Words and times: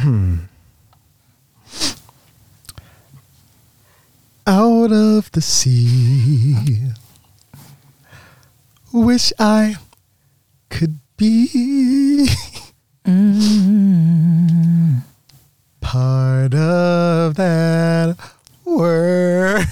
Hmm. 0.00 0.36
Out 4.46 4.92
of 4.92 5.30
the 5.32 5.42
sea, 5.42 6.88
wish 8.92 9.30
I 9.38 9.76
could 10.70 11.00
be 11.18 12.28
part 15.82 16.54
of 16.54 17.34
that 17.34 18.16
world. 18.64 19.66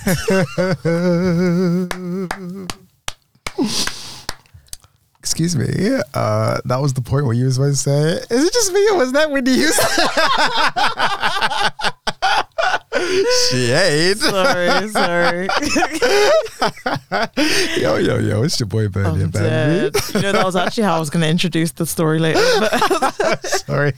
Excuse 5.19 5.57
me. 5.57 6.01
Uh, 6.13 6.61
that 6.67 6.81
was 6.81 6.93
the 6.93 6.97
point 7.09 7.25
where 7.27 7.35
you 7.35 7.47
were 7.47 7.51
supposed 7.51 7.85
to 7.85 7.91
say, 7.91 8.35
"Is 8.35 8.45
it 8.45 8.53
just 8.53 8.73
me, 8.73 8.89
or 8.91 8.99
was 8.99 9.13
that 9.13 9.31
Whitney 9.31 9.55
Houston?" 9.55 9.87
Shade. 13.51 14.19
Sorry, 14.19 14.89
sorry. 14.89 15.47
yo, 17.81 17.97
yo, 17.97 18.19
yo! 18.19 18.43
It's 18.43 18.59
your 18.59 18.67
boy 18.67 18.89
Bernie, 18.89 19.23
I'm 19.23 19.31
dead. 19.31 19.95
You 20.15 20.21
know, 20.23 20.33
that 20.33 20.45
was 20.45 20.57
actually 20.57 20.85
how 20.85 20.97
I 20.97 20.99
was 20.99 21.11
going 21.11 21.23
to 21.23 21.29
introduce 21.29 21.73
the 21.73 21.87
story 21.87 22.19
later. 22.19 22.41
But 22.59 23.47
Sorry. 23.47 23.93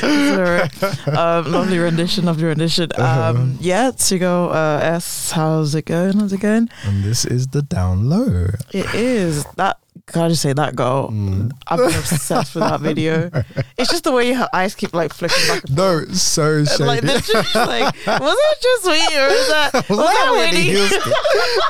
sorry. 0.00 0.60
Um, 1.06 1.50
lovely 1.50 1.78
rendition, 1.78 2.26
lovely 2.26 2.44
rendition. 2.44 2.92
Uh-huh. 2.92 3.30
Um, 3.30 3.56
yeah, 3.60 3.90
to 3.90 4.18
go 4.18 4.50
uh, 4.50 4.80
S, 4.82 5.32
how's 5.32 5.74
it 5.74 5.86
going? 5.86 6.18
How's 6.18 6.32
it 6.32 6.40
going? 6.40 6.68
And 6.84 7.02
this 7.02 7.24
is 7.24 7.48
the 7.48 7.62
down 7.62 8.08
low. 8.08 8.48
It 8.72 8.94
is 8.94 9.44
that. 9.56 9.78
Can 10.12 10.22
I 10.22 10.28
just 10.28 10.42
say 10.42 10.52
that 10.54 10.74
girl? 10.74 11.10
Mm. 11.10 11.52
I've 11.66 11.78
been 11.78 11.88
obsessed 11.88 12.54
with 12.54 12.64
that 12.64 12.80
video. 12.80 13.30
It's 13.78 13.90
just 13.90 14.02
the 14.04 14.10
way 14.12 14.32
her 14.32 14.48
eyes 14.52 14.74
keep 14.74 14.92
like 14.92 15.12
flicking 15.12 15.46
back 15.46 15.62
and 15.64 15.76
No, 15.76 16.04
so 16.06 16.64
shady. 16.64 16.84
Like, 16.84 17.02
just 17.02 17.54
like, 17.54 17.94
was 18.06 18.36
it 18.40 18.58
just 18.60 18.86
me 18.86 19.16
or 19.16 19.26
is 19.28 19.48
that, 19.48 19.70
was, 19.88 19.88
was 19.88 19.98
that 19.98 20.14
that 20.14 20.32
Whitney 20.32 20.58
Whitney? 20.58 20.70
Houston? 20.70 21.12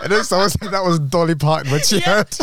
and 0.04 0.12
then 0.12 0.24
someone 0.24 0.48
said 0.50 0.70
that 0.70 0.82
was 0.84 0.98
Dolly 1.00 1.34
Parton 1.34 1.70
when 1.70 1.82
she 1.82 1.98
Yeah. 1.98 2.24
heard. 2.24 2.36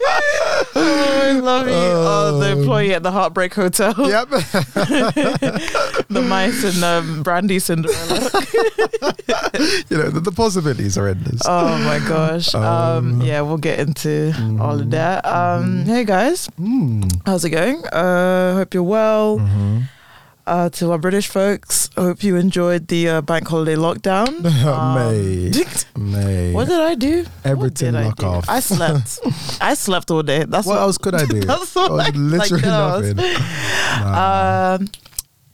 Oh, 0.00 1.22
I 1.24 1.32
love 1.40 1.66
you. 1.66 1.72
Oh, 1.74 2.38
the 2.40 2.52
Um, 2.52 2.58
employee 2.60 2.94
at 2.94 3.02
the 3.02 3.10
Heartbreak 3.10 3.54
Hotel. 3.54 3.94
yep. 4.08 4.28
the 6.08 6.24
mice 6.26 6.64
and 6.64 6.82
um, 6.84 7.22
Brandy 7.22 7.58
Cinderella. 7.58 8.30
you 9.90 9.96
know, 9.96 10.08
the, 10.10 10.20
the 10.22 10.32
possibilities 10.32 10.96
are 10.98 11.08
endless. 11.08 11.42
Oh 11.46 11.78
my 11.84 11.98
gosh. 12.06 12.54
Um, 12.54 12.64
Um, 12.64 13.22
yeah, 13.22 13.40
we'll 13.42 13.58
get 13.58 13.80
into 13.80 14.32
all 14.60 14.78
of 14.80 14.90
that. 14.90 15.24
Um, 15.26 15.84
hey 15.84 16.04
guys, 16.04 16.48
Mm. 16.60 17.10
how's 17.26 17.44
it 17.44 17.50
going? 17.50 17.84
Uh, 17.88 18.54
hope 18.56 18.74
you're 18.74 18.82
well. 18.82 19.38
Mhm. 19.38 19.82
Uh, 20.48 20.70
to 20.70 20.90
our 20.92 20.98
British 20.98 21.28
folks, 21.28 21.90
hope 21.94 22.22
you 22.24 22.36
enjoyed 22.36 22.88
the 22.88 23.06
uh, 23.06 23.20
bank 23.20 23.46
holiday 23.46 23.74
lockdown. 23.76 24.40
May. 24.96 25.52
May. 26.02 26.52
what 26.54 26.68
did 26.68 26.80
I 26.80 26.94
do? 26.94 27.26
Everything 27.44 27.92
what 27.92 28.16
did 28.16 28.24
I 28.24 28.28
off. 28.28 28.48
I 28.48 28.60
slept. 28.60 29.18
I 29.60 29.74
slept 29.74 30.10
all 30.10 30.22
day. 30.22 30.44
That's 30.48 30.66
what 30.66 30.76
what. 30.76 30.80
else 30.80 30.96
could 30.96 31.14
I 31.14 31.26
do? 31.26 31.40
That's 31.40 31.76
all 31.76 32.00
I- 32.00 32.08
literally 32.16 32.62
like, 32.62 33.14
nothing. 33.14 33.16
Nah. 34.00 34.76
Um, 34.80 34.88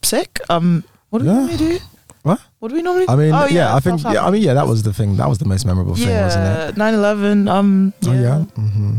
sick. 0.01 0.39
Um, 0.49 0.85
what 1.09 1.19
do 1.19 1.25
we 1.25 1.31
Yeah. 1.31 1.37
normally 1.39 1.57
do? 1.57 1.79
What? 2.23 2.39
What 2.59 2.69
do 2.69 2.75
we 2.75 2.81
normally? 2.81 3.05
I 3.09 3.15
mean, 3.17 3.33
oh, 3.35 3.47
yeah, 3.47 3.75
I 3.75 3.81
think, 3.81 4.01
yeah, 4.01 4.25
I 4.25 4.31
mean, 4.31 4.43
yeah, 4.43 4.53
that 4.53 4.65
was 4.65 4.81
the 4.83 4.93
thing. 4.93 5.17
That 5.17 5.27
was 5.27 5.39
the 5.39 5.45
most 5.45 5.65
memorable 5.65 5.95
thing, 5.95 6.07
wasn't 6.09 6.45
it? 6.45 6.77
yeah, 6.77 6.91
9/11. 6.91 7.49
Um, 7.51 7.93
yeah, 8.01 8.09
Oh, 8.09 8.13
yeah. 8.15 8.39
hmm 8.55 8.95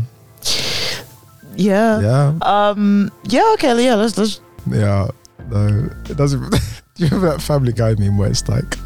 yeah, 1.55 1.99
Yeah. 2.01 2.33
Um, 2.43 3.11
yeah. 3.23 3.49
Okay, 3.55 3.83
yeah. 3.83 3.95
Let's 3.95 4.15
let's. 4.15 4.39
Yeah. 4.69 5.09
No, 5.49 5.89
it 6.09 6.17
doesn't. 6.17 6.49
Do 6.95 7.03
you 7.03 7.07
remember 7.09 7.29
that 7.37 7.41
Family 7.41 7.73
Guy 7.73 7.95
meme 7.95 8.17
where 8.17 8.29
it's 8.29 8.47
like 8.49 8.77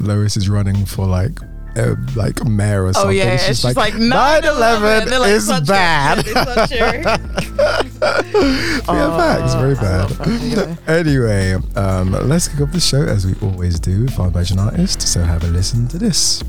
Lois 0.00 0.36
is 0.36 0.48
running 0.48 0.86
for 0.86 1.06
like, 1.06 1.38
uh, 1.76 1.94
like 2.14 2.44
mayor 2.44 2.84
or 2.86 2.92
something? 2.92 3.08
Oh 3.08 3.12
yeah, 3.12 3.36
She's 3.36 3.50
it's 3.50 3.62
just 3.62 3.76
like 3.76 3.94
9/11 3.94 5.06
They're 5.08 5.18
like, 5.18 5.30
is 5.30 5.46
such 5.46 5.64
a- 5.64 5.66
bad. 5.66 6.18
it's 6.26 6.32
such 6.32 6.72
a- 6.72 6.76
yeah, 8.86 9.16
facts, 9.16 9.54
very 9.54 9.74
bad. 9.74 10.10
love 10.10 10.16
Family 10.18 10.54
Guy. 10.54 10.76
Anyway, 10.86 11.54
um, 11.74 12.12
let's 12.28 12.48
kick 12.48 12.60
off 12.60 12.72
the 12.72 12.80
show 12.80 13.02
as 13.02 13.26
we 13.26 13.34
always 13.42 13.80
do 13.80 14.02
with 14.04 14.18
our 14.18 14.28
Imagine 14.28 14.58
Artist. 14.60 15.02
So 15.02 15.22
have 15.22 15.42
a 15.44 15.48
listen 15.48 15.88
to 15.88 15.98
this. 15.98 16.42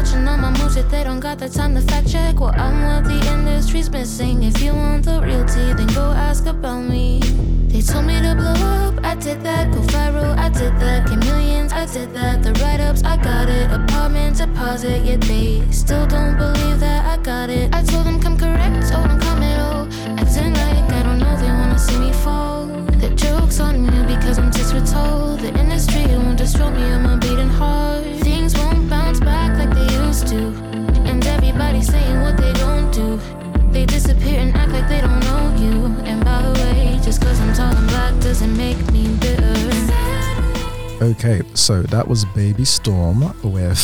Watching 0.00 0.26
all 0.26 0.38
my 0.38 0.50
moves, 0.58 0.76
yet 0.76 0.88
they 0.88 1.04
don't 1.04 1.20
got 1.20 1.38
the 1.38 1.48
time 1.48 1.74
to 1.74 1.82
fact 1.82 2.10
check. 2.10 2.40
Well, 2.40 2.54
I'm 2.56 2.76
what 2.84 3.04
the 3.04 3.20
industry's 3.34 3.90
missing. 3.90 4.42
If 4.44 4.62
you 4.62 4.72
want 4.72 5.04
the 5.04 5.20
real 5.20 5.44
tea, 5.44 5.74
then 5.74 5.88
go 5.88 6.12
ask 6.12 6.46
about 6.46 6.80
me. 6.84 7.20
They 7.68 7.82
told 7.82 8.06
me 8.06 8.16
to 8.22 8.34
blow 8.34 8.54
up, 8.54 8.94
I 9.04 9.14
did 9.14 9.42
that. 9.42 9.70
Go 9.72 9.80
viral, 9.92 10.38
I 10.38 10.48
did 10.48 10.74
that. 10.80 11.06
Get 11.06 11.18
millions, 11.18 11.72
I 11.74 11.84
did 11.84 12.14
that. 12.14 12.42
The 12.42 12.52
write 12.62 12.80
ups, 12.80 13.02
I 13.04 13.16
got 13.18 13.50
it. 13.50 13.70
Apartment 13.70 14.38
deposit, 14.38 15.04
yet 15.04 15.20
they 15.20 15.70
still 15.70 16.06
don't 16.06 16.38
believe 16.38 16.80
that 16.80 17.04
I 17.04 17.22
got 17.22 17.50
it. 17.50 17.74
I 17.74 17.82
told 17.82 18.06
them 18.06 18.18
come 18.20 18.38
correct, 18.38 18.90
told 18.90 19.04
them 19.04 19.20
come 19.20 19.42
at 19.42 19.60
all. 19.60 19.84
Acting 20.18 20.54
like 20.54 20.90
I 20.98 21.02
don't 21.02 21.18
know, 21.18 21.36
they 21.36 21.52
wanna 21.60 21.78
see 21.78 21.98
me 21.98 22.12
fall. 22.12 22.64
The 23.02 23.10
joke's 23.10 23.60
on 23.60 23.84
you 23.84 24.02
because 24.14 24.38
I'm 24.38 24.50
just 24.50 24.72
retold. 24.72 25.40
The 25.40 25.52
industry 25.58 26.04
won't 26.06 26.38
destroy 26.38 26.70
me, 26.70 26.84
I'm 26.84 27.04
a 27.04 27.18
beating 27.18 27.50
heart. 27.50 28.19
Okay, 41.22 41.42
so 41.52 41.82
that 41.82 42.08
was 42.08 42.24
Baby 42.24 42.64
Storm 42.64 43.20
with. 43.42 43.76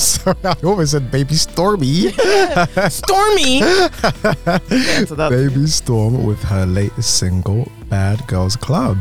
Sorry, 0.00 0.34
I 0.42 0.56
always 0.64 0.92
said 0.92 1.10
Baby 1.10 1.34
Stormy. 1.34 2.08
Stormy. 2.88 3.58
yeah, 3.58 5.04
so 5.04 5.28
Baby 5.28 5.66
Storm 5.66 6.24
with 6.24 6.42
her 6.44 6.64
latest 6.64 7.18
single, 7.18 7.70
Bad 7.90 8.26
Girls 8.26 8.56
Club. 8.56 8.96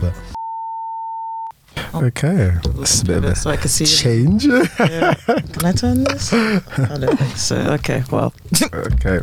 Oh. 1.94 2.04
Okay, 2.04 2.52
it's 2.66 3.02
a 3.02 3.06
bit 3.06 3.18
of 3.20 3.24
a 3.24 3.36
so 3.38 3.50
I 3.50 3.56
can 3.56 3.70
see. 3.70 3.86
change. 3.86 4.46
Yeah. 4.46 5.14
Can 5.26 5.66
I 5.66 5.72
turn 5.72 6.04
this? 6.04 6.34
I 6.34 6.60
don't 6.98 7.18
think 7.18 7.38
so. 7.38 7.56
Okay, 7.76 8.04
well, 8.12 8.34
okay. 8.74 9.22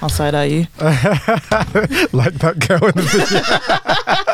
I'll 0.00 0.08
side 0.08 0.34
eye 0.34 0.44
you. 0.44 0.60
like 0.80 2.32
that 2.38 2.64
girl 2.66 2.82
in 2.86 2.96
the 2.96 3.02
video. 3.02 4.27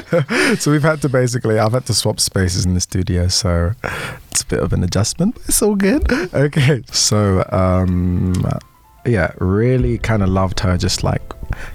so 0.58 0.70
we've 0.70 0.82
had 0.82 1.02
to 1.02 1.08
basically, 1.08 1.58
I've 1.58 1.72
had 1.72 1.86
to 1.86 1.94
swap 1.94 2.20
spaces 2.20 2.64
in 2.64 2.74
the 2.74 2.80
studio, 2.80 3.28
so 3.28 3.72
it's 4.30 4.42
a 4.42 4.46
bit 4.46 4.60
of 4.60 4.72
an 4.72 4.82
adjustment, 4.82 5.34
but 5.34 5.44
it's 5.48 5.62
all 5.62 5.76
good. 5.76 6.10
Okay, 6.34 6.82
so 6.90 7.46
um, 7.50 8.34
yeah, 9.04 9.32
really 9.38 9.98
kind 9.98 10.22
of 10.22 10.28
loved 10.28 10.60
her, 10.60 10.76
just 10.78 11.04
like 11.04 11.22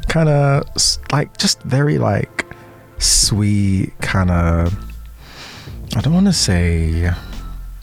kind 0.08 0.30
of 0.30 0.66
like 1.12 1.38
just 1.38 1.62
very 1.64 1.98
like 1.98 2.46
sweet, 2.98 3.94
kind 4.02 4.32
of. 4.32 4.74
I 5.96 6.02
don't 6.02 6.14
want 6.14 6.26
to 6.26 6.34
say 6.34 7.12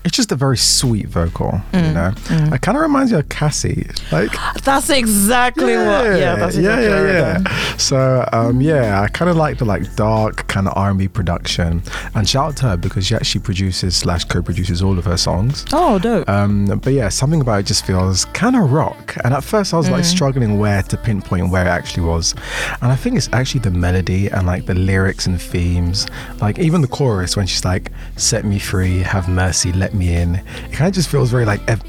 it's 0.04 0.16
just 0.16 0.30
a 0.32 0.36
very 0.36 0.56
sweet 0.56 1.08
vocal, 1.08 1.60
you 1.72 1.78
Mm, 1.80 1.94
know. 1.94 2.54
It 2.54 2.60
kind 2.60 2.76
of 2.76 2.82
reminds 2.82 3.10
you 3.12 3.18
of 3.18 3.28
Cassie, 3.28 3.88
like 4.12 4.30
That's 4.64 4.90
exactly 4.90 5.76
what. 5.76 6.18
Yeah, 6.18 6.36
that's 6.36 6.56
exactly 6.56 6.86
yeah, 6.86 7.06
yeah, 7.06 7.42
yeah. 7.44 7.76
So 7.76 8.28
um, 8.32 8.60
yeah, 8.60 9.00
I 9.00 9.08
kind 9.08 9.30
of 9.30 9.36
like 9.36 9.58
the 9.58 9.64
like 9.64 9.94
dark 9.96 10.46
kind 10.48 10.68
of 10.68 10.74
R 10.76 10.90
and 10.90 10.98
B 10.98 11.08
production, 11.08 11.82
and 12.14 12.28
shout 12.28 12.48
out 12.48 12.56
to 12.58 12.62
her 12.70 12.76
because 12.76 13.06
she 13.06 13.14
actually 13.14 13.40
produces 13.42 13.96
slash 13.96 14.24
co-produces 14.24 14.82
all 14.82 14.98
of 14.98 15.04
her 15.06 15.16
songs. 15.16 15.64
Oh, 15.72 15.98
dope. 15.98 16.28
Um, 16.28 16.66
but 16.82 16.92
yeah, 16.92 17.08
something 17.08 17.40
about 17.40 17.60
it 17.60 17.66
just 17.66 17.86
feels 17.86 18.24
kind 18.26 18.56
of 18.56 18.72
rock. 18.72 19.16
And 19.24 19.32
at 19.34 19.42
first, 19.44 19.72
I 19.74 19.76
was 19.78 19.90
like 19.90 20.04
struggling 20.04 20.58
where 20.58 20.82
to 20.82 20.96
pinpoint 20.96 21.50
where 21.50 21.64
it 21.64 21.68
actually 21.68 22.04
was. 22.04 22.34
And 22.82 22.90
I 22.92 22.96
think 22.96 23.16
it's 23.16 23.28
actually 23.32 23.60
the 23.60 23.70
melody 23.70 24.28
and 24.28 24.46
like 24.46 24.66
the 24.66 24.74
lyrics 24.74 25.26
and 25.26 25.40
themes. 25.40 26.06
Like 26.40 26.58
even 26.58 26.80
the 26.80 26.88
chorus 26.88 27.36
when 27.36 27.46
she's 27.46 27.64
like, 27.64 27.90
"Set 28.16 28.44
me 28.44 28.58
free, 28.58 28.98
have 28.98 29.28
mercy, 29.28 29.72
let 29.72 29.93
me 29.94 30.14
in." 30.14 30.34
It 30.36 30.72
kind 30.72 30.88
of 30.88 30.94
just 30.94 31.08
feels 31.08 31.30
very 31.30 31.44
like 31.44 31.60
ev- 31.68 31.82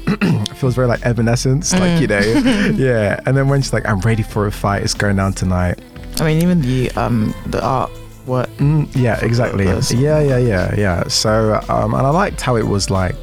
feels 0.56 0.74
very 0.74 0.86
like 0.86 1.04
Evanescence, 1.04 1.72
like 1.74 2.00
you 2.00 2.06
know, 2.06 2.18
yeah. 2.76 3.20
And 3.26 3.36
then 3.36 3.48
when 3.48 3.60
she's 3.62 3.72
like, 3.72 3.86
"I'm 3.86 4.00
ready 4.00 4.22
for 4.22 4.46
a 4.46 4.52
fight, 4.52 4.82
it's 4.82 4.94
going 4.94 5.16
down 5.16 5.32
tonight." 5.32 5.78
I 6.20 6.24
mean, 6.24 6.42
even 6.42 6.60
the 6.62 6.90
um 6.92 7.34
the 7.46 7.62
art. 7.64 7.90
What? 8.24 8.48
Mm, 8.56 8.88
yeah, 8.96 9.24
exactly. 9.24 9.66
Yeah, 9.66 10.18
yeah, 10.20 10.38
yeah, 10.38 10.74
yeah. 10.76 11.06
So, 11.06 11.60
um, 11.68 11.94
and 11.94 12.04
I 12.04 12.10
liked 12.10 12.40
how 12.40 12.56
it 12.56 12.66
was 12.66 12.90
like, 12.90 13.14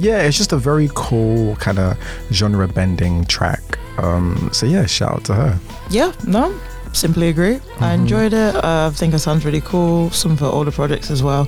yeah, 0.00 0.22
it's 0.22 0.36
just 0.36 0.52
a 0.52 0.56
very 0.56 0.90
cool 0.96 1.54
kind 1.56 1.78
of 1.78 1.96
genre 2.32 2.66
bending 2.66 3.24
track. 3.26 3.78
Um, 3.98 4.50
so 4.52 4.66
yeah, 4.66 4.86
shout 4.86 5.12
out 5.12 5.24
to 5.26 5.34
her. 5.34 5.60
Yeah. 5.88 6.12
No. 6.26 6.52
Simply 6.92 7.28
agree. 7.28 7.60
I 7.78 7.92
enjoyed 7.92 8.32
it. 8.32 8.56
Uh, 8.56 8.90
I 8.92 8.96
think 8.96 9.14
it 9.14 9.20
sounds 9.20 9.44
really 9.44 9.60
cool. 9.60 10.10
Some 10.10 10.32
of 10.32 10.40
her 10.40 10.46
older 10.46 10.72
projects 10.72 11.10
as 11.12 11.22
well. 11.22 11.46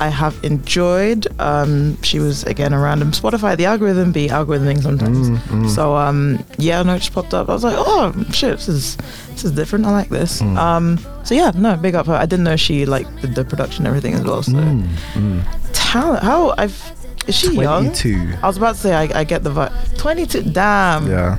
I 0.00 0.08
have 0.08 0.38
enjoyed. 0.44 1.26
Um, 1.40 2.00
she 2.02 2.18
was 2.18 2.44
again 2.44 2.72
a 2.72 2.78
random 2.80 3.10
Spotify. 3.12 3.56
The 3.56 3.66
algorithm 3.66 4.12
be 4.12 4.28
algorithming 4.28 4.82
sometimes. 4.82 5.30
Mm, 5.30 5.36
mm. 5.38 5.68
So 5.74 5.96
um, 5.96 6.44
yeah, 6.58 6.82
no, 6.82 6.94
it 6.94 7.00
just 7.00 7.12
popped 7.12 7.34
up. 7.34 7.48
I 7.48 7.52
was 7.52 7.64
like, 7.64 7.74
oh 7.76 8.12
shit, 8.32 8.56
this 8.56 8.68
is 8.68 8.96
this 9.30 9.44
is 9.44 9.52
different. 9.52 9.86
I 9.86 9.90
like 9.92 10.08
this. 10.08 10.40
Mm. 10.40 10.56
Um, 10.56 10.98
so 11.24 11.34
yeah, 11.34 11.50
no, 11.54 11.76
big 11.76 11.94
up 11.94 12.06
her. 12.06 12.14
I 12.14 12.26
didn't 12.26 12.44
know 12.44 12.56
she 12.56 12.86
like 12.86 13.06
did 13.20 13.34
the 13.34 13.44
production 13.44 13.86
and 13.86 13.88
everything 13.88 14.14
as 14.14 14.22
well. 14.24 14.42
So 14.42 14.52
Mm, 14.52 14.86
mm. 15.14 15.42
talent. 15.72 16.22
How 16.22 16.54
I've 16.58 16.92
is 17.26 17.34
she 17.36 17.52
young? 17.54 17.84
22. 17.92 18.34
I 18.42 18.46
was 18.46 18.56
about 18.56 18.74
to 18.76 18.80
say 18.80 18.94
I, 18.94 19.20
I 19.20 19.24
get 19.24 19.42
the 19.44 19.50
vibe. 19.50 19.98
Twenty 19.98 20.26
two. 20.26 20.42
Damn. 20.42 21.06
Yeah, 21.08 21.36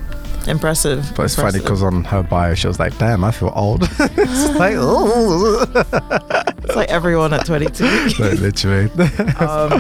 Impressive. 0.50 1.14
but 1.16 1.24
it's 1.26 1.36
funny 1.36 1.60
because 1.60 1.84
on 1.84 2.04
her 2.06 2.24
bio 2.24 2.56
she 2.56 2.68
was 2.68 2.80
like, 2.80 2.98
"Damn, 2.98 3.24
I 3.24 3.32
feel 3.32 3.54
old." 3.56 3.84
it's 4.00 4.56
like, 4.56 4.74
oh, 4.78 5.66
it's 6.64 6.76
like 6.76 6.90
everyone 6.90 7.34
at 7.34 7.46
twenty 7.46 7.68
two. 7.68 7.86
like, 8.20 8.40
literally. 8.40 8.90
um, 9.40 9.72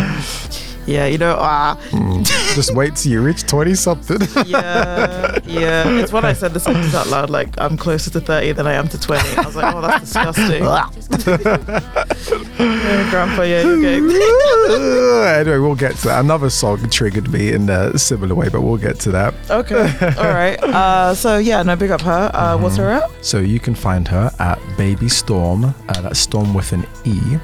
yeah, 0.89 1.05
you 1.05 1.17
know, 1.17 1.35
ah, 1.39 1.77
Mm. 1.91 2.25
Just 2.55 2.73
wait 2.75 2.95
till 2.95 3.11
you 3.11 3.21
reach 3.21 3.43
twenty 3.45 3.75
something. 3.75 4.17
yeah, 4.45 5.39
yeah. 5.45 5.87
It's 5.99 6.11
when 6.11 6.25
I 6.25 6.33
said 6.33 6.53
the 6.53 6.59
sentence 6.59 6.93
out 6.93 7.07
loud, 7.07 7.29
like 7.29 7.49
I'm 7.57 7.77
closer 7.77 8.09
to 8.11 8.19
thirty 8.21 8.51
than 8.51 8.67
I 8.67 8.73
am 8.73 8.87
to 8.89 8.99
twenty. 8.99 9.29
I 9.37 9.45
was 9.45 9.55
like, 9.55 9.73
oh, 9.75 9.81
that's 9.81 10.11
disgusting. 10.11 10.63
yeah, 12.59 13.09
grandpa, 13.09 13.43
yeah, 13.43 13.61
you're 13.61 13.75
anyway, 15.39 15.57
we'll 15.57 15.75
get 15.75 15.95
to 15.97 16.07
that. 16.07 16.19
Another 16.23 16.49
song 16.49 16.89
triggered 16.89 17.31
me 17.31 17.53
in 17.53 17.69
a 17.69 17.97
similar 17.97 18.35
way, 18.35 18.49
but 18.49 18.61
we'll 18.61 18.77
get 18.77 18.99
to 19.01 19.11
that. 19.11 19.33
Okay, 19.49 20.15
all 20.17 20.33
right. 20.33 20.61
Uh, 20.63 21.13
so 21.15 21.37
yeah, 21.37 21.63
no, 21.63 21.75
big 21.75 21.91
up 21.91 22.01
her. 22.01 22.31
Uh, 22.33 22.57
What's 22.57 22.77
her 22.77 22.89
at? 22.89 23.09
So 23.23 23.39
you 23.39 23.59
can 23.59 23.75
find 23.75 24.07
her 24.07 24.31
at 24.39 24.59
Baby 24.77 25.09
Storm. 25.09 25.65
Uh, 25.65 26.01
that's 26.01 26.19
Storm 26.19 26.53
with 26.53 26.71
an 26.73 26.85
E 27.05 27.37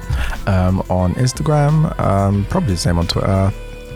um, 0.46 0.80
on 0.90 1.14
Instagram. 1.14 1.98
Um, 2.00 2.44
probably 2.50 2.72
the 2.72 2.78
same 2.78 2.98
on 2.98 3.06
Twitter. 3.06 3.26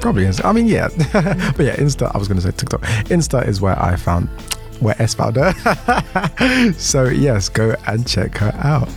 Probably 0.00 0.24
Insta. 0.24 0.44
I 0.46 0.52
mean, 0.52 0.66
yeah, 0.66 0.88
but 1.56 1.64
yeah, 1.66 1.76
Insta. 1.76 2.10
I 2.14 2.18
was 2.18 2.26
going 2.28 2.40
to 2.40 2.42
say 2.46 2.52
TikTok. 2.56 2.80
Insta 3.10 3.46
is 3.46 3.60
where 3.60 3.78
I 3.80 3.96
found 3.96 4.28
where 4.80 4.94
S 5.02 5.12
found 5.14 5.36
her. 5.36 5.52
so 6.78 7.04
yes, 7.04 7.48
go 7.50 7.74
and 7.86 8.06
check 8.06 8.38
her 8.38 8.52
out. 8.64 8.88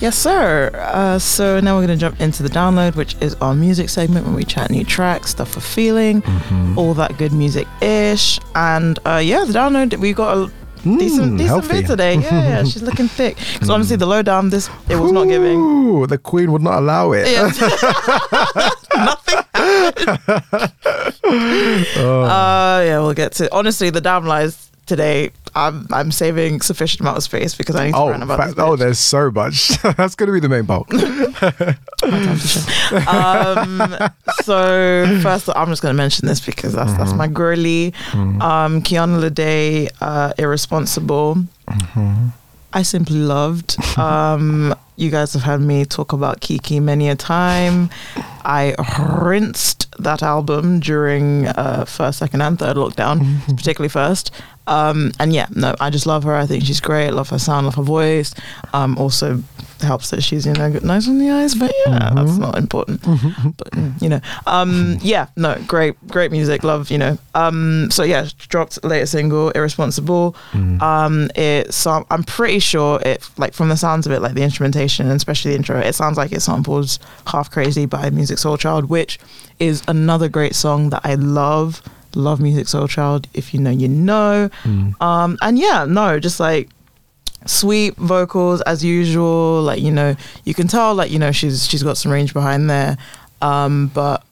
Yes, 0.00 0.16
sir. 0.16 0.70
Uh, 0.74 1.18
so 1.18 1.60
now 1.60 1.76
we're 1.76 1.86
going 1.86 1.98
to 1.98 2.00
jump 2.00 2.18
into 2.22 2.42
the 2.42 2.48
download, 2.48 2.96
which 2.96 3.16
is 3.20 3.34
our 3.42 3.54
music 3.54 3.90
segment 3.90 4.24
when 4.24 4.34
we 4.34 4.44
chat 4.44 4.70
new 4.70 4.82
tracks, 4.82 5.30
stuff 5.32 5.50
for 5.52 5.60
feeling, 5.60 6.22
Mm-hmm. 6.22 6.78
all 6.78 6.94
that 6.94 7.18
good 7.18 7.34
music 7.34 7.68
ish. 7.82 8.40
And 8.54 8.98
uh, 9.04 9.20
yeah, 9.22 9.44
the 9.44 9.52
download, 9.52 9.94
we 9.98 10.14
got 10.14 10.38
a 10.38 10.46
decent, 10.84 10.86
Mm, 10.86 10.98
decent 10.98 11.40
healthy. 11.42 11.68
bit 11.82 11.86
today. 11.86 12.14
Yeah, 12.14 12.48
yeah, 12.48 12.64
she's 12.64 12.80
looking 12.82 13.08
thick. 13.08 13.36
Because 13.52 13.68
honestly, 13.68 13.96
the 13.96 14.06
lowdown, 14.06 14.48
this, 14.48 14.70
it 14.88 14.96
was 14.96 15.12
not 15.12 15.28
giving. 15.28 15.60
Ooh, 15.60 16.06
the 16.06 16.16
Queen 16.16 16.50
would 16.52 16.62
not 16.62 16.78
allow 16.78 17.12
it. 17.12 17.26
Oh. 21.24 22.22
Uh, 22.24 22.82
yeah, 22.84 22.98
we'll 23.00 23.14
get 23.14 23.32
to. 23.32 23.52
Honestly, 23.54 23.90
the 23.90 24.00
damn 24.00 24.26
lies 24.26 24.70
today. 24.86 25.30
I'm 25.54 25.86
I'm 25.90 26.12
saving 26.12 26.60
sufficient 26.60 27.00
amount 27.00 27.16
of 27.16 27.24
space 27.24 27.56
because 27.56 27.74
I 27.74 27.86
need 27.86 27.92
to 27.92 27.98
Oh, 27.98 28.10
rant 28.10 28.22
about 28.22 28.38
fact- 28.38 28.56
this. 28.56 28.64
oh, 28.64 28.76
there's 28.76 29.00
so 29.00 29.30
much. 29.32 29.68
That's 29.96 30.14
going 30.14 30.28
to 30.28 30.32
be 30.32 30.38
the 30.40 30.48
main 30.48 30.64
bulk. 30.64 30.92
um, 33.08 34.10
so 34.42 35.18
first, 35.22 35.48
I'm 35.54 35.68
just 35.68 35.82
going 35.82 35.92
to 35.92 35.96
mention 35.96 36.26
this 36.28 36.40
because 36.40 36.72
that's 36.72 36.92
that's 36.94 37.12
my 37.14 37.26
girly. 37.26 37.92
Um, 38.12 38.82
Kiana 38.82 39.20
Lede, 39.28 39.90
uh, 40.00 40.32
irresponsible. 40.38 41.38
I 42.72 42.82
simply 42.82 43.16
loved. 43.18 43.76
Um, 43.98 44.74
you 44.96 45.10
guys 45.10 45.32
have 45.32 45.42
heard 45.42 45.60
me 45.60 45.84
talk 45.84 46.12
about 46.12 46.40
Kiki 46.40 46.78
many 46.78 47.08
a 47.08 47.16
time. 47.16 47.90
I 48.44 48.74
rinsed 49.20 49.88
that 49.98 50.22
album 50.22 50.80
during 50.80 51.46
uh, 51.48 51.84
first, 51.84 52.18
second, 52.18 52.42
and 52.42 52.58
third 52.58 52.76
lockdown, 52.76 53.44
particularly 53.56 53.88
first. 53.88 54.30
Um, 54.66 55.10
and 55.18 55.32
yeah, 55.32 55.46
no, 55.54 55.74
I 55.80 55.90
just 55.90 56.06
love 56.06 56.22
her. 56.24 56.34
I 56.34 56.46
think 56.46 56.64
she's 56.64 56.80
great. 56.80 57.10
Love 57.10 57.30
her 57.30 57.38
sound, 57.38 57.66
love 57.66 57.74
her 57.74 57.82
voice. 57.82 58.34
Um, 58.72 58.96
also 58.98 59.42
helps 59.80 60.10
that 60.10 60.22
she's 60.22 60.46
you 60.46 60.52
know 60.52 60.68
nice 60.82 61.08
on 61.08 61.18
the 61.18 61.30
eyes, 61.30 61.54
but 61.54 61.72
yeah, 61.86 62.12
that's 62.14 62.36
not 62.36 62.56
important. 62.58 63.02
But 63.02 63.70
mm, 63.72 64.00
you 64.02 64.08
know, 64.08 64.20
um, 64.46 64.98
yeah, 65.02 65.28
no, 65.36 65.56
great, 65.66 65.94
great 66.08 66.30
music. 66.30 66.62
Love, 66.64 66.90
you 66.90 66.98
know. 66.98 67.18
Um, 67.34 67.90
so 67.90 68.02
yeah, 68.02 68.28
dropped 68.48 68.82
latest 68.84 69.12
single, 69.12 69.50
Irresponsible. 69.50 70.36
Um, 70.80 71.30
it 71.34 71.72
so 71.74 72.06
I'm 72.10 72.24
pretty 72.24 72.58
sure 72.58 73.00
it 73.04 73.28
like 73.36 73.54
from 73.54 73.68
the 73.68 73.76
sounds 73.76 74.06
of 74.06 74.12
it, 74.12 74.20
like 74.20 74.34
the 74.34 74.42
instrumentation 74.42 75.06
and 75.06 75.16
especially 75.16 75.52
the 75.52 75.56
intro, 75.56 75.78
it 75.78 75.94
sounds 75.94 76.16
like 76.16 76.32
it 76.32 76.40
samples 76.40 76.98
"Half 77.26 77.50
Crazy" 77.50 77.86
by 77.86 78.10
Musiq 78.10 78.38
Soulchild, 78.38 78.88
which 78.88 79.18
is 79.58 79.82
another 79.88 80.28
great 80.28 80.54
song 80.54 80.90
that 80.90 81.02
I 81.04 81.14
love. 81.14 81.82
Love 82.14 82.40
Musiq 82.40 82.66
Soulchild. 82.66 83.26
If 83.34 83.54
you 83.54 83.60
know, 83.60 83.70
you 83.70 83.88
know. 83.88 84.50
Um, 85.00 85.38
and 85.42 85.58
yeah, 85.58 85.84
no, 85.84 86.18
just 86.18 86.40
like 86.40 86.68
sweet 87.46 87.96
vocals 87.96 88.60
as 88.62 88.84
usual. 88.84 89.62
Like 89.62 89.80
you 89.80 89.90
know, 89.90 90.16
you 90.44 90.54
can 90.54 90.68
tell 90.68 90.94
like 90.94 91.10
you 91.10 91.18
know 91.18 91.32
she's 91.32 91.66
she's 91.66 91.82
got 91.82 91.96
some 91.96 92.12
range 92.12 92.32
behind 92.34 92.68
there. 92.70 92.96
Um, 93.42 93.90
but 93.94 94.24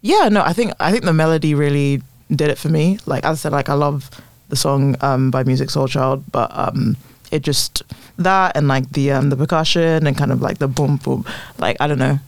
yeah, 0.00 0.28
no, 0.28 0.42
I 0.42 0.52
think 0.52 0.72
I 0.80 0.90
think 0.90 1.04
the 1.04 1.12
melody 1.12 1.54
really 1.54 2.02
did 2.30 2.50
it 2.50 2.58
for 2.58 2.68
me. 2.68 2.98
Like 3.06 3.24
as 3.24 3.38
I 3.38 3.40
said, 3.42 3.52
like 3.52 3.68
I 3.68 3.74
love 3.74 4.10
the 4.48 4.56
song 4.56 4.96
um, 5.00 5.30
by 5.30 5.44
Musiq 5.44 5.70
Soulchild, 5.70 6.24
but 6.30 6.50
um, 6.56 6.96
it 7.30 7.42
just 7.42 7.82
that 8.18 8.56
and 8.56 8.68
like 8.68 8.90
the 8.90 9.12
um, 9.12 9.30
the 9.30 9.36
percussion 9.36 10.06
and 10.06 10.16
kind 10.16 10.32
of 10.32 10.40
like 10.40 10.58
the 10.58 10.68
boom 10.68 10.96
boom. 10.96 11.24
Like 11.58 11.76
I 11.80 11.86
don't 11.86 11.98
know, 11.98 12.18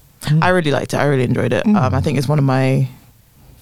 I 0.43 0.51
really 0.51 0.71
liked 0.71 0.95
it. 0.95 0.99
I 0.99 1.05
really 1.05 1.25
enjoyed 1.25 1.53
it. 1.53 1.67
Um, 1.67 1.95
I 1.95 2.01
think 2.01 2.19
it's 2.19 2.29
one 2.29 2.39
of 2.39 2.45
my 2.45 2.89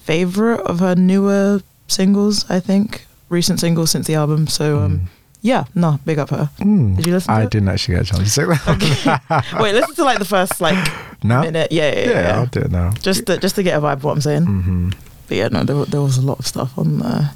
favorite 0.03 0.61
of 0.61 0.79
her 0.79 0.95
newer 0.95 1.61
singles. 1.87 2.49
I 2.49 2.59
think 2.59 3.05
recent 3.29 3.59
singles 3.59 3.91
since 3.91 4.07
the 4.07 4.15
album. 4.15 4.47
So 4.47 4.79
um, 4.79 5.09
yeah, 5.41 5.65
no, 5.75 5.99
big 6.05 6.19
up 6.19 6.29
her. 6.31 6.49
Mm. 6.59 6.97
Did 6.97 7.07
you 7.07 7.13
listen 7.13 7.33
to 7.33 7.39
I 7.39 7.43
it? 7.43 7.49
didn't 7.51 7.69
actually 7.69 7.95
get 7.95 8.03
a 8.03 8.05
chance 8.13 8.23
to 8.23 8.29
say 8.29 8.43
that. 8.45 9.45
Wait, 9.61 9.73
listen 9.73 9.95
to 9.95 10.03
like 10.03 10.19
the 10.19 10.25
first 10.25 10.59
like 10.61 10.77
now? 11.23 11.41
minute. 11.43 11.71
Yeah, 11.71 11.93
yeah, 11.93 11.99
Yeah, 11.99 12.11
yeah. 12.21 12.35
I'll 12.39 12.45
do 12.47 12.59
it 12.61 12.71
now. 12.71 12.91
Just 12.91 13.25
to, 13.27 13.37
just 13.37 13.55
to 13.55 13.63
get 13.63 13.77
a 13.77 13.81
vibe 13.81 13.93
of 13.93 14.03
what 14.03 14.11
I'm 14.13 14.21
saying. 14.21 14.45
hmm 14.45 14.89
But 15.27 15.37
yeah, 15.37 15.47
no, 15.47 15.63
there, 15.63 15.85
there 15.85 16.01
was 16.01 16.17
a 16.17 16.21
lot 16.21 16.39
of 16.39 16.47
stuff 16.47 16.77
on 16.77 16.99
the 16.99 17.31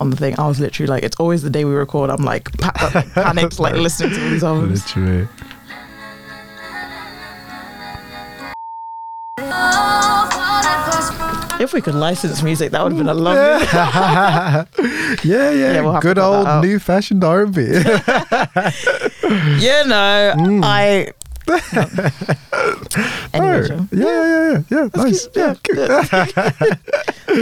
on 0.00 0.10
the 0.10 0.16
thing. 0.16 0.34
I 0.38 0.48
was 0.48 0.58
literally 0.58 0.88
like, 0.88 1.02
it's 1.04 1.16
always 1.20 1.42
the 1.42 1.50
day 1.50 1.64
we 1.64 1.72
record. 1.72 2.10
I'm 2.10 2.24
like, 2.24 2.50
pa- 2.58 2.90
like 2.94 3.12
panicked, 3.14 3.60
like 3.60 3.74
listening 3.74 4.12
to 4.14 4.20
these 4.30 4.42
albums. 4.42 4.84
Literally. 4.96 5.28
If 11.60 11.72
we 11.72 11.80
could 11.80 11.94
license 11.94 12.42
music, 12.42 12.72
that 12.72 12.82
would 12.82 12.92
have 12.92 12.98
been 12.98 13.08
a 13.08 13.14
lovely. 13.14 13.66
yeah, 13.72 14.64
yeah. 15.24 15.50
Yeah, 15.74 15.80
we'll 15.82 16.00
Good 16.00 16.18
old 16.18 16.62
new 16.62 16.78
fashioned 16.78 17.22
R&B. 17.24 17.62
Yeah, 17.62 17.80
no, 19.86 20.34
Mm. 20.36 20.62
I. 20.64 21.12
anyway, 23.34 23.68
Oh, 23.70 23.88
yeah, 23.92 23.94
yeah, 24.06 24.50
yeah, 24.50 24.62
yeah. 24.70 24.88
Nice. 24.96 25.28
Yeah, 25.34 25.54
good. 25.62 25.88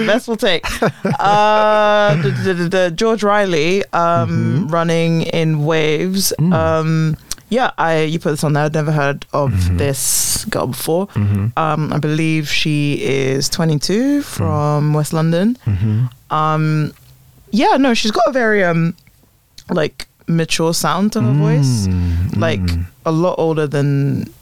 best 0.07 0.27
we'll 0.29 0.37
take. 0.37 0.65
Uh, 0.83 2.15
the, 2.17 2.31
the, 2.45 2.55
the, 2.55 2.69
the 2.69 2.91
George 2.95 3.23
Riley 3.23 3.85
um, 3.93 4.29
Mm-hmm. 4.31 4.67
running 4.69 5.23
in 5.23 5.65
waves. 5.65 6.33
Mm. 6.39 6.53
Um, 6.53 7.17
Yeah, 7.53 7.71
I 7.77 8.03
you 8.13 8.19
put 8.19 8.31
this 8.31 8.45
on 8.45 8.53
there. 8.55 8.65
I'd 8.65 8.73
never 8.75 8.93
heard 8.93 9.27
of 9.33 9.51
Mhm. 9.53 9.77
this 9.79 10.47
girl 10.49 10.69
before. 10.69 11.07
Mm-hmm. 11.09 11.47
Um, 11.65 11.93
I 11.93 11.99
believe 11.99 12.49
she 12.49 12.95
is 13.03 13.49
22 13.51 14.21
Mm. 14.21 14.25
from 14.25 14.95
West 14.95 15.13
London. 15.13 15.57
Mm-hmm. 15.67 16.07
Um, 16.35 16.93
yeah, 17.51 17.77
no, 17.77 17.93
she's 17.95 18.11
got 18.11 18.25
a 18.27 18.33
very 18.33 18.65
um, 18.65 18.95
like 19.69 20.07
mature 20.27 20.73
sound 20.73 21.13
to 21.13 21.21
her 21.21 21.33
voice. 21.35 21.89
Like 22.37 22.65
a 23.05 23.13
lot 23.13 23.35
older 23.39 23.67
than 23.67 23.93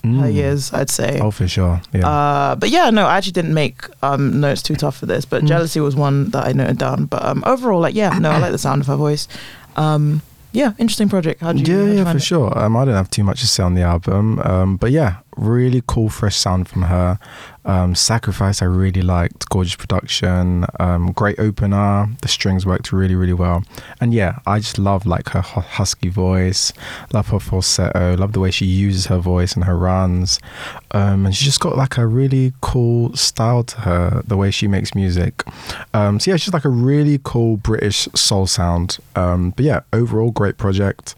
her 0.04 0.28
Mm. 0.30 0.34
years, 0.34 0.72
I'd 0.72 0.90
say. 0.90 1.18
oh, 1.20 1.30
for 1.32 1.48
sure. 1.48 1.80
Yeah. 1.92 2.06
Uh, 2.08 2.54
but 2.54 2.68
yeah, 2.70 2.90
no, 2.90 3.06
I 3.06 3.16
actually 3.16 3.32
didn't 3.40 3.54
make 3.54 3.76
um, 4.02 4.38
notes 4.40 4.62
too 4.62 4.76
tough 4.76 4.96
for 4.98 5.06
this. 5.06 5.24
But 5.24 5.42
Mm. 5.42 5.48
jealousy 5.48 5.80
was 5.80 5.96
one 5.96 6.30
that 6.30 6.46
I 6.46 6.52
noted 6.52 6.78
down. 6.78 7.06
But 7.06 7.24
um, 7.24 7.42
overall, 7.46 7.80
like, 7.80 7.96
yeah, 7.96 8.18
no, 8.20 8.30
I 8.30 8.38
like 8.38 8.52
the 8.52 8.58
sound 8.66 8.82
of 8.82 8.86
her 8.86 8.96
voice. 8.96 9.26
Um, 9.76 10.22
yeah, 10.52 10.72
interesting 10.78 11.08
project. 11.08 11.40
How 11.40 11.52
do 11.52 11.60
you? 11.60 11.86
yeah, 11.86 11.92
yeah, 12.04 12.12
for 12.12 12.18
sure. 12.20 12.56
Um, 12.58 12.76
I 12.76 12.84
don't 12.84 12.94
have 12.94 13.10
too 13.10 13.24
much 13.24 13.40
to 13.40 13.46
say 13.46 13.62
on 13.62 13.74
the 13.74 13.82
album, 13.82 14.38
um, 14.40 14.76
but 14.76 14.90
yeah, 14.90 15.18
really 15.40 15.82
cool, 15.86 16.08
fresh 16.08 16.36
sound 16.36 16.68
from 16.68 16.82
her. 16.82 17.18
Um, 17.64 17.94
Sacrifice, 17.94 18.62
I 18.62 18.66
really 18.66 19.02
liked. 19.02 19.48
Gorgeous 19.48 19.74
production, 19.74 20.64
um, 20.78 21.12
great 21.12 21.38
opener. 21.38 22.08
The 22.22 22.28
strings 22.28 22.64
worked 22.64 22.92
really, 22.92 23.14
really 23.14 23.32
well, 23.32 23.64
and 24.00 24.14
yeah, 24.14 24.38
I 24.46 24.60
just 24.60 24.78
love 24.78 25.06
like 25.06 25.30
her 25.30 25.40
husky 25.40 26.08
voice. 26.08 26.72
Love 27.12 27.28
her 27.28 27.38
falsetto. 27.38 28.16
Love 28.16 28.32
the 28.32 28.40
way 28.40 28.50
she 28.50 28.66
uses 28.66 29.06
her 29.06 29.18
voice 29.18 29.54
and 29.54 29.64
her 29.64 29.76
runs, 29.76 30.40
um, 30.92 31.26
and 31.26 31.34
she's 31.34 31.46
just 31.46 31.60
got 31.60 31.76
like 31.76 31.96
a 31.96 32.06
really 32.06 32.52
cool 32.60 33.14
style 33.14 33.64
to 33.64 33.80
her. 33.82 34.22
The 34.26 34.36
way 34.36 34.50
she 34.50 34.66
makes 34.68 34.94
music. 34.94 35.44
Um, 35.92 36.20
so 36.20 36.30
yeah, 36.30 36.36
she's 36.36 36.54
like 36.54 36.64
a 36.64 36.70
really 36.70 37.20
cool 37.22 37.56
British 37.56 38.08
soul 38.14 38.46
sound. 38.46 38.98
Um, 39.16 39.50
but 39.50 39.64
yeah, 39.64 39.80
overall 39.92 40.30
great 40.30 40.56
project. 40.56 41.14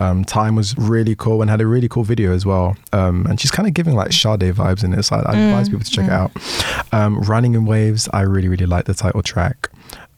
Um, 0.00 0.24
Time 0.24 0.56
was 0.56 0.76
really 0.76 1.14
cool 1.14 1.40
and 1.40 1.50
had 1.50 1.60
a 1.60 1.66
really 1.66 1.88
cool 1.88 2.04
video 2.04 2.32
as 2.32 2.44
well. 2.44 2.76
Um, 2.92 3.26
and 3.26 3.40
she's 3.40 3.50
kind 3.50 3.68
of 3.68 3.74
giving 3.74 3.94
like 3.94 4.12
Sade 4.12 4.40
vibes 4.40 4.84
in 4.84 4.92
it. 4.92 5.02
So 5.04 5.16
I, 5.16 5.32
I 5.32 5.36
advise 5.36 5.68
people 5.68 5.84
to 5.84 5.90
check 5.90 6.06
it 6.06 6.12
out. 6.12 6.32
Um, 6.92 7.20
Running 7.20 7.54
in 7.54 7.64
Waves, 7.64 8.08
I 8.12 8.22
really, 8.22 8.48
really 8.48 8.66
like 8.66 8.86
the 8.86 8.94
title 8.94 9.22
track. 9.22 9.70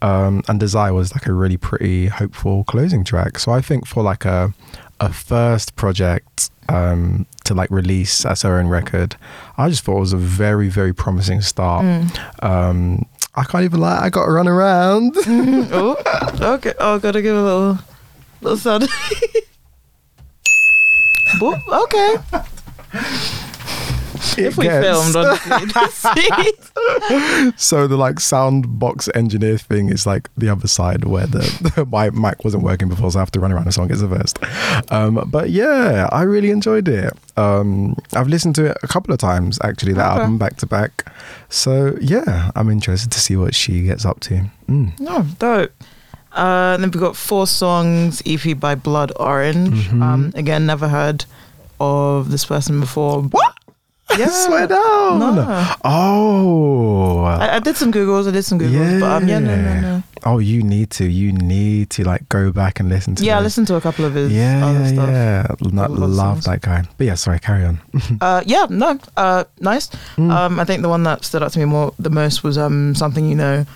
Um, 0.02 0.42
and 0.48 0.60
Desire 0.60 0.92
was 0.92 1.14
like 1.14 1.26
a 1.26 1.32
really 1.32 1.56
pretty, 1.56 2.06
hopeful 2.06 2.64
closing 2.64 3.04
track. 3.04 3.38
So 3.38 3.52
I 3.52 3.60
think 3.60 3.86
for 3.86 4.02
like 4.02 4.24
a 4.24 4.54
a 5.00 5.12
first 5.12 5.76
project 5.76 6.50
um, 6.68 7.26
to 7.44 7.54
like 7.54 7.70
release 7.70 8.24
as 8.24 8.42
her 8.42 8.58
own 8.58 8.68
record, 8.68 9.16
I 9.58 9.68
just 9.68 9.84
thought 9.84 9.98
it 9.98 10.00
was 10.00 10.12
a 10.12 10.18
very, 10.18 10.68
very 10.68 10.94
promising 10.94 11.40
start. 11.42 11.84
Mm. 11.84 12.44
Um, 12.44 13.06
I 13.34 13.44
can't 13.44 13.64
even 13.64 13.80
lie, 13.80 13.98
I 14.02 14.10
got 14.10 14.24
to 14.24 14.32
run 14.32 14.48
around. 14.48 15.14
oh, 15.26 15.96
okay. 16.40 16.72
Oh, 16.78 16.98
gotta 16.98 17.20
give 17.20 17.36
a 17.36 17.42
little, 17.42 17.78
little 18.40 18.56
sound. 18.56 18.88
Boop, 21.38 21.60
okay. 21.84 22.42
It 22.92 24.38
If 24.46 24.56
we 24.58 24.64
gets- 24.64 25.12
filmed, 25.12 25.14
you'd. 25.14 25.32
So 27.58 27.86
the 27.86 27.96
like 27.96 28.20
sound 28.20 28.78
box 28.78 29.08
engineer 29.14 29.58
thing 29.58 29.88
is 29.88 30.06
like 30.06 30.28
the 30.36 30.48
other 30.48 30.68
side 30.68 31.04
where 31.04 31.26
the 31.26 31.86
my 31.90 32.10
mic 32.10 32.44
wasn't 32.44 32.62
working 32.62 32.88
before, 32.88 33.10
so 33.10 33.18
I 33.18 33.22
have 33.22 33.30
to 33.32 33.40
run 33.40 33.52
around 33.52 33.66
the 33.66 33.72
song 33.72 33.90
as 33.90 34.02
a 34.02 34.08
first. 34.08 34.38
Um, 34.92 35.28
but 35.30 35.50
yeah, 35.50 36.08
I 36.12 36.22
really 36.22 36.50
enjoyed 36.50 36.88
it. 36.88 37.12
Um, 37.36 37.96
I've 38.14 38.28
listened 38.28 38.54
to 38.56 38.66
it 38.66 38.76
a 38.82 38.86
couple 38.88 39.12
of 39.12 39.18
times 39.20 39.58
actually, 39.62 39.92
that 39.94 40.10
Okay. 40.12 40.20
album 40.20 40.38
back 40.38 40.56
to 40.58 40.66
back. 40.66 41.10
So 41.48 41.96
yeah, 42.00 42.50
I'm 42.56 42.70
interested 42.70 43.10
to 43.12 43.20
see 43.20 43.36
what 43.36 43.54
she 43.54 43.82
gets 43.82 44.04
up 44.04 44.20
to. 44.20 44.46
Mm. 44.68 44.98
No, 45.00 45.22
dope. 45.38 45.72
Uh, 46.36 46.74
and 46.74 46.82
then 46.82 46.90
we've 46.90 47.00
got 47.00 47.16
four 47.16 47.46
songs, 47.46 48.22
EP 48.26 48.52
by 48.60 48.74
Blood 48.74 49.10
Orange. 49.16 49.88
Mhm. 49.88 50.02
Um, 50.02 50.32
again, 50.34 50.66
never 50.66 50.88
heard 50.88 51.24
of 51.80 52.30
this 52.30 52.44
person 52.44 52.78
before. 52.80 53.22
What? 53.22 53.54
Yeah. 54.18 54.28
Swear 54.28 54.66
down. 54.68 55.18
No. 55.18 55.74
Oh. 55.84 57.24
I, 57.24 57.56
I 57.56 57.58
did 57.58 57.76
some 57.76 57.92
Googles. 57.92 58.28
I 58.28 58.30
did 58.30 58.44
some 58.44 58.58
Googles. 58.58 59.00
But 59.00 59.10
um, 59.22 59.28
yeah, 59.28 59.38
no, 59.40 59.56
no, 59.56 59.80
no. 59.80 60.02
Oh, 60.24 60.38
you 60.38 60.62
need 60.62 60.90
to. 60.92 61.04
You 61.06 61.32
need 61.32 61.90
to 61.90 62.04
like 62.04 62.28
go 62.28 62.52
back 62.52 62.80
and 62.80 62.88
listen 62.88 63.14
to. 63.16 63.24
Yeah, 63.24 63.40
listened 63.40 63.66
to 63.68 63.74
a 63.76 63.80
couple 63.80 64.04
of 64.04 64.14
his 64.14 64.32
Yeah, 64.32 64.64
other 64.64 64.78
yeah, 64.80 64.86
stuff. 64.86 65.08
yeah. 65.08 65.46
Lo- 65.60 65.86
Love 65.88 66.10
love 66.10 66.44
that 66.44 66.60
guy. 66.62 66.84
But 66.96 67.06
yeah, 67.06 67.14
sorry, 67.14 67.38
carry 67.40 67.64
on. 67.64 67.80
Uh, 68.20 68.42
yeah, 68.46 68.66
no, 68.70 68.98
uh, 69.16 69.44
nice. 69.60 69.88
Mm. 70.16 70.30
Um, 70.30 70.60
I 70.60 70.64
think 70.64 70.82
the 70.82 70.88
one 70.88 71.02
that 71.04 71.24
stood 71.24 71.42
out 71.42 71.52
to 71.52 71.58
me 71.58 71.64
more 71.64 71.92
the 71.98 72.10
most 72.10 72.42
was 72.44 72.56
um 72.58 72.94
something 72.94 73.28
you 73.28 73.34
know. 73.36 73.66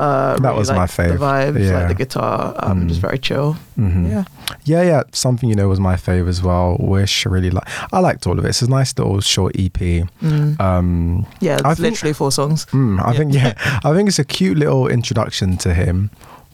Uh, 0.00 0.36
That 0.40 0.54
was 0.56 0.70
my 0.70 0.86
fave. 0.86 1.18
The 1.18 1.24
vibes, 1.30 1.60
Yeah. 1.68 1.78
like 1.78 1.88
the 1.88 1.94
guitar, 2.04 2.54
um, 2.64 2.76
Mm. 2.84 2.88
just 2.88 3.00
very 3.00 3.18
chill. 3.18 3.56
Mhm. 3.78 4.10
Yeah, 4.10 4.24
Yeah, 4.64 4.82
yeah. 4.90 5.02
Something 5.12 5.48
you 5.50 5.54
know 5.60 5.68
was 5.68 5.78
my 5.80 5.96
fave 6.06 6.26
as 6.28 6.40
well. 6.42 6.76
Wish 6.80 7.26
really 7.26 7.50
like. 7.50 7.68
I 7.92 7.98
liked 8.00 8.26
all 8.26 8.38
of 8.38 8.44
it. 8.46 8.48
It's 8.48 8.62
a 8.62 8.70
nice 8.70 8.92
little 8.98 9.20
short 9.20 9.52
EP. 9.58 9.78
mm. 10.22 10.58
Um, 10.58 11.26
yeah, 11.40 11.54
it's 11.56 11.64
I 11.64 11.74
think- 11.74 11.88
literally 11.90 12.14
four 12.14 12.32
songs. 12.32 12.66
mm, 12.72 12.98
I 12.98 13.12
Yeah. 13.12 13.18
think 13.18 13.34
yeah, 13.34 13.52
I 13.88 13.92
think 13.94 14.08
it's 14.08 14.18
a 14.18 14.24
cute 14.38 14.56
little 14.58 14.88
introduction 14.88 15.56
to 15.58 15.74
him, 15.74 16.10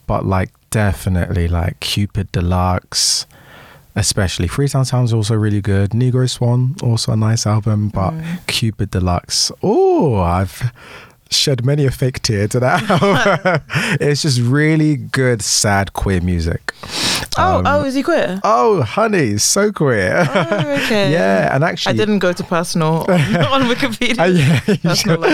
but 0.07 0.25
like 0.27 0.51
definitely 0.71 1.47
like 1.49 1.79
Cupid 1.81 2.27
Deluxe. 2.33 3.27
Especially 3.99 4.47
Freetown 4.49 4.85
Sounds 4.85 5.13
also 5.15 5.35
really 5.35 5.63
good. 5.63 5.91
Negro 5.93 6.29
Swan 6.29 6.75
also 6.83 7.13
a 7.13 7.17
nice 7.17 7.47
album, 7.47 7.89
but 7.89 8.13
Mm. 8.13 8.23
Cupid 8.47 8.91
Deluxe. 8.91 9.51
Oh, 9.63 10.21
I've 10.21 10.71
shed 11.31 11.65
many 11.65 11.85
a 11.87 11.91
fake 11.91 12.23
tear 12.23 12.49
to 12.49 12.61
that. 12.61 12.89
album. 12.91 13.63
it's 14.01 14.23
just 14.23 14.41
really 14.41 14.97
good, 14.97 15.43
sad 15.43 15.93
queer 15.93 16.21
music. 16.21 16.73
Oh, 17.37 17.59
Um, 17.59 17.67
oh, 17.67 17.85
is 17.85 17.95
he 17.95 18.03
queer? 18.03 18.41
Oh, 18.45 18.83
honey, 18.83 19.39
so 19.39 19.73
queer. 19.73 20.27
Oh, 20.29 20.79
okay. 20.85 21.13
yeah, 21.19 21.55
and 21.55 21.63
actually, 21.65 21.95
I 21.95 21.97
didn't 21.97 22.21
go 22.21 22.33
to 22.33 22.45
personal 22.45 23.01
on 23.11 23.63
Wikipedia. 23.63 24.19
Uh, 24.19 24.25
yeah, 24.25 24.77
Personal 24.83 25.25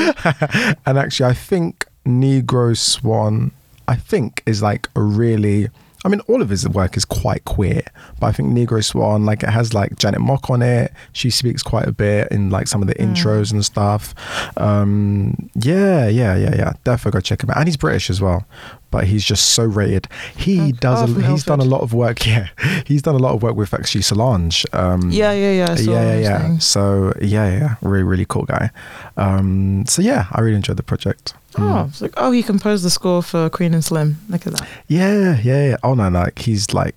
and 0.86 0.98
actually, 0.98 1.30
I 1.30 1.34
think 1.34 1.86
Negro 2.06 2.76
Swan, 2.76 3.52
I 3.86 3.94
think, 3.96 4.42
is 4.46 4.62
like 4.62 4.88
a 4.96 5.00
really. 5.02 5.68
I 6.04 6.08
mean, 6.08 6.20
all 6.28 6.42
of 6.42 6.48
his 6.48 6.68
work 6.68 6.96
is 6.96 7.04
quite 7.04 7.44
queer, 7.44 7.82
but 8.18 8.26
I 8.26 8.32
think 8.32 8.48
Negro 8.48 8.82
Swan, 8.82 9.24
like, 9.24 9.42
it 9.44 9.50
has 9.50 9.72
like 9.72 9.96
Janet 9.98 10.20
Mock 10.20 10.50
on 10.50 10.60
it. 10.60 10.92
She 11.12 11.30
speaks 11.30 11.62
quite 11.62 11.86
a 11.86 11.92
bit 11.92 12.28
in 12.32 12.50
like 12.50 12.66
some 12.66 12.82
of 12.82 12.88
the 12.88 12.94
Mm. 12.96 13.14
intros 13.14 13.52
and 13.52 13.64
stuff. 13.64 14.12
Um, 14.56 15.48
yeah, 15.54 16.08
yeah, 16.08 16.34
yeah, 16.36 16.54
yeah. 16.56 16.72
Definitely 16.84 17.18
go 17.18 17.20
check 17.20 17.42
him 17.44 17.50
out. 17.50 17.58
And 17.58 17.68
he's 17.68 17.76
British 17.76 18.10
as 18.10 18.20
well, 18.20 18.44
but 18.90 19.04
he's 19.04 19.24
just 19.24 19.50
so 19.50 19.62
rated. 19.64 20.08
He 20.36 20.60
Okay. 20.60 20.72
does. 20.72 21.02
Oh, 21.16 21.20
a, 21.20 21.30
he's 21.30 21.44
done 21.44 21.60
a 21.60 21.64
lot 21.64 21.82
of 21.82 21.94
work. 21.94 22.26
Yeah, 22.32 22.48
he's 22.86 23.02
done 23.02 23.14
a 23.14 23.18
lot 23.18 23.34
of 23.34 23.42
work 23.42 23.54
with 23.56 23.72
actually 23.74 24.02
Solange. 24.02 24.64
Um, 24.72 25.10
yeah, 25.10 25.32
yeah, 25.32 25.52
yeah. 25.52 25.74
Yeah, 25.78 25.92
yeah, 26.14 26.18
yeah. 26.18 26.58
So 26.58 27.12
yeah, 27.20 27.46
yeah, 27.48 27.58
yeah. 27.58 27.74
really, 27.82 28.04
really 28.04 28.26
cool 28.26 28.44
guy. 28.44 28.70
Um, 29.16 29.84
so 29.86 30.02
yeah, 30.02 30.26
I 30.32 30.40
really 30.40 30.56
enjoyed 30.56 30.76
the 30.78 30.82
project. 30.82 31.34
Oh, 31.58 31.60
Mm. 31.60 31.88
it's 31.88 32.00
like, 32.00 32.14
oh, 32.16 32.30
he 32.32 32.42
composed 32.42 32.84
the 32.84 32.90
score 32.90 33.22
for 33.22 33.50
Queen 33.50 33.74
and 33.74 33.84
Slim. 33.84 34.18
Look 34.28 34.46
at 34.46 34.54
that. 34.56 34.68
Yeah, 34.88 35.36
yeah, 35.42 35.64
yeah. 35.70 35.76
Oh 35.82 35.94
no, 35.94 36.08
like, 36.08 36.38
he's 36.38 36.72
like 36.72 36.94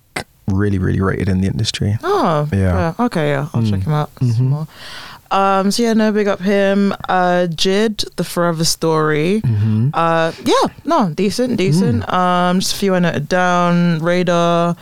really, 0.48 0.78
really 0.78 1.00
rated 1.00 1.28
in 1.28 1.40
the 1.40 1.48
industry. 1.48 1.98
Oh, 2.04 2.48
Yeah. 2.52 2.92
yeah. 2.98 3.04
Okay, 3.06 3.30
yeah, 3.30 3.48
I'll 3.52 3.62
Mm. 3.62 3.70
check 3.70 3.82
him 3.82 3.92
out 3.92 4.10
some 4.20 4.28
Mhm. 4.30 4.40
more. 4.48 4.66
Um, 5.32 5.72
so 5.72 5.82
yeah, 5.82 5.92
no, 5.92 6.12
big 6.12 6.28
up 6.28 6.40
him. 6.40 6.94
Uh, 7.08 7.48
Jid, 7.50 8.04
the 8.14 8.22
Forever 8.22 8.64
Story. 8.64 9.42
Mm-hmm. 9.44 9.88
Uh, 9.92 10.30
yeah, 10.44 10.68
no, 10.84 11.10
decent, 11.10 11.56
decent. 11.56 12.08
Um, 12.12 12.60
just 12.60 12.74
a 12.74 12.76
few 12.76 12.94
I 12.94 13.00
noted 13.00 13.28
down. 13.28 13.98
Radar, 13.98 14.76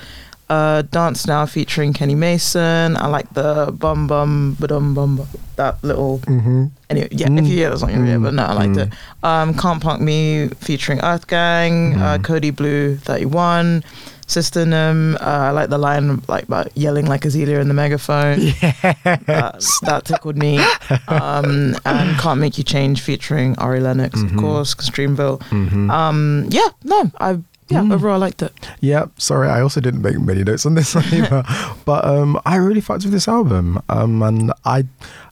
uh, 0.51 0.83
Dance 0.83 1.27
Now 1.27 1.47
featuring 1.47 1.93
Kenny 1.93 2.15
Mason. 2.15 2.97
I 2.97 3.07
like 3.07 3.33
the 3.35 3.73
bum 3.73 4.07
bum 4.07 4.57
ba 4.61 4.67
dum 4.69 4.95
bum 4.95 5.17
bum. 5.17 5.27
That 5.57 5.83
little 5.85 6.19
Mm-hmm. 6.27 6.65
anyway. 6.91 7.09
Yeah, 7.13 7.29
Mm. 7.29 7.39
if 7.39 7.47
you 7.49 7.57
hear 7.59 7.71
that 7.71 7.79
song, 7.79 7.91
you 7.91 8.03
hear. 8.05 8.17
it, 8.17 8.19
Mm. 8.19 8.25
But 8.25 8.35
no, 8.35 8.45
I 8.45 8.53
liked 8.55 8.73
Mm. 8.75 8.83
it. 8.87 8.93
Um, 9.23 9.55
Can't 9.55 9.81
Punk 9.83 10.01
Me 10.03 10.49
featuring 10.61 10.99
EarthGang. 10.99 11.97
Uh, 11.97 12.19
Mm. 12.19 12.23
Kody 12.23 12.55
Blu 12.55 12.97
thirty 12.97 13.27
one. 13.27 13.85
Sistanem, 14.27 15.17
uh, 15.21 15.25
I 15.25 15.51
like 15.51 15.69
the 15.69 15.77
line 15.77 16.23
like 16.29 16.45
about 16.45 16.75
yelling 16.75 17.05
like 17.05 17.23
Azealia 17.23 17.61
in 17.61 17.69
the 17.69 17.75
megaphone. 17.75 18.41
That, 19.05 19.61
that 19.83 20.05
tickled 20.07 20.37
me. 20.39 20.59
Um, 21.09 21.77
and 21.85 22.17
Can't 22.19 22.41
Make 22.41 22.57
You 22.57 22.65
Change 22.65 23.03
featuring 23.03 23.55
Ari 23.59 23.81
Lennox, 23.81 24.19
Mhm. 24.21 24.31
of 24.33 24.37
course, 24.39 24.75
Dreamville. 24.75 25.41
Mm-hmm. 25.51 25.91
Um, 25.91 26.47
yeah, 26.49 26.69
no, 26.85 27.11
I 27.21 27.39
yeah, 27.69 27.81
Mm. 27.81 27.93
overall 27.95 28.15
I 28.15 28.19
liked 28.19 28.43
it. 28.43 28.53
Yeah, 28.81 29.07
sorry, 29.17 29.49
I 29.49 29.61
also 29.61 29.81
didn't 29.81 30.03
make 30.03 30.19
many 30.21 30.45
notes 30.45 30.67
on 30.67 30.75
this 30.75 30.95
either, 31.13 31.45
but 31.85 32.05
um, 32.05 32.39
I 32.45 32.57
really 32.57 32.81
fucked 32.81 33.05
with 33.05 33.13
this 33.13 33.29
album. 33.29 33.81
Um, 33.89 34.23
and 34.23 34.53
I, 34.65 34.85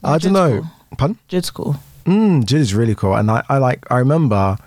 I 0.03 0.17
Jid's 0.17 0.23
don't 0.25 0.33
know. 0.33 0.61
cool. 0.61 0.69
Pardon? 0.97 1.17
Jid's 1.29 1.49
cool. 1.51 1.75
Mm, 2.05 2.43
Jid 2.43 2.57
is 2.59 2.73
really 2.73 2.95
cool, 2.95 3.15
and 3.15 3.29
I, 3.31 3.43
I 3.49 3.57
like. 3.59 3.85
I 3.91 3.97
remember. 3.99 4.57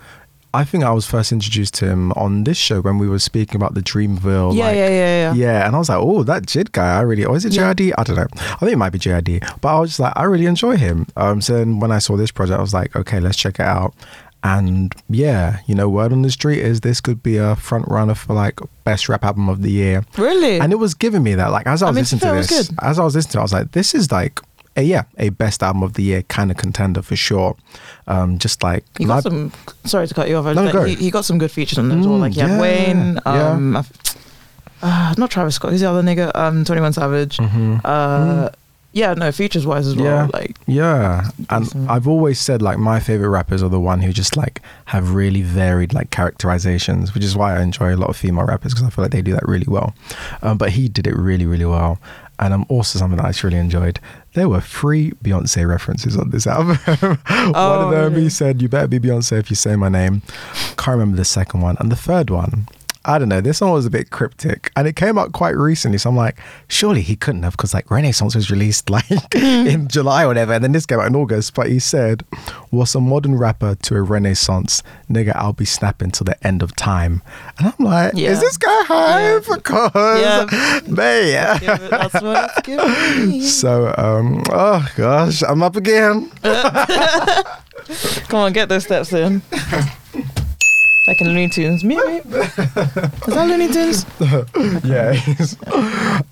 I 0.53 0.63
think 0.63 0.83
I 0.83 0.91
was 0.91 1.05
first 1.05 1.31
introduced 1.31 1.75
to 1.75 1.85
him 1.85 2.13
on 2.13 2.45
this 2.45 2.57
show 2.57 2.81
when 2.81 2.97
we 2.97 3.07
were 3.07 3.19
speaking 3.19 3.57
about 3.57 3.75
the 3.75 3.81
Dreamville. 3.81 4.55
yeah, 4.55 4.65
like, 4.67 4.75
yeah, 4.75 4.87
yeah, 4.87 4.89
yeah, 4.89 5.33
Yeah, 5.33 5.67
and 5.67 5.75
I 5.75 5.77
was 5.77 5.89
like, 5.89 5.99
oh, 5.99 6.23
that 6.23 6.43
Jid 6.47 6.71
guy, 6.71 6.97
I 6.97 7.01
really, 7.01 7.25
or 7.25 7.35
is 7.35 7.45
it 7.45 7.53
Yeah. 7.53 7.73
JID? 7.73 7.91
I 7.97 8.03
don't 8.03 8.15
know. 8.15 8.27
I 8.33 8.55
think 8.55 8.71
it 8.71 8.77
might 8.77 8.89
be 8.91 8.97
JID, 8.97 9.41
but 9.61 9.75
I 9.75 9.79
was 9.79 9.89
just 9.91 9.99
like, 9.99 10.13
I 10.15 10.23
really 10.23 10.45
enjoy 10.47 10.77
him. 10.77 11.05
Um, 11.15 11.41
so 11.41 11.53
then 11.53 11.79
when 11.79 11.91
I 11.91 11.99
saw 11.99 12.15
this 12.17 12.31
project, 12.31 12.57
I 12.57 12.61
was 12.61 12.73
like, 12.73 12.95
okay, 12.95 13.19
let's 13.19 13.37
check 13.37 13.55
it 13.59 13.65
out. 13.67 13.93
And 14.43 14.93
yeah, 15.09 15.59
you 15.65 15.75
know, 15.75 15.89
word 15.89 16.11
on 16.13 16.21
the 16.21 16.29
street 16.31 16.59
is 16.59 16.81
this 16.81 17.01
could 17.01 17.21
be 17.23 17.37
a 17.37 17.55
front 17.55 17.87
runner 17.89 18.13
for 18.15 18.33
like 18.33 18.59
best 18.83 19.09
rap 19.09 19.25
album 19.25 19.49
of 19.49 19.61
the 19.61 19.71
year. 19.71 20.05
Really? 20.17 20.59
And 20.59 20.71
it 20.71 20.77
was 20.77 20.93
giving 20.93 21.23
me 21.23 21.35
that. 21.35 21.51
Like 21.51 21.67
as 21.67 21.81
I 21.83 21.87
I 21.87 21.89
was 21.89 21.95
mean, 21.95 22.01
listening 22.03 22.19
to 22.21 22.25
be 22.25 22.41
to 22.41 22.47
fair, 22.47 22.59
it 22.59 22.67
this, 22.67 22.71
as 22.81 22.99
I 22.99 23.03
was 23.03 23.15
listening 23.15 23.31
to 23.33 23.37
it, 23.39 23.41
I 23.41 23.43
was 23.43 23.53
like, 23.53 23.71
this 23.71 23.93
is 23.95 24.11
like 24.11 24.39
a, 24.77 24.83
yeah, 24.83 25.03
a 25.17 25.29
best 25.29 25.63
album 25.63 25.81
of 25.83 25.93
the 25.93 26.03
year 26.03 26.21
kind 26.23 26.51
of 26.51 26.57
contender 26.57 27.01
for 27.01 27.15
sure. 27.15 27.57
Um, 28.05 28.37
just 28.37 28.61
like 28.63 28.85
He 28.97 29.05
got 29.05 29.23
some. 29.23 29.51
Sorry 29.85 30.07
to 30.07 30.13
cut 30.13 30.29
you 30.29 30.37
off. 30.37 30.45
I 30.45 30.53
No, 30.53 30.71
go. 30.71 30.83
he, 30.85 30.95
he 30.95 31.09
got 31.11 31.25
some 31.25 31.39
good 31.39 31.51
features 31.51 31.79
on 31.79 31.89
there 31.89 31.97
as 31.97 32.05
well. 32.07 32.17
Mm, 32.17 32.21
Like 32.21 32.35
yeah, 32.35 32.61
Wayne. 32.61 33.19
yeah. 33.25 33.49
Um, 33.49 33.75
I 33.75 33.79
f- 33.79 34.17
uh, 34.83 35.15
not 35.17 35.31
Travis 35.31 35.55
Scott. 35.55 35.71
Who's 35.71 35.81
the 35.81 35.89
other 35.89 36.03
nigga? 36.03 36.31
Um, 36.35 36.63
Twenty 36.63 36.81
One 36.81 36.93
Savage. 36.93 37.37
Mhm. 37.37 37.81
Uh, 37.83 38.49
yeah, 38.97 39.13
no 39.13 39.31
features 39.31 39.65
wise 39.65 39.85
as 39.87 39.95
well. 39.95 40.05
Yeah. 40.05 40.29
Like 40.33 40.57
Yeah, 40.65 41.29
and. 41.49 41.67
I've 41.89 42.07
always 42.07 42.39
said 42.39 42.61
like 42.61 42.79
my 42.79 42.99
favorite 42.99 43.29
rappers 43.29 43.61
are 43.61 43.69
the 43.69 43.79
one 43.79 44.01
who 44.01 44.11
just 44.11 44.35
like 44.35 44.61
have 44.85 45.13
really 45.13 45.41
varied 45.43 45.93
like 45.93 46.09
characterizations, 46.09 47.13
which 47.13 47.23
is 47.23 47.35
why 47.35 47.55
I 47.57 47.61
enjoy 47.61 47.93
a 47.93 47.97
lot 47.97 48.09
of 48.09 48.17
female 48.17 48.45
rappers 48.45 48.73
because 48.73 48.85
I 48.85 48.89
feel 48.89 49.03
like 49.03 49.11
they 49.11 49.21
do 49.21 49.33
that 49.33 49.47
really 49.47 49.67
well. 49.67 49.93
Um, 50.41 50.57
but 50.57 50.71
he 50.71 50.89
did 50.89 51.05
it 51.07 51.15
really, 51.15 51.45
really 51.45 51.65
well, 51.65 51.99
and 52.39 52.53
I'm 52.53 52.61
um, 52.61 52.65
also 52.69 52.99
something 52.99 53.17
that 53.17 53.25
I 53.25 53.29
just 53.29 53.43
really 53.43 53.57
enjoyed. 53.57 53.99
There 54.33 54.49
were 54.49 54.61
three 54.61 55.11
Beyonce 55.23 55.67
references 55.67 56.17
on 56.17 56.29
this 56.31 56.45
album. 56.47 56.77
one 56.85 57.17
Oh, 57.55 57.85
of 57.85 57.91
them 57.91 58.15
he 58.21 58.29
said, 58.29 58.61
"You 58.61 58.69
better 58.69 58.87
be 58.87 58.99
Beyonce 58.99 59.39
if 59.39 59.49
you 59.49 59.55
say 59.55 59.75
my 59.75 59.89
name." 59.89 60.21
Can't 60.77 60.97
remember 60.99 61.17
the 61.17 61.25
second 61.25 61.61
one, 61.61 61.77
and 61.79 61.91
the 61.91 61.95
third 61.95 62.29
one. 62.29 62.67
I 63.07 63.17
don't 63.17 63.29
know. 63.29 63.39
This 63.41 63.61
one 63.61 63.71
was 63.71 63.85
a 63.85 63.89
bit 63.89 64.09
cryptic, 64.09 64.71
and 64.75 64.87
it 64.87 64.95
came 64.97 65.17
out 65.17 65.31
quite 65.31 65.55
recently. 65.55 65.97
So 65.97 66.09
I'm 66.09 66.15
like, 66.17 66.37
surely 66.67 67.01
he 67.01 67.15
couldn't 67.15 67.43
have, 67.43 67.53
because 67.53 67.73
like 67.73 67.89
Renaissance 67.89 68.35
was 68.35 68.51
released 68.51 68.89
like 68.97 69.33
in 69.33 69.87
July 69.87 70.25
or 70.25 70.27
whatever, 70.27 70.53
and 70.53 70.63
then 70.63 70.73
this 70.73 70.85
came 70.85 70.99
out 70.99 71.07
in 71.07 71.15
August. 71.15 71.53
But 71.55 71.67
he 71.69 71.79
said, 71.79 72.23
"Was 72.69 72.93
a 72.95 72.99
modern 73.01 73.35
rapper 73.37 73.75
to 73.75 73.95
a 73.95 74.01
Renaissance 74.01 74.83
nigga? 75.09 75.31
I'll 75.35 75.53
be 75.53 75.65
snapping 75.65 76.11
till 76.11 76.25
the 76.25 76.35
end 76.45 76.61
of 76.61 76.75
time." 76.75 77.21
And 77.57 77.67
I'm 77.67 77.85
like, 77.85 78.13
Yeah. 78.15 78.31
is 78.31 78.41
this 78.41 78.57
guy 78.57 78.83
high? 78.83 79.33
Yeah. 79.33 79.39
Because 79.39 79.91
Yeah. 79.95 80.81
man, 80.87 81.59
give 81.59 81.81
it- 81.81 81.89
that's 81.91 82.13
what 82.21 82.51
it's 82.57 82.61
giving 82.67 83.29
me. 83.29 83.41
So, 83.57 83.93
um, 83.97 84.43
oh 84.51 84.85
gosh, 84.95 85.41
I'm 85.43 85.63
up 85.63 85.75
again. 85.77 86.29
Come 88.27 88.39
on, 88.41 88.53
get 88.53 88.67
those 88.69 88.83
steps 88.83 89.13
in. 89.13 89.41
Like 91.07 91.21
in 91.21 91.27
Looney 91.27 91.47
Tunes. 91.49 91.83
Meep. 91.83 92.25
Is 93.27 93.33
that 93.33 93.47
Looney 93.47 93.71
Tunes? 93.71 94.05
yeah, 94.85 95.13
he's- 95.13 95.55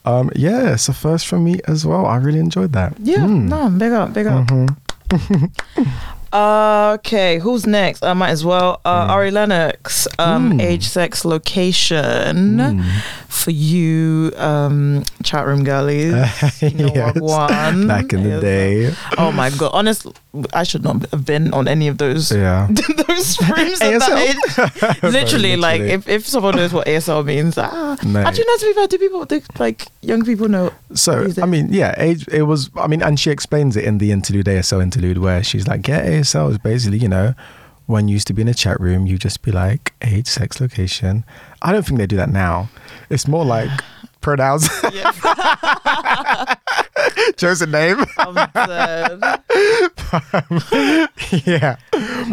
um, 0.05 0.29
yeah. 0.35 0.75
So 0.75 0.91
first 0.93 1.27
from 1.27 1.45
me 1.45 1.59
as 1.67 1.85
well. 1.85 2.05
I 2.05 2.17
really 2.17 2.39
enjoyed 2.39 2.73
that. 2.73 2.93
Yeah, 2.99 3.19
Mm. 3.25 3.47
no, 3.47 3.69
big 3.69 3.91
up, 3.93 4.13
big 4.13 4.27
up. 4.27 4.51
Uh, 4.51 4.67
okay, 6.35 7.39
who's 7.39 7.65
next? 7.65 8.03
I 8.03 8.13
might 8.13 8.29
as 8.31 8.43
well. 8.45 8.81
Uh, 8.85 9.07
Ari 9.09 9.31
Lennox, 9.31 10.07
um, 10.19 10.53
Mm. 10.53 10.61
age, 10.61 10.87
sex, 10.87 11.23
location 11.25 12.57
Mm. 12.57 12.83
for 13.29 13.51
you, 13.51 14.31
um, 14.37 15.03
chat 15.23 15.45
room 15.45 15.63
girlies. 15.63 16.13
Know 16.75 16.91
Yes. 16.93 17.15
one. 17.19 17.87
Back 17.93 18.13
in 18.13 18.23
the 18.23 18.39
day, 18.41 18.93
Oh 19.17 19.31
my 19.31 19.49
god! 19.49 19.71
Honestly, 19.73 20.13
I 20.53 20.63
should 20.63 20.83
not 20.83 21.05
have 21.11 21.25
been 21.25 21.53
on 21.53 21.67
any 21.67 21.87
of 21.87 21.97
those 21.97 22.31
yeah. 22.31 22.67
those 23.07 23.25
streams 23.27 23.81
at 23.81 23.99
that 23.99 24.17
age. 24.27 25.03
Literally, 25.03 25.55
like 25.55 25.81
if, 25.81 26.07
if 26.07 26.27
someone 26.27 26.55
knows 26.55 26.73
what 26.73 26.87
ASL 26.87 27.23
means, 27.25 27.57
ah, 27.57 27.93
actually, 27.93 28.45
not 28.45 28.59
to 28.59 28.65
be 28.67 28.73
fair, 28.73 28.87
do 28.87 28.97
people 28.97 29.25
do, 29.25 29.41
like 29.59 29.87
young 30.01 30.23
people 30.25 30.47
know? 30.49 30.71
So 30.93 31.27
I 31.41 31.45
mean, 31.45 31.71
yeah, 31.71 31.93
age. 31.97 32.27
It 32.31 32.43
was. 32.43 32.69
I 32.75 32.87
mean, 32.87 33.01
and 33.01 33.19
she 33.19 33.31
explains 33.31 33.75
it 33.77 33.83
in 33.85 33.97
the 33.99 34.11
interlude, 34.11 34.45
ASL 34.47 34.81
interlude, 34.81 35.17
where 35.19 35.43
she's 35.43 35.67
like, 35.67 35.87
"Yeah, 35.87 35.99
ASL 36.25 36.61
basically, 36.61 36.97
you 36.97 37.09
know, 37.09 37.33
when 37.85 38.07
you 38.07 38.13
used 38.13 38.27
to 38.27 38.33
be 38.33 38.41
in 38.41 38.47
a 38.47 38.53
chat 38.53 38.79
room, 38.79 39.05
you 39.05 39.17
just 39.17 39.41
be 39.41 39.51
like 39.51 39.93
age, 40.01 40.27
sex, 40.27 40.59
location. 40.59 41.23
I 41.61 41.71
don't 41.71 41.85
think 41.85 41.99
they 41.99 42.07
do 42.07 42.17
that 42.17 42.29
now. 42.29 42.69
It's 43.09 43.27
more 43.27 43.45
like 43.45 43.69
pronouns, 44.25 44.67
Yeah, 44.91 46.55
chosen 47.37 47.69
name, 47.69 48.03
I'm 48.17 48.33
dead. 48.33 49.21
yeah, 51.45 51.75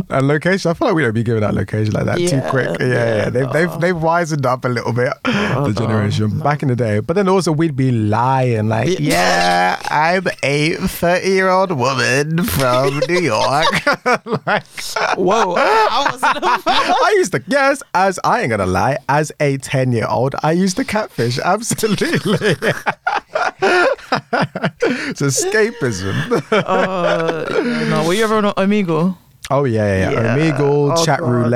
and 0.09 0.27
location. 0.27 0.71
I 0.71 0.75
feel 0.75 0.89
like 0.89 0.95
we 0.95 1.03
don't 1.03 1.13
be 1.13 1.23
giving 1.23 1.45
out 1.45 1.53
location 1.53 1.93
like 1.93 2.07
that 2.07 2.17
too 2.17 2.41
quick. 2.49 2.79
Yeah, 2.81 2.87
yeah. 2.87 3.17
yeah, 3.17 3.31
They've, 3.31 3.53
they've 3.53 3.81
they've 3.81 3.95
wisened 3.95 4.47
up 4.47 4.65
a 4.65 4.69
little 4.69 4.95
bit. 4.95 5.13
Oh, 5.27 5.31
the 5.31 5.35
uh-huh. 5.35 5.73
generation 5.73 6.39
no. 6.39 6.43
back 6.45 6.63
in 6.63 6.69
the 6.69 6.77
day, 6.77 7.01
but 7.01 7.13
then 7.15 7.29
also 7.29 7.53
we'd 7.53 7.77
be 7.77 7.91
lying 7.93 8.69
like, 8.69 8.89
Yeah. 8.99 9.77
yeah, 9.79 9.83
I'm 9.91 10.27
a 10.43 10.77
30 10.77 11.29
year 11.29 11.51
old 11.51 11.73
woman 11.73 12.43
from 12.45 13.01
New 13.07 13.21
York. 13.21 13.67
like, 14.47 14.65
Whoa, 15.19 15.55
I 15.59 16.97
I 17.05 17.15
used 17.19 17.33
to, 17.33 17.43
yes, 17.49 17.83
as 17.93 18.19
I 18.25 18.41
ain't 18.41 18.51
gonna 18.51 18.65
lie, 18.65 18.97
as 19.11 19.31
a 19.41 19.59
10 19.59 19.93
year 19.93 20.07
old, 20.09 20.35
I 20.43 20.53
used 20.53 20.77
to 20.79 20.85
catfish, 20.85 21.39
absolutely. 21.39 21.82
it's 24.83 25.21
escapism. 25.21 26.15
Uh, 26.53 27.47
yeah, 27.51 27.89
no, 27.89 28.05
were 28.07 28.15
you 28.15 28.25
ever 28.25 28.37
on 28.37 28.45
Omegle? 28.45 29.17
Oh, 29.51 29.65
yeah, 29.65 30.11
yeah, 30.11 30.11
yeah. 30.11 30.37
Omegle, 30.37 30.97
Oh, 30.97 31.05
chat 31.05 31.21
God, 31.21 31.29
roulette. 31.31 31.51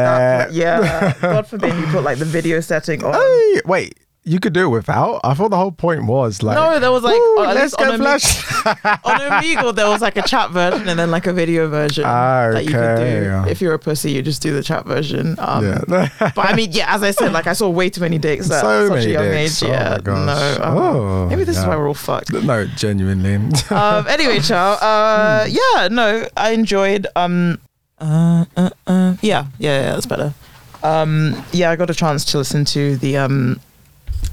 that- 0.48 0.52
yeah. 0.52 1.14
God 1.20 1.46
forbid 1.46 1.74
you 1.76 1.86
put 1.86 2.02
like 2.02 2.18
the 2.18 2.24
video 2.24 2.60
setting 2.60 3.04
on. 3.04 3.14
Hey, 3.14 3.60
wait, 3.64 3.98
you 4.26 4.40
could 4.40 4.52
do 4.52 4.66
it 4.66 4.68
without? 4.70 5.20
I 5.22 5.34
thought 5.34 5.50
the 5.50 5.56
whole 5.56 5.70
point 5.70 6.04
was 6.04 6.42
like, 6.42 6.56
No, 6.56 6.78
there 6.80 6.90
was 6.90 7.04
like 7.04 7.14
"Woo, 7.14 7.38
uh, 7.38 7.54
let's 7.54 7.72
least 7.78 7.80
on 7.80 7.98
flash. 7.98 8.66
on 8.66 9.20
Omegle 9.20 9.74
there 9.74 9.88
was 9.88 10.02
like 10.02 10.16
a 10.16 10.22
chat 10.22 10.50
version 10.50 10.88
and 10.88 10.98
then 10.98 11.10
like 11.12 11.26
a 11.28 11.32
video 11.32 11.68
version 11.68 12.04
Ah, 12.04 12.50
that 12.52 12.64
you 12.64 12.72
could 12.72 12.96
do. 12.96 13.44
If 13.48 13.60
you're 13.60 13.74
a 13.74 13.78
pussy, 13.78 14.10
you 14.10 14.22
just 14.22 14.42
do 14.42 14.52
the 14.52 14.62
chat 14.62 14.84
version. 14.84 15.36
Um, 15.38 15.64
yeah. 15.64 16.08
But 16.18 16.38
I 16.38 16.54
mean, 16.56 16.72
yeah, 16.72 16.92
as 16.94 17.02
I 17.04 17.12
said, 17.12 17.32
like 17.32 17.46
I 17.46 17.52
saw 17.52 17.68
way 17.70 17.88
too 17.88 18.00
many 18.00 18.18
dicks 18.18 18.50
at 18.50 18.60
So 18.60 18.88
such 18.88 18.96
many 18.98 19.10
a 19.10 19.12
young 19.14 19.30
dicks. 19.30 19.62
age. 19.62 19.68
Oh 19.68 19.72
Yeah, 19.72 19.88
my 19.90 19.98
gosh. 20.00 20.26
no. 20.58 20.64
um, 20.64 20.76
Oh, 20.78 21.28
maybe 21.28 21.44
this 21.44 21.56
is 21.56 21.64
why 21.64 21.76
we're 21.76 21.86
all 21.88 21.94
fucked. 21.94 22.32
no, 22.32 22.66
genuinely. 22.66 23.36
um, 23.70 24.06
anyway, 24.08 24.40
child. 24.40 24.78
Uh, 24.82 25.46
yeah, 25.48 25.88
no, 25.88 26.26
I 26.36 26.50
enjoyed. 26.50 27.06
Um, 27.14 27.60
uh, 28.00 28.44
uh, 28.56 28.70
uh, 28.88 29.16
yeah, 29.22 29.46
yeah, 29.58 29.80
yeah, 29.82 29.92
that's 29.94 30.06
better. 30.06 30.34
Um, 30.82 31.42
yeah, 31.52 31.70
I 31.70 31.76
got 31.76 31.90
a 31.90 31.94
chance 31.94 32.24
to 32.26 32.38
listen 32.38 32.64
to 32.66 32.96
the 32.98 33.16
um, 33.16 33.60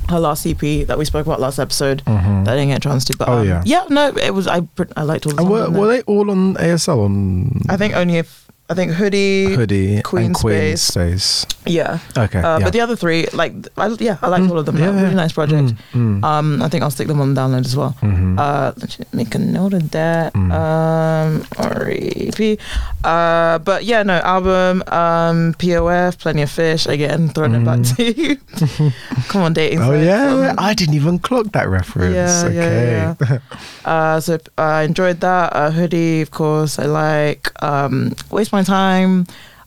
her 0.09 0.19
last 0.19 0.45
EP 0.45 0.85
that 0.87 0.97
we 0.97 1.05
spoke 1.05 1.25
about 1.25 1.39
last 1.39 1.59
episode. 1.59 2.03
Mhm. 2.05 2.45
That 2.45 2.53
I 2.53 2.57
didn't 2.57 2.69
get 2.69 2.77
a 2.77 2.89
chance 2.89 3.05
to, 3.05 3.17
but 3.17 3.27
Oh, 3.29 3.39
um, 3.39 3.47
yeah. 3.47 3.61
yeah, 3.65 3.83
no, 3.89 4.09
it 4.17 4.33
was. 4.33 4.47
I 4.47 4.61
I 4.95 5.03
liked 5.03 5.25
all 5.25 5.33
the 5.33 5.43
were, 5.43 5.69
were 5.69 5.87
they 5.87 6.01
all 6.01 6.29
on 6.31 6.55
ASL 6.55 7.03
on 7.05 7.61
I 7.69 7.77
think 7.77 7.95
only 7.95 8.17
if 8.17 8.47
I 8.69 8.75
think 8.75 8.93
hoodie. 8.93 9.53
Hoodie 9.53 10.01
Queen 10.01 10.33
Queen 10.33 10.77
Space. 10.77 10.81
Space? 10.81 11.45
Yeah, 11.65 11.99
Okay. 12.17 12.39
uh, 12.39 12.57
yeah. 12.59 12.63
but 12.63 12.73
the 12.73 12.79
other 12.81 12.95
three, 12.95 13.27
like, 13.33 13.53
I, 13.77 13.87
yeah, 13.99 14.17
I 14.21 14.27
liked 14.27 14.45
Mm, 14.45 14.51
all 14.51 14.59
of 14.59 14.65
them. 14.65 14.77
yeah, 14.77 14.85
Yeah, 14.89 14.95
yeah. 14.95 15.01
Really 15.03 15.15
nice 15.15 15.31
project. 15.33 15.73
Mm, 15.93 16.19
mm, 16.19 16.23
Um, 16.23 16.61
I 16.61 16.67
think 16.69 16.83
I'll 16.83 16.91
stick 16.91 17.07
them 17.07 17.19
on 17.21 17.35
download 17.35 17.65
as 17.65 17.75
well. 17.75 17.95
mhm. 18.01 18.39
Uh, 18.39 18.71
make 19.13 19.35
a 19.35 19.39
note 19.39 19.73
of 19.73 19.91
that. 19.91 20.33
Mm. 20.33 20.51
Um, 20.51 21.45
R.E.P. 21.57 22.57
Uh, 23.03 23.59
but 23.59 23.83
yeah, 23.83 24.03
no 24.03 24.15
album. 24.23 24.83
Um, 24.87 25.53
POF, 25.59 26.17
plenty 26.19 26.41
of 26.41 26.49
fish. 26.51 26.85
Again, 26.87 27.29
throwing 27.29 27.55
it 27.55 27.63
back 27.65 27.79
Mm. 27.79 27.95
to 27.95 28.03
you. 28.21 28.91
Come 29.27 29.41
on, 29.43 29.53
dating. 29.53 29.79
oh 29.81 29.91
sites. 29.91 30.05
yeah, 30.05 30.49
Um, 30.51 30.55
I 30.57 30.73
didn't 30.73 30.95
even 30.95 31.19
clock 31.19 31.51
that 31.51 31.67
reference. 31.69 32.15
Yeah, 32.15 32.47
yeah, 32.49 33.13
okay. 33.21 33.29
yeah. 33.29 33.39
Uh, 33.85 34.17
so 34.21 34.39
I 34.57 34.83
enjoyed 34.83 35.19
that. 35.19 35.51
Uh, 35.53 35.69
hoodie, 35.69 36.21
of 36.21 36.31
course. 36.31 36.79
I 36.79 36.85
like. 36.85 37.51
Um, 37.61 38.15
waste 38.31 38.53
my 38.53 38.62
time. 38.63 39.25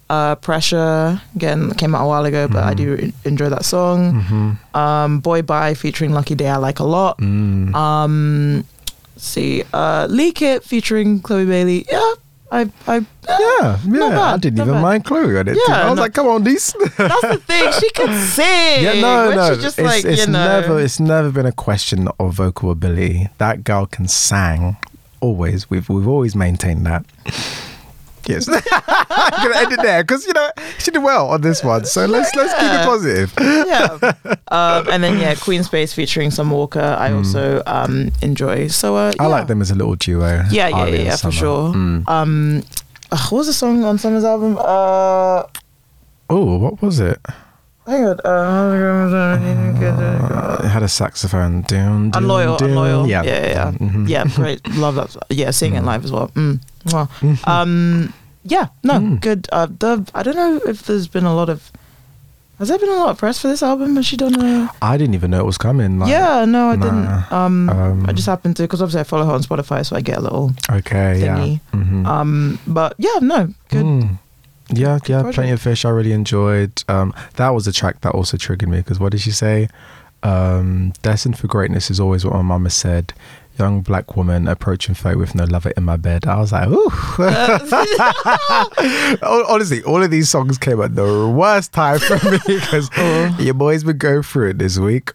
Uh, 0.08 0.36
pressure 0.36 1.20
again 1.34 1.72
came 1.74 1.92
out 1.92 2.04
a 2.04 2.06
while 2.06 2.24
ago, 2.24 2.46
but 2.46 2.62
I 2.62 2.74
Mhm. 2.74 2.76
do 2.76 3.12
enjoy 3.24 3.48
that 3.48 3.64
song. 3.64 4.22
Mhm. 4.22 4.78
Um, 4.80 5.18
Boy 5.18 5.42
Bye 5.42 5.74
featuring 5.74 6.12
Lucky 6.12 6.36
Daye, 6.36 6.48
I 6.50 6.56
like 6.58 6.78
a 6.78 6.84
lot. 6.84 7.18
Mm. 7.18 7.74
Um, 7.74 8.64
see, 9.16 9.64
uh, 9.74 10.06
Leak 10.08 10.42
It 10.42 10.62
featuring 10.62 11.18
Chloe 11.20 11.44
Bailey. 11.44 11.86
Yeah, 11.90 11.98
I, 12.52 12.70
I, 12.86 12.94
yeah, 13.28 13.58
yeah. 13.60 13.78
not 13.84 14.12
I 14.34 14.36
didn't 14.36 14.60
even 14.60 14.74
bad. 14.74 14.80
mind 14.82 15.04
Chloe 15.06 15.36
on 15.38 15.48
it. 15.48 15.56
Yeah, 15.56 15.66
too. 15.66 15.72
I 15.72 15.88
was 15.90 15.96
no- 15.96 16.02
like, 16.02 16.14
come 16.14 16.28
on, 16.28 16.44
these. 16.44 16.72
that's 16.96 17.20
the 17.22 17.38
thing. 17.44 17.72
She 17.80 17.90
can 17.90 18.14
sing. 18.38 18.84
Yeah, 18.84 19.00
no, 19.00 19.34
no. 19.34 19.56
Just 19.56 19.76
it's 19.76 19.84
like 19.84 20.04
it's 20.04 20.24
you 20.26 20.32
know. 20.32 20.44
never 20.60 20.78
it's 20.80 21.00
never 21.00 21.30
been 21.32 21.46
a 21.46 21.52
question 21.52 22.06
of 22.20 22.34
vocal 22.34 22.70
ability. 22.70 23.28
That 23.38 23.64
girl 23.64 23.86
can 23.86 24.06
sang. 24.06 24.76
Always, 25.18 25.68
we've 25.68 25.88
we've 25.88 26.06
always 26.06 26.36
maintained 26.36 26.86
that. 26.86 27.04
Yes, 28.28 28.48
I'm 28.48 29.42
gonna 29.42 29.56
end 29.58 29.72
it 29.72 29.80
there 29.82 30.02
because 30.02 30.26
you 30.26 30.32
know 30.32 30.50
she 30.78 30.90
did 30.90 31.02
well 31.02 31.28
on 31.28 31.40
this 31.40 31.62
one. 31.64 31.84
So 31.84 32.06
let's 32.06 32.34
let's 32.34 32.52
keep 32.54 32.62
it 32.72 32.84
positive. 32.84 33.32
yeah. 33.40 34.12
Um, 34.48 34.86
and 34.92 35.02
then 35.02 35.18
yeah, 35.18 35.34
Queen 35.34 35.64
Space 35.64 35.92
featuring 35.92 36.30
Summer 36.30 36.54
Walker. 36.54 36.80
I 36.80 37.12
also 37.12 37.62
um 37.66 38.10
enjoy. 38.22 38.68
So 38.68 38.94
uh, 38.96 39.12
Hmm. 39.16 39.22
I 39.22 39.26
like 39.26 39.46
them 39.48 39.60
as 39.60 39.70
a 39.70 39.74
little 39.74 39.96
duo. 39.96 40.44
Yeah, 40.50 40.68
yeah, 40.68 40.86
yeah, 40.86 41.02
yeah, 41.02 41.16
for 41.16 41.32
sure. 41.32 41.72
Mm. 41.74 42.08
Um, 42.08 42.62
what 43.10 43.32
was 43.32 43.46
the 43.48 43.52
song 43.52 43.82
on 43.84 43.98
Summer's 43.98 44.24
album? 44.24 44.56
Uh, 44.58 45.42
Oh, 46.30 46.56
what 46.58 46.80
was 46.82 46.98
it? 47.00 47.20
Hang 47.86 48.04
on. 48.06 48.20
Uh, 48.20 50.60
It 50.64 50.68
had 50.68 50.82
a 50.82 50.88
saxophone. 50.88 51.62
Down, 51.62 52.10
down, 52.10 52.22
Unloyal, 52.22 52.56
down. 52.56 52.70
unloyal. 52.70 53.06
Yeah, 53.08 53.22
Yeah, 53.22 53.40
yeah, 53.40 53.48
yeah. 53.52 53.72
Mhm. 53.72 54.08
Yeah, 54.08 54.24
great. 54.34 54.66
Love 54.76 54.94
that. 54.96 55.16
Yeah, 55.30 55.50
seeing 55.50 55.74
it 55.74 55.84
live 55.84 56.04
as 56.04 56.12
well. 56.12 56.28
Mm. 56.34 56.60
Wow. 56.92 57.08
Mhm. 57.20 57.48
Um, 57.48 58.12
yeah, 58.44 58.66
no, 58.82 58.94
Mm. 58.94 59.20
good. 59.20 59.48
Uh, 59.52 59.66
the 59.66 60.04
I 60.14 60.22
don't 60.22 60.36
know 60.36 60.60
if 60.66 60.82
there's 60.84 61.08
been 61.08 61.24
a 61.24 61.34
lot 61.34 61.48
of. 61.48 61.70
Has 62.58 62.68
there 62.68 62.78
been 62.78 62.88
a 62.88 62.94
lot 62.96 63.10
of 63.10 63.18
press 63.18 63.38
for 63.38 63.48
this 63.48 63.62
album? 63.62 63.96
Has 63.96 64.06
she 64.06 64.16
done 64.16 64.40
a? 64.40 64.70
I 64.80 64.96
didn't 64.96 65.14
even 65.14 65.30
know 65.30 65.40
it 65.40 65.44
was 65.46 65.58
coming. 65.58 65.98
Like, 65.98 66.08
yeah, 66.08 66.46
no, 66.46 66.70
I 66.70 66.76
nah. 66.76 66.84
didn't. 66.84 67.32
Um, 67.32 67.68
Um, 67.68 68.06
I 68.08 68.12
just 68.12 68.26
happened 68.26 68.56
to 68.56 68.62
because 68.62 68.80
obviously 68.80 69.00
I 69.00 69.04
follow 69.04 69.26
her 69.26 69.32
on 69.32 69.42
Spotify, 69.42 69.84
so 69.84 69.94
I 69.94 70.00
get 70.00 70.16
a 70.16 70.20
little. 70.22 70.52
Okay, 70.72 71.20
yeah. 71.20 71.36
thingy. 71.36 71.60
Mhm. 71.74 72.06
Um, 72.06 72.58
but 72.66 72.94
yeah, 72.96 73.18
no, 73.20 73.52
good. 73.68 73.84
Mm. 73.84 74.18
Yeah, 74.70 74.98
yeah, 75.06 75.20
project. 75.20 75.34
Plenty 75.34 75.50
of 75.52 75.62
Fish 75.62 75.84
I 75.84 75.90
really 75.90 76.12
enjoyed. 76.12 76.82
Um, 76.88 77.14
that 77.34 77.50
was 77.50 77.66
a 77.66 77.72
track 77.72 78.00
that 78.00 78.12
also 78.12 78.36
triggered 78.36 78.68
me 78.68 78.78
because 78.78 78.98
what 78.98 79.12
did 79.12 79.20
she 79.20 79.30
say? 79.30 79.68
Um, 80.22 80.92
Destined 81.02 81.38
for 81.38 81.46
greatness 81.46 81.90
is 81.90 82.00
always 82.00 82.24
what 82.24 82.34
my 82.34 82.42
mama 82.42 82.70
said. 82.70 83.12
Young 83.58 83.80
black 83.80 84.16
woman 84.16 84.48
approaching 84.48 84.94
fate 84.94 85.16
with 85.16 85.34
no 85.34 85.44
lover 85.44 85.70
in 85.76 85.84
my 85.84 85.96
bed. 85.96 86.26
I 86.26 86.38
was 86.38 86.52
like, 86.52 86.68
ooh. 86.68 86.88
Hon- 89.22 89.44
Honestly, 89.48 89.82
all 89.84 90.02
of 90.02 90.10
these 90.10 90.28
songs 90.28 90.58
came 90.58 90.80
at 90.82 90.94
the 90.94 91.28
worst 91.28 91.72
time 91.72 91.98
for 91.98 92.14
me 92.30 92.38
because 92.46 92.90
your 93.38 93.54
boys 93.54 93.84
been 93.84 93.98
going 93.98 94.22
through 94.22 94.50
it 94.50 94.58
this 94.58 94.78
week. 94.78 95.12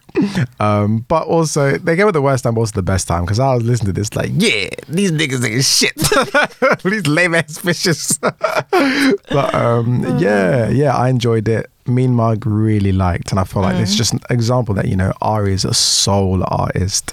Um, 0.60 1.04
but 1.08 1.26
also, 1.26 1.78
they 1.78 1.96
came 1.96 2.08
at 2.08 2.14
the 2.14 2.22
worst 2.22 2.44
time, 2.44 2.54
but 2.54 2.60
also 2.62 2.74
the 2.74 2.82
best 2.82 3.06
time 3.08 3.24
because 3.24 3.38
I 3.38 3.54
was 3.54 3.62
listening 3.64 3.94
to 3.94 4.00
this 4.00 4.14
like, 4.14 4.30
yeah, 4.34 4.68
these 4.88 5.12
niggas 5.12 5.44
ain't 5.48 5.64
shit. 5.64 6.82
these 6.82 7.06
lame 7.06 7.34
ass 7.34 7.58
fishes. 7.58 8.18
but 8.18 9.54
um, 9.54 10.18
yeah, 10.18 10.68
yeah, 10.68 10.96
I 10.96 11.08
enjoyed 11.08 11.48
it. 11.48 11.70
Mean 11.86 12.14
Mug 12.14 12.46
really 12.46 12.92
liked, 12.92 13.30
and 13.32 13.40
I 13.40 13.44
feel 13.44 13.62
like 13.62 13.76
it's 13.76 13.96
just 13.96 14.12
an 14.12 14.20
example 14.30 14.74
that 14.74 14.86
you 14.86 14.96
know 14.96 15.12
Ari 15.20 15.52
is 15.52 15.64
a 15.64 15.74
soul 15.74 16.44
artist, 16.46 17.12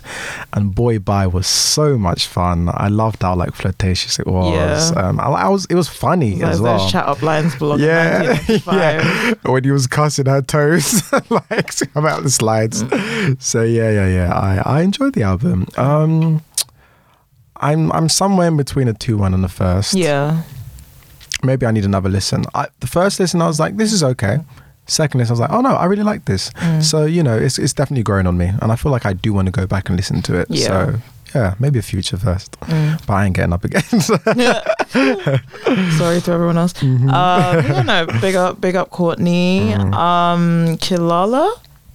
and 0.53 0.75
Boy 0.75 0.99
Bye 0.99 1.27
was 1.27 1.47
so 1.47 1.97
much 1.97 2.27
fun. 2.27 2.69
I 2.73 2.88
loved 2.88 3.23
how 3.23 3.36
like 3.36 3.53
flirtatious 3.55 4.19
it 4.19 4.27
was. 4.27 4.91
Yeah. 4.91 5.01
Um, 5.01 5.19
I, 5.19 5.23
I 5.25 5.47
was 5.49 5.65
it 5.65 5.75
was 5.75 5.89
funny 5.89 6.43
as 6.43 6.58
those 6.58 6.62
well. 6.62 6.89
chat 6.89 7.08
up 7.08 7.21
lines 7.21 7.55
belong 7.55 7.79
yeah, 7.79 8.39
yeah. 8.67 9.34
When 9.43 9.63
he 9.63 9.71
was 9.71 9.88
cussing 9.88 10.27
her 10.27 10.41
toes, 10.41 11.12
like 11.29 11.75
come 11.93 12.05
out 12.05 12.23
the 12.23 12.29
slides. 12.29 12.84
Mm. 12.84 13.41
So 13.41 13.63
yeah, 13.63 13.89
yeah, 13.91 14.08
yeah. 14.08 14.34
I 14.34 14.79
I 14.79 14.82
enjoyed 14.82 15.13
the 15.13 15.23
album. 15.23 15.67
Um, 15.77 16.43
I'm 17.58 17.91
I'm 17.91 18.08
somewhere 18.10 18.47
in 18.47 18.58
between 18.58 18.88
a 18.88 18.93
two 18.93 19.17
one 19.17 19.34
and 19.34 19.43
a 19.43 19.49
first 19.49 19.93
Yeah. 19.93 20.43
Maybe 21.43 21.65
I 21.65 21.71
need 21.71 21.86
another 21.86 22.10
listen. 22.10 22.45
I, 22.54 22.67
the 22.80 22.88
first 22.88 23.19
listen, 23.19 23.41
I 23.41 23.47
was 23.47 23.60
like, 23.60 23.78
this 23.78 23.93
is 23.93 24.04
okay. 24.04 24.39
Second 24.88 25.19
listen, 25.19 25.32
I 25.32 25.34
was 25.34 25.39
like, 25.39 25.52
oh 25.52 25.62
no, 25.62 25.69
I 25.75 25.86
really 25.86 26.04
like 26.04 26.25
this. 26.25 26.49
Mm. 26.52 26.82
So 26.84 27.06
you 27.06 27.21
know, 27.23 27.38
it's 27.38 27.58
it's 27.60 27.73
definitely 27.73 28.04
growing 28.04 28.28
on 28.28 28.38
me, 28.38 28.52
and 28.62 28.71
I 28.71 28.75
feel 28.75 28.91
like 28.91 29.06
I 29.06 29.13
do 29.13 29.32
want 29.34 29.45
to 29.45 29.52
go 29.52 29.65
back 29.67 29.88
and 29.89 29.95
listen 29.95 30.21
to 30.23 30.36
it. 30.39 30.47
Yeah. 30.49 30.67
So 30.67 30.95
yeah, 31.36 31.54
maybe 31.60 31.78
a 31.78 31.84
future 31.84 32.17
first, 32.17 32.58
Mm. 32.62 33.06
but 33.06 33.13
I 33.13 33.25
ain't 33.25 33.36
getting 33.36 33.54
up 33.54 33.63
again. 33.63 33.84
So, 34.02 34.17
Sorry 35.97 36.21
to 36.21 36.32
everyone 36.32 36.58
else. 36.58 36.73
Mm-hmm. 36.73 37.10
Um, 37.10 38.08
big 38.21 38.36
up, 38.36 38.60
big 38.60 38.75
up, 38.75 38.89
Courtney. 38.89 39.73
Mhm. 39.75 39.93
Um, 39.93 40.78
Kilala, 40.78 41.52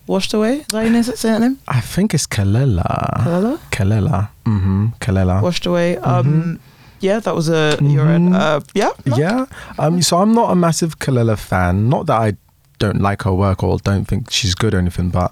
washed 0.07 0.33
away. 0.35 0.59
Is 0.61 0.66
that 0.68 0.83
your 0.83 0.92
name? 0.92 1.02
Say 1.02 1.30
that 1.30 1.40
name. 1.40 1.59
I 1.66 1.80
think 1.80 2.14
it's 2.14 2.26
Kelela. 2.28 2.85
Kilala, 3.24 3.59
Kelela. 3.72 4.28
Mm-hmm. 4.46 4.87
Kelela. 5.00 5.42
washed 5.42 5.66
away. 5.66 5.96
Um, 5.98 6.24
Mhm. 6.26 6.59
Yeah, 7.04 7.20
that 7.20 7.34
was 7.34 7.48
a 7.48 7.76
your 7.82 8.06
Mhm. 8.06 8.34
uh, 8.34 8.60
yeah, 8.74 8.90
no? 9.06 9.16
Yeah. 9.16 9.46
Um. 9.78 10.00
So 10.02 10.18
I'm 10.22 10.32
not 10.34 10.50
a 10.50 10.54
massive 10.54 10.98
Kelela 10.98 11.36
fan. 11.36 11.88
Not 11.88 12.06
that 12.06 12.18
I 12.20 12.36
don't 12.80 13.00
like 13.00 13.22
her 13.22 13.32
work 13.32 13.62
or 13.62 13.78
don't 13.78 14.04
think 14.06 14.30
she's 14.30 14.54
good 14.54 14.74
or 14.74 14.78
anything, 14.78 15.08
but 15.10 15.30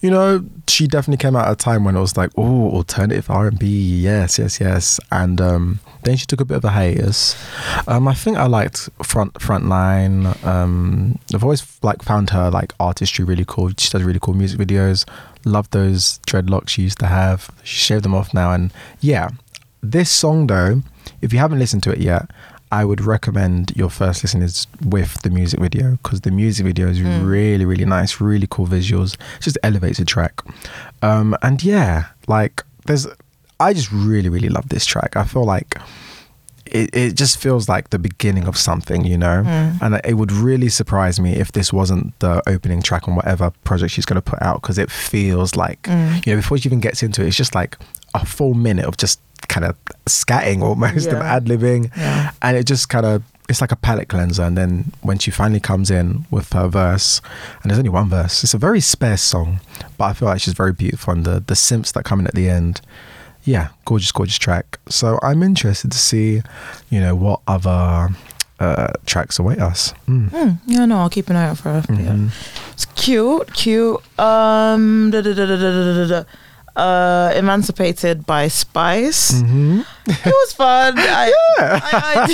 you 0.00 0.10
know, 0.10 0.42
she 0.66 0.86
definitely 0.88 1.22
came 1.24 1.36
out 1.36 1.46
at 1.46 1.52
a 1.52 1.56
time 1.56 1.84
when 1.84 1.94
it 1.96 2.00
was 2.00 2.16
like, 2.16 2.30
oh, 2.36 2.70
alternative 2.78 3.30
R 3.30 3.46
and 3.48 3.58
B, 3.58 3.66
yes, 3.66 4.38
yes, 4.40 4.60
yes. 4.60 4.98
And 5.12 5.40
um, 5.40 5.78
then 6.02 6.16
she 6.16 6.26
took 6.26 6.40
a 6.40 6.44
bit 6.44 6.56
of 6.56 6.64
a 6.64 6.70
hiatus. 6.70 7.36
Um, 7.86 8.08
I 8.08 8.14
think 8.14 8.38
I 8.38 8.46
liked 8.46 8.88
front 9.04 9.34
frontline. 9.34 10.18
Um, 10.44 11.18
I've 11.34 11.44
always 11.44 11.62
like 11.82 12.02
found 12.02 12.30
her 12.30 12.50
like 12.50 12.72
artistry 12.80 13.24
really 13.24 13.44
cool. 13.46 13.70
She 13.78 13.90
does 13.90 14.02
really 14.02 14.20
cool 14.20 14.34
music 14.34 14.58
videos. 14.58 15.06
Love 15.44 15.70
those 15.70 16.18
dreadlocks 16.26 16.70
she 16.70 16.82
used 16.82 16.98
to 17.00 17.06
have. 17.06 17.50
She 17.62 17.76
shaved 17.78 18.04
them 18.04 18.14
off 18.14 18.34
now, 18.34 18.52
and 18.52 18.72
yeah, 19.00 19.28
this 19.82 20.10
song 20.10 20.48
though, 20.48 20.82
if 21.22 21.32
you 21.32 21.38
haven't 21.38 21.58
listened 21.58 21.82
to 21.84 21.90
it 21.92 21.98
yet, 21.98 22.30
I 22.72 22.84
would 22.84 23.00
recommend 23.00 23.72
your 23.74 23.90
first 23.90 24.22
listen 24.22 24.42
is 24.42 24.66
with 24.84 25.20
the 25.22 25.30
music 25.30 25.58
video 25.60 25.98
because 26.02 26.20
the 26.20 26.30
music 26.30 26.64
video 26.66 26.86
is 26.88 27.00
Mm. 27.00 27.26
really, 27.28 27.64
really 27.64 27.84
nice, 27.84 28.20
really 28.20 28.46
cool 28.48 28.66
visuals. 28.66 29.14
It 29.14 29.42
just 29.42 29.58
elevates 29.64 29.98
the 29.98 30.04
track. 30.04 30.40
Um, 31.02 31.36
and 31.42 31.62
yeah, 31.64 32.06
like 32.28 32.62
there's, 32.86 33.08
I 33.58 33.72
just 33.74 33.90
really, 33.90 34.28
really 34.28 34.48
love 34.48 34.68
this 34.68 34.86
track. 34.86 35.16
I 35.16 35.24
feel 35.24 35.44
like 35.44 35.78
it, 36.66 36.94
it 36.94 37.14
just 37.16 37.38
feels 37.38 37.68
like 37.68 37.90
the 37.90 37.98
beginning 37.98 38.46
of 38.46 38.56
something, 38.56 39.04
you 39.04 39.18
know? 39.18 39.42
Mm. 39.44 39.82
And 39.82 40.00
it 40.04 40.14
would 40.14 40.30
really 40.30 40.68
surprise 40.68 41.18
me 41.18 41.32
if 41.34 41.50
this 41.50 41.72
wasn't 41.72 42.16
the 42.20 42.40
opening 42.48 42.80
track 42.82 43.08
on 43.08 43.16
whatever 43.16 43.50
project 43.64 43.92
she's 43.92 44.04
going 44.04 44.22
to 44.22 44.30
put 44.30 44.40
out 44.40 44.62
because 44.62 44.78
it 44.78 44.90
feels 44.92 45.56
like, 45.56 45.82
Mm. 45.82 46.24
you 46.24 46.32
know, 46.32 46.38
before 46.38 46.58
she 46.58 46.68
even 46.68 46.78
gets 46.78 47.02
into 47.02 47.22
it, 47.24 47.26
it's 47.28 47.36
just 47.36 47.56
like 47.56 47.76
a 48.14 48.24
full 48.24 48.54
minute 48.54 48.84
of 48.84 48.96
just 48.96 49.18
kind 49.48 49.64
of 49.64 49.76
scatting 50.06 50.62
almost 50.62 51.08
of 51.08 51.18
ad 51.18 51.46
libbing. 51.46 51.90
Yeah. 51.96 52.32
And 52.42 52.56
it 52.56 52.66
just 52.66 52.88
kind 52.88 53.06
of, 53.06 53.22
it's 53.48 53.60
like 53.60 53.72
a 53.72 53.76
palate 53.76 54.08
cleanser. 54.08 54.42
And 54.42 54.56
then 54.56 54.92
when 55.02 55.18
she 55.18 55.30
finally 55.30 55.60
comes 55.60 55.90
in 55.90 56.24
with 56.30 56.52
her 56.52 56.68
verse, 56.68 57.20
and 57.62 57.70
there's 57.70 57.78
only 57.78 57.90
one 57.90 58.08
verse, 58.08 58.44
it's 58.44 58.54
a 58.54 58.58
very 58.58 58.80
sparse 58.80 59.22
song, 59.22 59.60
but 59.98 60.04
I 60.04 60.12
feel 60.12 60.28
like 60.28 60.40
she's 60.40 60.54
very 60.54 60.72
beautiful. 60.72 61.12
And 61.14 61.24
the, 61.24 61.40
the 61.44 61.56
simps 61.56 61.92
that 61.92 62.04
come 62.04 62.20
in 62.20 62.26
at 62.26 62.34
the 62.34 62.48
end, 62.48 62.80
yeah, 63.44 63.68
gorgeous, 63.86 64.12
gorgeous 64.12 64.38
track. 64.38 64.78
So 64.88 65.18
I'm 65.22 65.42
interested 65.42 65.90
to 65.90 65.98
see, 65.98 66.42
you 66.90 67.00
know, 67.00 67.16
what 67.16 67.40
other 67.48 68.10
uh, 68.60 68.92
tracks 69.06 69.38
await 69.38 69.58
us. 69.58 69.94
Mm. 70.06 70.30
Mm, 70.30 70.58
yeah, 70.66 70.84
no, 70.84 70.98
I'll 70.98 71.10
keep 71.10 71.30
an 71.30 71.36
eye 71.36 71.48
out 71.48 71.58
for 71.58 71.70
her. 71.70 71.84
Yeah. 71.88 71.94
Mhm. 72.12 72.30
It's 72.72 72.84
cute, 72.84 73.52
cute. 73.54 73.96
Um, 74.18 75.10
da, 75.10 75.22
da, 75.22 75.32
da, 75.34 76.24
uh, 76.76 77.32
Emancipated 77.34 78.26
by 78.26 78.48
Spice. 78.48 79.32
Mm-hmm. 79.32 79.80
It 80.06 80.26
was 80.26 80.52
fun. 80.52 80.94
I, 80.98 81.32
yeah. 81.58 81.80
I, 81.82 82.26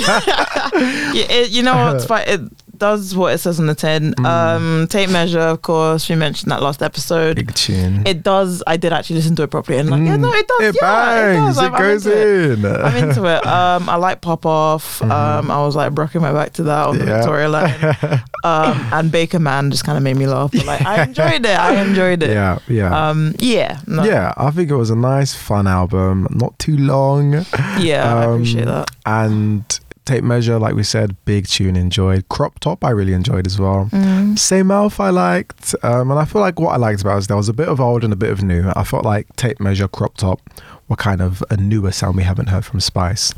I, 0.73 1.43
you 1.49 1.63
know, 1.63 1.95
it's 1.95 2.05
fun. 2.11 2.23
It, 2.27 2.41
does 2.79 3.15
what 3.15 3.33
it 3.33 3.37
says 3.39 3.59
on 3.59 3.67
the 3.67 3.75
tin. 3.75 4.13
Mm. 4.13 4.25
Um, 4.25 4.87
tape 4.89 5.09
measure, 5.09 5.39
of 5.39 5.61
course. 5.61 6.09
We 6.09 6.15
mentioned 6.15 6.51
that 6.51 6.61
last 6.61 6.81
episode. 6.83 7.35
Big 7.35 7.53
tune. 7.53 8.05
It 8.05 8.23
does. 8.23 8.61
I 8.67 8.77
did 8.77 8.93
actually 8.93 9.17
listen 9.17 9.35
to 9.37 9.43
it 9.43 9.51
properly, 9.51 9.77
and 9.79 9.89
like, 9.89 10.01
yeah, 10.01 10.17
Mm. 10.17 10.21
no, 10.21 10.33
it 10.33 10.47
does. 10.47 10.61
It 10.61 10.75
yeah, 10.81 10.87
bangs. 10.87 11.37
it 11.37 11.45
does. 11.47 11.57
It, 11.57 11.61
I'm, 11.61 11.73
I'm 11.75 11.81
goes 11.81 12.05
it. 12.05 12.59
in. 12.59 12.65
I'm 12.65 12.95
into 13.09 13.25
it. 13.25 13.45
Um, 13.45 13.89
I 13.89 13.95
like 13.95 14.21
Pop 14.21 14.45
Off. 14.45 14.99
Mhm. 15.07 15.11
Um, 15.11 15.51
I 15.51 15.61
was 15.65 15.75
like 15.75 15.97
rocking 15.97 16.21
my 16.21 16.31
back 16.33 16.53
to 16.53 16.63
that 16.63 16.87
on 16.87 16.97
the 16.97 17.05
Yeah. 17.05 17.17
Victoria 17.17 17.49
line. 17.49 18.21
Um, 18.43 18.79
and 18.93 19.11
Baker 19.11 19.39
Man 19.39 19.71
just 19.71 19.83
kind 19.83 19.97
of 19.97 20.03
made 20.03 20.15
me 20.15 20.25
laugh. 20.27 20.51
But 20.53 20.65
like, 20.65 20.81
I 20.85 21.03
enjoyed 21.03 21.45
it. 21.45 21.59
I 21.59 21.81
enjoyed 21.81 22.23
it. 22.23 22.29
yeah, 22.29 22.59
yeah. 22.67 23.09
Um, 23.09 23.33
yeah. 23.39 23.79
No, 23.87 24.03
Yeah, 24.05 24.31
I 24.37 24.51
think 24.51 24.69
it 24.69 24.75
was 24.75 24.89
a 24.89 24.95
nice, 24.95 25.33
fun 25.33 25.67
album. 25.67 26.27
Not 26.29 26.57
too 26.59 26.77
long. 26.77 27.45
Yeah. 27.79 28.13
I 28.15 28.25
Um, 28.25 28.33
appreciate 28.35 28.65
that. 28.65 28.89
And 29.05 29.79
Tape 30.07 30.23
Measure, 30.23 30.57
like 30.57 30.73
we 30.73 30.83
said, 30.83 31.17
big 31.25 31.47
tune 31.47 31.75
enjoyed. 31.75 32.29
Crop 32.29 32.59
Top, 32.59 32.85
I 32.85 32.91
really 32.91 33.11
enjoyed 33.11 33.45
as 33.45 33.59
well. 33.59 33.89
Mm. 33.91 34.39
Same 34.39 34.67
Mouth, 34.67 35.01
I 35.01 35.09
liked. 35.09 35.75
Um, 35.83 36.09
and 36.11 36.17
I 36.17 36.23
feel 36.23 36.41
like 36.41 36.61
what 36.61 36.71
I 36.71 36.77
liked 36.77 37.01
about 37.01 37.11
it 37.11 37.15
was 37.17 37.27
there 37.27 37.35
was 37.35 37.49
a 37.49 37.53
bit 37.53 37.67
of 37.67 37.81
old 37.81 38.05
and 38.05 38.13
a 38.13 38.15
bit 38.15 38.31
of 38.31 38.41
new. 38.41 38.71
I 38.73 38.85
felt 38.85 39.03
like 39.03 39.35
Tape 39.35 39.59
Measure, 39.59 39.89
Crop 39.89 40.15
Top 40.15 40.39
were 40.87 40.95
kind 40.95 41.21
of 41.21 41.43
a 41.49 41.57
newer 41.57 41.91
sound 41.91 42.15
we 42.15 42.23
haven't 42.23 42.47
heard 42.47 42.63
from 42.63 42.79
Spice. 42.79 43.33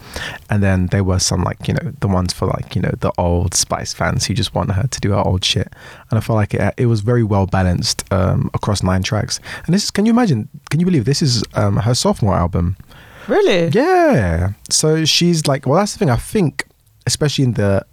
And 0.51 0.61
then 0.61 0.85
there 0.87 1.03
were 1.03 1.17
some, 1.17 1.43
like, 1.43 1.67
you 1.67 1.73
know, 1.73 1.91
the 2.01 2.07
ones 2.07 2.33
for, 2.33 2.45
like, 2.45 2.75
you 2.75 2.83
know, 2.83 2.93
the 2.99 3.11
old 3.17 3.55
Spice 3.55 3.91
fans 3.91 4.27
who 4.27 4.35
just 4.35 4.53
want 4.53 4.71
her 4.73 4.85
to 4.85 4.99
do 4.99 5.09
her 5.09 5.27
old 5.27 5.43
shit. 5.43 5.73
And 6.11 6.19
I 6.19 6.21
felt 6.21 6.37
like 6.37 6.53
it, 6.53 6.75
it 6.77 6.85
was 6.85 7.01
very 7.01 7.23
well 7.23 7.47
balanced 7.47 8.03
um, 8.13 8.51
across 8.53 8.83
nine 8.83 9.01
tracks. 9.01 9.39
And 9.65 9.73
this 9.73 9.85
is, 9.85 9.89
can 9.89 10.05
you 10.05 10.11
imagine, 10.11 10.47
can 10.69 10.79
you 10.79 10.85
believe 10.85 11.05
this 11.05 11.23
is 11.23 11.43
um, 11.55 11.77
her 11.77 11.95
sophomore 11.95 12.35
album? 12.35 12.77
Really? 13.27 13.67
Yeah. 13.69 14.51
So 14.69 15.05
she's 15.05 15.47
like, 15.47 15.65
well, 15.65 15.79
that's 15.79 15.93
the 15.93 15.99
thing. 15.99 16.09
I 16.09 16.15
think, 16.15 16.65
especially 17.05 17.43
in 17.45 17.53
the 17.53 17.85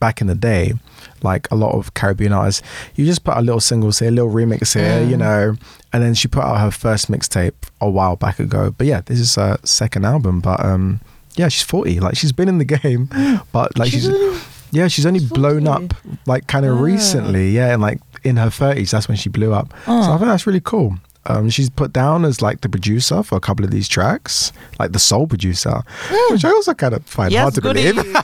back 0.00 0.20
in 0.20 0.26
the 0.26 0.34
day, 0.34 0.74
like 1.22 1.50
a 1.50 1.54
lot 1.54 1.72
of 1.74 1.94
Caribbean 1.94 2.32
artists, 2.32 2.62
you 2.94 3.06
just 3.06 3.24
put 3.24 3.36
a 3.36 3.40
little 3.40 3.60
singles 3.60 3.98
here, 4.00 4.08
a 4.08 4.12
little 4.12 4.30
remix 4.30 4.74
here, 4.78 5.02
you 5.02 5.16
Mm. 5.16 5.20
know, 5.20 5.56
and 5.92 6.02
then 6.02 6.12
she 6.14 6.28
put 6.28 6.44
out 6.44 6.60
her 6.60 6.70
first 6.70 7.10
mixtape 7.10 7.54
a 7.80 7.88
while 7.88 8.16
back 8.16 8.38
ago. 8.38 8.70
But 8.76 8.86
yeah, 8.86 9.00
this 9.06 9.18
is 9.20 9.34
her 9.36 9.56
second 9.64 10.04
album. 10.04 10.40
But 10.40 10.62
um, 10.64 11.00
yeah, 11.36 11.48
she's 11.48 11.62
forty. 11.62 11.98
Like 12.00 12.16
she's 12.16 12.32
been 12.32 12.48
in 12.48 12.58
the 12.58 12.64
game, 12.66 13.08
but 13.52 13.78
like 13.78 13.90
she's, 13.90 14.02
She's 14.04 14.12
only- 14.12 14.38
yeah, 14.72 14.88
she's 14.88 15.06
only 15.06 15.20
she's 15.20 15.30
blown 15.30 15.66
up 15.66 15.94
like 16.26 16.46
kind 16.48 16.66
of 16.66 16.76
Ah. 16.76 16.80
recently. 16.82 17.50
Yeah, 17.50 17.72
and 17.72 17.80
like 17.80 18.00
in 18.24 18.36
her 18.36 18.50
thirties, 18.50 18.90
that's 18.90 19.08
when 19.08 19.16
she 19.16 19.30
blew 19.30 19.54
up. 19.54 19.72
So 19.86 19.92
I 19.92 20.14
Oh. 20.14 20.18
think 20.18 20.28
that's 20.28 20.46
really 20.46 20.60
cool. 20.60 20.98
Um, 21.28 21.50
she's 21.50 21.68
put 21.70 21.92
down 21.92 22.24
as 22.24 22.40
like 22.40 22.60
the 22.60 22.68
producer 22.68 23.22
for 23.22 23.36
a 23.36 23.40
couple 23.40 23.64
of 23.64 23.70
these 23.70 23.88
tracks, 23.88 24.52
like 24.78 24.92
the 24.92 24.98
sole 24.98 25.26
producer, 25.26 25.82
which 26.30 26.44
I 26.44 26.50
also 26.50 26.72
kind 26.74 26.94
of 26.94 27.04
find 27.06 27.32
Yes, 27.32 27.42
hard 27.42 27.54
to 27.54 27.60
goody. 27.60 27.92
believe. 27.92 28.16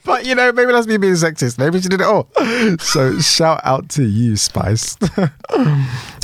but 0.04 0.24
you 0.26 0.34
know, 0.34 0.50
maybe 0.52 0.72
that's 0.72 0.86
me 0.86 0.96
being 0.96 1.14
sexist. 1.14 1.58
Maybe 1.58 1.80
she 1.80 1.88
did 1.88 2.00
it 2.00 2.06
all. 2.06 2.28
So 2.80 3.18
shout 3.20 3.60
out 3.64 3.88
to 3.90 4.04
you, 4.04 4.36
Spice. 4.36 4.96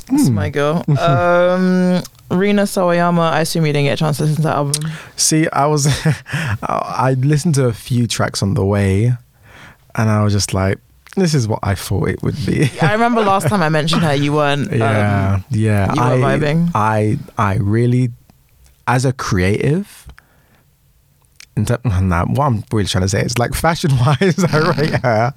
That's 0.07 0.29
Hmm. 0.29 0.35
my 0.35 0.51
girl. 0.51 0.85
Um, 0.99 2.03
Rina 2.31 2.63
Sawayama. 2.65 3.33
I 3.33 3.41
assume 3.41 3.65
you 3.67 3.73
didn't 3.73 3.87
get 3.87 3.95
a 3.95 3.97
chance 3.97 4.19
to 4.19 4.25
listen 4.25 4.37
to 4.37 4.43
that 4.43 4.57
album. 4.57 4.91
See, 5.17 5.49
I 5.51 5.67
was, 5.67 5.87
I 6.63 7.15
listened 7.19 7.55
to 7.57 7.67
a 7.67 7.73
few 7.73 8.07
tracks 8.07 8.43
on 8.43 8.53
the 8.55 8.65
way, 8.65 9.13
and 9.95 10.11
I 10.11 10.23
was 10.23 10.33
just 10.35 10.53
like, 10.53 10.79
this 11.14 11.35
is 11.35 11.46
what 11.48 11.61
I 11.62 11.74
thought 11.74 12.09
it 12.09 12.22
would 12.22 12.37
be. 12.46 12.70
I 12.83 12.92
remember 12.92 13.22
last 13.22 13.48
time 13.48 13.62
I 13.62 13.68
mentioned 13.68 14.03
her, 14.03 14.14
you 14.14 14.33
weren't. 14.33 14.72
yeah, 14.77 15.35
Um, 15.35 15.44
yeah. 15.50 15.92
you 15.94 16.00
were 16.00 16.27
I, 16.27 16.38
vibing. 16.38 16.70
I, 16.74 17.18
I 17.38 17.57
really, 17.57 18.11
as 18.87 19.05
a 19.05 19.12
creative, 19.12 20.07
in 21.57 21.64
ter- 21.66 21.79
nah, 21.85 22.24
what 22.27 22.46
I'm 22.46 22.64
really 22.72 22.87
trying 22.88 23.03
to 23.03 23.09
say 23.09 23.20
is 23.22 23.38
like 23.38 23.55
fashion 23.55 23.90
wise, 23.98 24.42
I 24.53 24.59
rate 24.77 25.00
her, 25.03 25.33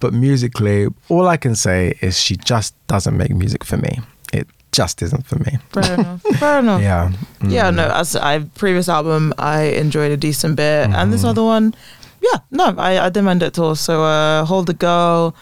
but 0.00 0.12
musically, 0.14 0.86
all 1.08 1.26
I 1.28 1.36
can 1.36 1.54
say 1.56 1.94
is 2.00 2.18
she 2.18 2.36
just 2.36 2.74
doesn't 2.86 3.16
make 3.16 3.30
music 3.30 3.64
for 3.64 3.76
me. 3.76 3.98
It 4.32 4.46
just 4.70 5.00
isn't 5.02 5.26
for 5.26 5.36
me. 5.40 5.58
fair 5.72 5.94
enough. 5.94 6.22
Fair 6.22 6.58
enough. 6.60 6.82
Yeah. 6.82 7.10
Yeah, 7.42 7.70
Mm. 7.70 7.76
no. 7.76 7.88
As 7.88 8.14
I 8.14 8.40
previous 8.40 8.88
album, 8.88 9.32
I 9.38 9.62
enjoyed 9.62 10.12
a 10.12 10.16
decent 10.16 10.56
bit, 10.56 10.90
and 10.90 11.12
this 11.12 11.22
Mhm. 11.22 11.28
other 11.30 11.42
one, 11.42 11.74
yeah, 12.20 12.38
no, 12.50 12.74
I, 12.78 12.98
I 12.98 13.08
didn't 13.08 13.24
mind 13.26 13.42
it 13.42 13.46
at 13.46 13.58
all. 13.58 13.74
So, 13.74 14.02
uh, 14.04 14.44
hold 14.44 14.66
the 14.66 14.74
girl, 14.74 15.34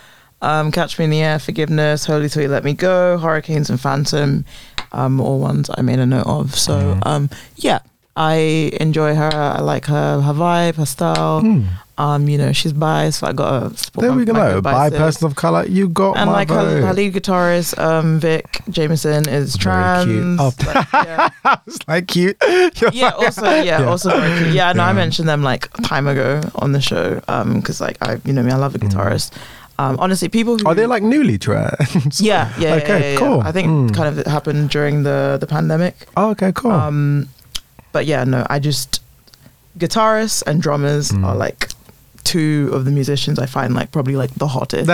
um, 0.43 0.71
catch 0.73 0.99
me 0.99 1.05
in 1.05 1.11
the 1.11 1.23
air, 1.23 1.39
forgiveness, 1.39 2.05
holy 2.07 2.29
sweet, 2.29 2.49
let 2.49 2.65
me 2.65 2.73
go, 2.75 3.19
hurricanes 3.19 3.71
and 3.71 3.81
phantom, 3.81 4.45
um, 4.93 5.21
all 5.21 5.39
ones 5.39 5.71
I 5.77 5.83
made 5.83 5.99
a 5.99 6.07
note 6.07 6.27
of. 6.27 6.55
So, 6.55 6.73
Mhm. 6.75 7.07
um, 7.07 7.31
yeah, 7.57 7.81
I 8.17 8.71
enjoy 8.81 9.15
her. 9.15 9.31
I 9.33 9.61
like 9.61 9.87
her, 9.87 10.21
her 10.23 10.33
vibe, 10.33 10.77
her 10.77 10.87
style. 10.87 11.43
Mm. 11.43 11.67
Um, 11.99 12.29
you 12.29 12.37
know, 12.37 12.53
she's 12.53 12.75
bi, 12.75 13.09
so 13.09 13.27
I 13.27 13.33
got 13.33 13.71
to 13.71 13.77
support 13.79 14.03
There 14.03 14.13
we 14.13 14.27
go. 14.27 14.61
By 14.61 14.91
sis. 14.91 14.99
person 14.99 15.27
of 15.29 15.35
color, 15.35 15.65
you 15.67 15.89
got 15.89 16.19
And 16.19 16.27
my 16.29 16.37
like 16.37 16.51
her, 16.51 16.55
vote. 16.57 16.83
her 16.85 16.93
lead 16.93 17.15
guitarist, 17.15 17.79
um, 17.79 18.21
Vic 18.21 18.61
Jameson, 18.69 19.27
is 19.29 19.57
trans. 19.57 20.39
Oh. 20.39 20.53
Like, 20.67 20.87
yeah. 20.93 21.29
it's 21.67 21.79
like 21.89 22.07
cute. 22.07 22.37
You're 22.47 22.91
yeah, 22.93 23.07
like- 23.07 23.15
also 23.19 23.45
yeah, 23.47 23.63
Yeah. 23.81 23.85
also 23.89 24.11
very 24.11 24.43
cute. 24.43 24.55
Yeah, 24.55 24.73
no, 24.75 24.83
I 24.83 24.93
mentioned 24.93 25.27
them 25.27 25.43
like 25.43 25.73
time 25.85 26.07
ago 26.07 26.43
on 26.57 26.73
the 26.73 26.83
show 26.83 27.21
um, 27.29 27.55
because 27.61 27.81
like 27.81 27.97
I, 28.03 28.21
you 28.27 28.35
know 28.35 28.43
me, 28.43 28.53
I 28.53 28.57
love 28.57 28.75
a 28.75 28.79
guitarist. 28.79 29.33
Um, 29.79 29.97
honestly, 29.99 30.29
people 30.29 30.59
who 30.59 30.65
Mm. 30.65 30.69
Are 30.69 30.75
they 30.75 30.87
like 30.87 31.03
newly 31.03 31.39
trans? 31.39 32.21
yeah, 32.21 32.53
yeah, 32.59 32.77
yeah, 32.77 32.83
Okay, 32.83 32.89
yeah, 32.89 32.99
yeah, 32.99 33.13
yeah. 33.13 33.19
cool. 33.19 33.41
I 33.41 33.53
think 33.53 33.69
Mm. 33.69 33.95
kind 33.95 34.09
of 34.09 34.19
it 34.19 34.27
happened 34.27 34.69
during 34.69 35.03
the 35.05 35.39
the 35.41 35.47
pandemic. 35.47 35.95
Oh, 36.15 36.29
okay, 36.33 36.53
cool. 36.53 36.73
Um, 36.73 37.29
but 37.93 38.05
yeah, 38.05 38.25
no, 38.25 38.47
I 38.51 38.59
just 38.59 39.01
guitarists 39.79 40.43
and 40.47 40.61
drummers 40.61 41.11
Mm. 41.13 41.25
are 41.25 41.35
like 41.37 41.69
two 42.27 42.71
of 42.73 42.85
the 42.85 42.91
musicians 42.91 43.39
I 43.39 43.47
find 43.47 43.73
like 43.75 43.89
probably 43.93 44.17
like 44.17 44.33
the 44.35 44.49
hottest. 44.49 44.89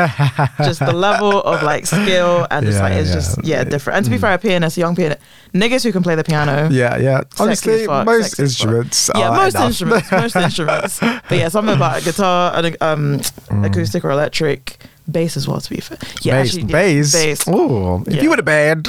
just 0.69 0.81
the 0.81 0.93
level 0.93 1.41
of 1.43 1.63
like 1.73 1.87
skill 1.87 2.47
and 2.51 2.67
just 2.67 2.77
Yeah, 2.79 2.85
like 2.85 2.93
it's 3.01 3.09
yeah. 3.09 3.15
just 3.15 3.45
yeah 3.45 3.65
different. 3.65 3.97
And 3.97 4.05
to 4.05 4.11
be 4.11 4.19
Mm. 4.19 4.21
fair, 4.21 4.35
a 4.35 4.39
pianist, 4.39 4.77
a 4.77 4.81
young 4.81 4.95
pianist, 4.95 5.21
niggas 5.55 5.83
who 5.85 5.93
can 5.93 6.03
play 6.03 6.15
the 6.15 6.25
piano. 6.25 6.69
yeah, 6.71 6.97
yeah. 6.99 7.23
Honestly, 7.41 7.87
fuck, 7.87 8.05
most 8.07 8.39
instruments. 8.39 9.11
Yeah, 9.17 9.31
most 9.31 9.55
enough. 9.55 9.67
instruments, 9.69 10.13
most 10.13 10.37
instruments. 10.37 11.01
But 11.29 11.39
yeah, 11.39 11.49
something 11.49 11.75
about 11.77 12.01
a 12.03 12.05
guitar, 12.05 12.53
and 12.55 12.77
um, 12.81 13.21
Mm. 13.51 13.65
acoustic 13.67 14.05
or 14.05 14.11
electric, 14.11 14.79
bass 15.11 15.37
as 15.37 15.47
well. 15.49 15.61
To 15.61 15.71
be 15.71 15.81
fair, 15.81 15.99
yeah, 16.23 16.41
bass, 16.43 16.49
actually, 16.49 16.63
yeah, 16.63 16.73
bass. 16.73 17.13
bass. 17.13 17.45
Oh, 17.47 18.03
if 18.07 18.15
Yeah. 18.15 18.23
you 18.23 18.31
were 18.31 18.37
a 18.39 18.43
band, 18.43 18.85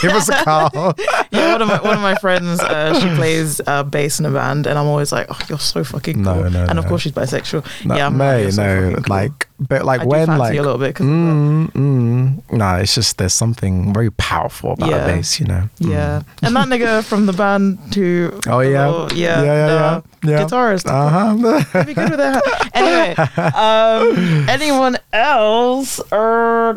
give 0.00 0.12
us 0.12 0.28
a 0.28 0.42
call. 0.44 0.94
Yeah, 1.32 1.52
one 1.52 1.62
of 1.62 1.68
my 1.68 1.80
one 1.82 1.94
of 1.96 2.02
my 2.02 2.14
friends, 2.16 2.60
uh, 2.60 2.98
she 3.00 3.08
plays 3.16 3.60
uh, 3.66 3.82
bass 3.82 4.18
in 4.20 4.26
a 4.26 4.30
band, 4.30 4.66
and 4.66 4.78
I'm 4.78 4.86
always 4.86 5.12
like, 5.12 5.26
oh, 5.28 5.38
you're 5.48 5.58
so 5.58 5.84
fucking 5.84 6.22
cool. 6.24 6.34
no, 6.34 6.48
no, 6.48 6.64
and 6.64 6.78
of 6.78 6.84
no. 6.84 6.88
course, 6.88 7.02
she's 7.02 7.12
bisexual. 7.12 7.64
No, 7.84 7.96
yeah, 7.96 8.06
I'm 8.06 8.16
no, 8.16 8.42
like, 8.44 8.52
so 8.52 8.62
no, 8.90 8.94
cool. 8.96 9.04
like, 9.08 9.48
but 9.58 9.84
like 9.84 10.02
I 10.02 10.04
when 10.04 10.38
like 10.38 10.56
a 10.56 10.62
little 10.62 10.78
bit 10.78 10.88
because 10.88 11.06
mm, 11.06 11.70
mm, 11.72 12.52
no 12.52 12.76
it's 12.76 12.94
just 12.94 13.16
there's 13.18 13.32
something 13.32 13.92
very 13.94 14.10
powerful 14.12 14.72
about 14.72 14.90
yeah. 14.90 15.04
a 15.04 15.06
bass 15.06 15.40
you 15.40 15.46
know? 15.46 15.68
Mm. 15.80 15.90
Yeah. 15.90 16.22
And 16.42 16.54
that 16.56 16.68
nigga 16.68 17.02
from 17.04 17.26
the 17.26 17.32
band 17.32 17.78
who 17.94 18.38
oh 18.48 18.60
yeah. 18.60 18.86
Oh, 18.86 19.08
yeah 19.14 19.42
yeah, 19.42 19.44
yeah, 19.44 19.66
yeah, 19.66 20.00
yeah. 20.24 20.44
guitarist. 20.44 20.86
Uh-huh. 20.86 21.84
Be 21.84 21.94
good 21.94 22.10
with 22.10 22.18
that. 22.18 22.42
Anyway 22.74 23.14
um 23.54 24.48
anyone 24.48 24.98
else? 25.12 26.00
Or 26.12 26.76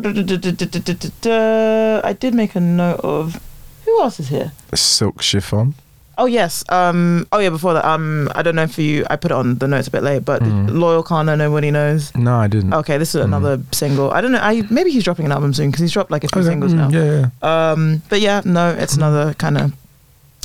I 2.04 2.12
did 2.18 2.34
make 2.34 2.54
a 2.54 2.60
note 2.60 3.00
of 3.00 3.40
who 3.84 4.00
else 4.00 4.20
is 4.20 4.28
here? 4.28 4.52
Silk 4.74 5.20
chiffon. 5.20 5.74
Oh 6.20 6.26
yes. 6.26 6.62
Um. 6.68 7.26
Oh 7.32 7.38
yeah. 7.40 7.48
Before 7.48 7.72
that. 7.74 7.84
Um. 7.88 8.28
I 8.34 8.42
don't 8.42 8.54
know 8.54 8.62
if 8.68 8.76
you. 8.78 9.06
I 9.08 9.16
put 9.16 9.30
it 9.32 9.34
on 9.40 9.56
the 9.56 9.66
notes 9.66 9.88
a 9.88 9.90
bit 9.90 10.02
late, 10.04 10.22
but 10.24 10.42
Mm. 10.42 10.68
Loyle 10.76 11.02
Carner, 11.02 11.36
nobody 11.38 11.70
knows. 11.70 12.12
No, 12.14 12.36
I 12.36 12.46
didn't. 12.46 12.74
Okay, 12.74 12.98
this 12.98 13.14
is 13.14 13.22
Mm. 13.22 13.24
another 13.24 13.54
single. 13.72 14.10
I 14.12 14.20
don't 14.20 14.32
know. 14.32 14.38
I 14.42 14.62
maybe 14.68 14.90
he's 14.92 15.04
dropping 15.04 15.24
an 15.24 15.32
album 15.32 15.54
soon 15.54 15.70
because 15.70 15.80
he's 15.80 15.92
dropped 15.96 16.10
like 16.10 16.24
a 16.24 16.28
few 16.28 16.42
Okay, 16.42 16.50
singles 16.50 16.72
mm, 16.74 16.76
now. 16.76 16.88
Yeah, 16.92 17.08
yeah. 17.40 17.72
Um. 17.72 18.02
But 18.10 18.20
yeah, 18.20 18.42
no, 18.44 18.68
it's 18.70 18.96
another 19.00 19.32
kind 19.34 19.56
of, 19.56 19.72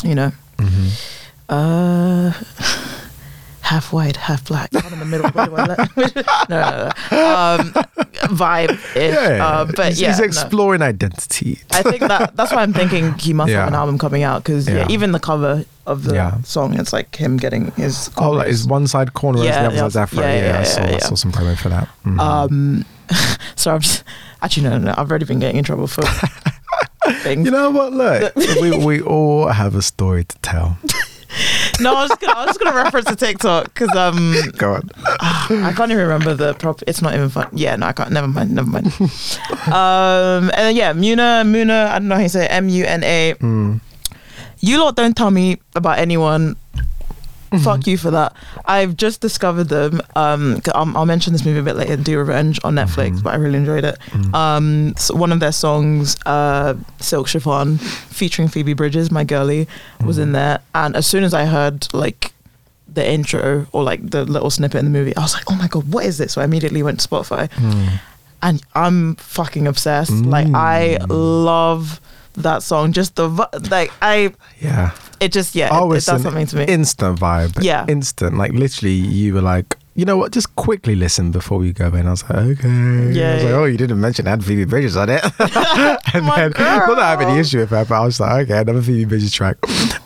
you 0.03 0.15
know, 0.15 0.31
hmm 0.59 0.87
uh, 1.49 2.31
half 3.65 3.91
white, 3.91 4.15
half 4.15 4.45
black, 4.45 4.71
not 4.73 4.91
in 4.91 4.99
the 4.99 5.05
middle. 5.05 5.29
Where 5.31 5.45
do 5.47 5.55
I 5.55 5.65
let? 5.65 5.95
no, 6.49 6.59
no, 6.61 6.89
no. 7.11 7.57
Um, 7.59 7.73
vibe. 8.37 8.95
Yeah, 8.95 9.45
Um, 9.61 9.71
but 9.75 9.87
he's, 9.89 10.01
yeah, 10.01 10.09
he's 10.09 10.19
no. 10.19 10.25
exploring 10.25 10.81
identity. 10.81 11.61
I 11.71 11.81
think 11.81 11.99
that 12.01 12.35
that's 12.35 12.51
why 12.51 12.61
I'm 12.61 12.73
thinking 12.73 13.13
he 13.17 13.33
must 13.33 13.51
have 13.51 13.67
an 13.67 13.73
album 13.75 13.97
coming 13.97 14.23
out 14.23 14.43
because 14.43 14.67
yeah. 14.67 14.75
Yeah. 14.77 14.87
even 14.89 15.11
the 15.11 15.19
cover 15.19 15.65
of 15.85 16.03
the 16.03 16.15
Yeah. 16.15 16.41
song, 16.43 16.79
it's 16.79 16.93
like 16.93 17.15
him 17.15 17.37
getting 17.37 17.71
his. 17.71 18.09
Oh, 18.17 18.31
like 18.31 18.47
his 18.47 18.65
one 18.67 18.87
side 18.87 19.13
corner 19.13 19.39
Yeah, 19.43 19.45
yeah, 19.45 19.61
the 19.61 19.65
other 19.67 19.75
yeah, 19.75 19.81
side's 19.81 19.95
afro. 19.97 20.21
yeah, 20.21 20.35
Yeah, 20.35 20.45
yeah, 20.53 20.59
I, 20.59 20.63
saw, 20.63 20.81
yeah, 20.85 20.95
I 20.95 20.99
saw 20.99 21.15
some 21.15 21.31
promo 21.31 21.57
for 21.57 21.69
that. 21.69 21.89
Mhm. 22.05 22.19
Um, 22.19 22.85
so 23.55 23.73
I'm 23.73 23.81
just 23.81 24.03
actually 24.41 24.63
no, 24.63 24.77
no, 24.77 24.85
no. 24.85 24.93
I've 24.97 25.09
already 25.09 25.25
been 25.25 25.39
getting 25.39 25.57
in 25.57 25.63
trouble 25.63 25.87
for 25.87 26.01
things. 27.21 27.45
you 27.45 27.51
know 27.51 27.69
what? 27.71 27.93
Look, 27.93 28.35
we, 28.61 28.77
we 28.77 29.01
all 29.01 29.47
have 29.47 29.75
a 29.75 29.81
story 29.81 30.23
to 30.23 30.37
tell. 30.39 30.77
no, 31.79 31.95
I 31.95 32.01
was 32.01 32.09
just 32.09 32.21
gonna, 32.21 32.33
I 32.33 32.45
was 32.45 32.47
just 32.47 32.59
gonna 32.59 32.75
reference 32.75 33.09
the 33.09 33.15
TikTok 33.15 33.65
because 33.65 33.95
um 33.95 34.35
Go 34.57 34.75
on. 34.75 34.89
I 34.99 35.73
can't 35.75 35.91
even 35.91 36.03
remember 36.03 36.33
the 36.33 36.53
prop. 36.53 36.81
It's 36.87 37.01
not 37.01 37.13
even 37.13 37.29
fun. 37.29 37.49
Yeah, 37.53 37.75
no, 37.75 37.87
I 37.87 37.93
can't. 37.93 38.11
Never 38.11 38.27
mind. 38.27 38.51
Never 38.51 38.69
mind. 38.69 38.87
um, 39.67 40.51
and 40.51 40.51
then, 40.51 40.75
yeah, 40.75 40.93
Muna, 40.93 41.43
Muna. 41.45 41.87
I 41.87 41.99
don't 41.99 42.07
know 42.07 42.15
how 42.15 42.21
you 42.21 42.29
say. 42.29 42.47
M 42.47 42.69
U 42.69 42.85
N 42.85 43.03
A. 43.03 43.33
Mm. 43.39 43.81
You 44.59 44.79
lot 44.79 44.95
don't 44.95 45.15
tell 45.15 45.31
me 45.31 45.59
about 45.75 45.99
anyone. 45.99 46.55
Fuck 47.63 47.87
you 47.87 47.97
for 47.97 48.11
that. 48.11 48.33
I've 48.65 48.97
just 48.97 49.21
discovered 49.21 49.65
them. 49.69 50.01
Um, 50.15 50.61
I'll, 50.73 50.97
I'll 50.97 51.05
mention 51.05 51.31
this 51.31 51.45
movie 51.45 51.59
a 51.59 51.63
bit 51.63 51.75
later. 51.77 51.95
Do 51.95 52.17
Revenge 52.17 52.59
on 52.63 52.75
Netflix, 52.75 53.17
Mhm. 53.19 53.23
but 53.23 53.33
I 53.33 53.37
really 53.37 53.57
enjoyed 53.57 53.85
it. 53.85 53.97
Mm. 54.11 54.33
Um, 54.35 54.93
so 54.97 55.15
one 55.15 55.31
of 55.31 55.39
their 55.39 55.51
songs, 55.53 56.17
uh, 56.25 56.73
"Silk 56.99 57.27
Chiffon," 57.27 57.77
featuring 57.77 58.47
Phoebe 58.49 58.73
Bridgers, 58.73 59.09
my 59.11 59.23
girlie, 59.23 59.67
was 60.03 60.17
in 60.17 60.33
there. 60.33 60.59
And 60.73 60.95
as 60.95 61.05
soon 61.07 61.23
as 61.23 61.33
I 61.33 61.45
heard 61.45 61.87
like 61.93 62.33
the 62.93 63.09
intro 63.09 63.67
or 63.71 63.83
like 63.83 64.09
the 64.11 64.25
little 64.25 64.49
snippet 64.49 64.79
in 64.79 64.85
the 64.85 64.91
movie, 64.91 65.15
I 65.15 65.21
was 65.21 65.33
like, 65.33 65.43
"Oh 65.49 65.55
my 65.55 65.67
god, 65.67 65.91
what 65.91 66.03
is 66.05 66.17
this?" 66.17 66.33
So 66.33 66.41
I 66.41 66.43
immediately 66.45 66.83
went 66.83 66.99
to 66.99 67.07
Spotify, 67.07 67.49
Mm. 67.51 67.99
and 68.41 68.61
I'm 68.73 69.15
fucking 69.15 69.65
obsessed. 69.67 70.11
Like 70.11 70.47
I 70.53 70.97
Mm. 71.01 71.05
love 71.45 72.01
that 72.37 72.63
song. 72.63 72.91
Just 72.91 73.15
the 73.15 73.29
like 73.69 73.91
I, 74.01 74.33
Yeah. 74.59 74.91
It 75.25 75.31
just 75.31 75.55
yeah, 75.55 75.69
Oh, 75.71 75.91
it, 75.91 75.95
it 75.95 75.97
it's 75.97 76.05
does 76.05 76.21
something 76.23 76.45
to 76.47 76.55
me. 76.57 76.65
Instant 76.65 77.19
vibe. 77.19 77.57
Yeah. 77.61 77.85
Instant. 77.87 78.37
Like 78.37 78.51
literally, 78.53 78.93
you 78.93 79.33
were 79.33 79.41
like, 79.41 79.75
you 79.95 80.05
know 80.05 80.17
what? 80.17 80.31
Just 80.33 80.55
quickly 80.55 80.93
listen 80.95 81.31
before 81.31 81.57
we 81.57 81.71
go 81.71 81.87
in. 81.95 82.05
I 82.05 82.11
was 82.11 82.23
like, 82.29 82.35
okay. 82.59 83.11
Yeah, 83.11 83.31
I 83.31 83.33
was 83.35 83.43
like, 83.45 83.53
oh, 83.53 83.65
you 83.65 83.77
didn't 83.77 83.99
mention 84.01 84.27
I 84.27 84.31
had 84.31 84.43
Phoebe 84.45 84.65
Bridgers 84.65 84.95
on 84.97 85.09
it. 85.09 85.23
and 86.13 86.25
My 86.25 86.49
then, 86.49 86.51
not 86.51 86.87
that 86.87 86.99
I 86.99 87.09
have 87.11 87.21
any 87.21 87.39
issue 87.39 87.59
with 87.59 87.69
her, 87.71 87.85
but 87.85 87.95
I 88.01 88.05
was 88.05 88.19
like, 88.19 88.43
okay, 88.49 88.59
another 88.59 88.81
Phoebe 88.81 89.05
Bridgers 89.05 89.31
track. 89.31 89.55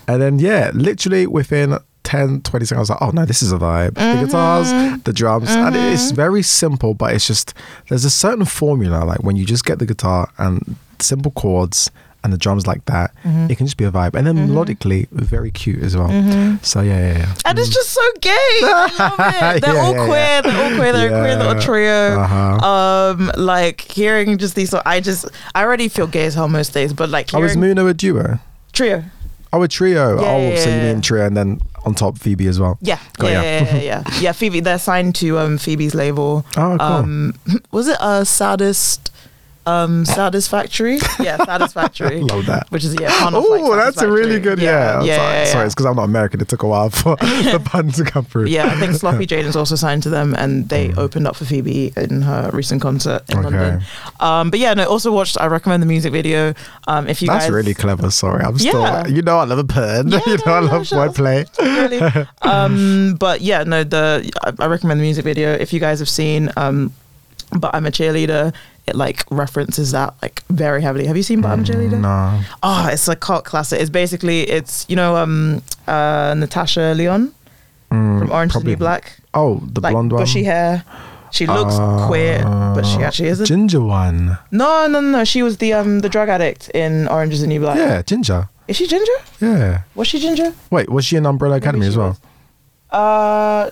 And 0.07 0.21
then, 0.21 0.37
yeah, 0.39 0.71
literally 0.75 1.25
within 1.27 1.77
10, 2.03 2.41
20 2.41 2.65
seconds, 2.65 2.77
I 2.77 2.79
was 2.81 2.89
like, 2.91 3.01
oh 3.01 3.09
no, 3.11 3.25
this 3.25 3.41
is 3.41 3.51
a 3.51 3.57
vibe. 3.57 3.95
The 3.95 4.25
guitars, 4.25 4.67
Mm-hmm. 4.71 5.01
the 5.05 5.13
drums, 5.13 5.49
and 5.49 5.75
it's 5.75 6.11
very 6.11 6.43
simple, 6.43 6.93
but 6.93 7.13
it's 7.13 7.25
just, 7.27 7.53
there's 7.89 8.05
a 8.05 8.09
certain 8.11 8.45
formula. 8.45 9.03
Like 9.05 9.23
when 9.23 9.35
you 9.35 9.45
just 9.45 9.65
get 9.65 9.79
the 9.79 9.85
guitar 9.87 10.29
and 10.37 10.75
simple 10.99 11.31
chords 11.31 11.89
and 12.23 12.33
the 12.33 12.37
drums 12.37 12.67
like 12.67 12.83
that, 12.85 13.13
Mm-hmm. 13.23 13.49
it 13.51 13.57
can 13.57 13.65
just 13.65 13.77
be 13.77 13.85
a 13.85 13.91
vibe. 13.91 14.13
And 14.15 14.25
then 14.27 14.35
melodically, 14.49 15.07
very 15.11 15.51
cute 15.51 15.81
as 15.83 15.95
well. 15.95 16.09
So 16.63 16.81
yeah, 16.81 16.99
yeah, 17.13 17.17
yeah. 17.19 17.33
and 17.45 17.57
it's 17.59 17.69
just 17.69 17.89
so 17.89 18.01
gay. 18.21 18.29
I 18.31 18.91
love 18.99 19.55
it. 19.55 19.61
They're 19.65 19.73
Yeah, 19.75 19.81
all 19.81 19.93
yeah, 19.93 20.05
queer. 20.05 20.17
yeah. 20.17 20.41
They're 20.41 20.63
all 20.71 20.75
queer. 20.77 20.91
They're 20.93 21.07
a 21.15 21.21
queer 21.21 21.35
little 21.37 21.61
trio. 21.61 22.19
Uh-huh. 22.19 22.67
Um, 23.15 23.31
like 23.37 23.81
hearing 23.81 24.37
just 24.37 24.55
these. 24.55 24.69
So 24.69 24.81
I 24.85 24.99
just, 24.99 25.25
I 25.55 25.63
already 25.63 25.87
feel 25.87 26.07
gay 26.07 26.25
as 26.25 26.35
hell 26.35 26.47
most 26.49 26.73
days, 26.73 26.91
but 26.93 27.09
like 27.09 27.33
Oh, 27.33 27.43
is 27.43 27.53
hearing 27.53 27.75
Muna 27.75 27.89
a 27.89 27.93
duo? 27.93 28.39
trio. 28.73 29.03
Oh, 29.51 29.63
a 29.63 29.67
trio. 29.67 30.17
Oh, 30.19 30.55
so 30.57 30.69
you 30.69 30.75
mean 30.81 31.01
trio 31.01 31.25
and 31.25 31.35
then 31.35 31.59
on 31.85 31.95
top 31.95 32.17
Phoebe 32.19 32.45
as 32.47 32.59
well? 32.59 32.77
Yeah, 32.81 32.99
Got 33.17 33.31
yeah, 33.31 33.41
yeah, 33.41 33.63
yeah, 33.75 33.81
yeah, 33.81 34.03
yeah. 34.19 34.31
Phoebe, 34.33 34.59
they're 34.59 34.77
signed 34.77 35.15
to 35.15 35.39
um 35.39 35.57
Phoebe's 35.57 35.95
label. 35.95 36.45
Oh, 36.57 36.77
cool. 36.77 36.81
Um, 36.81 37.33
was 37.71 37.87
it 37.87 37.97
a 37.99 38.25
saddest 38.25 39.11
um, 39.65 40.05
Satisfactory. 40.05 40.99
Yeah, 41.19 41.37
Satisfactory. 41.37 42.21
Love 42.21 42.45
that. 42.45 42.71
Which 42.71 42.85
is 42.85 42.95
yeah. 42.99 43.09
Oh, 43.11 43.75
that's 43.75 44.01
a 44.01 44.09
really 44.09 44.39
good. 44.39 44.59
Yeah, 44.59 45.01
yeah, 45.01 45.03
yeah. 45.03 45.15
sorry, 45.17 45.33
yeah, 45.33 45.45
sorry, 45.45 45.65
it's 45.65 45.75
because 45.75 45.85
I'm 45.85 45.95
not 45.97 46.03
American. 46.05 46.39
It 46.41 46.47
took 46.47 46.63
a 46.63 46.67
while 46.67 46.89
for 46.89 47.15
the 47.19 47.61
pun 47.63 47.91
to 47.91 48.03
come 48.05 48.23
through. 48.25 48.45
Yeah, 48.47 48.67
I 48.67 48.75
think 48.79 48.93
Sloppy 48.99 49.25
Jane's 49.25 49.55
also 49.55 49.75
signed 49.75 50.03
to 50.03 50.09
them, 50.09 50.33
and 50.35 50.69
they 50.69 50.93
opened 50.95 51.27
up 51.27 51.35
for 51.35 51.45
Phoebe 51.45 51.91
in 51.97 52.21
her 52.21 52.49
recent 52.53 52.81
concert 52.81 53.23
in 53.29 53.39
Mm. 53.39 53.45
Okay. 53.45 53.57
London. 53.57 53.81
Um, 54.19 54.49
but 54.49 54.59
yeah, 54.59 54.71
and 54.71 54.77
no, 54.77 54.85
also 54.89 55.11
watched. 55.11 55.37
I 55.39 55.47
recommend 55.47 55.83
the 55.83 55.87
music 55.87 56.11
video. 56.13 56.53
Um, 56.87 57.07
if 57.07 57.21
you 57.21 57.27
That's 57.27 57.45
guys 57.45 57.51
really 57.51 57.73
clever. 57.73 58.09
Sorry, 58.11 58.43
I'm 58.43 58.57
still. 58.57 59.07
You 59.09 59.21
know, 59.21 59.37
I 59.39 59.43
love 59.43 59.59
a 59.59 59.63
pun. 59.63 60.07
You 60.11 60.37
know, 60.45 60.53
I 60.53 60.59
love 60.59 60.87
sure. 60.87 61.07
wordplay. 61.09 61.45
really. 61.59 62.27
Um, 62.41 63.15
but 63.19 63.41
yeah, 63.41 63.63
no, 63.63 63.83
the 63.83 64.31
I, 64.43 64.63
I 64.63 64.67
recommend 64.67 64.99
the 64.99 65.03
music 65.03 65.23
video 65.25 65.51
if 65.53 65.73
you 65.73 65.79
guys 65.79 65.99
have 65.99 66.09
seen. 66.09 66.49
Um, 66.57 66.93
but 67.57 67.73
I'm 67.73 67.85
a 67.85 67.91
cheerleader. 67.91 68.53
It 68.89 68.95
like 68.95 69.23
references 69.31 69.91
that 69.91 70.13
like 70.21 70.43
very 70.49 70.81
heavily. 70.81 71.05
Have 71.05 71.15
you 71.17 71.23
seen 71.23 71.41
Bottom 71.41 71.63
cheerleader? 71.63 71.99
No. 71.99 72.41
Oh, 72.63 72.87
it's 72.91 73.07
a 73.07 73.15
cult 73.15 73.45
classic. 73.45 73.79
It's 73.81 73.89
basically 73.91 74.41
it's 74.57 74.85
you 74.89 74.95
know 74.95 75.15
um 75.15 75.61
uh 75.87 76.33
Natasha 76.37 76.93
Lyonne 76.97 77.31
Mm, 77.91 78.19
from 78.19 78.31
Orange 78.31 78.51
is 78.51 78.53
the 78.53 78.59
probably- 78.59 78.71
New 78.73 78.77
Black, 78.77 79.03
Oh, 79.33 79.61
the 79.73 79.81
like 79.81 79.93
blonde 79.93 80.11
one. 80.11 80.21
bushy 80.21 80.43
hair. 80.43 80.83
She 81.31 81.45
looks 81.47 81.75
queer, 82.07 82.41
but 82.75 82.85
she 82.85 82.97
Uh, 82.97 83.07
actually 83.07 83.29
isn't. 83.29 83.45
Ginger 83.47 83.81
one. 83.81 84.37
No, 84.51 84.87
no, 84.87 84.99
no. 85.01 85.23
She 85.23 85.41
was 85.43 85.57
the 85.57 85.73
um 85.73 85.99
the 86.01 86.09
drug 86.09 86.29
addict 86.29 86.69
in 86.83 87.07
Orange 87.07 87.33
is 87.33 87.41
the 87.41 87.47
New 87.47 87.59
Black. 87.61 87.77
Yeah, 87.77 88.01
Ginger. 88.03 88.47
Is 88.67 88.75
she 88.77 88.85
ginger? 88.85 89.17
Yeah. 89.41 89.81
Was 89.95 90.07
she 90.07 90.19
ginger? 90.19 90.53
Wait, 90.69 90.87
was 90.89 91.03
she 91.05 91.15
in 91.17 91.25
Umbrella 91.25 91.57
Academy 91.57 91.87
as 91.87 91.97
well? 91.97 92.09
was. 92.09 92.19
Uh, 92.91 93.71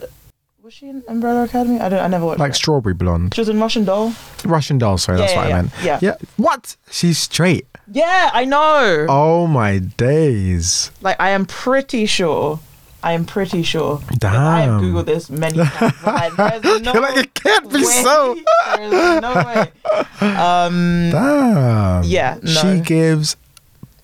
was 0.67 0.73
she 0.73 0.89
in 0.89 1.01
Umbrella 1.07 1.45
Academy? 1.45 1.79
I 1.79 1.87
don't. 1.87 1.99
I 2.01 2.07
never 2.07 2.25
watched. 2.25 2.41
Like 2.41 2.51
it. 2.51 2.55
strawberry 2.55 2.93
blonde. 2.93 3.33
She 3.33 3.39
was 3.39 3.47
in 3.47 3.57
Russian 3.57 3.85
Doll. 3.85 4.13
Russian 4.43 4.77
doll, 4.77 4.97
sorry, 4.97 5.17
that's 5.17 5.31
Yeah, 5.31 5.37
what 5.39 5.47
yeah, 5.47 5.55
I 5.55 5.61
meant. 5.61 5.73
yeah. 5.81 5.99
Yeah. 6.01 6.15
What? 6.35 6.75
She's 6.91 7.17
straight. 7.19 7.65
Yeah, 7.89 8.31
I 8.33 8.43
know. 8.43 9.05
Oh 9.07 9.47
my 9.47 9.77
days. 9.77 10.91
Like 11.01 11.15
I 11.21 11.29
am 11.29 11.45
pretty 11.45 12.05
sure. 12.05 12.59
I 13.01 13.13
am 13.13 13.23
pretty 13.23 13.63
sure. 13.63 14.01
that 14.19 14.35
I 14.35 14.61
have 14.63 14.81
googled 14.81 15.05
this 15.05 15.29
many 15.29 15.63
times. 15.63 16.03
Like, 16.03 16.61
there's 16.61 16.81
no 16.81 16.91
like, 16.91 17.15
it 17.17 17.33
can't 17.33 17.69
be 17.71 17.77
way. 17.77 18.03
so. 18.03 18.35
There's 18.75 19.21
no 19.21 19.33
way. 19.35 19.71
Um, 20.19 21.09
Damn. 21.11 22.03
Yeah, 22.03 22.39
no. 22.41 22.51
She 22.51 22.81
gives 22.81 23.37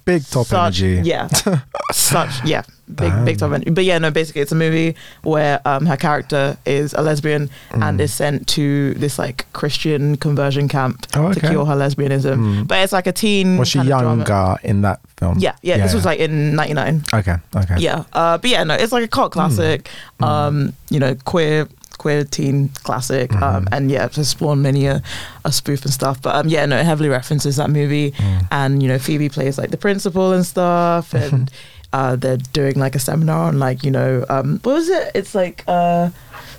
big 0.05 0.25
top 0.27 0.45
such, 0.45 0.81
energy. 0.81 1.09
Yeah, 1.09 1.27
such 1.91 2.45
yeah, 2.45 2.63
big 2.87 3.13
big 3.25 3.41
energy. 3.41 3.69
But 3.69 3.85
yeah, 3.85 3.97
no, 3.97 4.11
basically 4.11 4.41
it's 4.41 4.51
a 4.51 4.55
movie 4.55 4.95
where 5.23 5.61
um 5.65 5.85
her 5.85 5.97
character 5.97 6.57
is 6.65 6.93
a 6.93 7.01
lesbian 7.01 7.49
and 7.71 7.99
is 7.99 8.13
sent 8.13 8.47
to 8.49 8.93
this 8.95 9.17
like 9.17 9.45
Christian 9.53 10.17
conversion 10.17 10.67
camp 10.67 10.93
Mm. 11.13 11.29
Oh, 11.29 11.33
to 11.33 11.39
cure 11.39 11.65
her 11.65 11.75
lesbianism. 11.75 12.37
Mm. 12.37 12.67
But 12.67 12.79
it's 12.83 12.93
like 12.93 13.07
a 13.07 13.11
teen. 13.11 13.57
Was 13.57 13.67
she 13.69 13.79
younger 13.81 14.57
in 14.63 14.81
that 14.81 14.99
film? 15.17 15.39
Yeah, 15.39 15.55
yeah, 15.61 15.77
This 15.77 15.93
was 15.93 16.05
like 16.05 16.19
in 16.19 16.55
'99. 16.55 17.03
Okay, 17.13 17.35
okay. 17.55 17.75
Yeah, 17.77 18.03
uh, 18.13 18.37
but 18.37 18.49
yeah, 18.49 18.63
no, 18.63 18.73
it's 18.75 18.91
like 18.91 19.03
a 19.03 19.07
cult 19.07 19.31
classic. 19.31 19.89
Um, 20.21 20.73
you 20.89 20.99
know, 20.99 21.15
queer 21.25 21.67
queer 21.97 22.23
teen 22.23 22.69
classic. 22.83 23.33
Um, 23.41 23.67
and 23.71 23.89
yeah, 23.91 24.05
it's 24.05 24.27
spawned 24.27 24.61
many 24.61 24.87
a, 24.87 25.01
a 25.45 25.51
spoof 25.51 25.83
and 25.85 25.93
stuff. 25.93 26.21
But 26.21 26.35
um, 26.35 26.47
yeah, 26.47 26.65
no, 26.65 26.77
it 26.77 26.85
heavily 26.85 27.09
references 27.09 27.55
that 27.57 27.69
movie. 27.69 28.13
And 28.51 28.81
you 28.81 28.89
know, 28.89 28.99
Phoebe 28.99 29.29
plays 29.29 29.57
like 29.57 29.71
the 29.71 29.77
principal 29.77 30.33
and 30.33 30.45
stuff, 30.45 31.13
and 31.23 31.51
uh, 31.93 32.15
they're 32.15 32.37
doing 32.37 32.75
like 32.75 32.95
a 32.95 32.99
seminar 32.99 33.47
on 33.47 33.59
like 33.59 33.83
you 33.83 33.91
know, 33.91 34.25
um, 34.29 34.59
what 34.63 34.73
was 34.73 34.89
it? 34.89 35.11
It's 35.15 35.33
like. 35.33 35.63
Uh, 35.67 36.09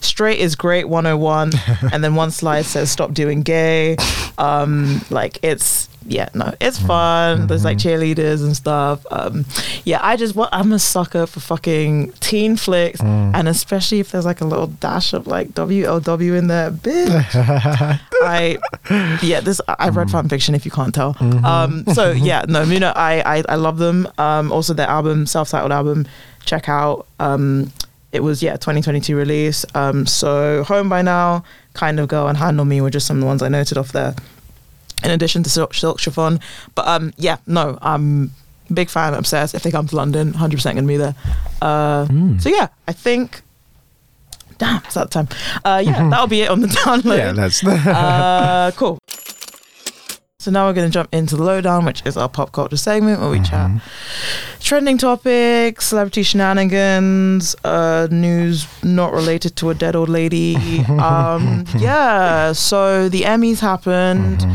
Straight 0.04 0.38
is 0.38 0.54
great 0.54 0.88
101 0.88 1.52
and 1.92 2.04
then 2.04 2.14
one 2.14 2.30
slide 2.30 2.66
says 2.66 2.90
stop 2.90 3.12
doing 3.14 3.42
gay. 3.42 3.96
Um 4.38 5.00
like 5.10 5.38
it's 5.42 5.88
yeah 6.06 6.28
no 6.34 6.54
it's 6.60 6.78
fun. 6.78 7.46
There's 7.46 7.64
like 7.64 7.78
cheerleaders 7.78 8.44
and 8.44 8.54
stuff. 8.54 9.06
Um 9.10 9.46
yeah 9.84 9.98
i 10.02 10.16
just 10.16 10.34
want 10.34 10.50
i'm 10.52 10.72
a 10.72 10.78
sucker 10.78 11.26
for 11.26 11.40
fucking 11.40 12.12
teen 12.20 12.56
flicks 12.56 13.00
and 13.00 13.48
especially 13.48 14.00
if 14.00 14.10
there's 14.12 14.24
like 14.24 14.40
a 14.40 14.44
little 14.44 14.66
dash 14.66 15.12
of 15.12 15.26
like 15.26 15.48
wlw 15.54 16.38
in 16.38 16.46
there 16.48 16.70
bitch. 16.70 18.00
I 18.22 18.58
yeah 19.22 19.40
this 19.40 19.60
i've 19.78 19.96
read 19.96 20.10
fan 20.10 20.28
fiction 20.28 20.54
if 20.54 20.64
you 20.64 20.70
can't 20.70 20.94
tell. 20.94 21.16
Um 21.44 21.84
so 21.94 22.10
yeah 22.30 22.44
no 22.48 22.62
you 22.62 22.80
know 22.80 22.92
I, 22.94 23.38
I 23.38 23.42
i 23.48 23.54
love 23.54 23.78
them. 23.78 24.06
Um 24.18 24.52
also 24.52 24.74
their 24.74 24.88
album 24.88 25.26
self-titled 25.26 25.72
album 25.72 26.06
check 26.44 26.68
out. 26.68 27.06
Um 27.18 27.72
it 28.14 28.22
was 28.22 28.42
yeah 28.42 28.52
2022 28.52 29.16
release. 29.16 29.66
Um 29.74 30.06
so 30.06 30.62
home 30.64 30.88
by 30.88 31.02
now 31.02 31.44
kind 31.74 31.98
of 32.00 32.08
go 32.08 32.28
and 32.28 32.38
handle 32.38 32.64
me 32.64 32.80
were 32.80 32.88
just 32.90 33.06
some 33.06 33.16
of 33.16 33.20
the 33.20 33.26
ones 33.26 33.42
i 33.42 33.48
noted 33.48 33.76
off 33.76 33.90
there 33.90 34.14
in 35.02 35.10
addition 35.10 35.42
to 35.42 35.50
silk, 35.50 35.74
silk 35.74 35.98
chiffon. 35.98 36.38
But 36.74 36.86
um 36.86 37.12
yeah 37.18 37.38
no 37.46 37.76
i'm 37.82 38.30
big 38.72 38.88
fan 38.88 39.12
obsessed. 39.12 39.54
If 39.54 39.62
they 39.62 39.70
come 39.70 39.86
to 39.88 39.96
london 39.96 40.32
100% 40.32 40.74
gonna 40.74 40.86
be 40.86 40.96
there. 40.96 41.14
Uh 41.60 42.06
so 42.38 42.48
yeah 42.48 42.68
i 42.88 42.92
think 42.92 43.42
damn 44.58 44.82
it's 44.84 44.94
that 44.94 45.10
time. 45.10 45.28
Uh 45.64 45.82
yeah 45.84 46.08
that'll 46.10 46.28
be 46.28 46.42
it 46.42 46.50
on 46.50 46.60
the 46.60 46.68
download. 46.78 47.18
Yeah, 47.18 47.32
that's 47.32 47.66
uh, 47.66 48.70
cool. 48.76 48.98
So 50.44 50.50
now 50.50 50.66
we're 50.66 50.74
going 50.74 50.86
to 50.86 50.92
jump 50.92 51.08
into 51.10 51.36
the 51.36 51.42
lowdown, 51.42 51.86
which 51.86 52.02
is 52.04 52.18
our 52.18 52.28
pop 52.28 52.52
culture 52.52 52.76
segment 52.76 53.18
where 53.18 53.30
we 53.30 53.40
chat 53.40 53.70
trending 54.60 54.98
topics, 54.98 55.86
celebrity 55.86 56.22
shenanigans, 56.22 57.56
uh, 57.64 58.08
news 58.10 58.66
not 58.84 59.14
related 59.14 59.56
to 59.56 59.70
a 59.70 59.74
dead 59.74 59.96
old 59.96 60.10
lady. 60.10 60.54
um, 61.00 61.64
yeah. 61.78 62.52
So 62.52 63.08
the 63.08 63.22
Emmys 63.22 63.60
happened. 63.60 64.46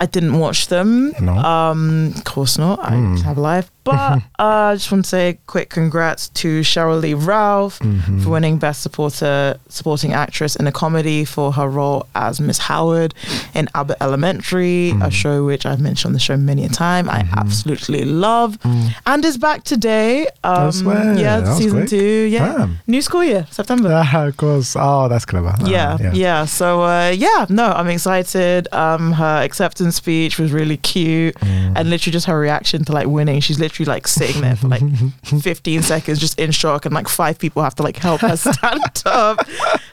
I 0.00 0.06
didn't 0.06 0.38
watch 0.38 0.68
them. 0.68 1.12
No. 1.20 1.32
Um, 1.34 2.12
of 2.16 2.24
course 2.24 2.56
not. 2.58 2.78
I 2.80 2.94
have 3.24 3.36
a 3.38 3.40
life. 3.40 3.70
But 3.88 4.20
uh, 4.38 4.44
I 4.44 4.74
just 4.74 4.92
want 4.92 5.04
to 5.06 5.08
say 5.08 5.28
a 5.30 5.34
quick 5.46 5.70
congrats 5.70 6.28
to 6.28 6.60
Cheryl 6.60 7.00
Lee 7.00 7.14
Ralph 7.14 7.78
for 8.22 8.28
winning 8.28 8.58
Best 8.58 8.82
Supporter 8.82 9.58
Supporting 9.70 10.12
Actress 10.12 10.56
in 10.56 10.66
a 10.66 10.72
Comedy 10.72 11.24
for 11.24 11.52
her 11.52 11.66
role 11.66 12.06
as 12.14 12.38
Miss 12.38 12.58
Howard 12.58 13.14
in 13.54 13.66
Abbott 13.74 13.96
Elementary, 14.02 14.90
a 15.00 15.10
show 15.10 15.42
which 15.46 15.64
I've 15.64 15.80
mentioned 15.80 16.10
on 16.10 16.12
the 16.12 16.18
show 16.18 16.36
many 16.36 16.66
a 16.66 16.68
time. 16.68 17.08
I 17.08 17.26
absolutely 17.34 18.04
love, 18.04 18.58
and 19.06 19.24
is 19.24 19.38
back 19.38 19.64
today. 19.64 20.26
Um, 20.44 20.70
yeah, 21.16 21.54
season 21.54 21.78
quick. 21.78 21.88
two. 21.88 22.24
Yeah, 22.24 22.58
Damn. 22.58 22.78
new 22.86 23.00
school 23.00 23.24
year, 23.24 23.46
September 23.50 23.88
Ah, 23.90 24.26
of 24.26 24.36
course. 24.36 24.76
Oh, 24.78 25.08
that's 25.08 25.24
clever. 25.24 25.54
Ah, 25.58 25.66
yeah, 25.66 26.12
yeah, 26.12 26.44
So 26.44 26.82
uh, 26.82 27.08
yeah, 27.16 27.46
no, 27.48 27.64
I'm 27.72 27.88
excited. 27.88 28.68
Um, 28.70 29.12
her 29.12 29.40
acceptance 29.42 29.87
speech 29.92 30.38
was 30.38 30.52
really 30.52 30.76
cute, 30.76 31.34
Mm. 31.36 31.72
and 31.76 31.90
literally 31.90 32.12
just 32.12 32.26
her 32.26 32.38
reaction 32.38 32.84
to 32.84 32.92
like 32.92 33.06
winning. 33.06 33.40
She's 33.40 33.58
literally 33.60 33.86
like 33.86 34.06
sitting 34.08 34.40
there 34.42 34.56
for 34.56 34.68
like 34.68 34.82
15 35.24 35.82
seconds, 35.82 36.18
just 36.18 36.38
in 36.38 36.50
shock, 36.50 36.84
and 36.86 36.94
like 36.94 37.08
five 37.08 37.38
people 37.38 37.62
have 37.62 37.74
to 37.76 37.82
like 37.82 37.96
help 37.96 38.20
her 38.22 38.36
stand 38.36 38.82
up. 39.06 39.38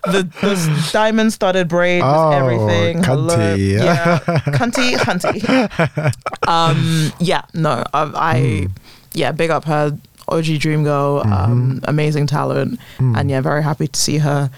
The, 0.05 0.23
the 0.41 0.89
diamond 0.93 1.34
studded 1.34 1.67
braid 1.67 2.01
was 2.03 2.34
Oh, 2.34 2.38
everything. 2.38 3.01
Cunty. 3.03 3.73
yeah, 3.73 4.19
cunty, 4.47 4.95
hunty. 4.95 6.13
Um, 6.47 7.12
yeah, 7.19 7.41
no, 7.53 7.84
I, 7.93 8.12
I 8.15 8.39
Hmm. 8.41 8.65
yeah, 9.13 9.31
big 9.31 9.49
up 9.49 9.65
her. 9.65 9.97
OG 10.27 10.59
Dream 10.59 10.83
Girl, 10.83 11.21
Mm-hmm. 11.23 11.33
um, 11.33 11.79
amazing 11.85 12.27
talent, 12.27 12.79
Hmm. 12.97 13.15
and 13.15 13.29
yeah, 13.29 13.41
very 13.41 13.63
happy 13.63 13.88
to 13.88 13.99
see 13.99 14.17
her 14.19 14.49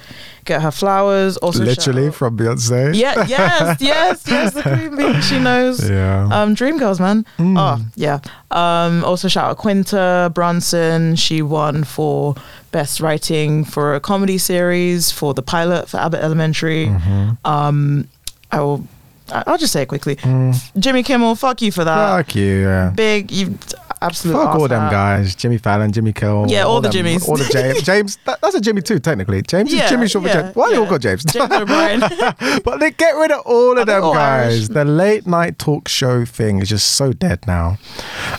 get 0.46 0.62
her 0.62 0.72
flowers. 0.72 1.36
Also, 1.38 1.64
Literally 1.66 2.10
from 2.12 2.38
Beyonce. 2.38 2.96
yeah, 2.96 3.26
yes, 3.28 3.78
yes, 3.82 4.24
yes, 4.28 4.54
the 4.54 4.62
queen 4.62 4.96
bee, 4.96 5.22
she 5.22 5.40
knows. 5.40 5.88
Yeah. 5.90 6.30
Um, 6.32 6.54
Dream 6.54 6.78
Girls, 6.80 7.00
man. 7.02 7.26
Mm. 7.38 7.58
Oh, 7.60 7.86
yeah. 7.96 8.20
Um, 8.52 9.04
also 9.04 9.28
shout 9.28 9.52
out 9.52 9.58
Quinta 9.58 10.32
Brunson. 10.34 11.16
She 11.18 11.42
won 11.42 11.84
for 11.84 12.36
best 12.72 13.02
writing 13.02 13.66
for 13.66 13.94
a 13.96 14.00
comedy 14.00 14.38
series 14.38 15.12
for 15.12 15.34
the 15.34 15.42
pilot 15.42 15.90
for 15.90 15.98
Abbott 15.98 16.22
Elementary. 16.24 16.86
Mm-hmm. 16.88 17.32
Um, 17.46 18.08
I 18.52 18.62
will. 18.62 18.88
I'll 19.30 19.58
just 19.58 19.74
say 19.74 19.82
it 19.82 19.88
quickly. 19.88 20.16
Mm. 20.16 20.56
Jimmy 20.80 21.04
Kimmel, 21.04 21.36
fuck 21.36 21.62
you 21.62 21.70
for 21.74 21.84
that. 21.84 22.16
Fuck 22.26 22.36
you. 22.36 22.62
Yeah. 22.62 22.92
Big, 22.96 23.30
you 23.30 23.58
absolute. 24.02 24.34
Fuck 24.34 24.56
all 24.56 24.68
them 24.68 24.90
guys. 24.92 25.36
Jimmy 25.36 25.58
Fallon, 25.58 25.92
Jimmy 25.92 26.14
Kill. 26.14 26.46
Yeah, 26.48 26.64
all 26.64 26.82
the 26.82 26.90
them- 26.90 27.06
Jimmys. 27.06 27.28
All 27.28 27.38
the 27.38 27.46
James. 27.52 27.82
James. 27.84 28.18
That, 28.26 28.40
that's 28.42 28.56
a 28.56 28.62
Jimmy 28.62 28.82
too, 28.82 29.00
technically. 29.00 29.42
James 29.42 29.74
Yeah, 29.74 29.86
is 29.86 29.90
Jimmy 29.90 30.08
short 30.08 30.26
yeah, 30.26 30.42
James. 30.42 30.56
Why 30.56 30.70
you 30.72 30.80
all 30.84 30.90
got 30.90 31.02
James? 31.02 31.24
James 31.26 31.52
O'Brien. 31.52 32.00
but 32.64 32.80
they 32.80 32.92
get 32.92 33.12
rid 33.12 33.32
of 33.32 33.42
all 33.46 33.78
of 33.78 33.86
they 33.86 33.94
them 33.94 34.04
all 34.04 34.14
guys. 34.14 34.54
Irish? 34.54 34.68
The 34.70 34.86
late 34.86 35.26
night 35.28 35.58
talk 35.60 35.88
show 35.88 36.26
thing 36.26 36.60
is 36.62 36.70
just 36.70 36.88
so 36.94 37.14
dead 37.14 37.46
now. 37.48 37.78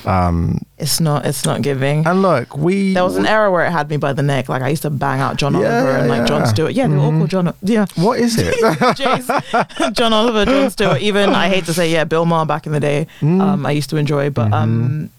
Um, 0.04 0.60
it's 0.78 1.00
not. 1.00 1.26
It's 1.26 1.44
not 1.44 1.62
giving. 1.62 2.06
and 2.06 2.22
look, 2.22 2.56
we 2.56 2.94
There 2.94 3.02
was 3.02 3.16
an 3.16 3.26
era 3.26 3.50
where 3.50 3.66
it 3.66 3.70
had 3.72 3.90
me 3.90 3.96
by 3.96 4.12
the 4.12 4.22
neck. 4.22 4.48
Like 4.48 4.62
I 4.62 4.68
used 4.68 4.82
to 4.82 4.90
bang 4.90 5.18
out 5.20 5.36
John 5.36 5.54
Yeah, 5.54 5.58
Oliver 5.60 5.90
and 5.98 6.08
like 6.08 6.26
John. 6.26 6.46
Stewart. 6.46 6.72
Yeah, 6.72 6.86
they 6.86 6.94
were 6.94 7.00
all 7.02 7.10
called 7.10 7.30
John. 7.30 7.52
Yeah, 7.62 7.86
What 7.96 8.20
is 8.20 8.36
it? 8.38 8.54
John 9.94 10.12
Oliver, 10.12 10.44
Jon 10.44 10.70
Stewart. 10.70 11.00
Even 11.00 11.30
I 11.30 11.48
hate 11.48 11.64
to 11.64 11.74
say, 11.74 11.90
yeah, 11.90 12.04
Bill 12.04 12.24
Maher 12.24 12.46
back 12.46 12.66
in 12.66 12.72
the 12.72 12.80
day. 12.80 13.06
Um, 13.22 13.66
I 13.66 13.72
used 13.72 13.90
to 13.90 13.96
enjoy, 13.96 14.30
but 14.30 14.52
um, 14.52 15.10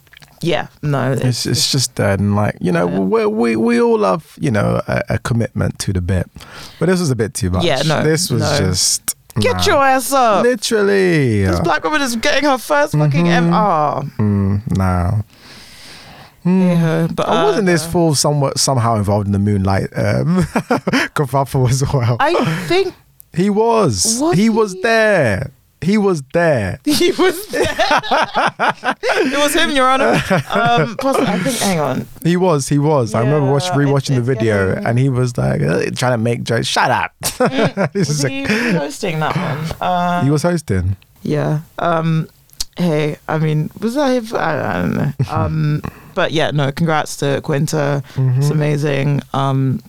yeah, 0.41 0.67
no, 0.81 0.97
Mm. 0.97 1.15
Mm-hmm. 1.17 1.27
it's, 1.27 1.45
it's 1.45 1.71
just 1.71 1.95
dead 1.95 2.19
and 2.19 2.35
like 2.35 2.55
you 2.61 2.71
know 2.71 2.85
we, 2.87 3.25
we 3.25 3.55
we 3.55 3.81
all 3.81 3.97
love 3.99 4.35
you 4.39 4.51
know 4.51 4.81
a, 4.87 5.03
a 5.09 5.17
commitment 5.19 5.79
to 5.79 5.93
the 5.93 6.01
bit 6.01 6.29
but 6.79 6.87
this 6.87 6.99
was 6.99 7.11
a 7.11 7.15
bit 7.15 7.33
too 7.33 7.49
much 7.49 7.63
Yeah, 7.63 7.81
no, 7.83 8.03
this 8.03 8.29
was 8.29 8.41
no. 8.41 8.57
just 8.57 9.15
Get 9.39 9.57
Nah. 9.57 9.63
your 9.63 9.83
ass 9.83 10.11
up. 10.11 10.43
Literally. 10.43 11.45
This 11.45 11.59
black 11.61 11.83
woman 11.85 12.01
is 12.01 12.15
getting 12.17 12.43
her 12.49 12.57
first 12.57 12.93
fucking 12.93 13.25
Mm-hmm. 13.25 13.53
ever. 13.53 13.55
Oh, 13.55 14.01
Mm, 14.17 14.77
nah. 14.77 15.21
hey 16.43 16.75
ho. 16.75 17.07
But 17.13 17.29
I 17.29 17.43
wasn't 17.45 17.67
uh, 17.69 17.71
this 17.71 17.85
fool 17.85 18.15
somewhat 18.15 18.59
somehow 18.59 18.95
involved 18.95 19.27
in 19.27 19.31
the 19.31 19.39
moonlight 19.39 19.89
um, 19.95 20.37
kerfuffle 21.15 21.69
as 21.69 21.83
well? 21.93 22.17
I 22.19 22.33
think 22.67 22.93
he 23.33 23.49
was. 23.49 24.17
Was 24.19 24.35
he 24.37 24.49
was 24.49 24.75
there. 24.81 25.51
He 25.81 25.97
was 25.97 26.21
there. 26.33 26.79
he 26.85 27.11
was 27.11 27.47
there. 27.47 27.65
it 27.69 29.37
was 29.39 29.53
him, 29.53 29.71
Your 29.71 29.87
Honor. 29.87 30.21
Um, 30.51 30.97
possibly, 30.97 31.27
I 31.27 31.39
think. 31.39 31.57
Hang 31.59 31.79
on. 31.79 32.07
He 32.23 32.35
was. 32.37 32.67
He 32.67 32.77
was. 32.77 33.13
I 33.13 33.21
remember 33.21 33.51
watch, 33.51 33.63
rewatching 33.69 34.15
the 34.15 34.21
video, 34.21 34.69
getting- 34.73 34.85
and 34.85 34.99
he 34.99 35.09
was 35.09 35.37
like 35.37 35.61
uh, 35.61 35.85
trying 35.95 36.13
to 36.13 36.17
make 36.17 36.43
jokes. 36.43 36.67
Shut 36.67 36.91
up. 36.91 37.13
This 37.93 38.09
Was 38.09 38.23
he 38.23 38.43
a- 38.43 38.47
hosting 38.77 39.19
that 39.19 39.35
one? 39.35 39.77
Uh, 39.81 40.23
he 40.23 40.29
was 40.29 40.43
hosting. 40.43 40.95
Yeah. 41.23 41.61
Um, 41.77 42.27
hey, 42.77 43.17
I 43.27 43.37
mean, 43.39 43.71
was 43.79 43.95
I? 43.97 44.15
I, 44.15 44.17
I 44.17 44.81
don't 44.81 44.93
know. 44.95 45.11
Um, 45.29 45.81
but 46.13 46.31
yeah, 46.31 46.51
no. 46.51 46.71
Congrats 46.73 47.15
to 47.17 47.39
Quinta. 47.41 48.03
Mm-hmm. 48.15 48.39
It's 48.41 48.49
amazing. 48.49 49.21
Um, 49.33 49.81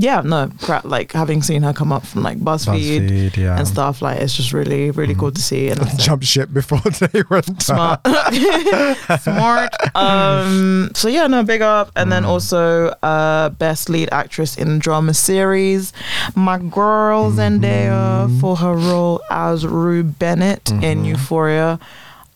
yeah, 0.00 0.20
no. 0.22 0.48
Like 0.84 1.10
having 1.12 1.42
seen 1.42 1.62
her 1.64 1.72
come 1.72 1.92
up 1.92 2.06
from 2.06 2.22
like 2.22 2.38
BuzzFeed, 2.38 3.08
BuzzFeed, 3.10 3.36
yeah. 3.36 3.58
and 3.58 3.66
stuff, 3.66 4.00
like 4.00 4.20
it's 4.20 4.32
just 4.36 4.52
really, 4.52 4.92
really 4.92 5.14
cool 5.14 5.32
to 5.32 5.42
see. 5.42 5.68
And 5.68 5.80
Jump 5.98 6.22
ship 6.22 6.52
before 6.52 6.78
they 7.02 7.22
went 7.28 7.60
smart, 7.60 8.00
smart. 9.20 9.74
Um, 9.96 10.90
so 10.94 11.08
yeah, 11.08 11.26
no, 11.26 11.42
big 11.42 11.62
up. 11.62 11.90
And 11.96 12.06
Mm. 12.08 12.10
then 12.10 12.24
also 12.24 12.88
uh, 13.02 13.48
best 13.50 13.88
lead 13.90 14.08
actress 14.12 14.56
in 14.56 14.78
drama 14.78 15.12
series, 15.14 15.92
my 16.34 16.58
girl 16.58 17.30
Zendaya 17.32 17.98
Mm-hmm. 18.28 18.40
for 18.40 18.56
her 18.56 18.74
role 18.74 19.20
as 19.30 19.66
Rue 19.66 20.02
Bennett 20.04 20.70
in 20.70 21.04
Euphoria. 21.04 21.78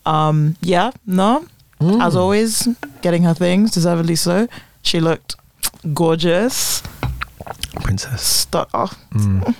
Um, 0.05 0.57
yeah, 0.61 0.91
no, 1.07 1.45
Mm. 1.79 2.01
as 2.05 2.15
always, 2.15 2.67
getting 3.01 3.23
her 3.23 3.33
things 3.33 3.71
deservedly 3.71 4.15
so. 4.15 4.47
She 4.81 4.99
looked 4.99 5.35
gorgeous. 5.93 6.81
Princess. 7.83 8.21
Stuck. 8.23 8.69
Oh, 8.73 8.91
Mm. 9.13 9.55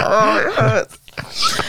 oh, 0.00 0.38
it 0.46 0.54
hurts. 0.54 0.98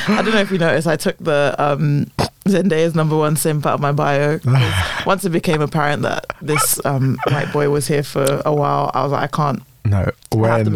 I 0.09 0.21
don't 0.21 0.33
know 0.33 0.39
if 0.41 0.51
you 0.51 0.57
noticed, 0.57 0.87
I 0.87 0.95
took 0.95 1.17
the 1.19 1.55
um, 1.59 2.07
Zendaya's 2.47 2.95
number 2.95 3.15
one 3.15 3.35
simp 3.35 3.65
out 3.65 3.75
of 3.75 3.79
my 3.81 3.91
bio. 3.91 4.39
'cause 4.43 5.05
Once 5.05 5.25
it 5.25 5.29
became 5.29 5.61
apparent 5.61 6.01
that 6.03 6.25
this 6.41 6.83
um, 6.85 7.17
white 7.29 7.51
boy 7.53 7.69
was 7.69 7.87
here 7.87 8.03
for 8.03 8.41
a 8.45 8.53
while, 8.53 8.91
I 8.93 9.03
was 9.03 9.11
like, 9.11 9.23
I 9.23 9.27
can't. 9.35 9.63
No, 9.85 10.09
when 10.31 10.73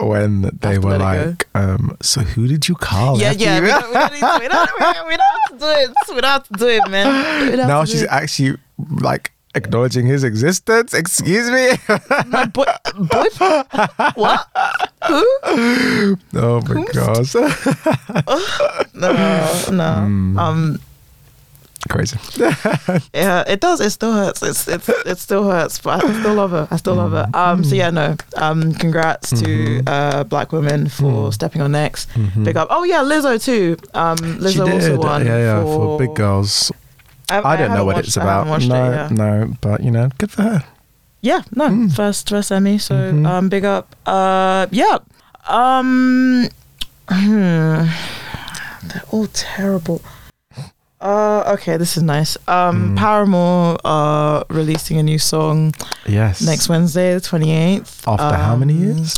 when 0.00 0.50
they 0.60 0.78
were 0.80 0.98
like, 0.98 1.46
um, 1.54 1.96
so 2.02 2.22
who 2.22 2.48
did 2.48 2.68
you 2.68 2.74
call? 2.74 3.16
yeah, 3.20 3.28
after 3.30 3.44
yeah. 3.44 3.60
We 3.60 3.68
don't, 3.68 3.86
we, 3.88 3.94
don't 3.94 4.12
need 4.12 4.18
to, 4.20 4.38
we, 4.40 4.48
don't, 4.48 4.70
we, 4.74 4.80
don't, 4.84 5.08
we 5.08 5.16
don't 5.16 5.20
have 5.20 5.50
to 5.52 5.58
do 5.58 5.66
it. 5.66 6.14
We 6.16 6.20
don't 6.20 6.30
have 6.30 6.48
to 6.48 6.54
do 6.54 6.66
it, 6.66 6.90
man. 6.90 7.06
We 7.44 7.50
don't 7.50 7.58
have 7.60 7.68
now 7.68 7.84
she's 7.84 8.02
it. 8.02 8.08
actually 8.10 8.58
like 9.00 9.30
acknowledging 9.54 10.06
his 10.06 10.24
existence. 10.24 10.94
Excuse 10.94 11.50
me. 11.50 11.72
my 12.26 12.44
boy. 12.46 12.64
boy 12.94 13.24
what? 14.14 14.46
Who? 15.08 16.18
oh 16.34 16.60
my 16.68 16.84
gosh, 16.92 17.34
No, 18.94 19.12
no. 19.70 19.94
Hmm. 19.94 20.38
Um, 20.38 20.80
crazy. 21.88 22.18
Yeah, 23.14 23.44
it 23.46 23.60
does. 23.60 23.80
It 23.80 23.90
still 23.90 24.12
hurts. 24.12 24.42
It's 24.42 24.66
it's 24.68 24.88
it 24.88 25.18
still 25.18 25.44
hurts, 25.44 25.78
but 25.78 26.04
I 26.04 26.20
still 26.20 26.34
love 26.34 26.50
her. 26.50 26.68
I 26.70 26.76
still 26.76 26.94
love 26.94 27.12
her. 27.12 27.28
Um, 27.34 27.64
so 27.64 27.74
yeah, 27.74 27.90
no. 27.90 28.16
Um, 28.36 28.74
congrats 28.74 29.30
to 29.40 29.82
uh 29.86 30.24
black 30.24 30.52
women 30.52 30.88
for 30.88 31.32
stepping 31.32 31.62
on 31.62 31.72
necks. 31.72 32.06
Big 32.42 32.56
up. 32.56 32.68
Oh 32.70 32.84
yeah, 32.84 33.02
Lizzo 33.02 33.42
too. 33.42 33.76
Um, 33.94 34.16
Lizzo 34.18 34.70
also 34.70 34.98
won. 34.98 35.24
yeah, 35.26 35.38
yeah, 35.38 35.62
for, 35.62 35.98
for 35.98 35.98
big 35.98 36.14
girls. 36.14 36.72
I, 37.30 37.42
I, 37.52 37.56
don't 37.56 37.72
know 37.74 37.84
what 37.84 37.96
watched- 37.96 38.08
it's 38.08 38.16
about. 38.16 38.46
No, 38.46 38.54
it, 38.56 38.68
yeah. 38.68 39.08
no, 39.10 39.54
but 39.60 39.82
you 39.82 39.90
know, 39.90 40.08
good 40.18 40.30
for 40.30 40.42
her. 40.42 40.64
Yeah, 41.20 41.42
no, 41.54 41.68
Mm. 41.68 41.92
first 41.94 42.28
first 42.28 42.50
Emmy. 42.52 42.78
So 42.78 42.94
Mhm. 42.94 43.26
um, 43.26 43.48
big 43.48 43.64
up. 43.64 43.94
Uh, 44.06 44.66
yeah. 44.70 44.98
Um, 45.48 46.48
hmm. 47.08 47.86
they're 48.88 49.02
all 49.10 49.26
terrible. 49.32 50.00
Uh, 51.00 51.44
okay, 51.54 51.76
this 51.76 51.96
is 51.96 52.02
nice. 52.02 52.36
Um, 52.48 52.94
Mm. 52.94 52.96
Paramore 52.96 53.78
are 53.84 54.44
releasing 54.50 54.98
a 54.98 55.02
new 55.02 55.18
song 55.18 55.72
Yes. 56.06 56.40
next 56.42 56.68
Wednesday, 56.68 57.14
the 57.14 57.20
twenty 57.20 57.52
eighth. 57.52 58.06
After 58.06 58.34
how 58.36 58.56
many 58.56 58.72
years? 58.74 59.16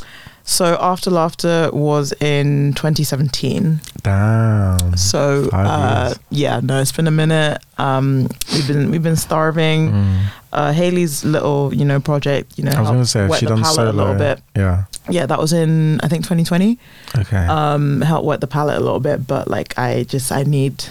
So 0.51 0.77
After 0.81 1.11
Laughter 1.13 1.71
was 1.73 2.13
in 2.21 2.73
2017. 2.75 3.81
Damn. 4.03 4.97
So 4.97 5.49
uh, 5.53 6.15
yeah, 6.31 6.59
no, 6.61 6.81
it's 6.81 6.91
been 6.91 7.07
a 7.07 7.13
minute. 7.13 7.63
Um, 7.79 8.27
we've 8.53 8.67
been 8.67 8.91
we've 8.91 9.03
been 9.03 9.15
starving. 9.15 9.93
Mm. 9.93 10.23
Uh, 10.53 10.73
Hayley's 10.73 11.25
little 11.25 11.73
you 11.73 11.85
know 11.85 12.01
project, 12.01 12.59
you 12.59 12.65
know, 12.65 12.73
I 12.73 12.81
was 12.81 12.91
gonna 12.91 13.07
say, 13.07 13.29
wet 13.29 13.39
she 13.39 13.47
the 13.47 13.55
done 13.55 13.65
solo 13.65 13.91
a 13.91 13.93
little 13.93 14.15
bit. 14.17 14.43
Yeah. 14.57 14.85
Yeah, 15.09 15.27
that 15.27 15.39
was 15.39 15.53
in 15.53 16.01
I 16.01 16.09
think 16.09 16.25
2020. 16.25 16.79
Okay. 17.17 17.47
Um, 17.47 18.01
helped 18.01 18.27
wet 18.27 18.41
the 18.41 18.49
palette 18.49 18.77
a 18.77 18.81
little 18.81 18.99
bit, 19.01 19.29
but 19.29 19.47
like 19.47 19.79
I 19.79 20.03
just 20.03 20.33
I 20.33 20.43
need 20.43 20.83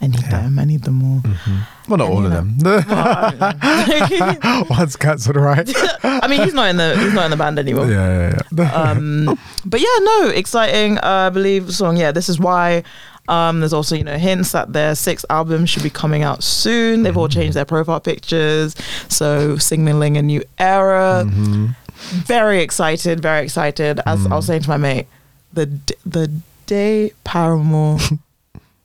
I 0.00 0.06
need 0.06 0.22
Yeah. 0.22 0.40
them. 0.40 0.58
I 0.58 0.64
need 0.64 0.84
them 0.84 1.02
all. 1.02 1.20
Mhm. 1.20 1.66
Well, 1.88 1.98
not 1.98 2.08
all 2.10 2.24
of 2.24 2.30
them. 2.30 2.56
One's 4.70 4.96
cancelled, 4.96 5.36
right? 5.36 5.68
I 6.04 6.26
mean, 6.28 6.42
he's 6.42 6.54
not 6.54 6.70
in 6.70 6.76
the 6.76 6.96
he's 6.98 7.14
not 7.14 7.24
in 7.26 7.30
the 7.32 7.36
band 7.36 7.58
anymore. 7.58 7.86
yeah, 7.90 8.30
yeah, 8.30 8.40
yeah. 8.56 8.72
um, 8.74 9.38
but 9.64 9.80
yeah, 9.80 9.98
no, 10.02 10.28
exciting. 10.28 10.98
Uh, 10.98 11.26
I 11.26 11.30
believe 11.30 11.72
song. 11.74 11.96
Yeah, 11.96 12.12
this 12.12 12.28
is 12.28 12.38
why. 12.38 12.84
Um, 13.28 13.60
there's 13.60 13.72
also 13.72 13.94
you 13.94 14.04
know 14.04 14.18
hints 14.18 14.52
that 14.52 14.72
their 14.72 14.94
sixth 14.94 15.24
album 15.30 15.64
should 15.66 15.82
be 15.82 15.90
coming 15.90 16.22
out 16.22 16.42
soon. 16.42 17.02
They've 17.04 17.16
all 17.16 17.28
changed 17.28 17.56
their 17.56 17.64
profile 17.64 18.00
pictures, 18.00 18.74
so 19.08 19.56
signaling 19.58 20.16
a 20.16 20.22
new 20.22 20.42
era. 20.58 21.24
Mhm. 21.26 21.76
Very 22.26 22.62
excited, 22.62 23.20
very 23.20 23.44
excited. 23.44 24.00
As 24.06 24.26
I 24.26 24.34
was 24.34 24.46
saying 24.46 24.62
to 24.62 24.68
my 24.68 24.76
mate, 24.76 25.06
the 25.52 25.66
d- 25.66 25.94
the 26.04 26.32
day 26.66 27.12
Paramore. 27.24 27.98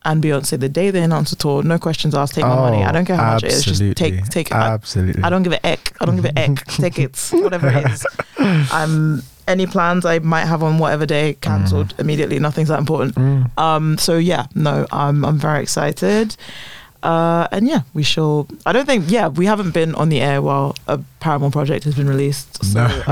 And 0.08 0.24
Beyonce, 0.24 0.58
the 0.58 0.70
day 0.70 0.90
they 0.90 1.04
announced 1.04 1.32
the 1.32 1.36
tour, 1.36 1.62
no 1.64 1.78
questions 1.78 2.16
asked, 2.16 2.34
take 2.36 2.46
my 2.46 2.56
money. 2.56 2.82
I 2.84 2.94
don't 2.94 3.04
care 3.06 3.18
how 3.18 3.34
much 3.34 3.44
it 3.44 3.52
is, 3.52 3.66
just 3.66 3.82
take 3.98 4.14
Oh, 4.22 4.26
take 4.30 4.48
it. 4.52 4.54
I- 4.56 4.70
Absolutely. 4.70 5.22
I 5.22 5.30
don't 5.30 5.44
give 5.44 5.52
a 5.52 5.66
eck. 5.66 5.94
I 6.00 6.06
don't 6.06 6.16
give 6.16 6.26
a 6.26 6.40
eck. 6.40 6.66
Tickets, 6.68 7.34
whatever 7.34 7.68
it 7.68 7.86
is. 7.92 8.06
Um, 8.72 9.22
any 9.50 9.66
plans 9.68 10.06
I 10.06 10.20
might 10.20 10.46
have 10.46 10.64
on 10.64 10.78
whatever 10.78 11.06
day 11.06 11.36
cancelled 11.42 11.94
immediately. 12.00 12.40
Nothing's 12.40 12.70
that 12.70 12.80
important. 12.80 13.16
Mm. 13.16 13.58
Um, 13.60 13.98
so 13.98 14.18
yeah, 14.18 14.48
no, 14.56 14.86
I'm 14.92 15.24
I'm 15.26 15.38
very 15.38 15.62
excited. 15.62 16.36
Uh, 17.04 17.48
and 17.52 17.68
yeah, 17.68 17.82
we 17.94 18.04
shall. 18.04 18.48
I 18.66 18.72
don't 18.74 18.86
think. 18.86 19.06
Yeah, 19.10 19.28
we 19.28 19.46
haven't 19.46 19.72
been 19.72 19.94
on 19.96 20.10
the 20.10 20.20
air 20.20 20.42
while 20.42 20.76
a 20.88 21.00
Paramore 21.20 21.52
project 21.52 21.84
has 21.86 21.96
been 21.96 22.08
released. 22.10 22.64
So, 22.66 22.88
No. 22.88 23.04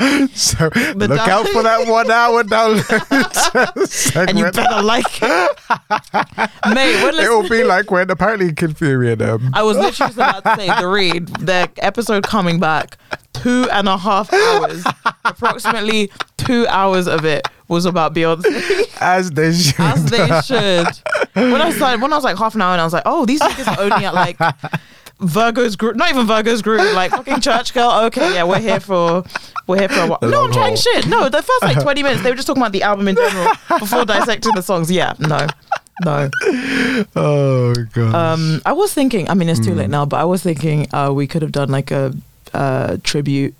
um, 0.00 0.28
So 0.34 0.70
look 0.94 1.10
down- 1.10 1.28
out 1.30 1.48
for 1.48 1.62
that 1.62 1.86
one 1.86 2.10
hour 2.10 2.42
download. 2.44 4.16
and 4.28 4.38
you 4.38 4.50
better 4.50 4.82
like 4.82 5.04
it, 5.22 5.58
mate. 6.74 7.14
It 7.24 7.28
will 7.28 7.48
be 7.48 7.64
like 7.64 7.90
when 7.90 8.10
apparently 8.10 8.52
Kid 8.52 8.76
Fury 8.78 9.12
and 9.12 9.22
um, 9.22 9.50
I 9.54 9.62
was 9.62 9.76
literally 9.76 9.92
just 10.12 10.14
about 10.16 10.44
to 10.44 10.56
say 10.56 10.66
the 10.80 10.88
read, 10.88 11.26
the 11.28 11.70
episode 11.78 12.24
coming 12.24 12.58
back, 12.60 12.96
two 13.34 13.68
and 13.72 13.88
a 13.88 13.98
half 13.98 14.32
hours, 14.32 14.84
approximately 15.24 16.10
two 16.36 16.66
hours 16.68 17.06
of 17.06 17.24
it 17.24 17.46
was 17.68 17.84
about 17.86 18.14
Beyonce, 18.14 18.96
as 19.00 19.30
they 19.30 19.52
should. 19.54 19.80
as 19.80 20.04
they 20.06 20.26
should. 20.42 20.86
When 21.34 21.60
I 21.60 21.70
started, 21.70 22.00
when 22.02 22.12
I 22.12 22.16
was 22.16 22.24
like 22.24 22.36
half 22.36 22.54
an 22.54 22.62
hour, 22.62 22.72
and 22.72 22.80
I 22.80 22.84
was 22.84 22.92
like, 22.92 23.04
oh, 23.06 23.24
these 23.26 23.40
niggas 23.40 23.66
are 23.76 23.80
only 23.82 24.04
at 24.06 24.14
like 24.14 24.36
Virgo's 25.20 25.76
Groove, 25.76 25.96
not 25.96 26.10
even 26.10 26.26
Virgo's 26.26 26.60
Groove, 26.62 26.92
like 26.94 27.10
fucking 27.10 27.40
church 27.40 27.72
girl. 27.74 27.90
Okay, 28.06 28.34
yeah, 28.34 28.44
we're 28.44 28.58
here 28.60 28.80
for. 28.80 29.24
We're 29.66 29.78
here 29.78 29.88
for 29.88 30.00
a 30.00 30.06
while. 30.08 30.18
The 30.20 30.28
No, 30.28 30.44
I'm 30.44 30.52
trying 30.52 30.76
shit. 30.76 31.06
No, 31.06 31.30
the 31.30 31.40
first 31.42 31.62
like 31.62 31.80
20 31.80 32.02
minutes, 32.02 32.22
they 32.22 32.28
were 32.28 32.36
just 32.36 32.46
talking 32.46 32.62
about 32.62 32.72
the 32.72 32.82
album 32.82 33.08
in 33.08 33.16
general 33.16 33.48
before 33.78 34.04
dissecting 34.14 34.52
the 34.54 34.60
songs. 34.62 34.90
Yeah, 34.90 35.14
no, 35.18 35.46
no. 36.04 36.28
oh 37.16 37.74
god. 37.94 38.14
Um, 38.14 38.60
I 38.66 38.72
was 38.72 38.92
thinking. 38.92 39.28
I 39.30 39.34
mean, 39.34 39.48
it's 39.48 39.60
too 39.64 39.72
Mm. 39.72 39.76
late 39.76 39.90
now, 39.90 40.04
but 40.04 40.20
I 40.20 40.24
was 40.24 40.42
thinking 40.42 40.86
uh, 40.92 41.12
we 41.14 41.26
could 41.26 41.40
have 41.42 41.52
done 41.52 41.70
like 41.70 41.90
a 41.90 42.12
uh, 42.52 42.98
tribute 43.02 43.54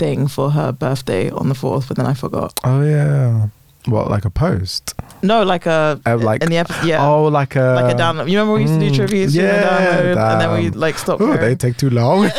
thing 0.00 0.28
for 0.28 0.50
her 0.58 0.72
birthday 0.72 1.30
on 1.30 1.48
the 1.48 1.54
fourth, 1.54 1.84
but 1.88 1.96
then 1.98 2.06
I 2.06 2.14
forgot. 2.14 2.52
oh 2.64 2.82
yeah. 2.82 3.48
What 3.86 4.10
like 4.10 4.26
a 4.26 4.30
post? 4.30 4.92
No, 5.22 5.42
like 5.42 5.64
a 5.66 5.98
Uh, 6.06 6.16
like- 6.28 6.42
in 6.44 6.50
the 6.50 6.58
episode. 6.58 6.86
Yeah, 6.86 7.00
Oh, 7.06 7.24
like 7.40 7.56
a 7.56 7.68
like 7.80 7.94
a 7.94 7.96
download. 8.02 8.28
You 8.30 8.36
remember 8.38 8.54
we 8.60 8.62
used 8.68 8.78
to 8.78 8.80
do 8.80 8.90
Mm, 8.92 9.34
yeah, 9.34 9.62
download, 9.68 10.16
and 10.32 10.40
then 10.40 10.50
we 10.56 10.62
like 10.84 10.98
stopped. 10.98 11.22
Ooh, 11.22 11.36
they 11.38 11.54
take 11.54 11.76
too 11.78 11.88
long. 11.90 12.18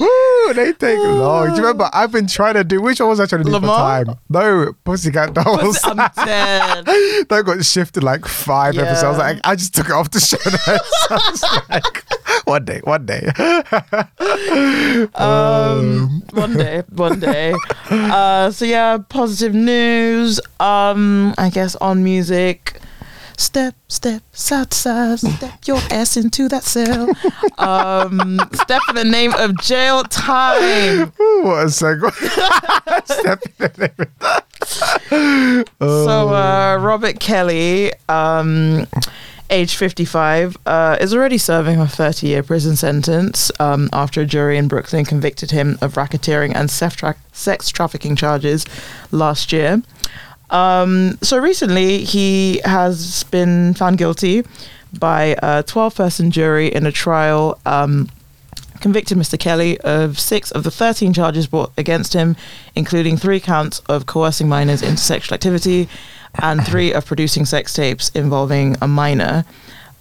Ooh, 0.00 0.52
they 0.54 0.72
take 0.72 0.98
long. 1.22 1.46
Do 1.50 1.56
you 1.56 1.62
remember? 1.62 1.88
I've 1.92 2.10
been 2.12 2.26
trying 2.26 2.54
to 2.54 2.64
do. 2.64 2.80
Which 2.80 2.98
one 3.00 3.08
was 3.08 3.20
I 3.20 3.26
trying 3.26 3.42
to 3.44 3.48
do 3.48 3.52
Lamar? 3.52 4.04
for 4.04 4.04
time? 4.06 4.18
No, 4.28 4.72
Pussycat 4.84 5.32
Dolls. 5.34 5.78
I'm 5.84 5.96
dead. 5.96 6.84
that 7.30 7.42
got 7.46 7.64
shifted 7.64 8.02
like 8.02 8.24
five 8.26 8.74
Yeah. 8.74 8.82
episodes. 8.82 9.18
Like 9.18 9.38
I 9.44 9.54
just 9.54 9.74
took 9.74 9.86
it 9.86 9.92
off 9.92 10.10
the 10.10 10.20
show 10.20 10.36
notes. 10.44 11.06
I 11.10 11.30
was 11.30 11.42
like, 11.70 12.04
one 12.50 12.64
day, 12.64 12.80
one 12.84 13.04
day. 13.06 13.26
um, 15.14 16.22
one 16.32 16.56
day, 16.56 16.82
one 16.94 17.18
day. 17.20 17.52
Uh, 17.90 18.50
so 18.50 18.64
yeah, 18.64 18.98
positive 19.08 19.54
news. 19.54 20.40
Um, 20.60 21.34
I 21.38 21.50
guess 21.50 21.74
on 21.76 22.04
music. 22.04 22.80
Step, 23.38 23.74
step, 23.88 24.22
side 24.32 24.70
to 24.70 24.76
side, 24.78 25.18
step 25.18 25.58
your 25.66 25.76
ass 25.90 26.16
into 26.16 26.48
that 26.48 26.62
cell. 26.64 27.10
Um, 27.58 28.40
step 28.54 28.80
in 28.88 28.94
the 28.94 29.04
name 29.04 29.34
of 29.34 29.58
jail 29.60 30.04
time. 30.04 31.12
Ooh, 31.20 31.42
what 31.44 31.64
a 31.64 31.66
segue. 31.66 32.10
Step 33.04 33.42
in 33.44 33.52
the 33.58 33.90
name 33.98 34.08
of- 34.22 35.68
So 36.08 36.28
uh, 36.34 36.78
Robert 36.80 37.20
Kelly, 37.20 37.92
um, 38.08 38.86
age 39.50 39.76
55, 39.76 40.56
uh, 40.66 40.96
is 41.00 41.14
already 41.14 41.38
serving 41.38 41.80
a 41.80 41.84
30-year 41.84 42.42
prison 42.42 42.76
sentence 42.76 43.50
um, 43.60 43.88
after 43.92 44.22
a 44.22 44.26
jury 44.26 44.56
in 44.56 44.68
Brooklyn 44.68 45.04
convicted 45.04 45.50
him 45.50 45.78
of 45.80 45.94
racketeering 45.94 46.54
and 46.54 46.70
sex, 46.70 46.96
tra- 46.96 47.16
sex 47.32 47.68
trafficking 47.70 48.16
charges 48.16 48.64
last 49.10 49.52
year. 49.52 49.82
Um, 50.50 51.18
so 51.22 51.38
recently, 51.38 52.04
he 52.04 52.60
has 52.64 53.24
been 53.24 53.74
found 53.74 53.98
guilty 53.98 54.44
by 54.98 55.36
a 55.42 55.62
12-person 55.62 56.30
jury 56.30 56.68
in 56.68 56.86
a 56.86 56.92
trial. 56.92 57.58
Um, 57.66 58.08
convicted 58.80 59.16
Mr. 59.16 59.38
Kelly 59.38 59.78
of 59.80 60.18
six 60.18 60.50
of 60.50 60.62
the 60.62 60.70
13 60.70 61.12
charges 61.12 61.46
brought 61.46 61.72
against 61.76 62.12
him, 62.12 62.36
including 62.74 63.16
three 63.16 63.40
counts 63.40 63.80
of 63.88 64.06
coercing 64.06 64.48
minors 64.48 64.82
into 64.82 64.98
sexual 64.98 65.34
activity 65.34 65.88
and 66.40 66.64
three 66.66 66.92
of 66.92 67.06
producing 67.06 67.44
sex 67.44 67.72
tapes 67.74 68.10
involving 68.10 68.76
a 68.80 68.88
minor. 68.88 69.44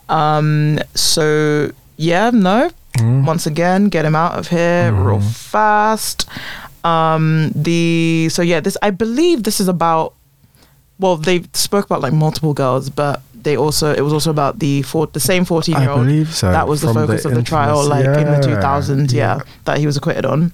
Um, 0.09 0.79
so, 0.93 1.71
yeah, 1.97 2.29
no. 2.31 2.69
Once 3.01 3.45
again, 3.45 3.89
get 3.89 4.05
him 4.05 4.15
out 4.15 4.37
of 4.39 4.47
here 4.47 4.93
real 4.93 5.19
fast. 5.19 6.29
Um, 6.85 7.51
the 7.53 8.29
so 8.29 8.41
yeah, 8.41 8.61
this 8.61 8.77
I 8.81 8.91
believe 8.91 9.43
this 9.43 9.59
is 9.59 9.67
about. 9.67 10.13
Well, 10.97 11.17
they 11.17 11.43
spoke 11.51 11.83
about 11.85 11.99
like 11.99 12.13
multiple 12.13 12.53
girls, 12.53 12.89
but 12.89 13.21
they 13.33 13.57
also 13.57 13.93
it 13.93 13.99
was 14.01 14.13
also 14.13 14.31
about 14.31 14.59
the 14.59 14.81
four, 14.83 15.07
the 15.07 15.19
same 15.19 15.43
fourteen 15.43 15.75
year 15.77 15.89
old 15.89 16.05
believe 16.05 16.33
so. 16.33 16.51
that 16.51 16.67
was 16.69 16.81
the 16.81 16.93
focus 16.93 17.25
of 17.25 17.33
the 17.35 17.43
trial, 17.43 17.81
infamous- 17.81 18.05
like 18.05 18.19
in 18.19 18.41
the 18.41 18.49
yeah, 18.49 18.61
2000s, 18.61 19.11
yeah, 19.11 19.39
that 19.65 19.77
he 19.77 19.85
was 19.85 19.97
acquitted 19.97 20.25
on. 20.25 20.53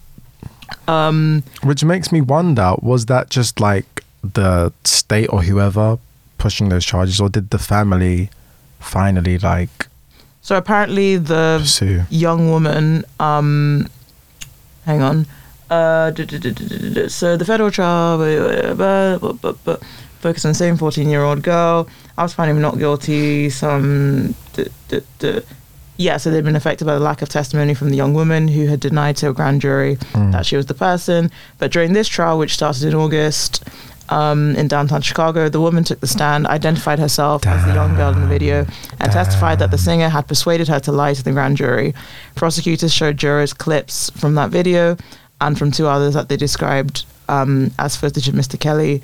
Um, 0.87 1.43
Which 1.63 1.83
makes 1.83 2.11
me 2.11 2.21
wonder 2.21 2.75
was 2.81 3.05
that 3.05 3.29
just 3.29 3.59
like 3.59 3.85
the 4.23 4.71
state 4.83 5.27
or 5.27 5.41
whoever 5.43 5.97
pushing 6.37 6.69
those 6.69 6.85
charges, 6.85 7.19
or 7.21 7.29
did 7.29 7.49
the 7.49 7.59
family 7.59 8.29
finally 8.79 9.37
like 9.37 9.87
so 10.41 10.57
apparently 10.57 11.17
the 11.17 11.57
pursue? 11.61 12.01
young 12.09 12.49
woman, 12.49 13.03
um, 13.19 13.87
hang 14.85 15.01
on, 15.01 15.25
uh, 15.69 16.11
so 17.07 17.37
the 17.37 17.43
federal 17.45 17.69
trial, 17.71 18.17
focused 20.19 20.45
on 20.45 20.51
the 20.51 20.55
same 20.55 20.77
14 20.77 21.09
year 21.09 21.23
old 21.23 21.41
girl. 21.43 21.87
I 22.17 22.23
was 22.23 22.33
finding 22.33 22.55
him 22.57 22.61
not 22.61 22.77
guilty. 22.77 23.49
Some, 23.49 24.35
yeah, 25.97 26.17
so 26.17 26.31
they'd 26.31 26.43
been 26.43 26.55
affected 26.55 26.85
by 26.85 26.93
the 26.95 26.99
lack 26.99 27.21
of 27.21 27.29
testimony 27.29 27.73
from 27.73 27.89
the 27.89 27.95
young 27.95 28.13
woman 28.13 28.47
who 28.47 28.65
had 28.67 28.79
denied 28.79 29.17
to 29.17 29.29
a 29.29 29.33
grand 29.33 29.61
jury 29.61 29.97
Mm. 30.13 30.31
that 30.31 30.45
she 30.45 30.55
was 30.55 30.65
the 30.65 30.73
person. 30.73 31.29
But 31.59 31.71
during 31.71 31.93
this 31.93 32.07
trial, 32.07 32.37
which 32.39 32.53
started 32.55 32.83
in 32.83 32.95
August 32.95 33.63
um, 34.11 34.55
in 34.55 34.67
downtown 34.67 35.01
Chicago, 35.01 35.49
the 35.49 35.61
woman 35.61 35.83
took 35.83 35.99
the 36.01 36.07
stand, 36.07 36.45
identified 36.47 36.99
herself 36.99 37.47
as 37.47 37.65
the 37.65 37.73
young 37.73 37.95
girl 37.95 38.13
in 38.13 38.21
the 38.21 38.27
video, 38.27 38.65
and 38.99 39.11
testified 39.11 39.59
that 39.59 39.71
the 39.71 39.77
singer 39.77 40.09
had 40.09 40.27
persuaded 40.27 40.67
her 40.67 40.79
to 40.81 40.91
lie 40.91 41.13
to 41.13 41.23
the 41.23 41.31
grand 41.31 41.57
jury. 41.57 41.93
Prosecutors 42.35 42.93
showed 42.93 43.17
jurors 43.17 43.53
clips 43.53 44.09
from 44.11 44.35
that 44.35 44.51
video 44.51 44.97
and 45.39 45.57
from 45.57 45.71
two 45.71 45.87
others 45.87 46.13
that 46.13 46.29
they 46.29 46.37
described 46.37 47.05
um, 47.29 47.71
as 47.79 47.95
footage 47.95 48.27
of 48.27 48.35
Mr. 48.35 48.59
Kelly 48.59 49.01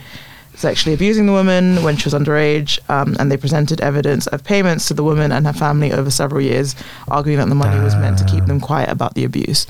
sexually 0.57 0.95
abusing 0.95 1.27
the 1.27 1.31
woman 1.31 1.83
when 1.83 1.95
she 1.95 2.05
was 2.05 2.15
underage, 2.15 2.79
um, 2.89 3.15
and 3.19 3.31
they 3.31 3.37
presented 3.37 3.79
evidence 3.79 4.25
of 4.27 4.43
payments 4.43 4.87
to 4.87 4.93
the 4.93 5.03
woman 5.03 5.31
and 5.31 5.45
her 5.45 5.53
family 5.53 5.93
over 5.93 6.09
several 6.09 6.41
years, 6.41 6.75
arguing 7.07 7.37
that 7.37 7.47
the 7.47 7.55
money 7.55 7.79
was 7.79 7.95
meant 7.95 8.17
to 8.17 8.25
keep 8.25 8.43
them 8.45 8.59
quiet 8.59 8.89
about 8.89 9.13
the 9.13 9.23
abuse. 9.23 9.67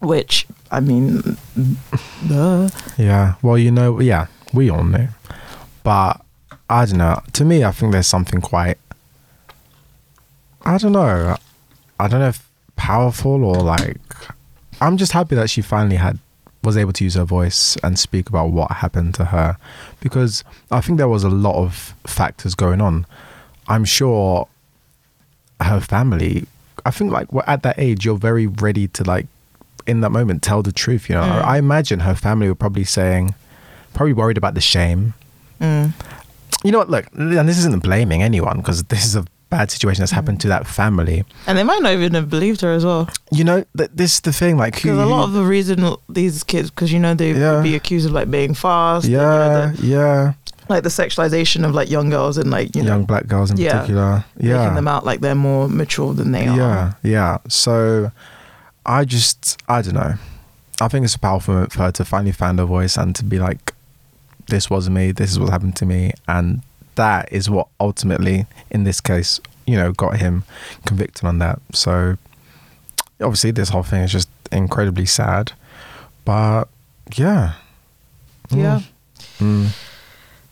Which, 0.00 0.46
I 0.70 0.80
mean, 0.80 1.36
duh. 2.28 2.68
Yeah. 2.98 3.34
Well, 3.42 3.58
you 3.58 3.70
know, 3.70 4.00
yeah, 4.00 4.26
we 4.52 4.70
all 4.70 4.84
know. 4.84 5.08
But 5.82 6.20
I 6.68 6.86
don't 6.86 6.98
know. 6.98 7.20
To 7.34 7.44
me, 7.44 7.64
I 7.64 7.70
think 7.70 7.92
there's 7.92 8.06
something 8.06 8.40
quite. 8.40 8.78
I 10.62 10.78
don't 10.78 10.92
know. 10.92 11.36
I 12.00 12.08
don't 12.08 12.20
know 12.20 12.28
if 12.28 12.48
powerful 12.76 13.44
or 13.44 13.56
like. 13.56 14.00
I'm 14.80 14.96
just 14.96 15.12
happy 15.12 15.34
that 15.36 15.50
she 15.50 15.62
finally 15.62 15.96
had 15.96 16.18
was 16.62 16.76
able 16.76 16.92
to 16.94 17.04
use 17.04 17.14
her 17.14 17.24
voice 17.24 17.76
and 17.82 17.98
speak 17.98 18.28
about 18.30 18.50
what 18.50 18.70
happened 18.72 19.14
to 19.14 19.26
her, 19.26 19.58
because 20.00 20.42
I 20.70 20.80
think 20.80 20.96
there 20.96 21.08
was 21.08 21.22
a 21.22 21.28
lot 21.28 21.56
of 21.56 21.94
factors 22.06 22.54
going 22.54 22.80
on. 22.80 23.06
I'm 23.68 23.84
sure 23.84 24.48
her 25.60 25.80
family. 25.80 26.46
I 26.86 26.90
think 26.90 27.12
like 27.12 27.28
at 27.46 27.62
that 27.62 27.78
age, 27.78 28.04
you're 28.04 28.16
very 28.16 28.46
ready 28.46 28.88
to 28.88 29.04
like 29.04 29.26
in 29.86 30.00
that 30.00 30.10
moment 30.10 30.42
tell 30.42 30.62
the 30.62 30.72
truth. 30.72 31.08
You 31.08 31.16
know, 31.16 31.22
Mm. 31.22 31.44
I 31.44 31.58
imagine 31.58 32.00
her 32.00 32.14
family 32.14 32.48
were 32.48 32.54
probably 32.54 32.84
saying, 32.84 33.34
probably 33.92 34.12
worried 34.12 34.36
about 34.38 34.54
the 34.54 34.60
shame. 34.60 35.14
Mm. 35.60 35.92
You 36.64 36.72
know 36.72 36.78
what? 36.78 36.90
Look, 36.90 37.06
and 37.14 37.48
this 37.48 37.58
isn't 37.58 37.82
blaming 37.82 38.22
anyone 38.22 38.58
because 38.58 38.84
this 38.84 39.04
is 39.04 39.14
a 39.16 39.24
bad 39.50 39.70
situation 39.70 40.00
that's 40.00 40.10
happened 40.12 40.40
to 40.40 40.48
that 40.48 40.66
family. 40.66 41.24
And 41.46 41.56
they 41.58 41.62
might 41.62 41.80
not 41.82 41.92
even 41.92 42.14
have 42.14 42.28
believed 42.28 42.60
her 42.62 42.72
as 42.72 42.84
well. 42.84 43.08
You 43.30 43.44
know, 43.44 43.64
th- 43.76 43.90
this 43.94 44.14
is 44.14 44.20
the 44.22 44.32
thing. 44.32 44.56
Like, 44.56 44.74
Because 44.76 44.98
a 44.98 45.06
lot 45.06 45.24
of 45.24 45.32
the 45.32 45.44
reason 45.44 45.94
these 46.08 46.42
kids, 46.42 46.70
because 46.70 46.92
you 46.92 46.98
know 46.98 47.14
they 47.14 47.32
Yeah. 47.32 47.56
would 47.56 47.62
be 47.62 47.76
accused 47.76 48.06
of 48.06 48.12
like 48.12 48.30
being 48.30 48.54
fast, 48.54 49.04
and, 49.04 49.12
you 49.12 49.18
know, 49.18 49.72
yeah, 49.80 49.82
yeah, 49.82 50.32
like 50.68 50.82
the 50.82 50.88
sexualization 50.88 51.64
of 51.64 51.72
like 51.74 51.88
young 51.90 52.08
girls 52.10 52.36
and 52.38 52.50
like 52.50 52.74
you 52.74 52.82
know 52.82 52.88
young 52.88 53.04
black 53.04 53.26
girls 53.28 53.50
in 53.50 53.58
Yeah. 53.58 53.72
particular. 53.80 54.24
Yeah, 54.40 54.58
making 54.60 54.74
them 54.76 54.88
out 54.88 55.04
like 55.04 55.20
they're 55.20 55.34
more 55.36 55.68
mature 55.68 56.14
than 56.14 56.32
they 56.32 56.46
are. 56.48 56.56
Yeah, 56.56 56.92
yeah. 57.02 57.38
So 57.48 58.10
I 58.86 59.04
just, 59.04 59.60
I 59.68 59.82
don't 59.82 59.94
know. 59.94 60.14
I 60.80 60.88
think 60.88 61.04
it's 61.04 61.14
a 61.14 61.18
powerful 61.18 61.54
moment 61.54 61.72
for 61.72 61.80
her 61.80 61.92
to 61.92 62.04
finally 62.04 62.32
find 62.32 62.58
her 62.58 62.64
voice 62.64 62.96
and 62.96 63.14
to 63.16 63.24
be 63.24 63.38
like, 63.38 63.72
this 64.48 64.68
wasn't 64.68 64.96
me, 64.96 65.12
this 65.12 65.30
is 65.30 65.38
what 65.38 65.50
happened 65.50 65.76
to 65.76 65.86
me. 65.86 66.12
And 66.28 66.62
that 66.96 67.32
is 67.32 67.48
what 67.48 67.68
ultimately, 67.80 68.46
in 68.70 68.84
this 68.84 69.00
case, 69.00 69.40
you 69.66 69.76
know, 69.76 69.92
got 69.92 70.18
him 70.18 70.44
convicted 70.84 71.24
on 71.24 71.38
that. 71.38 71.60
So 71.72 72.16
obviously, 73.20 73.52
this 73.52 73.70
whole 73.70 73.82
thing 73.82 74.02
is 74.02 74.12
just 74.12 74.28
incredibly 74.52 75.06
sad. 75.06 75.52
But 76.24 76.64
yeah. 77.16 77.54
Mm. 78.50 78.58
Yeah. 78.58 78.80
Mm. 79.38 79.68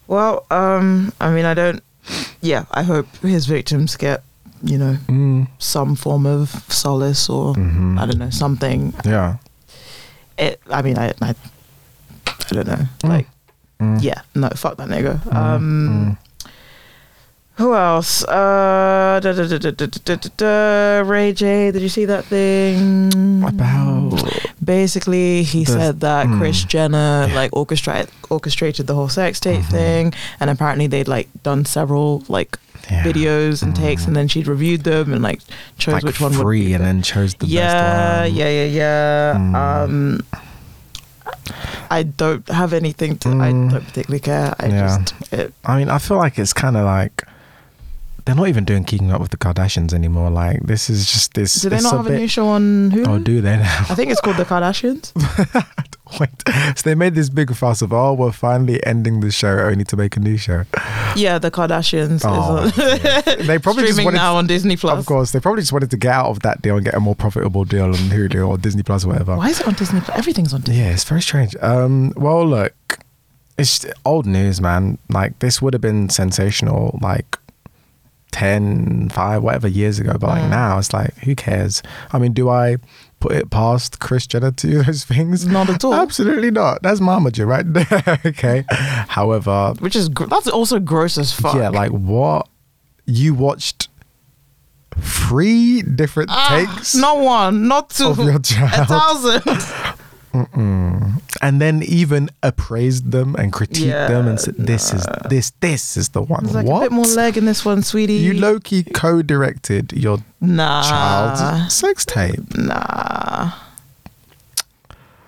Well, 0.07 0.47
um, 0.51 1.13
I 1.21 1.31
mean, 1.31 1.45
I 1.45 1.55
don't. 1.55 1.83
Yeah, 2.41 2.65
I 2.73 2.83
hope 2.83 3.07
his 3.19 3.47
victims 3.47 3.97
get, 3.97 4.23
you 4.63 4.79
know 4.79 4.97
mm. 5.07 5.49
some 5.59 5.95
form 5.95 6.27
of 6.27 6.51
solace 6.73 7.29
or 7.29 7.55
mm-hmm. 7.55 7.99
I 7.99 8.07
don't 8.07 8.19
know 8.19 8.31
something. 8.31 8.95
Yeah. 9.05 9.37
It. 10.39 10.61
I 10.71 10.83
mean, 10.83 10.99
I. 10.99 11.13
I, 11.21 11.35
I 12.27 12.55
don't 12.55 12.67
know. 12.67 12.75
Mm. 12.75 13.09
Like, 13.09 13.27
mm. 13.81 14.03
yeah. 14.03 14.23
No. 14.35 14.49
Fuck 14.51 14.77
that 14.79 14.89
nigga. 14.89 15.33
Um. 15.33 16.19
Who 17.57 17.75
else? 17.75 18.25
Uh, 18.25 19.21
da, 19.23 19.33
da, 19.33 20.17
da, 20.37 21.03
Ray 21.09 21.33
J. 21.33 21.71
Did 21.71 21.83
you 21.83 21.91
see 21.91 22.07
that 22.07 22.25
thing 22.25 23.45
about? 23.45 24.19
Basically, 24.65 25.43
he 25.43 25.65
the, 25.65 25.73
said 25.73 26.01
that 26.01 26.27
mm, 26.27 26.39
Chris 26.39 26.65
Jenner 26.65 27.27
yeah. 27.29 27.35
like 27.35 27.55
orchestrated 27.55 28.11
orchestrated 28.31 28.87
the 28.87 28.95
whole 28.95 29.11
sex 29.11 29.39
tape 29.39 29.61
mm-hmm. 29.61 29.71
thing, 29.71 30.15
and 30.41 30.49
apparently 30.49 30.87
they'd 30.87 31.09
like 31.09 31.29
done 31.43 31.67
several 31.67 32.25
like 32.27 32.59
yeah. 32.93 33.03
videos 33.05 33.63
and 33.63 33.75
takes, 33.75 34.03
Mm. 34.03 34.07
and 34.09 34.17
then 34.17 34.29
she'd 34.29 34.47
reviewed 34.47 34.85
them 34.85 35.13
and 35.13 35.23
like 35.23 35.41
chose 35.79 35.95
like 35.95 36.05
which 36.05 36.21
one 36.21 36.33
free 36.33 36.61
would 36.61 36.67
be 36.67 36.75
and 36.75 36.85
then 36.85 37.03
chose 37.03 37.35
the 37.35 37.47
yeah, 37.47 37.73
best 37.73 38.31
one. 38.31 38.39
yeah, 38.39 38.49
yeah, 38.49 38.65
yeah. 38.67 39.35
Mm. 39.39 39.55
Um, 39.57 40.21
I 41.91 42.03
don't 42.05 42.47
have 42.49 42.73
anything 42.73 43.19
to. 43.19 43.29
I 43.29 43.53
Mm. 43.53 43.71
don't 43.71 43.85
particularly 43.87 44.21
care. 44.21 44.55
I 44.59 44.67
Yeah. 44.67 44.99
just 44.99 45.15
it, 45.33 45.53
I 45.65 45.79
mean, 45.79 45.89
I 45.89 45.99
feel 45.99 46.17
like 46.17 46.39
it's 46.39 46.53
kind 46.53 46.77
of 46.77 46.85
like 46.85 47.25
they're 48.25 48.35
not 48.35 48.49
even 48.49 48.65
doing 48.65 48.85
Keeping 48.85 49.11
Up 49.13 49.21
with 49.21 49.31
the 49.31 49.37
Kardashians 49.37 49.93
anymore. 49.93 50.31
Like 50.31 50.61
this 50.63 50.89
is 50.91 51.11
just 51.11 51.35
this. 51.35 51.55
do 51.55 51.69
they 51.69 51.81
not 51.81 51.95
a 51.95 51.97
have 51.99 52.07
bit, 52.07 52.15
a 52.15 52.19
new 52.19 52.29
show 52.29 52.47
on 52.49 52.91
Hulu? 52.91 53.07
Oh, 53.09 53.19
do 53.19 53.41
they 53.41 53.57
now? 53.57 53.87
I 53.91 53.95
think 53.95 54.11
it's 54.11 54.21
called 54.21 54.37
The 54.37 54.45
Kardashians. 54.45 55.13
Wait, 56.21 56.29
so 56.79 56.83
they 56.85 56.95
made 56.95 57.15
this 57.15 57.31
big 57.31 57.55
fuss 57.57 57.81
of 57.81 57.91
oh, 57.93 58.13
we're 58.13 58.33
finally 58.33 58.85
ending 58.85 59.21
the 59.21 59.31
show 59.31 59.59
only 59.61 59.83
to 59.85 59.97
make 59.97 60.15
a 60.17 60.21
new 60.21 60.37
show. 60.37 60.65
yeah, 61.17 61.39
The 61.39 61.51
Kardashians 61.51 62.21
Oh, 62.25 62.65
is 62.67 62.79
on. 63.39 63.47
They 63.47 63.59
probably 63.59 63.85
just 63.85 63.95
streaming 63.95 64.05
wanted 64.05 64.17
now 64.19 64.37
on 64.37 64.47
Disney 64.47 64.77
Plus. 64.77 64.99
Of 64.99 65.07
course, 65.07 65.31
they 65.33 65.41
probably 65.41 65.63
just 65.63 65.73
wanted 65.73 65.91
to 65.91 65.97
get 65.97 66.13
out 66.13 66.27
of 66.27 66.41
that 66.41 66.61
deal 66.61 66.77
and 66.77 66.85
get 66.85 66.95
a 66.95 67.01
more 67.01 67.15
profitable 67.15 67.65
deal 67.65 67.85
on 67.87 67.95
Hulu 67.95 68.47
or 68.47 68.59
Disney 68.59 68.83
Plus 68.83 69.05
or 69.05 69.09
whatever. 69.09 69.37
Why 69.37 69.49
is 69.49 69.61
it 69.61 69.67
on 69.67 69.73
Disney 69.75 70.01
Plus? 70.01 70.19
Everything's 70.19 70.53
on 70.53 70.61
Disney. 70.61 70.81
Yeah, 70.83 70.93
it's 70.93 71.05
very 71.05 71.23
strange. 71.23 71.57
Um, 71.63 72.13
well, 72.17 72.47
look, 72.47 72.75
it's 73.57 73.87
old 74.05 74.27
news, 74.27 74.61
man. 74.61 74.99
Like 75.09 75.39
this 75.39 75.63
would 75.63 75.73
have 75.73 75.81
been 75.81 76.11
sensational 76.11 76.99
like 77.01 77.39
10, 78.33 79.11
5, 79.11 79.43
whatever 79.43 79.69
years 79.69 79.99
ago. 80.01 80.17
But 80.19 80.27
like 80.29 80.43
Mm. 80.43 80.51
now, 80.51 80.79
it's 80.79 80.93
like, 80.93 81.17
who 81.19 81.35
cares? 81.37 81.83
I 82.13 82.19
mean, 82.19 82.33
do 82.33 82.49
I 82.51 82.77
put 83.21 83.33
it 83.33 83.51
past 83.51 84.01
Chris 84.01 84.27
Jenner 84.27 84.51
to 84.51 84.67
do 84.67 84.83
those 84.87 85.05
things? 85.05 85.47
Not 85.47 85.71
at 85.71 85.85
all. 85.85 85.95
Absolutely 85.95 86.51
not. 86.51 86.83
That's 86.83 86.99
Mamager 87.01 87.47
right 87.47 87.65
there. 87.73 88.19
okay. 88.27 88.65
However, 88.69 89.75
Which 89.79 89.95
is 89.95 90.09
gr- 90.09 90.27
that's 90.27 90.49
also 90.49 90.81
gross 90.81 91.17
as 91.19 91.33
fuck. 91.33 91.55
yeah, 91.55 91.69
like 91.69 91.91
what? 91.93 92.49
You 93.07 93.35
watched 93.35 93.89
three 94.99 95.83
different 95.83 96.31
Ah, 96.31 96.49
takes 96.75 96.95
not 96.95 97.19
one, 97.19 97.67
not 97.67 97.91
two, 97.91 98.09
of 98.09 98.19
your 98.19 98.37
a 98.37 98.39
child. 98.41 99.43
Thousand. 100.33 101.23
and 101.43 101.61
then 101.61 101.83
even 101.83 102.31
appraised 102.43 103.11
them 103.13 103.35
and 103.37 103.53
critiqued 103.53 103.85
Yeah, 103.87 104.09
them 104.09 104.27
and 104.29 104.41
said, 104.41 104.55
"This 104.59 104.93
is 104.93 105.07
this 105.29 105.51
this 105.61 105.97
is 105.97 106.09
the 106.11 106.23
one." 106.23 106.45
There's 106.45 106.55
like 106.57 106.67
what? 106.67 106.79
a 106.79 106.81
bit 106.87 106.93
more 106.93 107.05
leg 107.05 107.37
in 107.37 107.45
this 107.45 107.65
one, 107.65 107.83
sweetie. 107.83 108.15
you 108.15 108.35
low 108.35 108.59
key 108.61 108.83
co-directed 108.83 109.93
your 109.93 110.19
nah, 110.41 110.83
child's 110.83 111.75
sex 111.75 112.05
tape. 112.05 112.41
nah. 112.57 113.53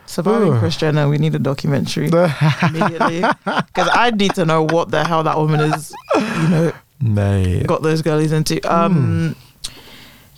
Surviving 0.07 0.53
Ugh. 0.53 0.59
Chris 0.61 0.77
Jenner, 0.77 1.09
we 1.09 1.19
need 1.19 1.35
a 1.35 1.41
documentary 1.41 2.07
immediately 2.07 3.21
because 3.45 3.89
I 3.93 4.13
need 4.15 4.35
to 4.37 4.45
know 4.45 4.63
what 4.63 4.91
the 4.93 5.03
hell 5.05 5.25
that 5.25 5.37
woman 5.37 5.59
is. 5.73 5.93
You 6.15 6.49
know, 6.49 6.73
Mate, 7.01 7.67
got 7.67 7.83
those 7.83 8.01
girlies 8.01 8.31
into. 8.31 8.61
Um, 8.73 9.35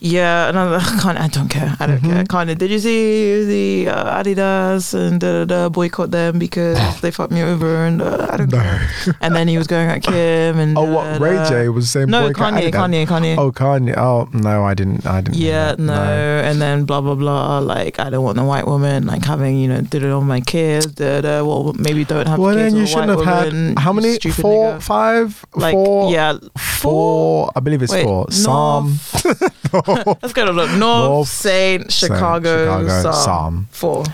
yeah, 0.06 0.48
another 0.48 0.78
kind. 1.00 1.18
I 1.26 1.28
don't 1.28 1.48
care. 1.48 1.76
I 1.80 1.86
don't 1.86 2.00
care. 2.00 2.24
Kind 2.24 2.50
of. 2.50 2.58
Did 2.58 2.70
you 2.70 2.78
see 2.78 3.44
the 3.84 3.90
uh, 3.90 4.22
Adidas 4.22 4.94
and 4.94 5.20
da, 5.20 5.32
da, 5.32 5.44
da, 5.44 5.68
boycott 5.68 6.10
them 6.10 6.38
because 6.38 6.78
they 7.00 7.10
fucked 7.10 7.32
me 7.32 7.42
over 7.42 7.84
and 7.84 8.00
uh, 8.00 8.28
I 8.30 8.36
don't 8.36 8.50
no. 8.52 8.58
care. 8.60 8.88
And 9.20 9.34
then 9.34 9.48
he 9.48 9.58
was 9.58 9.66
going 9.66 9.88
at 9.88 10.02
Kim 10.02 10.58
and 10.58 10.76
Oh, 10.78 10.84
what 10.84 11.20
Ray. 11.20 11.44
J 11.48 11.68
was 11.68 11.90
saying? 11.90 12.08
No, 12.08 12.26
boycott 12.28 12.54
Kanye. 12.54 12.70
Kanye, 12.70 13.06
Kanye. 13.06 13.36
Oh, 13.36 13.50
Kanye. 13.52 13.96
Oh 13.96 14.28
no, 14.32 14.64
I 14.64 14.74
didn't. 14.74 15.06
I 15.06 15.20
didn't. 15.20 15.36
Yeah, 15.38 15.70
that. 15.74 15.78
no. 15.78 15.92
and 15.92 16.60
then 16.60 16.84
blah 16.84 17.00
blah 17.00 17.14
blah. 17.14 17.58
Like 17.58 17.98
I 17.98 18.10
don't 18.10 18.24
want 18.24 18.36
the 18.36 18.44
white 18.44 18.66
woman 18.66 19.06
like 19.06 19.24
having 19.24 19.58
you 19.58 19.68
know 19.68 19.80
did 19.80 20.02
it 20.04 20.10
on 20.10 20.26
my 20.26 20.40
kids. 20.40 20.86
Da, 20.86 21.20
da, 21.20 21.42
well, 21.44 21.72
maybe 21.78 22.04
don't 22.04 22.26
have 22.28 22.38
Well, 22.38 22.54
kids 22.54 22.72
then 22.72 22.80
you 22.80 22.86
shouldn't 22.86 23.10
have 23.10 23.18
woman, 23.18 23.76
had 23.76 23.78
how 23.78 23.92
many? 23.92 24.18
Four, 24.18 24.72
nigga. 24.74 24.82
five, 24.82 25.44
Like 25.54 25.72
four, 25.72 26.12
yeah, 26.12 26.38
four. 26.58 27.50
I 27.56 27.60
believe 27.60 27.82
it's 27.82 27.92
Wait, 27.92 28.04
four. 28.04 28.30
Psalm. 28.30 28.98
North- 29.72 29.95
Let's 30.22 30.32
go 30.32 30.44
to 30.46 30.52
look. 30.52 30.70
North, 30.70 30.78
North, 30.78 31.28
Saint, 31.28 31.90
Saint, 31.92 32.12
Chicago, 32.12 32.64
Chicago, 32.64 33.02
Psalm. 33.02 33.14
Psalm. 33.14 33.68
Four. 33.70 34.04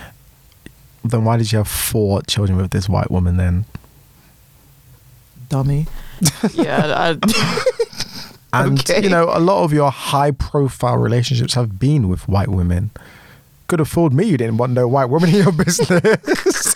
Then 1.03 1.25
why 1.25 1.37
did 1.37 1.51
you 1.51 1.57
have 1.59 1.67
four 1.67 2.21
children 2.23 2.57
with 2.57 2.71
this 2.71 2.87
white 2.87 3.11
woman 3.11 3.37
then? 3.37 3.65
Dummy. 5.49 5.85
yeah, 6.53 7.15
I, 7.21 7.63
And 8.53 8.79
Okay. 8.79 9.03
you 9.03 9.09
know, 9.09 9.29
a 9.33 9.39
lot 9.39 9.63
of 9.63 9.73
your 9.73 9.89
high-profile 9.91 10.97
relationships 10.97 11.55
have 11.55 11.79
been 11.79 12.07
with 12.07 12.27
white 12.27 12.49
women. 12.49 12.91
Could 13.67 13.79
have 13.79 13.87
fooled 13.89 14.13
me. 14.13 14.25
You 14.25 14.37
didn't 14.37 14.57
want 14.57 14.73
no 14.73 14.87
white 14.87 15.05
woman 15.05 15.29
in 15.29 15.37
your 15.43 15.51
business. 15.51 16.75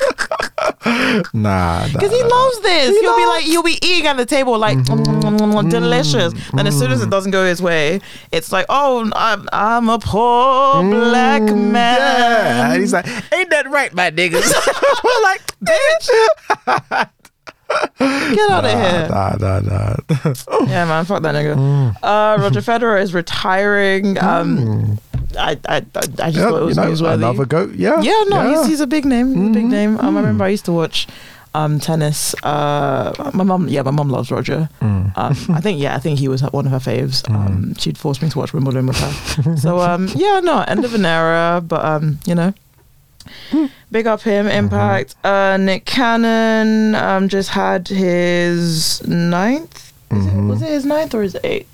nah, 1.34 1.82
nah, 1.82 1.88
because 1.88 2.12
he 2.12 2.22
nah. 2.22 2.28
loves 2.28 2.60
this. 2.62 3.00
He 3.00 3.08
will 3.08 3.18
be 3.18 3.26
like, 3.26 3.44
he'll 3.44 3.64
be 3.64 3.78
eating 3.82 4.08
at 4.08 4.18
the 4.18 4.26
table 4.26 4.58
like 4.58 4.78
"Mm, 4.78 5.06
mm, 5.06 5.38
mm, 5.38 5.54
mm, 5.54 5.70
delicious. 5.70 6.34
And 6.58 6.68
as 6.68 6.78
soon 6.78 6.92
as 6.92 7.02
it 7.02 7.10
doesn't 7.10 7.32
go 7.32 7.46
his 7.46 7.62
way, 7.62 8.00
it's 8.32 8.52
like, 8.52 8.66
oh, 8.70 9.10
I'm, 9.16 9.48
I'm 9.52 9.90
a 9.90 10.00
poor 10.00 10.84
black 10.84 11.42
Mm, 11.42 11.72
man. 11.72 11.98
Yeah, 11.98 12.72
and 12.74 12.82
he's 12.82 12.94
like, 12.94 13.08
"Ain't 13.34 13.50
that 13.50 13.70
right, 13.70 13.94
my 13.94 14.12
niggas?" 14.12 14.52
We're 15.04 15.22
like, 15.24 15.42
bitch. 15.64 17.10
Get 18.00 18.50
out 18.50 18.64
of 18.64 18.72
here. 18.72 19.08
Nah, 19.10 19.36
nah, 19.40 19.60
nah. 19.60 19.96
Yeah, 20.68 20.86
man, 20.86 21.04
fuck 21.06 21.22
that 21.24 21.36
nigga. 21.36 21.56
Mm. 21.56 21.96
Uh, 22.02 22.42
Roger 22.42 22.62
Federer 22.62 23.02
is 23.02 23.14
retiring. 23.14 24.18
Um, 24.18 24.98
I, 24.98 25.07
I, 25.38 25.58
I, 25.68 25.78
I 25.78 25.82
just 25.82 26.18
Yeah, 26.38 26.50
thought 26.50 26.62
it 26.62 26.66
was 26.66 26.78
you 26.78 26.84
know, 26.84 26.90
newsworthy. 26.92 27.14
another 27.16 27.46
goat. 27.46 27.74
Yeah, 27.76 28.02
Yeah, 28.02 28.24
no, 28.30 28.50
He's, 28.62 28.68
he's 28.68 28.80
a 28.82 28.88
big 28.88 29.06
name. 29.06 29.34
He's 29.36 29.50
a 29.50 29.54
big 29.54 29.66
Mhm. 29.66 29.70
name. 29.70 30.00
Um, 30.00 30.16
I 30.16 30.20
remember 30.22 30.44
I 30.46 30.50
used 30.50 30.66
to 30.66 30.72
watch 30.72 31.08
um, 31.54 31.80
tennis. 31.80 32.36
Uh, 32.44 33.14
my 33.34 33.44
mum, 33.44 33.68
yeah, 33.68 33.82
my 33.82 33.92
mum 33.92 34.10
loves 34.10 34.30
Roger. 34.32 34.70
Mm. 34.82 35.18
Um, 35.18 35.36
I 35.56 35.60
think, 35.62 35.82
yeah, 35.82 35.96
I 35.96 36.00
think 36.00 36.20
he 36.20 36.28
was 36.28 36.42
one 36.44 36.66
of 36.68 36.72
her 36.72 36.80
faves. 36.80 37.28
Um, 37.30 37.74
she'd 37.76 37.98
force 37.98 38.22
me 38.22 38.30
to 38.30 38.38
watch 38.40 38.54
Wimbledon 38.54 38.86
with 38.88 38.98
her. 39.00 39.58
so, 39.58 39.80
um, 39.80 40.08
yeah, 40.16 40.40
no, 40.44 40.62
end 40.62 40.86
of 40.86 40.94
an 40.94 41.06
era, 41.06 41.62
but 41.66 41.84
um, 41.84 42.20
you 42.26 42.36
know. 42.36 42.54
Big 43.92 44.08
up 44.08 44.22
him, 44.22 44.48
Impact. 44.48 45.16
Uh, 45.24 45.58
Nick 45.58 45.86
Cannon 45.86 46.96
um, 46.96 47.28
just 47.28 47.50
had 47.50 47.88
his 47.88 49.06
ninth. 49.08 49.92
Is 50.12 50.26
it, 50.26 50.34
was 50.36 50.62
it 50.62 50.70
his 50.70 50.86
ninth 50.86 51.14
or 51.14 51.22
his 51.24 51.36
eighth? 51.44 51.68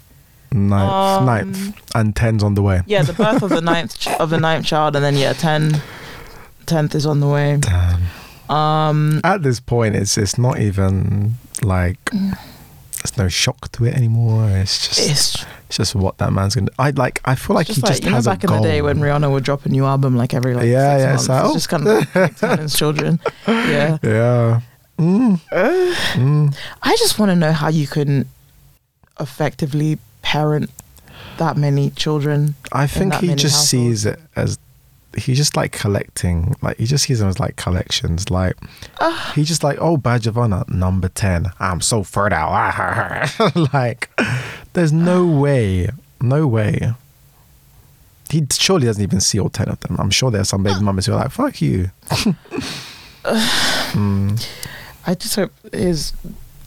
Ninth, 0.53 0.91
Um, 0.91 1.25
ninth, 1.25 1.81
and 1.95 2.15
ten's 2.15 2.43
on 2.43 2.53
the 2.55 2.61
way. 2.61 2.81
Yeah, 2.85 3.03
the 3.03 3.13
birth 3.13 3.41
of 3.41 3.49
the 3.49 3.61
ninth 3.73 3.97
ch- 3.99 4.07
of 4.07 4.29
the 4.29 4.39
ninth 4.39 4.65
child, 4.65 4.95
and 4.95 5.03
then 5.03 5.15
yeah, 5.15 5.33
ten, 5.33 5.81
tenth 6.65 6.95
is 6.95 7.05
on 7.05 7.19
the 7.19 7.27
way. 7.27 7.57
Damn. 7.59 8.01
Um, 8.49 9.21
At 9.23 9.41
this 9.43 9.59
point, 9.59 9.95
it's 9.95 10.17
it's 10.17 10.37
not 10.37 10.59
even 10.59 11.35
like 11.61 11.97
there's 12.11 13.17
no 13.17 13.27
shock 13.29 13.71
to 13.73 13.85
it 13.85 13.95
anymore. 13.95 14.49
It's 14.49 14.87
just 14.87 15.09
it's, 15.09 15.45
it's 15.67 15.77
just 15.77 15.95
what 15.95 16.17
that 16.19 16.31
man's 16.33 16.55
gonna. 16.55 16.69
I 16.77 16.91
like. 16.91 17.21
I 17.25 17.35
feel 17.35 17.55
like 17.55 17.67
he 17.67 17.81
like 17.81 17.91
just 17.93 18.03
you 18.03 18.09
know 18.09 18.15
has 18.17 18.25
back 18.25 18.43
in 18.43 18.51
the 18.51 18.59
day 18.61 18.81
when 18.81 18.97
Rihanna 18.99 19.31
would 19.31 19.43
drop 19.43 19.65
a 19.65 19.69
new 19.69 19.85
album 19.85 20.15
like 20.17 20.33
every 20.33 20.53
like 20.53 20.67
Yeah, 20.67 20.97
six 20.97 21.01
yeah, 21.01 21.07
months. 21.07 21.23
it's 21.23 21.29
like, 21.29 21.41
It's 21.41 21.49
oh. 21.49 21.53
just 21.53 21.69
kind 21.69 21.87
of 21.87 22.59
like 22.59 22.71
children. 22.71 23.19
Yeah, 23.47 23.97
Yeah. 24.03 24.61
Mm, 24.99 25.39
Uh, 25.51 25.95
mm. 26.19 26.55
I 26.83 26.95
just 26.97 27.17
want 27.17 27.29
to 27.31 27.35
know 27.35 27.51
how 27.53 27.69
you 27.69 27.87
can 27.87 28.27
effectively 29.19 29.97
parent 30.23 30.71
that 31.37 31.55
many 31.57 31.91
children. 31.91 32.55
I 32.71 32.87
think 32.87 33.13
he 33.15 33.27
just 33.35 33.43
households. 33.55 33.69
sees 33.69 34.05
it 34.05 34.19
as 34.35 34.57
he 35.15 35.35
just 35.35 35.55
like 35.55 35.71
collecting. 35.71 36.55
Like 36.61 36.77
he 36.77 36.85
just 36.87 37.03
sees 37.05 37.19
them 37.19 37.29
as 37.29 37.39
like 37.39 37.55
collections. 37.55 38.29
Like 38.31 38.55
Ah. 38.99 39.31
he 39.35 39.43
just 39.43 39.63
like 39.63 39.77
oh 39.79 39.97
badge 39.97 40.25
of 40.25 40.37
honor 40.37 40.63
number 40.67 41.09
ten. 41.09 41.47
I'm 41.59 41.81
so 41.81 42.03
fertile. 42.03 42.51
like 43.73 44.09
there's 44.73 44.91
no 44.93 45.25
way, 45.27 45.89
no 46.21 46.47
way. 46.47 46.93
He 48.29 48.43
surely 48.51 48.87
doesn't 48.87 49.03
even 49.03 49.19
see 49.21 49.39
all 49.39 49.49
ten 49.49 49.69
of 49.69 49.79
them. 49.81 49.97
I'm 49.99 50.09
sure 50.09 50.31
there's 50.31 50.49
some 50.49 50.63
baby 50.63 50.81
mamas 50.81 51.05
who 51.05 51.13
are 51.13 51.17
like 51.17 51.31
fuck 51.31 51.61
you. 51.61 51.91
Mm. 53.23 54.45
I 55.05 55.15
just 55.15 55.35
hope 55.35 55.51
his 55.71 56.13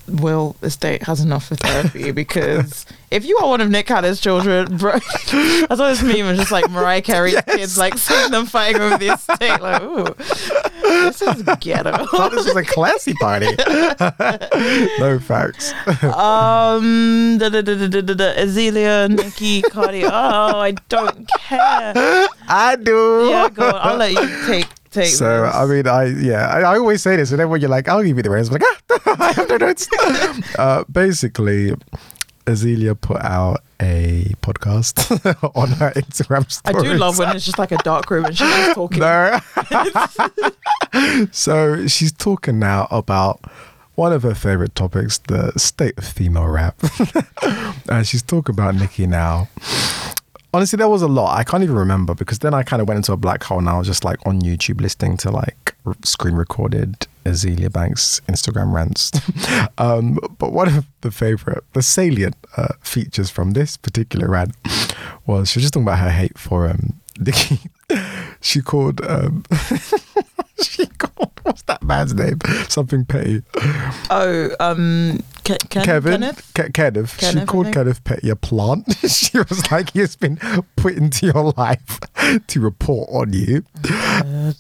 will 0.09 0.57
estate 0.63 1.03
has 1.05 1.21
enough 1.21 1.47
for 1.49 1.57
therapy 1.57 2.11
because 2.23 2.87
if 3.17 3.25
you 3.25 3.39
are 3.39 3.49
one 3.49 3.63
of 3.63 3.71
Nick 3.71 3.87
Cannon's 3.87 4.21
children, 4.21 4.77
bro, 4.79 4.93
I 4.93 5.67
saw 5.71 5.89
this 5.89 6.03
meme 6.03 6.27
of 6.27 6.37
just 6.37 6.53
like 6.53 6.71
Mariah 6.71 7.01
Carey 7.01 7.33
kids 7.49 7.79
like 7.79 7.97
seeing 7.97 8.31
them 8.31 8.45
fighting 8.45 8.81
over 8.81 8.99
the 8.99 9.15
estate, 9.15 9.61
like, 9.61 9.83
ooh, 9.83 10.15
this 10.83 11.23
is 11.23 11.43
ghetto. 11.61 12.07
thought 12.07 12.33
this 12.33 12.45
was 12.47 12.57
a 12.57 12.65
classy 12.65 13.15
party. 13.15 13.47
no 14.99 15.19
facts. 15.19 15.73
um, 16.05 17.39
da, 17.39 17.49
da, 17.49 17.63
da, 17.63 17.75
da, 17.75 17.89
da, 17.89 18.01
da, 18.03 18.15
da, 18.15 18.35
Azealia, 18.35 19.09
Nicki, 19.09 19.63
Cardi. 19.63 20.05
Oh, 20.05 20.61
I 20.61 20.73
don't 20.89 21.27
care. 21.39 22.29
I 22.49 22.77
do. 22.81 23.29
Yeah, 23.31 23.49
go 23.49 23.67
on. 23.69 23.75
I'll 23.75 23.97
let 23.97 24.13
you 24.13 24.47
take 24.47 24.67
take. 24.91 25.09
So 25.15 25.43
this. 25.43 25.55
I 25.55 25.67
mean, 25.67 25.87
I 25.87 26.05
yeah, 26.05 26.49
I, 26.49 26.61
I 26.61 26.79
always 26.79 27.03
say 27.03 27.17
this, 27.17 27.31
and 27.31 27.41
then 27.41 27.49
when 27.49 27.61
you're 27.61 27.71
like, 27.71 27.89
"I'll 27.89 28.03
give 28.03 28.17
you 28.17 28.23
the 28.23 28.31
rest," 28.31 28.51
I'm 28.51 28.59
like, 28.59 28.63
"Ah, 29.07 29.17
I 29.19 29.33
have 29.33 29.49
no 29.49 29.57
notes." 29.57 29.89
uh, 30.59 30.85
basically, 30.91 31.75
Azealia 32.47 32.99
put 33.01 33.21
out 33.23 33.63
a 33.81 34.33
podcast 34.41 35.11
on 35.57 35.69
her 35.69 35.91
Instagram 35.93 36.51
story. 36.51 36.89
I 36.89 36.93
do 36.93 36.99
love 36.99 37.19
when 37.19 37.35
it's 37.35 37.45
just 37.45 37.59
like 37.59 37.73
a 37.73 37.77
dark 37.79 38.11
room 38.11 38.25
and 38.25 38.37
she's 38.37 38.49
just 38.49 38.75
talking. 38.75 39.01
No. 39.01 39.39
so 41.33 41.87
she's 41.87 42.13
talking 42.13 42.59
now 42.59 42.87
about 42.91 43.41
one 43.97 44.13
of 44.13 44.23
her 44.23 44.35
favorite 44.35 44.75
topics, 44.75 45.19
the 45.19 45.53
state 45.59 45.97
of 45.99 46.05
female 46.05 46.47
rap, 46.47 46.81
and 47.89 48.07
she's 48.07 48.23
talking 48.23 48.55
about 48.55 48.75
Nicki 48.75 49.07
now. 49.07 49.49
Honestly, 50.55 50.77
there 50.77 50.89
was 50.89 51.03
a 51.03 51.09
lot. 51.09 51.37
I 51.37 51.45
can't 51.45 51.63
even 51.63 51.77
remember 51.77 52.15
because 52.15 52.39
then 52.39 52.55
I 52.55 52.63
kind 52.63 52.81
of 52.81 52.89
went 52.89 52.97
into 52.97 53.13
a 53.13 53.17
black 53.17 53.43
hole 53.45 53.59
and 53.59 53.69
I 53.69 53.77
was 53.77 53.87
just 53.87 54.05
like 54.05 54.25
on 54.27 54.41
YouTube 54.41 54.81
listening 54.81 55.17
to 55.19 55.31
like 55.31 55.75
screen 56.03 56.35
recorded 56.35 57.07
Azealia 57.25 57.71
Banks 57.71 58.21
Instagram 58.29 58.73
rants. 58.73 59.13
um, 59.79 60.19
but 60.39 60.53
one 60.53 60.69
of 60.69 60.87
the 61.03 61.11
favorite, 61.11 61.65
the 61.73 61.83
salient 61.83 62.37
uh, 62.57 62.75
features 62.81 63.31
from 63.31 63.53
this 63.53 63.77
particular 63.77 64.29
rant 64.29 64.55
was 65.27 65.51
she 65.51 65.59
was 65.59 65.65
just 65.65 65.75
talking 65.75 65.87
about 65.87 65.99
her 65.99 66.11
hate 66.11 66.39
for 66.39 66.69
um, 66.69 67.01
Nicki. 67.19 67.59
she 68.41 68.61
called, 68.63 69.05
um, 69.05 69.45
she 70.63 70.87
called, 70.87 71.33
what's 71.43 71.63
that 71.63 71.83
man's 71.83 72.15
name? 72.15 72.39
Something 72.69 73.05
petty. 73.05 73.43
Oh, 74.11 74.51
um, 74.61 75.21
Ke- 75.47 75.69
Ken- 75.71 75.85
Kevin, 75.85 76.13
Kenneth. 76.21 76.53
Ke- 76.55 76.73
Kenneth. 76.73 77.17
Kenneth, 77.19 77.41
she 77.43 77.47
called. 77.47 77.73
Kenneth 77.73 78.03
Petty 78.05 78.29
a 78.31 78.37
plant. 78.37 78.85
she 79.09 79.39
was 79.39 79.71
like, 79.71 79.93
he 79.93 80.01
has 80.01 80.17
been 80.17 80.37
put 80.77 80.95
into 80.95 81.27
your 81.27 81.53
life 81.57 82.01
to 82.49 82.61
report 82.61 83.09
on 83.13 83.33
you. 83.33 83.63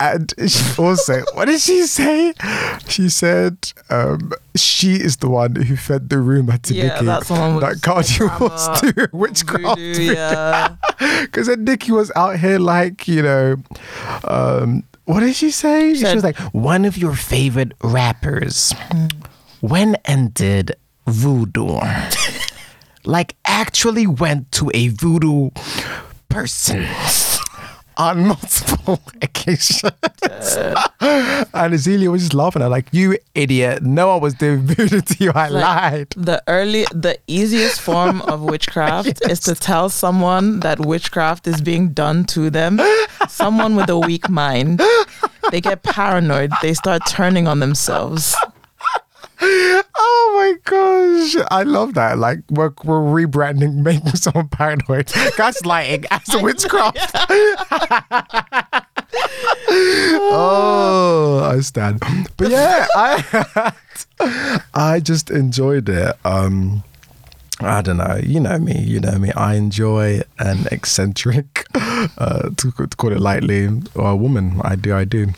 And 0.01 0.33
she 0.47 0.81
also, 0.83 1.23
what 1.35 1.47
did 1.47 1.61
she 1.61 1.83
say? 1.87 2.33
She 2.89 3.09
said 3.09 3.73
um, 3.91 4.33
she 4.55 4.95
is 4.95 5.17
the 5.19 5.29
one 5.29 5.57
who 5.57 5.77
fed 5.77 6.09
the 6.09 6.19
rumor 6.19 6.59
to 6.59 6.75
Yeah, 6.75 6.89
Nicki 6.95 7.05
that 7.07 7.27
someone 7.27 7.57
was 7.57 7.63
that 7.65 7.83
Cardi 7.83 8.45
was 8.45 8.81
doing 8.95 9.09
witchcraft. 9.13 9.79
Voodoo, 9.79 10.15
yeah. 10.15 10.77
Because 11.23 11.49
then 11.49 11.65
Nicki 11.65 11.93
was 11.93 12.13
out 12.17 12.39
here 12.39 12.59
like, 12.59 13.09
you 13.09 13.23
know, 13.23 13.57
um, 14.25 14.85
what 15.05 15.21
did 15.21 15.35
she 15.37 15.51
say? 15.51 15.95
She, 15.95 16.01
said- 16.01 16.15
was 16.15 16.25
like, 16.25 16.39
one 16.55 16.85
of 16.85 16.97
your 16.97 17.15
favorite 17.15 17.73
rappers. 17.83 18.73
Hmm. 18.77 19.07
When 19.61 19.97
ended 20.05 20.77
voodoo? 21.07 21.79
like, 23.05 23.35
actually 23.45 24.07
went 24.07 24.53
to 24.53 24.71
a 24.75 24.89
voodoo 24.89 25.51
person 26.29 26.87
on 27.97 28.27
multiple 28.27 29.01
occasions. 29.23 29.83
and 31.01 31.73
Azealia 31.73 32.09
was 32.11 32.23
just 32.23 32.35
laughing 32.35 32.61
at 32.61 32.67
her, 32.67 32.69
like, 32.69 32.89
you 32.93 33.17
idiot. 33.35 33.83
No 33.83 34.09
one 34.09 34.21
was 34.21 34.35
doing 34.35 34.61
voodoo 34.67 35.01
to 35.01 35.25
you. 35.25 35.33
I 35.35 35.49
Like- 35.49 35.63
lied. 35.63 36.11
The 36.17 36.43
early, 36.47 36.85
the 36.93 37.19
easiest 37.27 37.81
form 37.81 38.21
of 38.23 38.43
witchcraft 38.43 39.23
is 39.31 39.41
to 39.41 39.55
tell 39.55 39.89
someone 39.89 40.61
that 40.61 40.81
witchcraft 40.81 41.47
is 41.47 41.61
being 41.63 41.91
done 41.91 42.25
to 42.27 42.51
them. 42.51 42.79
Someone 43.29 43.75
with 43.77 43.89
a 43.89 43.99
weak 43.99 44.29
mind, 44.29 44.83
they 45.51 45.61
get 45.63 45.83
paranoid. 45.83 46.53
They 46.61 46.75
start 46.75 47.03
turning 47.09 47.49
on 47.49 47.61
themselves. 47.61 48.37
Oh 49.41 50.33
my 50.35 50.55
gosh, 50.65 51.37
I 51.51 51.63
love 51.63 51.95
that. 51.95 52.19
Like 52.19 52.41
we're, 52.51 52.73
we're 52.85 53.27
rebranding, 53.27 53.75
making 53.83 54.15
someone 54.17 54.49
paranoid, 54.49 55.07
gaslighting 55.07 56.07
as 56.11 56.35
a 56.35 56.39
witchcraft. 56.43 56.99
oh, 60.19 61.51
I 61.51 61.61
stand. 61.61 62.01
But 62.37 62.51
yeah, 62.51 62.87
I 62.95 63.73
I 64.75 65.01
just 65.01 65.31
enjoyed 65.31 65.89
it. 65.89 66.17
Um, 66.25 66.83
I 67.61 67.81
don't 67.81 67.97
know. 67.97 68.21
You 68.23 68.41
know 68.41 68.59
me. 68.59 68.79
You 68.79 69.01
know 69.01 69.19
me. 69.19 69.33
I 69.33 69.55
enjoy 69.55 70.21
an 70.39 70.67
eccentric, 70.71 71.67
uh, 71.75 72.51
to, 72.57 72.71
to 72.71 72.97
call 72.97 73.13
it 73.13 73.21
lightly, 73.21 73.69
or 73.95 74.11
a 74.11 74.17
woman. 74.17 74.61
I 74.63 74.77
do. 74.77 74.95
I 74.95 75.05
do. 75.05 75.29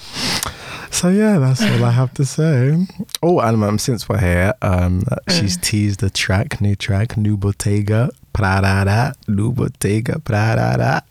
So 0.91 1.09
yeah, 1.09 1.39
that's 1.39 1.63
all 1.63 1.85
I 1.85 1.91
have 1.91 2.13
to 2.15 2.25
say. 2.25 2.87
Oh, 3.23 3.41
and 3.41 3.63
um, 3.63 3.79
since 3.79 4.09
we're 4.09 4.19
here, 4.19 4.55
um, 4.63 5.05
she's 5.29 5.57
teased 5.57 6.01
the 6.01 6.11
track, 6.11 6.61
new 6.61 6.75
track, 6.75 7.17
new 7.17 7.37
Bottega, 7.37 8.11
Prada, 8.33 9.15
new 9.27 9.53
Bottega, 9.53 10.19
Prada, 10.21 11.03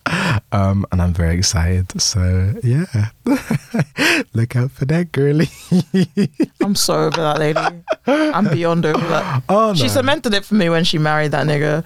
um, 0.52 0.86
and 0.92 1.02
I'm 1.02 1.14
very 1.14 1.38
excited. 1.38 2.02
So 2.02 2.54
yeah, 2.64 2.86
look 4.34 4.56
out 4.56 4.72
for 4.72 4.86
that, 4.86 5.12
girly. 5.12 5.50
I'm 6.62 6.76
so 6.76 7.06
over 7.06 7.22
that 7.22 7.40
lady. 7.40 7.84
I'm 8.08 8.48
beyond 8.48 8.86
over 8.86 9.08
that. 9.08 9.44
oh 9.50 9.70
no, 9.70 9.74
She 9.74 9.90
cemented 9.90 10.34
it 10.34 10.46
for 10.46 10.56
me 10.56 10.70
when 10.70 10.84
she 10.84 10.98
married 10.98 11.32
that 11.32 11.46
nigga. 11.46 11.84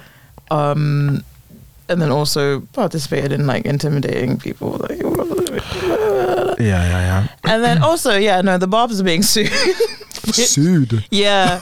Um, 0.49 1.23
and 1.89 2.01
then 2.01 2.11
also 2.11 2.61
participated 2.73 3.31
in 3.31 3.47
like 3.47 3.65
intimidating 3.65 4.37
people. 4.37 4.77
Like, 4.77 5.01
yeah, 6.61 6.83
yeah, 6.83 6.99
yeah. 6.99 7.27
and 7.53 7.63
then 7.63 7.81
also, 7.83 8.15
yeah, 8.17 8.41
no, 8.41 8.57
the 8.57 8.67
Barbs 8.67 8.99
are 9.01 9.03
being 9.03 9.23
sued. 9.23 9.49
Sued. 9.49 11.05
yeah. 11.11 11.59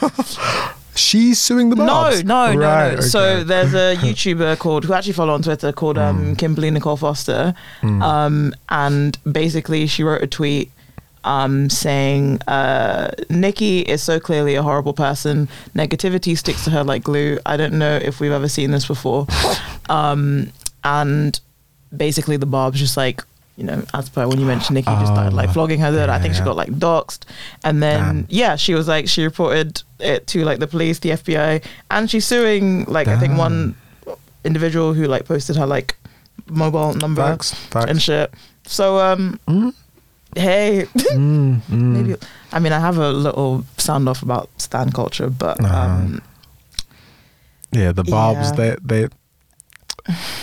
She's 0.96 1.40
suing 1.40 1.70
the 1.70 1.78
No, 1.78 1.86
Barbs. 1.86 2.24
no, 2.26 2.54
no, 2.54 2.60
Right, 2.60 2.96
no. 2.96 3.02
So 3.02 3.20
okay. 3.22 3.44
there's 3.44 3.74
a 3.74 3.96
YouTuber 4.02 4.60
called 4.60 4.84
who 4.86 4.94
I 4.94 4.98
actually 4.98 5.14
follow 5.14 5.34
on 5.34 5.42
Twitter 5.42 5.72
called 5.72 5.98
um, 5.98 6.36
Kimberly 6.36 6.70
Nicole 6.72 6.98
Foster, 6.98 7.54
um, 7.84 8.54
and 8.68 9.18
basically 9.32 9.88
she 9.88 10.04
wrote 10.04 10.22
a 10.22 10.28
tweet 10.28 10.72
um, 11.24 11.70
saying 11.70 12.42
uh, 12.48 13.12
Nicki 13.30 13.80
is 13.82 14.04
so 14.04 14.20
clearly 14.20 14.56
a 14.56 14.64
horrible 14.64 14.94
person. 14.94 15.48
Negativity 15.74 16.38
sticks 16.38 16.64
to 16.66 16.72
her 16.72 16.84
like 16.84 17.04
glue. 17.04 17.40
I 17.46 17.56
don't 17.56 17.74
know 17.74 17.96
if 17.96 18.20
we've 18.20 18.32
ever 18.34 18.50
seen 18.50 18.72
this 18.72 18.86
before, 18.86 19.26
um, 19.90 20.52
and 20.84 21.40
basically 21.96 22.36
the 22.38 22.46
Barb's 22.46 22.80
just 22.80 22.98
like. 22.98 23.24
You 23.60 23.66
know, 23.66 23.84
as 23.94 24.08
per 24.08 24.26
when 24.26 24.40
you 24.40 24.46
mentioned 24.46 24.76
Nicki 24.76 24.90
just 25.04 25.12
started 25.12 25.34
like 25.34 25.50
Oh, 25.50 25.52
flogging 25.52 25.82
her. 25.82 25.92
There, 25.92 26.10
I 26.10 26.18
think 26.20 26.34
she 26.34 26.44
got 26.44 26.56
like 26.56 26.70
doxxed, 26.86 27.24
and 27.66 27.84
then 27.84 28.00
Damn. 28.00 28.26
yeah, 28.30 28.56
she 28.56 28.74
was 28.74 28.88
like 28.88 29.10
she 29.10 29.22
reported 29.24 29.84
it 30.00 30.28
to 30.28 30.46
like 30.46 30.60
the 30.60 30.68
police, 30.68 31.00
the 31.00 31.10
FBI, 31.12 31.62
and 31.92 32.10
she's 32.10 32.26
suing 32.26 32.86
like 32.86 33.10
I 33.10 33.18
think 33.20 33.38
one 33.38 33.76
individual 34.46 34.94
who 34.94 35.06
like 35.14 35.26
posted 35.26 35.58
her 35.58 35.66
like 35.68 35.98
mobile 36.48 36.94
number 36.94 37.22
Facts, 37.22 37.54
facts. 37.54 37.92
and 37.92 38.02
shit. 38.02 38.34
So 38.66 38.98
um, 39.00 39.40
Mm. 39.48 39.74
hey, 40.38 40.86
Mm, 41.12 41.60
mm. 41.70 41.82
maybe 41.96 42.16
I 42.54 42.60
mean 42.60 42.72
I 42.72 42.80
have 42.80 42.98
a 42.98 43.12
little 43.12 43.66
sound 43.78 44.08
off 44.08 44.24
about 44.24 44.48
stan 44.58 44.90
culture, 44.92 45.30
but 45.30 45.60
Uh-huh. 45.60 45.76
um, 45.84 46.22
Yeah, 47.72 47.92
the 47.92 48.04
Barbs, 48.04 48.50
Yeah. 48.50 48.56
they 48.56 48.76
they. 48.82 49.10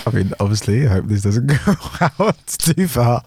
I 0.07 0.11
mean, 0.13 0.33
obviously, 0.41 0.87
I 0.87 0.91
hope 0.91 1.07
this 1.07 1.23
doesn't 1.23 1.47
go 1.65 1.75
out 2.01 2.47
too 2.47 2.87
far. 2.89 3.23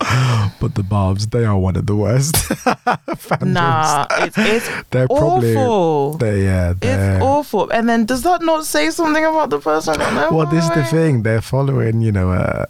But 0.59 0.75
the 0.75 0.83
Barbs, 0.83 1.27
they 1.27 1.45
are 1.45 1.57
one 1.57 1.75
of 1.75 1.85
the 1.85 1.95
worst. 1.95 2.35
fandoms. 2.35 3.53
nah, 3.53 4.07
it's 4.11 4.37
it's 4.37 4.69
they're 4.91 5.07
probably. 5.07 5.55
awful. 5.55 6.17
They, 6.17 6.43
yeah, 6.43 6.73
they're. 6.79 7.15
It's 7.15 7.23
awful. 7.23 7.69
And 7.69 7.87
then 7.89 8.05
does 8.05 8.23
that 8.23 8.41
not 8.41 8.65
say 8.65 8.89
something 8.89 9.23
about 9.25 9.49
the 9.49 9.59
person? 9.59 9.95
I 9.95 10.05
don't 10.05 10.15
know. 10.15 10.37
Well, 10.37 10.47
this 10.47 10.63
is 10.63 10.71
the 10.71 10.83
thing. 10.83 11.23
They're 11.23 11.41
following, 11.41 12.01
you 12.01 12.11
know, 12.11 12.31
uh, 12.31 12.65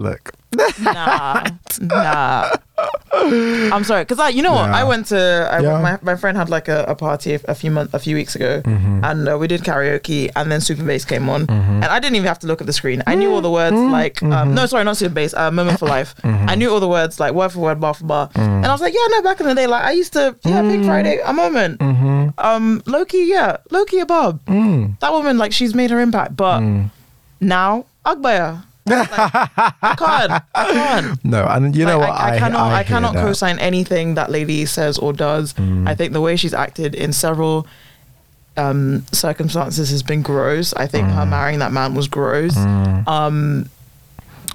look. 0.00 0.32
Nah, 0.80 1.44
nah. 1.80 2.50
I'm 3.76 3.84
sorry, 3.84 4.02
because 4.02 4.18
I, 4.18 4.30
you 4.30 4.42
know 4.42 4.52
what, 4.52 4.66
Yeah. 4.70 4.80
I 4.80 4.84
went 4.84 5.06
to, 5.12 5.20
I, 5.52 5.60
Yeah. 5.60 5.78
my, 5.80 5.98
my 6.02 6.16
friend 6.16 6.36
had 6.36 6.48
like 6.48 6.66
a, 6.68 6.84
a 6.88 6.94
party 6.94 7.34
a, 7.34 7.40
a 7.46 7.54
few 7.54 7.70
months, 7.70 7.92
a 7.94 7.98
few 8.00 8.16
weeks 8.16 8.34
ago, 8.34 8.62
Mm-hmm. 8.64 9.04
and 9.04 9.28
uh, 9.28 9.36
we 9.38 9.46
did 9.46 9.60
karaoke, 9.62 10.30
and 10.34 10.50
then 10.50 10.60
Super 10.60 10.82
Bass 10.82 11.04
came 11.04 11.28
on, 11.28 11.44
and 11.50 11.84
I 11.84 12.00
didn't 12.00 12.16
even 12.16 12.26
have 12.26 12.38
to 12.40 12.46
look 12.46 12.60
at 12.60 12.66
the 12.66 12.72
screen. 12.72 13.02
I 13.06 13.14
knew 13.14 13.30
all 13.32 13.42
the 13.42 13.50
words, 13.50 13.76
Mm-hmm. 13.76 13.92
like, 13.92 14.22
um, 14.22 14.54
no, 14.54 14.64
sorry, 14.66 14.84
not 14.84 14.96
Super 14.96 15.14
Bass, 15.14 15.34
uh, 15.34 15.50
Moment 15.50 15.78
for 15.78 15.86
Life. 15.86 16.14
I 16.24 16.54
knew 16.56 16.70
all 16.72 16.80
the 16.80 16.88
words, 16.88 17.20
like 17.20 17.32
word 17.34 17.50
for 17.52 17.60
word, 17.60 17.78
bar 17.80 17.94
for 17.94 18.04
bar, 18.04 18.30
and 18.34 18.66
I 18.66 18.72
was 18.72 18.80
like, 18.80 18.94
yeah, 18.94 19.06
no, 19.10 19.22
back 19.22 19.38
in 19.40 19.46
the 19.46 19.54
day, 19.54 19.66
like 19.66 19.84
I 19.84 19.92
used 19.92 20.14
to, 20.14 20.34
yeah, 20.44 20.62
Pink 20.62 20.84
Friday, 20.86 21.20
a 21.24 21.32
moment, 21.32 21.78
Mm-hmm. 21.80 22.30
um, 22.38 22.82
Loki, 22.86 23.24
yeah, 23.28 23.58
Loki, 23.70 23.98
a 24.00 24.06
Bob. 24.06 24.40
Mm. 24.46 24.98
That 25.00 25.12
woman, 25.12 25.36
like, 25.38 25.52
she's 25.52 25.74
made 25.74 25.90
her 25.90 26.00
impact, 26.00 26.34
but 26.36 26.60
now 27.40 27.84
Agbaya. 28.06 28.64
I 28.88 29.94
can't. 29.98 30.42
I 30.54 30.72
can't. 30.72 31.24
No, 31.24 31.44
and 31.46 31.74
you 31.76 31.84
know 31.84 31.98
Like, 31.98 32.08
what? 32.08 32.20
I, 32.20 32.34
I 32.34 32.38
cannot. 32.38 32.60
I, 32.72 32.76
hear 32.82 32.84
cannot 32.84 33.14
co-sign 33.14 33.58
anything 33.58 34.14
that 34.14 34.30
lady 34.30 34.64
says 34.66 34.98
or 34.98 35.12
does. 35.12 35.52
Mm. 35.54 35.88
I 35.88 35.94
think 35.94 36.12
the 36.12 36.20
way 36.20 36.36
she's 36.36 36.54
acted 36.54 36.94
in 36.94 37.12
several 37.12 37.66
um, 38.56 39.04
circumstances 39.12 39.90
has 39.90 40.02
been 40.02 40.22
gross. 40.22 40.72
I 40.74 40.86
think 40.86 41.08
Mm. 41.08 41.14
her 41.14 41.26
marrying 41.26 41.58
that 41.60 41.72
man 41.72 41.94
was 41.94 42.08
gross. 42.08 42.56
Um, 42.56 43.68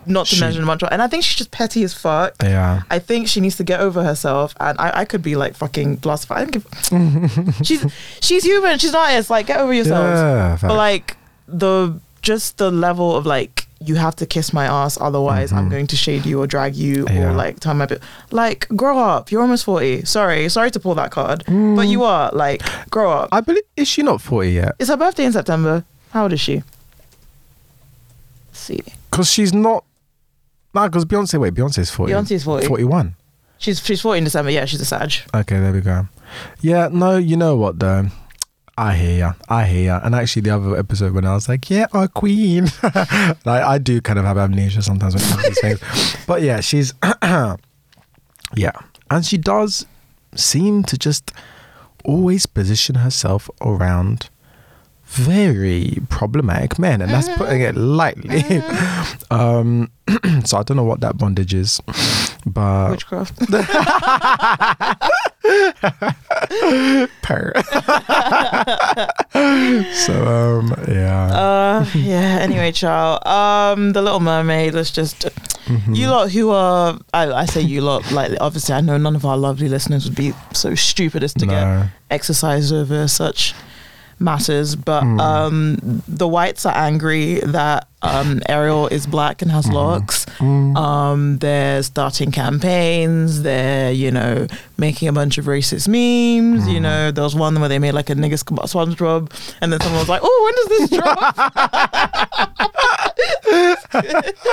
not 0.07 0.27
to 0.27 0.35
She- 0.35 0.41
mention 0.41 0.65
bunch 0.65 0.83
and 0.91 1.01
I 1.01 1.07
think 1.07 1.23
she's 1.23 1.37
just 1.37 1.49
petty 1.51 1.83
as 1.83 1.93
fuck. 1.93 2.35
Yeah. 2.43 2.83
I 2.91 2.99
think 2.99 3.27
she 3.27 3.39
needs 3.41 3.55
to 3.57 3.63
get 3.63 3.79
over 3.79 4.03
herself, 4.03 4.53
and 4.59 4.77
I, 4.79 4.99
I 5.01 5.05
could 5.05 5.23
be 5.23 5.35
like 5.35 5.55
fucking 5.55 5.95
blasted. 5.97 6.31
I 6.31 6.45
don't 6.45 6.51
give. 6.51 7.55
she's 7.65 7.85
she's 8.21 8.43
human. 8.43 8.77
She's 8.79 8.91
not. 8.91 9.13
It's 9.13 9.29
like 9.31 9.47
get 9.47 9.59
over 9.59 9.73
yourself. 9.73 10.05
Yeah. 10.05 10.57
But 10.61 10.75
like 10.75 11.17
the 11.47 11.99
just 12.21 12.57
the 12.57 12.69
level 12.69 13.15
of 13.15 13.25
like 13.25 13.64
you 13.79 13.95
have 13.95 14.15
to 14.17 14.25
kiss 14.25 14.53
my 14.53 14.65
ass, 14.65 14.97
otherwise 15.01 15.51
I'm 15.51 15.67
Mhm. 15.67 15.71
going 15.71 15.87
to 15.87 15.95
shade 15.95 16.25
you 16.25 16.41
or 16.41 16.47
drag 16.47 16.75
you 16.75 17.05
Yeah. 17.09 17.29
or 17.29 17.33
like 17.33 17.59
turn 17.59 17.77
my 17.77 17.85
bit. 17.85 18.01
Like 18.31 18.67
grow 18.75 18.97
up. 18.97 19.31
You're 19.31 19.41
almost 19.41 19.65
forty. 19.65 20.05
Sorry, 20.05 20.47
sorry 20.49 20.71
to 20.71 20.79
pull 20.79 20.95
that 20.95 21.11
card, 21.11 21.43
but 21.47 21.87
you 21.87 22.03
are 22.03 22.29
like 22.33 22.61
grow 22.89 23.11
up. 23.11 23.29
I 23.31 23.41
believe 23.41 23.63
is 23.75 23.87
she 23.87 24.01
not 24.01 24.21
forty 24.21 24.51
yet? 24.51 24.75
It's 24.79 24.89
her 24.89 24.97
birthday 24.97 25.25
in 25.25 25.33
September. 25.33 25.83
How 26.11 26.23
old 26.23 26.33
is 26.33 26.39
she? 26.39 26.63
Let's 28.49 28.59
see, 28.59 28.83
Because 29.11 29.29
she's 29.31 29.53
not. 29.53 29.83
Nah, 30.73 30.87
because 30.87 31.05
Beyonce. 31.05 31.39
Wait, 31.39 31.53
Beyonce's 31.53 31.89
forty. 31.91 32.13
Beyonce's 32.13 32.43
forty. 32.43 32.67
Forty-one. 32.67 33.15
She's 33.57 33.79
she's 33.83 34.01
forty 34.01 34.17
in 34.19 34.23
December. 34.23 34.51
Yeah, 34.51 34.65
she's 34.65 34.81
a 34.81 34.85
Sag. 34.85 35.13
Okay, 35.33 35.59
there 35.59 35.71
we 35.71 35.81
go. 35.81 36.07
Yeah, 36.61 36.89
no, 36.91 37.17
you 37.17 37.37
know 37.37 37.55
what 37.55 37.79
though? 37.79 38.07
I 38.77 38.95
hear 38.95 39.17
ya. 39.17 39.33
I 39.47 39.65
hear 39.65 39.85
ya. 39.85 40.01
And 40.03 40.13
actually, 40.15 40.41
the 40.43 40.49
other 40.51 40.75
episode 40.75 41.13
when 41.13 41.25
I 41.25 41.33
was 41.33 41.47
like, 41.47 41.69
"Yeah, 41.69 41.87
our 41.93 42.07
queen," 42.07 42.67
I, 42.83 43.35
I 43.45 43.77
do 43.77 44.01
kind 44.01 44.19
of 44.19 44.25
have 44.25 44.37
amnesia 44.37 44.81
sometimes 44.81 45.15
when 45.15 45.23
it 45.23 45.29
comes 45.29 45.43
to 45.43 45.49
these 45.49 45.61
things. 45.61 46.17
But 46.27 46.41
yeah, 46.41 46.59
she's 46.59 46.93
yeah, 47.23 47.57
and 49.09 49.25
she 49.25 49.37
does 49.37 49.85
seem 50.35 50.83
to 50.83 50.97
just 50.97 51.31
always 52.03 52.45
position 52.45 52.95
herself 52.95 53.49
around 53.61 54.29
very 55.05 55.99
problematic 56.09 56.77
men, 56.77 57.01
and 57.01 57.11
that's 57.11 57.29
putting 57.37 57.61
it 57.61 57.75
lightly. 57.75 58.43
um, 59.31 59.89
so 60.45 60.57
I 60.57 60.63
don't 60.63 60.75
know 60.75 60.83
what 60.83 60.99
that 60.99 61.17
bondage 61.17 61.53
is, 61.53 61.79
but 62.45 62.91
Witchcraft. 62.91 63.39
per. 67.21 67.53
so 69.93 70.25
um 70.25 70.73
yeah. 70.87 71.27
Uh, 71.33 71.85
yeah. 71.95 72.39
Anyway, 72.41 72.71
child. 72.71 73.25
Um, 73.25 73.93
The 73.93 74.01
Little 74.01 74.19
Mermaid. 74.19 74.73
Let's 74.73 74.91
just. 74.91 75.25
you 75.91 76.07
lot 76.07 76.31
who 76.31 76.51
are, 76.51 76.99
I, 77.13 77.31
I 77.31 77.45
say 77.45 77.61
you 77.61 77.81
lot, 77.81 78.11
like 78.11 78.31
obviously 78.39 78.75
I 78.75 78.81
know 78.81 78.97
none 78.97 79.15
of 79.15 79.25
our 79.25 79.35
lovely 79.35 79.67
listeners 79.67 80.05
would 80.05 80.15
be 80.15 80.31
so 80.53 80.75
stupid 80.75 81.23
as 81.23 81.33
to 81.35 81.45
get 81.47 81.63
No. 81.65 81.87
exercised 82.11 82.71
over 82.71 83.07
such 83.07 83.55
matters, 84.19 84.75
but 84.75 85.01
Hmm. 85.03 85.19
um, 85.19 86.01
the 86.07 86.27
whites 86.27 86.65
are 86.65 86.75
angry 86.75 87.39
that 87.41 87.87
um, 88.01 88.39
Ariel 88.47 88.87
is 88.87 89.07
black 89.07 89.41
and 89.41 89.49
Hmm. 89.51 89.55
has 89.55 89.67
locks. 89.67 90.25
Um, 90.39 91.37
they're 91.39 91.81
starting 91.83 92.31
campaigns. 92.31 93.41
They're 93.41 93.91
you 93.91 94.11
know 94.11 94.47
making 94.77 95.07
a 95.07 95.13
bunch 95.13 95.37
of 95.37 95.45
racist 95.45 95.87
memes. 95.87 96.63
Hmm. 96.65 96.69
You 96.69 96.79
know 96.79 97.11
there 97.11 97.23
was 97.23 97.35
one 97.35 97.59
where 97.59 97.69
they 97.69 97.79
made 97.79 97.93
like 97.93 98.09
a 98.09 98.15
niggas 98.15 98.43
SpongeBob, 98.43 99.31
and 99.61 99.71
then 99.73 99.79
someone 99.81 99.99
was 99.99 100.09
like, 100.09 100.21
"Oh, 100.23 100.41
when 100.45 100.55
does 100.55 100.89
this 100.89 100.99
drop?" 100.99 101.35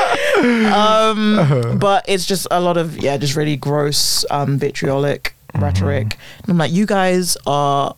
um, 0.73 1.79
but 1.79 2.05
it's 2.09 2.27
just 2.27 2.47
a 2.51 2.61
lot 2.61 2.77
of 2.77 2.97
yeah, 2.99 3.17
just 3.17 3.37
really 3.37 3.57
gross, 3.57 4.25
um, 4.31 4.59
vitriolic 4.59 5.35
rhetoric. 5.55 6.17
And 6.43 6.49
I'm 6.51 6.59
like, 6.59 6.73
you 6.73 6.87
guys 6.87 7.37
are 7.47 7.95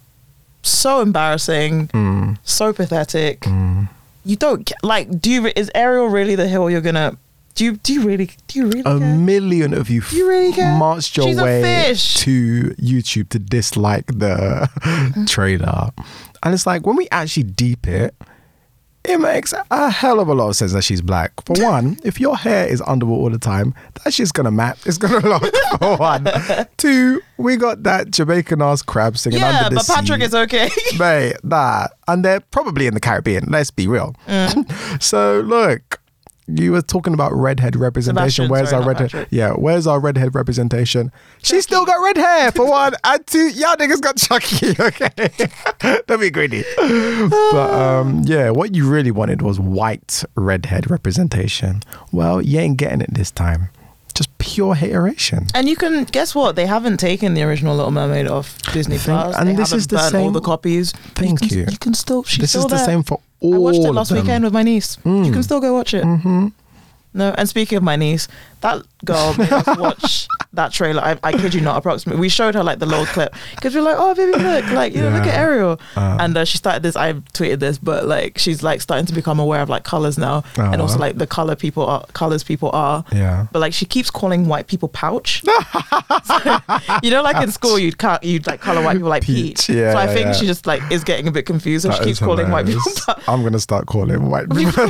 so 0.64 1.00
embarrassing, 1.00 1.88
Mm. 1.88 2.38
so 2.44 2.72
pathetic. 2.72 3.40
Mm. 3.40 3.88
You 4.24 4.36
don't 4.36 4.72
like. 4.82 5.20
Do 5.20 5.30
you? 5.30 5.52
Is 5.54 5.70
Ariel 5.74 6.06
really 6.08 6.34
the 6.34 6.48
hill 6.48 6.68
you're 6.70 6.80
gonna? 6.80 7.16
Do 7.54 7.64
you? 7.64 7.76
Do 7.76 7.92
you 7.92 8.02
really? 8.02 8.30
Do 8.48 8.58
you 8.58 8.66
really? 8.66 8.80
A 8.80 8.98
care? 8.98 9.16
million 9.16 9.74
of 9.74 9.88
you, 9.90 10.00
Do 10.00 10.16
you 10.16 10.26
really 10.28 10.52
care? 10.52 10.76
marched 10.78 11.16
your 11.16 11.26
She's 11.26 11.36
way 11.40 11.94
to 11.94 12.74
YouTube 12.80 13.28
to 13.28 13.38
dislike 13.38 14.06
the 14.06 14.68
trailer. 15.28 15.90
And 16.42 16.52
it's 16.54 16.66
like 16.66 16.86
when 16.86 16.96
we 16.96 17.06
actually 17.12 17.44
deep 17.44 17.86
it, 17.86 18.14
it 19.04 19.18
makes 19.18 19.52
a 19.70 19.90
hell 19.90 20.18
of 20.18 20.28
a 20.28 20.34
lot 20.34 20.48
of 20.48 20.56
sense 20.56 20.72
that 20.72 20.82
she's 20.82 21.02
black. 21.02 21.32
For 21.44 21.54
one, 21.62 21.98
if 22.04 22.20
your 22.20 22.36
hair 22.36 22.66
is 22.66 22.82
underwater 22.86 23.22
all 23.22 23.30
the 23.30 23.38
time, 23.38 23.74
that's 24.02 24.16
just 24.16 24.34
gonna 24.34 24.50
map. 24.50 24.78
It's 24.86 24.98
gonna 24.98 25.20
look 25.28 25.54
for 25.78 25.96
one. 25.96 26.28
Two, 26.76 27.20
we 27.36 27.56
got 27.56 27.82
that 27.82 28.10
Jamaican 28.10 28.62
ass 28.62 28.82
crab 28.82 29.18
singing 29.18 29.40
yeah, 29.40 29.64
under 29.64 29.70
the 29.70 29.84
but 29.86 29.94
Patrick 29.94 30.22
is 30.22 30.34
okay. 30.34 30.70
Mate, 30.98 31.36
that. 31.44 31.92
And 32.08 32.24
they're 32.24 32.40
probably 32.40 32.86
in 32.86 32.94
the 32.94 33.00
Caribbean, 33.00 33.46
let's 33.48 33.70
be 33.70 33.86
real. 33.86 34.14
Mm. 34.26 35.02
so 35.02 35.40
look, 35.40 36.00
you 36.46 36.72
were 36.72 36.82
talking 36.82 37.14
about 37.14 37.32
redhead 37.32 37.76
representation. 37.76 38.46
Sebastian, 38.46 38.50
where's 38.50 38.70
sorry, 38.70 38.82
our 38.82 38.88
redhead? 38.88 39.10
Patrick. 39.10 39.28
Yeah, 39.30 39.52
where's 39.52 39.86
our 39.86 39.98
redhead 40.00 40.34
representation? 40.34 41.10
She 41.42 41.60
still 41.60 41.84
got 41.86 42.02
red 42.02 42.16
hair 42.16 42.52
for 42.52 42.68
one, 42.68 42.94
and 43.02 43.26
two, 43.26 43.48
y'all 43.48 43.76
niggas 43.76 44.00
got 44.00 44.16
Chucky. 44.16 44.74
Okay, 44.84 46.02
don't 46.06 46.20
be 46.20 46.30
greedy. 46.30 46.64
but 46.76 47.70
um, 47.72 48.22
yeah, 48.26 48.50
what 48.50 48.74
you 48.74 48.88
really 48.88 49.10
wanted 49.10 49.40
was 49.40 49.58
white 49.58 50.24
redhead 50.34 50.90
representation. 50.90 51.82
Well, 52.12 52.42
you 52.42 52.58
ain't 52.58 52.76
getting 52.76 53.00
it 53.00 53.14
this 53.14 53.30
time. 53.30 53.70
Just 54.14 54.36
pure 54.38 54.76
iteration. 54.80 55.46
And 55.54 55.68
you 55.68 55.74
can 55.76 56.04
guess 56.04 56.34
what? 56.34 56.54
They 56.54 56.66
haven't 56.66 56.98
taken 56.98 57.34
the 57.34 57.42
original 57.42 57.74
Little 57.76 57.90
Mermaid 57.90 58.28
off 58.28 58.56
Disney 58.72 58.98
Plus. 58.98 59.34
and 59.36 59.48
they 59.48 59.54
this 59.56 59.72
is 59.72 59.86
the 59.88 59.96
burnt 59.96 60.14
all 60.14 60.30
the 60.30 60.40
copies. 60.40 60.92
Thank 61.14 61.42
you. 61.42 61.48
Can, 61.48 61.58
you. 61.58 61.64
You 61.70 61.78
can 61.78 61.94
still. 61.94 62.22
She's 62.22 62.38
this 62.42 62.50
still 62.50 62.66
is 62.66 62.70
the 62.70 62.84
same 62.84 63.02
for 63.02 63.20
all 63.40 63.54
I 63.54 63.58
watched 63.58 63.78
it 63.84 63.92
last 63.92 64.12
weekend 64.12 64.44
with 64.44 64.52
my 64.52 64.62
niece. 64.62 64.98
You 65.04 65.10
Mm. 65.10 65.32
can 65.32 65.42
still 65.42 65.60
go 65.60 65.72
watch 65.74 65.94
it. 65.94 66.04
hmm 66.04 66.48
No, 67.12 67.34
and 67.36 67.48
speaking 67.48 67.76
of 67.78 67.82
my 67.82 67.96
niece, 67.96 68.28
that 68.64 68.82
girl 69.04 69.34
made 69.36 69.52
us 69.52 69.66
watch 69.78 70.26
that 70.54 70.72
trailer. 70.72 71.02
I, 71.02 71.18
I 71.22 71.32
kid 71.32 71.52
you 71.52 71.60
not, 71.60 71.76
approximately. 71.76 72.18
We 72.18 72.30
showed 72.30 72.54
her 72.54 72.64
like 72.64 72.78
the 72.78 72.86
little 72.86 73.04
clip 73.04 73.34
because 73.54 73.74
we're 73.74 73.82
like, 73.82 73.96
oh, 73.98 74.14
baby, 74.14 74.32
look, 74.32 74.66
like, 74.70 74.94
you 74.94 75.02
know, 75.02 75.10
look 75.10 75.26
at 75.26 75.38
Ariel. 75.38 75.78
Uh. 75.96 76.16
and 76.20 76.34
uh, 76.36 76.44
she 76.46 76.56
started 76.56 76.82
this, 76.82 76.96
I 76.96 77.12
tweeted 77.12 77.58
this, 77.60 77.76
but 77.76 78.06
like, 78.06 78.38
she's 78.38 78.62
like 78.62 78.80
starting 78.80 79.04
to 79.06 79.12
become 79.12 79.38
aware 79.38 79.60
of 79.60 79.68
like 79.68 79.84
colors 79.84 80.16
now 80.16 80.44
and 80.56 80.80
also 80.80 80.96
Uh. 80.96 81.00
like 81.00 81.18
the 81.18 81.26
color 81.26 81.54
people 81.56 81.84
are, 81.84 82.06
colors 82.14 82.42
people 82.42 82.70
are. 82.72 83.04
Yeah. 83.12 83.48
But 83.52 83.58
like, 83.58 83.74
she 83.74 83.84
keeps 83.84 84.10
calling 84.10 84.48
white 84.48 84.66
people 84.66 84.88
pouch. 84.88 85.42
So, 85.42 86.58
you 87.02 87.10
know, 87.10 87.22
like 87.22 87.36
in 87.42 87.50
school, 87.50 87.78
you'd 87.78 87.96
you'd 88.22 88.46
like 88.46 88.60
color 88.62 88.82
white 88.82 88.94
people 88.94 89.10
like 89.10 89.24
peach. 89.24 89.66
Peach, 89.66 89.76
yeah, 89.76 89.92
so 89.92 89.98
I 89.98 90.06
think 90.06 90.26
yeah. 90.26 90.32
she 90.32 90.46
just 90.46 90.66
like 90.66 90.80
is 90.90 91.04
getting 91.04 91.28
a 91.28 91.30
bit 91.30 91.44
confused. 91.44 91.84
So 91.84 91.92
she 91.92 92.04
keeps 92.04 92.18
calling 92.18 92.50
white 92.50 92.64
people 92.64 92.80
pouch. 93.06 93.22
I'm 93.28 93.42
gonna 93.42 93.58
start 93.58 93.86
calling 93.86 94.30
white 94.30 94.48
people. 94.56 94.88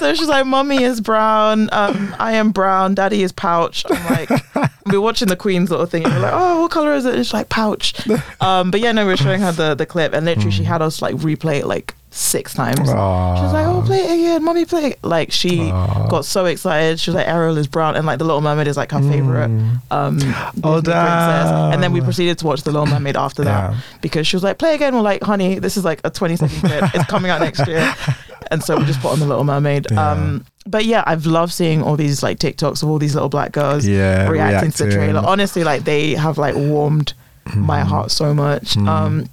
So 0.00 0.14
she's 0.14 0.28
like, 0.28 0.46
"Mommy 0.46 0.82
is 0.82 1.00
brown. 1.00 1.68
Um, 1.72 1.83
I 2.18 2.32
am 2.32 2.50
brown. 2.52 2.94
Daddy 2.94 3.22
is 3.22 3.32
pouch." 3.32 3.84
I'm 3.88 4.04
like, 4.06 4.30
we're 4.86 5.00
watching 5.00 5.28
the 5.28 5.36
Queen's 5.36 5.70
little 5.70 5.86
thing. 5.86 6.04
And 6.04 6.12
we're 6.14 6.20
like, 6.20 6.32
"Oh, 6.34 6.62
what 6.62 6.70
color 6.70 6.94
is 6.94 7.04
it?" 7.04 7.14
And 7.14 7.24
she's 7.24 7.34
like, 7.34 7.48
"Pouch." 7.48 7.94
Um, 8.40 8.70
but 8.70 8.80
yeah, 8.80 8.92
no, 8.92 9.06
we're 9.06 9.16
showing 9.16 9.40
her 9.40 9.52
the 9.52 9.74
the 9.74 9.86
clip, 9.86 10.12
and 10.12 10.26
literally, 10.26 10.50
she 10.50 10.64
had 10.64 10.82
us 10.82 11.00
like 11.00 11.14
replay 11.16 11.60
it 11.60 11.66
like 11.66 11.94
six 12.16 12.54
times. 12.54 12.78
She 12.78 12.84
was 12.84 13.52
like, 13.52 13.66
"Oh, 13.66 13.82
play 13.84 13.98
it 13.98 14.10
again, 14.12 14.44
mommy, 14.44 14.64
play 14.64 14.84
it." 14.92 14.98
Like 15.02 15.32
she 15.32 15.70
Aw. 15.70 16.06
got 16.08 16.24
so 16.24 16.44
excited. 16.46 17.00
She 17.00 17.10
was 17.10 17.16
like, 17.16 17.26
"Ariel 17.28 17.58
is 17.58 17.66
brown," 17.66 17.96
and 17.96 18.06
like 18.06 18.18
the 18.18 18.24
Little 18.24 18.40
Mermaid 18.40 18.68
is 18.68 18.76
like 18.76 18.92
her 18.92 19.00
favorite 19.02 19.50
um, 19.90 20.18
Oh, 20.62 20.80
princess. 20.80 21.50
And 21.74 21.82
then 21.82 21.92
we 21.92 22.00
proceeded 22.00 22.38
to 22.38 22.46
watch 22.46 22.62
the 22.62 22.70
Little 22.70 22.86
Mermaid 22.86 23.16
after 23.16 23.42
that 23.44 23.72
Yeah. 23.72 23.80
because 24.00 24.26
she 24.26 24.36
was 24.36 24.42
like, 24.44 24.58
"Play 24.58 24.74
again." 24.74 24.94
We're 24.94 25.00
like, 25.00 25.22
"Honey, 25.22 25.58
this 25.58 25.76
is 25.76 25.84
like 25.84 26.00
a 26.04 26.10
20 26.10 26.36
second 26.36 26.60
clip. 26.60 26.94
It's 26.94 27.04
coming 27.06 27.30
out 27.30 27.40
next 27.40 27.66
year." 27.66 27.94
And 28.50 28.62
so 28.62 28.76
we 28.76 28.84
just 28.84 29.00
put 29.00 29.10
on 29.10 29.20
the 29.20 29.26
Little 29.26 29.42
Mermaid. 29.42 29.86
Yeah. 29.90 30.10
Um, 30.10 30.44
but 30.66 30.84
yeah, 30.84 31.02
I've 31.06 31.24
loved 31.24 31.50
seeing 31.50 31.82
all 31.82 31.96
these 31.96 32.22
like 32.22 32.38
TikToks 32.38 32.82
of 32.82 32.90
all 32.90 32.98
these 32.98 33.14
little 33.14 33.30
black 33.30 33.52
girls 33.52 33.86
Yeah, 33.86 34.28
reacting, 34.28 34.70
to 34.72 34.84
the 34.84 34.92
trailer. 34.92 35.22
Honestly, 35.24 35.64
like 35.64 35.84
they 35.84 36.12
have 36.12 36.36
like 36.36 36.54
warmed 36.54 37.14
my 37.56 37.80
Mm-hmm. 37.80 37.88
heart 37.88 38.10
so 38.10 38.34
much. 38.34 38.76
Um, 38.76 39.28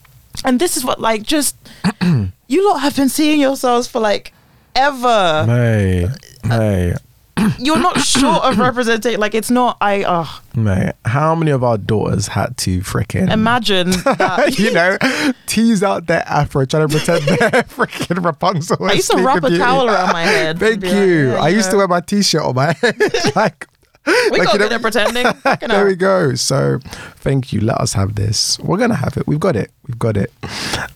and 0.46 0.60
this 0.60 0.78
is 0.78 0.84
what 0.86 1.00
like 1.00 1.24
just 1.24 1.56
you 2.48 2.70
lot 2.70 2.80
have 2.80 2.96
been 2.96 3.10
seeing 3.10 3.40
yourselves 3.40 3.88
for 3.88 4.00
like 4.00 4.34
ever. 4.76 5.44
Mate, 5.48 6.10
mate, 6.44 6.96
You're 7.60 7.80
not 7.80 8.00
short 8.02 8.44
of 8.44 8.58
representing. 8.60 9.18
Like 9.20 9.34
it's 9.34 9.50
not. 9.52 9.78
I 9.82 10.04
uh, 10.04 10.26
mate. 10.56 10.94
How 11.06 11.34
many 11.36 11.52
of 11.52 11.64
our 11.64 11.78
daughters 11.78 12.28
had 12.28 12.56
to 12.58 12.80
fricking 12.82 13.32
imagine 13.32 13.90
that. 14.06 14.56
you 14.60 14.72
know, 14.72 14.98
tease 15.48 15.82
out 15.84 16.08
their 16.08 16.24
afro, 16.28 16.66
trying 16.66 16.88
to 16.88 16.98
pretend 16.98 17.24
they're 17.40 17.64
freaking 17.64 18.24
Rapunzel. 18.24 18.78
I 18.82 18.94
used 18.94 19.12
to 19.12 19.18
wrap 19.18 19.38
a 19.40 19.42
Beauty. 19.42 19.58
towel 19.58 19.88
around 19.88 20.14
my 20.14 20.24
head. 20.24 20.60
Thank 20.60 20.82
be 20.82 20.88
like, 20.88 20.96
you. 20.98 21.32
yeah, 21.32 21.42
I 21.42 21.50
used 21.50 21.72
to 21.72 21.78
wear 21.78 21.88
my 21.88 22.02
t-shirt 22.02 22.42
on 22.42 22.56
my 22.56 22.74
head. 22.74 22.96
like, 23.36 23.68
We 24.06 24.14
like, 24.40 24.44
got 24.44 24.54
you 24.54 24.60
know- 24.60 24.76
at 24.76 24.82
pretending. 24.82 25.26
There 25.70 25.86
we 25.86 25.96
go. 25.96 26.34
So, 26.36 26.80
thank 27.18 27.54
you. 27.54 27.62
Let 27.62 27.78
us 27.78 27.94
have 27.94 28.16
this. 28.16 28.58
We're 28.60 28.78
gonna 28.78 28.96
have 28.96 29.16
it. 29.18 29.28
We've 29.28 29.40
got 29.40 29.56
it. 29.56 29.72
We've 29.88 30.00
got 30.00 30.18
it. 30.18 30.32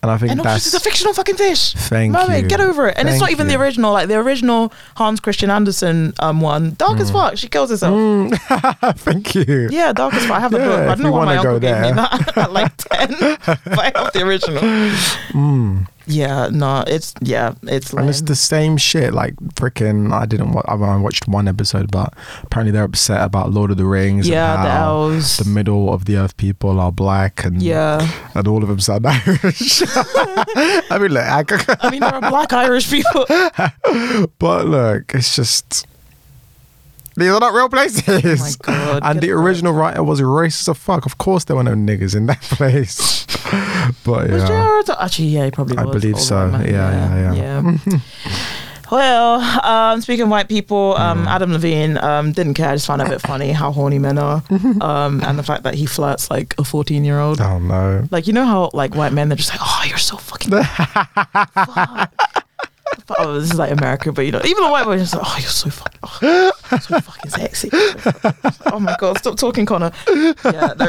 And 0.02 0.10
I 0.10 0.16
think 0.18 0.32
And 0.32 0.40
that's 0.40 0.64
this 0.64 0.74
is 0.74 0.74
a 0.74 0.80
fictional 0.80 1.14
fucking 1.14 1.36
fish. 1.36 1.72
Thank 1.74 2.12
Mermaid, 2.12 2.42
you. 2.44 2.48
get 2.48 2.60
over 2.60 2.88
it. 2.88 2.96
And 2.98 3.08
it's 3.08 3.20
not 3.20 3.30
even 3.30 3.46
the 3.48 3.54
original. 3.56 3.92
Like 3.92 4.08
the 4.08 4.16
original 4.16 4.72
Hans 4.96 5.20
Christian 5.20 5.50
Andersen 5.50 6.14
um 6.18 6.40
one, 6.40 6.74
dark 6.74 6.96
Mm. 6.98 7.00
as 7.00 7.10
fuck. 7.10 7.36
She 7.36 7.48
kills 7.48 7.70
herself. 7.70 7.94
thank 8.98 9.34
you. 9.34 9.68
Yeah, 9.70 9.92
dark 9.92 10.14
as 10.14 10.24
fuck. 10.26 10.36
I 10.36 10.40
have 10.40 10.50
the 10.50 10.58
Yeah, 10.58 10.66
book. 10.66 10.80
I 10.80 10.94
don't 10.96 11.02
know 11.02 11.12
why 11.12 11.24
my 11.26 11.36
uncle 11.36 11.60
gave 11.60 11.80
me 11.80 11.92
that 11.92 12.36
at 12.36 12.52
like 12.58 12.76
ten, 12.76 13.10
but 13.46 13.78
I 13.78 13.92
have 13.94 14.12
the 14.12 14.22
original. 14.24 14.62
Mm. 15.32 15.86
Yeah, 16.06 16.48
no, 16.52 16.84
it's 16.86 17.14
yeah, 17.20 17.54
it's 17.64 17.92
And 17.92 18.08
it's 18.08 18.22
the 18.22 18.36
same 18.36 18.76
shit. 18.76 19.12
Like 19.12 19.34
freaking, 19.54 20.12
I 20.12 20.26
didn't. 20.26 20.52
Wa- 20.52 20.62
I 20.66 20.74
watched 20.74 21.26
one 21.26 21.48
episode, 21.48 21.90
but 21.90 22.14
apparently 22.44 22.72
they're 22.72 22.84
upset 22.84 23.22
about 23.22 23.50
Lord 23.50 23.70
of 23.70 23.76
the 23.76 23.86
Rings. 23.86 24.26
and 24.26 24.34
yeah, 24.34 24.62
the 24.62 24.70
elves. 24.70 25.38
The 25.38 25.48
middle 25.48 25.92
of 25.92 26.04
the 26.04 26.16
earth 26.16 26.36
people 26.36 26.78
are 26.78 26.92
black, 26.92 27.44
and 27.44 27.60
yeah, 27.60 28.08
and 28.34 28.46
all 28.46 28.62
of 28.62 28.68
them 28.68 28.80
sound 28.80 29.06
Irish. 29.06 29.82
I 29.86 30.98
mean, 31.00 31.12
look, 31.12 31.24
I, 31.24 31.76
I 31.80 31.90
mean 31.90 32.00
there 32.00 32.14
are 32.14 32.30
black 32.30 32.52
Irish 32.52 32.88
people. 32.90 33.26
but 34.38 34.66
look, 34.66 35.14
it's 35.14 35.34
just 35.34 35.86
these 37.16 37.30
are 37.30 37.40
not 37.40 37.52
real 37.54 37.68
places. 37.68 38.04
Oh 38.08 38.44
my 38.44 38.52
God, 38.62 39.02
And 39.04 39.20
the 39.20 39.30
original 39.32 39.72
writer 39.72 40.02
was 40.04 40.20
racist 40.20 40.68
as 40.68 40.76
fuck. 40.78 41.06
Of 41.06 41.18
course, 41.18 41.44
there 41.44 41.56
were 41.56 41.62
no 41.64 41.74
niggas 41.74 42.14
in 42.14 42.26
that 42.26 42.40
place. 42.56 43.26
but 44.04 44.30
Was 44.30 44.42
yeah. 44.48 44.82
Tol- 44.86 44.96
Actually, 45.00 45.28
yeah, 45.28 45.44
he 45.46 45.50
probably 45.50 45.78
I 45.78 45.84
was. 45.84 46.00
believe 46.02 46.18
so. 46.20 46.48
white 46.48 46.52
man, 46.52 46.68
Yeah, 46.74 47.32
yeah, 47.34 47.72
yeah. 47.86 47.98
well, 48.90 49.40
um, 49.64 50.00
speaking 50.00 50.24
of 50.24 50.28
white 50.28 50.48
people, 50.48 50.94
um, 50.96 51.24
Mm. 51.24 51.26
Adam 51.28 51.52
Levine 51.52 51.98
um, 51.98 52.32
didn't 52.32 52.54
care. 52.54 52.68
I 52.70 52.74
just 52.74 52.86
found 52.86 53.02
it 53.02 53.06
a 53.08 53.10
bit 53.10 53.20
funny 53.20 53.50
how 53.52 53.72
horny 53.72 53.98
men 53.98 54.18
are, 54.18 54.42
um, 54.80 55.22
and 55.24 55.38
the 55.38 55.42
fact 55.42 55.62
that 55.64 55.74
he 55.74 55.86
flirts 55.86 56.30
like 56.30 56.54
a 56.58 56.64
fourteen-year-old. 56.64 57.40
oh 57.40 57.58
no. 57.58 58.06
Like 58.10 58.26
you 58.26 58.32
know 58.32 58.44
how 58.44 58.70
like 58.74 58.94
white 58.94 59.12
men 59.12 59.28
they're 59.28 59.36
just 59.36 59.50
like, 59.50 59.60
oh, 59.62 59.84
you're 59.88 59.98
so 59.98 60.16
fucking. 60.18 60.50
fuck." 60.50 62.12
Oh, 63.18 63.34
this 63.38 63.52
is 63.52 63.58
like 63.58 63.70
America, 63.70 64.10
but 64.12 64.26
you 64.26 64.32
know, 64.32 64.40
even 64.44 64.64
the 64.64 64.70
white 64.70 64.84
boys 64.84 65.00
just 65.00 65.14
like, 65.14 65.22
oh, 65.24 65.36
you're 65.38 65.48
so 65.48 65.70
fucking, 65.70 66.00
oh, 66.02 66.52
so 66.80 67.00
fucking 67.00 67.30
sexy. 67.30 67.70
Oh 68.72 68.80
my 68.80 68.96
god, 68.98 69.16
stop 69.18 69.38
talking, 69.38 69.64
Connor. 69.64 69.92
Yeah, 70.08 70.74
no, 70.76 70.88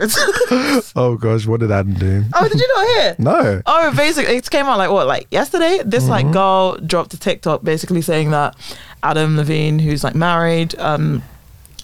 Oh 0.95 1.15
gosh, 1.19 1.45
what 1.45 1.59
did 1.59 1.71
Adam 1.71 1.93
do? 1.93 2.23
oh, 2.33 2.47
did 2.49 2.59
you 2.59 2.67
not 2.75 2.87
hear? 2.87 3.15
No. 3.19 3.61
Oh, 3.65 3.93
basically, 3.95 4.35
it 4.35 4.49
came 4.49 4.65
out 4.65 4.77
like 4.77 4.89
what, 4.89 5.07
like 5.07 5.27
yesterday? 5.31 5.79
This 5.85 6.07
like 6.07 6.29
girl 6.31 6.77
dropped 6.77 7.13
a 7.13 7.19
TikTok 7.19 7.63
basically 7.63 8.01
saying 8.01 8.31
that 8.31 8.55
Adam 9.03 9.37
Levine, 9.37 9.79
who's 9.79 10.03
like 10.03 10.15
married, 10.15 10.77
um, 10.79 11.21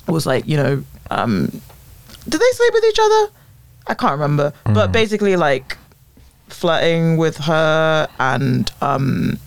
was 0.07 0.25
like, 0.25 0.47
you 0.47 0.57
know, 0.57 0.83
um, 1.11 1.45
did 2.27 2.41
they 2.41 2.51
sleep 2.51 2.73
with 2.73 2.83
each 2.85 2.99
other? 2.99 3.31
I 3.87 3.93
can't 3.93 4.13
remember, 4.13 4.51
but 4.65 4.91
basically 4.91 5.35
like 5.35 5.77
flirting 6.49 7.17
with 7.17 7.37
her 7.37 8.07
and 8.19 8.69
um, 8.81 9.37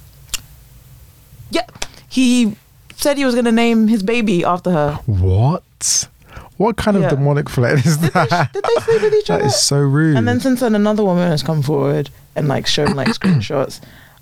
yeah, 1.51 1.67
he 2.09 2.57
said 2.95 3.17
he 3.19 3.25
was 3.25 3.35
going 3.35 3.45
to 3.45 3.53
name 3.53 3.89
his 3.89 4.03
baby 4.03 4.45
after 4.45 4.71
her. 4.71 4.95
What? 5.07 6.09
What 6.57 6.77
kind 6.77 6.97
Yeah. 6.99 7.05
of 7.05 7.11
demonic 7.11 7.49
flirt 7.51 7.85
is 7.85 7.99
Did 7.99 8.13
they, 8.15 8.27
that? 8.27 8.53
did 8.53 8.65
they 8.65 8.83
sleep 8.83 9.03
with 9.03 9.15
each 9.15 9.31
other? 9.31 9.45
is 9.45 9.57
so 9.61 9.79
rude. 9.79 10.17
And 10.17 10.27
then 10.27 10.41
since 10.41 10.61
then, 10.61 10.75
another 10.75 11.05
woman 11.05 11.29
has 11.31 11.43
come 11.43 11.63
forward 11.63 12.09
and 12.35 12.49
like 12.49 12.67
shown 12.67 12.95
like 12.95 13.09
screenshots. 13.19 13.81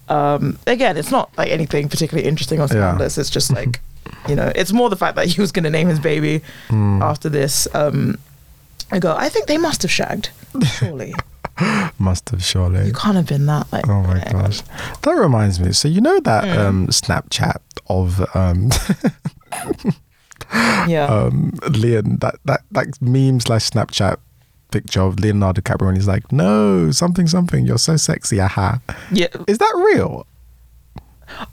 Um, 0.08 0.58
again, 0.66 0.96
it's 0.96 1.10
not 1.12 1.30
like 1.38 1.50
anything 1.50 1.88
particularly 1.88 2.28
interesting 2.28 2.60
or 2.60 2.66
scandalous. 2.68 3.16
It's 3.18 3.30
just 3.30 3.52
like, 3.52 3.80
you 4.28 4.34
know, 4.34 4.50
it's 4.56 4.72
more 4.72 4.90
the 4.90 4.96
fact 4.96 5.14
that 5.16 5.26
he 5.28 5.40
was 5.40 5.52
going 5.52 5.64
to 5.64 5.70
name 5.70 5.88
his 5.88 6.00
baby 6.00 6.42
Hmm. 6.68 7.00
after 7.02 7.28
this. 7.28 7.68
Um, 7.74 8.18
I 8.90 8.98
go, 8.98 9.14
I 9.16 9.28
think 9.28 9.46
they 9.46 9.56
must 9.58 9.82
have 9.82 9.90
shagged. 9.90 10.30
Surely, 10.78 11.14
Must 11.98 12.28
have 12.30 12.42
surely. 12.44 12.86
you 12.86 12.92
can't 12.92 13.16
have 13.16 13.26
been 13.26 13.46
that. 13.46 13.72
Like, 13.72 13.88
Oh 13.88 14.02
my 14.02 14.22
gosh. 14.30 14.62
That 15.02 15.12
reminds 15.12 15.60
me. 15.60 15.72
So 15.72 15.88
you 15.88 16.00
know 16.00 16.18
that 16.20 16.44
Mm. 16.44 16.58
um, 16.58 16.86
Snapchat 16.88 17.60
of 17.88 18.20
um, 18.36 18.70
Yeah. 20.88 21.06
um, 21.06 21.52
Leon 21.70 22.18
that 22.20 22.36
that 22.44 22.62
that 22.72 23.00
meme 23.00 23.40
slash 23.40 23.70
Snapchat 23.70 24.16
picture 24.70 25.00
of 25.02 25.20
Leonardo 25.20 25.60
DiCaprio 25.62 25.88
and 25.88 25.96
he's 25.96 26.08
like, 26.08 26.30
no, 26.32 26.90
something 26.90 27.26
something. 27.28 27.64
You're 27.64 27.78
so 27.78 27.96
sexy. 27.96 28.40
Aha. 28.40 28.80
yeah. 29.12 29.28
Is 29.46 29.58
that 29.58 29.72
real? 29.94 30.26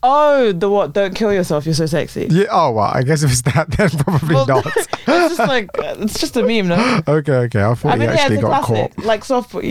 Oh, 0.04 0.52
the 0.52 0.70
what? 0.70 0.94
Don't 0.94 1.16
kill 1.16 1.34
yourself. 1.34 1.66
You're 1.66 1.76
so 1.76 1.86
sexy. 1.86 2.28
Yeah. 2.30 2.46
Oh 2.52 2.72
well, 2.72 2.92
I 2.94 3.04
guess 3.04 3.24
if 3.24 3.32
it's 3.32 3.42
that, 3.44 3.70
then 3.78 3.90
probably 3.90 4.36
Well, 4.36 4.46
not. 4.46 4.66
it's 4.76 4.88
just 5.08 5.40
like 5.40 5.70
it's 5.76 6.20
just 6.20 6.38
a 6.38 6.44
meme, 6.44 6.68
no? 6.68 7.02
okay. 7.08 7.34
Okay. 7.34 7.64
I 7.64 7.74
thought 7.74 7.94
I 7.94 7.96
mean, 7.96 8.10
he 8.10 8.16
yeah, 8.16 8.22
actually 8.22 8.42
got 8.42 8.66
classic. 8.66 8.96
caught. 8.96 9.06
Like 9.06 9.26
soft. 9.26 9.56
I 9.56 9.62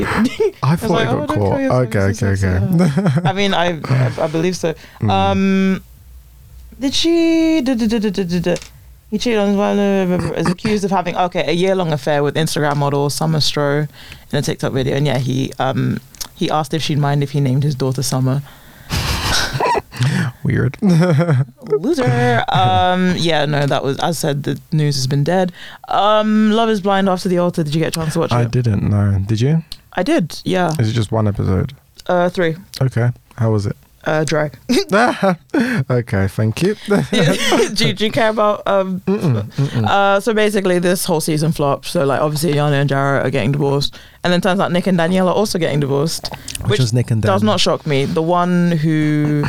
thought 0.77 0.91
like, 0.91 1.09
he 1.09 1.15
oh, 1.15 1.27
got 1.27 1.29
don't 1.29 1.39
caught. 1.39 1.61
Okay. 1.87 1.99
Okay. 1.99 2.27
Okay. 2.27 3.21
I 3.25 3.33
mean, 3.33 3.55
I 3.55 3.81
I, 4.19 4.27
believe 4.29 4.57
so. 4.57 4.75
Mm. 5.01 5.11
Um, 5.11 5.85
did 6.79 6.95
she? 6.95 7.61
Did, 7.63 7.79
did, 7.79 8.13
did, 8.13 8.61
he 9.11 9.19
cheated 9.19 9.41
on 9.41 9.49
his 9.49 9.57
wife. 9.57 10.39
Is 10.39 10.47
accused 10.47 10.85
of 10.85 10.91
having 10.91 11.17
okay 11.17 11.45
a 11.49 11.53
year 11.53 11.75
long 11.75 11.93
affair 11.93 12.23
with 12.23 12.37
Instagram 12.37 12.77
model 12.77 13.11
Summer 13.11 13.39
Stroh 13.39 13.89
in 14.33 14.39
a 14.39 14.43
TikTok 14.43 14.73
video, 14.73 14.97
and 14.97 15.07
yeah, 15.07 15.19
he 15.19 15.53
um 15.59 16.01
he 16.37 16.49
asked 16.49 16.73
if 16.73 16.83
she'd 16.83 16.99
mind 16.99 17.23
if 17.23 17.33
he 17.33 17.41
named 17.41 17.65
his 17.65 17.75
daughter 17.75 18.03
Summer. 18.03 18.43
Weird. 20.45 20.77
Loser. 20.83 22.45
um, 22.49 23.15
yeah, 23.17 23.45
no, 23.47 23.67
that 23.67 23.83
was 23.85 23.99
as 23.99 24.05
I 24.25 24.29
said. 24.29 24.43
The 24.45 24.61
news 24.73 24.97
has 24.97 25.07
been 25.07 25.25
dead. 25.25 25.53
Um, 25.89 26.51
Love 26.53 26.69
is 26.71 26.81
Blind 26.81 27.09
after 27.09 27.29
the 27.29 27.39
altar. 27.39 27.63
Did 27.63 27.75
you 27.75 27.81
get 27.81 27.89
a 27.89 28.01
chance 28.01 28.15
to 28.15 28.21
watch 28.21 28.33
I 28.33 28.43
it? 28.43 28.45
I 28.47 28.49
didn't 28.49 28.89
no. 28.91 29.19
Did 29.27 29.41
you? 29.41 29.63
I 29.95 30.03
did. 30.03 30.41
Yeah. 30.45 30.71
Is 30.79 30.91
it 30.91 30.93
just 30.93 31.13
one 31.13 31.27
episode? 31.29 31.75
Uh, 32.07 32.29
three. 32.29 32.57
Okay. 32.81 33.11
How 33.37 33.51
was 33.53 33.67
it? 33.67 33.77
Uh, 34.05 34.25
drag. 34.25 34.57
okay. 35.91 36.27
Thank 36.29 36.63
you. 36.63 36.75
do, 37.75 37.87
you- 37.89 37.93
do 37.93 38.05
you 38.07 38.11
care 38.11 38.31
about 38.31 38.67
um 38.67 39.01
Mm-mm, 39.01 39.43
mm-mm. 39.43 39.87
uh 39.87 40.19
so 40.21 40.33
basically 40.33 40.79
this 40.79 41.05
whole 41.05 41.21
season 41.21 41.53
flopped 41.53 41.85
so 41.85 42.05
like 42.07 42.19
obviously 42.21 42.55
Iyanna 42.55 42.81
and 42.81 42.89
Jarrett 42.89 43.27
are 43.27 43.31
getting 43.31 43.53
divorced 43.53 43.99
and 44.25 44.33
then 44.33 44.41
turns 44.41 44.59
out 44.59 44.73
Nick 44.73 44.87
and 44.87 44.97
Danielle 44.97 45.29
are 45.29 45.35
also 45.35 45.59
getting 45.59 45.81
divorced 45.81 46.31
Which, 46.67 46.81
which 46.81 46.93
Nick 46.95 47.11
and 47.11 47.21
Dan? 47.21 47.31
does 47.31 47.43
not 47.43 47.61
shock 47.61 47.87
me 47.87 48.07
the 48.07 48.23
one 48.23 48.73
who 48.73 49.45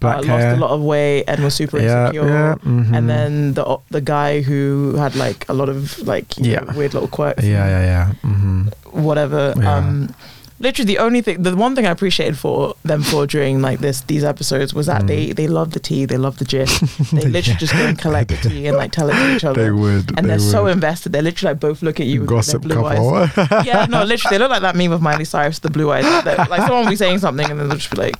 Black 0.00 0.18
uh, 0.18 0.22
hair. 0.22 0.50
lost 0.50 0.56
a 0.58 0.60
lot 0.60 0.70
of 0.70 0.80
weight 0.82 1.24
and 1.28 1.42
was 1.44 1.54
super 1.54 1.78
Yeah. 1.78 2.06
insecure 2.06 2.28
Yeah. 2.28 2.54
mhm. 2.64 2.96
and 2.96 3.08
then 3.08 3.54
the 3.54 3.64
the 3.90 4.00
guy 4.00 4.40
who 4.42 4.94
had 4.96 5.14
like 5.16 5.44
a 5.48 5.54
lot 5.54 5.68
of 5.68 5.98
like 6.06 6.26
Yeah. 6.36 6.60
know, 6.60 6.72
weird 6.76 6.94
little 6.94 7.08
quirks 7.08 7.44
Yeah. 7.44 7.66
Yeah. 7.66 7.82
Yeah. 7.92 8.06
hmm 8.30 8.68
whatever 8.92 9.52
Yeah. 9.56 9.76
um 9.76 10.14
literally 10.58 10.86
the 10.94 10.98
only 11.04 11.20
thing 11.20 11.42
the 11.42 11.52
one 11.54 11.74
thing 11.76 11.84
i 11.86 11.90
appreciated 11.90 12.38
for 12.38 12.74
them 12.82 13.02
for 13.02 13.26
during 13.26 13.60
like 13.60 13.78
this 13.80 14.00
these 14.12 14.24
episodes 14.24 14.72
was 14.72 14.86
that 14.86 15.02
Mm. 15.02 15.06
they 15.08 15.22
they 15.38 15.48
love 15.48 15.72
the 15.76 15.80
tea 15.88 16.06
they 16.06 16.16
love 16.16 16.38
the 16.38 16.46
gist 16.46 16.80
they 17.12 17.28
literally 17.28 17.58
just 17.64 17.74
go 17.76 17.84
and 17.84 17.98
collect 17.98 18.28
the 18.32 18.38
tea 18.48 18.66
and 18.66 18.74
like 18.78 18.90
tell 18.90 19.10
it 19.10 19.12
to 19.20 19.36
each 19.36 19.44
other. 19.44 19.64
They 19.64 19.70
would. 19.70 20.16
and 20.16 20.24
they 20.24 20.30
they're 20.30 20.38
so 20.56 20.66
invested 20.66 21.12
they 21.12 21.20
literally 21.20 21.52
like 21.52 21.60
both 21.60 21.82
look 21.82 22.00
at 22.00 22.06
you 22.06 22.22
with 22.24 22.46
their 22.46 22.58
blue 22.58 22.82
eyes 22.86 23.04
yeah 23.68 23.84
no 23.84 24.00
literally 24.04 24.32
they 24.32 24.40
look 24.42 24.48
like 24.56 24.62
that 24.62 24.76
meme 24.80 24.92
of 24.96 25.02
miley 25.02 25.26
cyrus 25.26 25.58
the 25.58 25.68
blue 25.68 25.90
eyes 25.92 26.08
They're- 26.24 26.46
like 26.48 26.62
someone 26.64 26.84
will 26.84 26.90
be 26.96 26.96
saying 27.04 27.18
something 27.18 27.48
and 27.50 27.60
then 27.60 27.68
they'll 27.68 27.76
just 27.84 27.90
be 27.92 28.00
like 28.06 28.16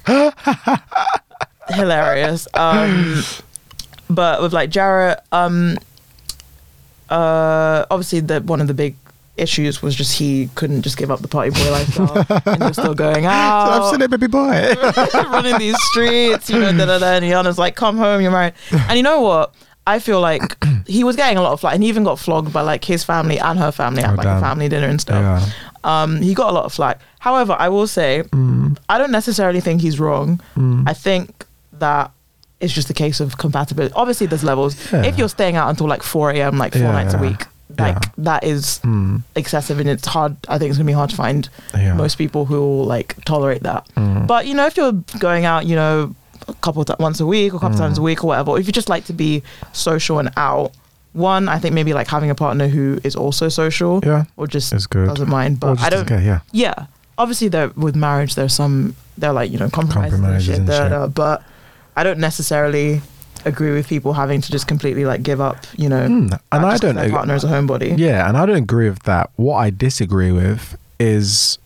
hilarious. 1.69 2.49
Um 2.55 3.23
but 4.09 4.41
with 4.43 4.53
like 4.53 4.71
Jarrette 4.71 5.21
um 5.33 5.79
uh 7.11 7.87
obviously 7.91 8.21
the 8.21 8.41
one 8.41 8.61
of 8.61 8.67
the 8.67 8.75
big 8.75 8.97
issues 9.37 9.83
was 9.83 9.95
just 9.95 10.19
he 10.19 10.49
couldn't 10.55 10.81
just 10.83 10.97
give 10.97 11.11
up 11.11 11.21
the 11.21 11.29
party 11.29 11.51
boy 11.51 11.71
lifestyle 11.71 12.25
and 12.47 12.63
he 12.63 12.69
was 12.69 12.77
still 12.77 12.95
going 12.95 13.25
So 13.25 13.29
out 13.31 13.83
I've 13.83 13.91
seen 13.91 14.01
it, 14.03 14.11
baby 14.11 14.27
boy. 14.29 14.75
running 15.15 15.59
these 15.59 15.77
streets 15.91 16.49
you 16.49 16.59
know 16.59 16.73
da, 16.73 16.87
da, 16.87 16.99
da, 16.99 17.07
and 17.15 17.25
Iyanna's 17.25 17.59
like 17.59 17.77
come 17.77 17.97
home 17.99 18.21
you're 18.23 18.31
married. 18.31 18.55
And 18.73 18.97
you 18.97 19.03
know 19.03 19.21
what? 19.21 19.55
I 19.87 19.99
feel 20.01 20.21
like 20.21 20.57
he 20.87 21.05
was 21.05 21.15
getting 21.17 21.37
a 21.39 21.43
lot 21.43 21.53
of 21.53 21.61
flack 21.61 21.75
and 21.75 21.83
he 21.83 21.89
even 21.89 22.03
got 22.03 22.19
flogged 22.19 22.53
by 22.53 22.63
like 22.63 22.85
his 22.85 23.05
family 23.05 23.39
and 23.39 23.59
her 23.59 23.71
family 23.71 24.03
at 24.03 24.13
Oh, 24.13 24.15
like 24.15 24.27
a 24.27 24.41
family 24.41 24.69
dinner 24.69 24.89
and 24.89 25.01
stuff. 25.01 25.21
Yeah. 25.23 25.51
um 25.85 26.21
he 26.23 26.33
got 26.35 26.51
a 26.51 26.53
lot 26.53 26.65
of 26.65 26.73
flack. 26.73 27.01
However 27.21 27.55
I 27.59 27.69
will 27.69 27.87
say 27.87 28.23
Mm, 28.33 28.79
I 28.89 28.99
don't 28.99 29.13
necessarily 29.13 29.61
think 29.61 29.81
he's 29.83 30.01
wrong. 30.01 30.41
Mm. 30.57 30.89
I 30.89 30.93
think 30.95 31.45
that 31.81 32.11
it's 32.61 32.73
just 32.73 32.89
a 32.91 32.95
case 32.95 33.21
of 33.21 33.37
compatibility. 33.39 33.93
Obviously, 33.95 34.27
there's 34.27 34.45
levels. 34.45 34.75
Yeah. 34.93 35.05
If 35.05 35.19
you're 35.19 35.29
staying 35.29 35.57
out 35.57 35.69
until 35.69 35.87
like 35.89 36.03
4 36.03 36.31
a.m., 36.33 36.57
like 36.59 36.73
four 36.73 36.83
Yeah, 36.83 36.93
nights 36.93 37.15
a 37.15 37.19
week, 37.19 37.45
like 37.79 37.99
that 38.17 38.45
is 38.45 38.81
Mm, 38.85 39.23
excessive 39.35 39.79
and 39.81 39.89
it's 39.89 40.07
hard. 40.07 40.37
I 40.49 40.57
think 40.59 40.71
it's 40.71 40.79
gonna 40.79 40.87
be 40.87 40.93
hard 40.95 41.11
to 41.11 41.17
find 41.17 41.49
most 41.75 42.17
people 42.17 42.47
who 42.47 42.61
will 42.61 42.85
like 42.87 43.15
tolerate 43.25 43.63
that. 43.65 43.87
Mm. 43.97 44.27
But 44.27 44.47
you 44.47 44.55
know, 44.55 44.65
if 44.67 44.77
you're 44.77 44.93
going 45.19 45.45
out, 45.45 45.67
you 45.67 45.77
know, 45.77 46.15
a 46.49 46.55
couple 46.55 46.81
of 46.81 46.89
once 46.99 47.21
a 47.21 47.27
week 47.27 47.53
or 47.53 47.57
a 47.57 47.61
couple 47.61 47.77
Mm. 47.77 47.81
times 47.81 47.99
a 47.99 48.03
week 48.03 48.25
or 48.25 48.29
whatever, 48.29 48.59
if 48.59 48.67
you 48.67 48.73
just 48.73 48.89
like 48.89 49.05
to 49.07 49.13
be 49.13 49.43
social 49.73 50.19
and 50.19 50.31
out, 50.39 50.73
one, 51.13 51.49
I 51.49 51.59
think 51.59 51.75
maybe 51.75 51.93
like 51.93 52.09
having 52.09 52.31
a 52.31 52.35
partner 52.35 52.69
who 52.69 52.99
is 53.05 53.15
also 53.17 53.49
social 53.51 54.01
yeah, 54.05 54.25
or 54.39 54.47
just 54.47 54.71
doesn't 54.91 55.29
mind. 55.29 55.61
But 55.61 55.81
I 55.83 55.91
don't. 55.91 56.11
Okay, 56.11 56.25
yeah. 56.25 56.41
Yeah, 56.53 56.87
obviously, 57.19 57.49
there 57.49 57.69
with 57.77 57.97
marriage, 57.97 58.35
there's 58.37 58.55
some 58.55 58.95
they're 59.19 59.33
like 59.35 59.51
you 59.51 59.59
know 59.59 59.69
compromises, 59.69 60.13
Compromises 60.21 60.49
and 60.59 60.69
and 60.69 60.79
shit, 60.79 60.91
da, 60.91 60.99
da, 61.01 61.07
but 61.09 61.43
I 61.97 62.03
don't 62.05 62.19
necessarily 62.19 63.01
agree 63.45 63.73
with 63.73 63.89
people 63.89 64.13
having 64.13 64.41
to 64.41 64.51
just 64.53 64.67
completely 64.67 65.05
like 65.05 65.23
give 65.23 65.41
up, 65.41 65.57
you 65.77 65.89
know, 65.89 66.07
Mm, 66.09 66.39
And 66.53 66.67
I 66.67 66.77
don't 66.79 66.97
their 66.97 67.11
partner 67.11 67.35
is 67.35 67.45
a 67.45 67.49
homebody. 67.49 67.97
Yeah, 67.97 68.29
and 68.29 68.37
I 68.37 68.45
don't 68.47 68.57
agree 68.57 68.89
with 68.89 69.03
that. 69.05 69.31
What 69.37 69.57
I 69.57 69.71
disagree 69.71 70.33
with 70.33 70.77
is 70.99 71.59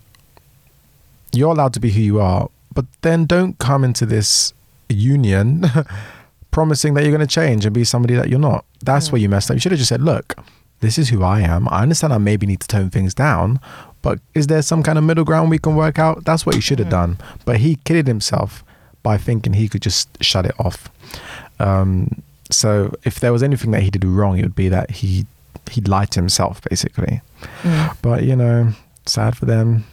you're 1.32 1.52
allowed 1.52 1.72
to 1.74 1.80
be 1.80 1.90
who 1.90 2.00
you 2.00 2.20
are, 2.20 2.48
but 2.74 2.84
then 3.02 3.24
don't 3.24 3.58
come 3.58 3.84
into 3.84 4.04
this 4.06 4.52
union 4.88 5.64
promising 6.50 6.94
that 6.94 7.02
you're 7.02 7.16
going 7.16 7.26
to 7.26 7.34
change 7.34 7.64
and 7.64 7.74
be 7.74 7.84
somebody 7.84 8.14
that 8.14 8.28
you're 8.28 8.38
not. 8.40 8.64
That's 8.84 9.08
Mm. 9.08 9.12
where 9.12 9.20
you 9.20 9.28
messed 9.28 9.50
up. 9.50 9.54
You 9.54 9.60
should 9.60 9.72
have 9.72 9.78
just 9.78 9.88
said, 9.88 10.02
look, 10.02 10.34
this 10.80 10.98
is 10.98 11.08
who 11.10 11.22
I 11.22 11.40
am. 11.40 11.68
I 11.68 11.82
understand 11.82 12.12
I 12.12 12.18
maybe 12.18 12.46
need 12.46 12.60
to 12.60 12.68
tone 12.68 12.90
things 12.90 13.14
down, 13.14 13.60
but 14.02 14.18
is 14.34 14.48
there 14.48 14.62
some 14.62 14.82
kind 14.82 14.98
of 14.98 15.04
middle 15.04 15.24
ground 15.24 15.50
we 15.50 15.58
can 15.58 15.76
work 15.76 15.98
out? 15.98 16.24
That's 16.24 16.44
what 16.44 16.54
he 16.54 16.60
should 16.60 16.78
have 16.78 16.88
Mm. 16.88 16.90
done. 16.90 17.18
But 17.44 17.58
he 17.58 17.76
kidded 17.84 18.06
himself 18.06 18.64
by 19.02 19.16
thinking 19.16 19.54
he 19.54 19.68
could 19.68 19.82
just 19.82 20.22
shut 20.22 20.46
it 20.46 20.54
off. 20.58 20.90
Um, 21.58 22.22
so 22.50 22.94
if 23.04 23.20
there 23.20 23.32
was 23.32 23.42
anything 23.42 23.70
that 23.70 23.82
he 23.82 23.90
did 23.90 24.04
wrong, 24.04 24.38
it 24.38 24.42
would 24.42 24.56
be 24.56 24.68
that 24.68 24.90
he 24.90 25.26
he 25.70 25.80
lied 25.82 26.10
to 26.12 26.20
himself, 26.20 26.60
basically. 26.62 27.20
Mm. 27.62 27.96
But 28.02 28.24
you 28.24 28.36
know, 28.36 28.72
sad 29.06 29.36
for 29.36 29.46
them. 29.46 29.84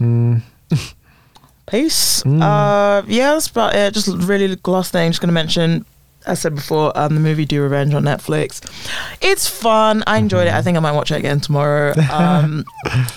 Mm. 0.00 0.42
Peace. 1.66 2.22
Mm. 2.22 2.42
Uh, 2.42 3.04
yeah, 3.06 3.34
that's 3.34 3.48
about 3.48 3.74
it. 3.74 3.92
Just 3.92 4.08
really 4.08 4.56
last 4.66 4.92
thing, 4.92 5.10
just 5.10 5.20
gonna 5.20 5.32
mention. 5.32 5.84
I 6.28 6.34
said 6.34 6.56
before, 6.56 6.96
um, 6.98 7.14
the 7.14 7.20
movie 7.20 7.44
Do 7.44 7.62
Revenge 7.62 7.94
on 7.94 8.02
Netflix. 8.02 8.60
It's 9.22 9.46
fun. 9.46 10.02
I 10.08 10.18
enjoyed 10.18 10.48
it. 10.48 10.52
I 10.52 10.60
think 10.60 10.76
I 10.76 10.80
might 10.80 10.92
watch 10.92 11.12
it 11.12 11.16
again 11.16 11.40
tomorrow. 11.40 11.94
Um, 12.10 12.64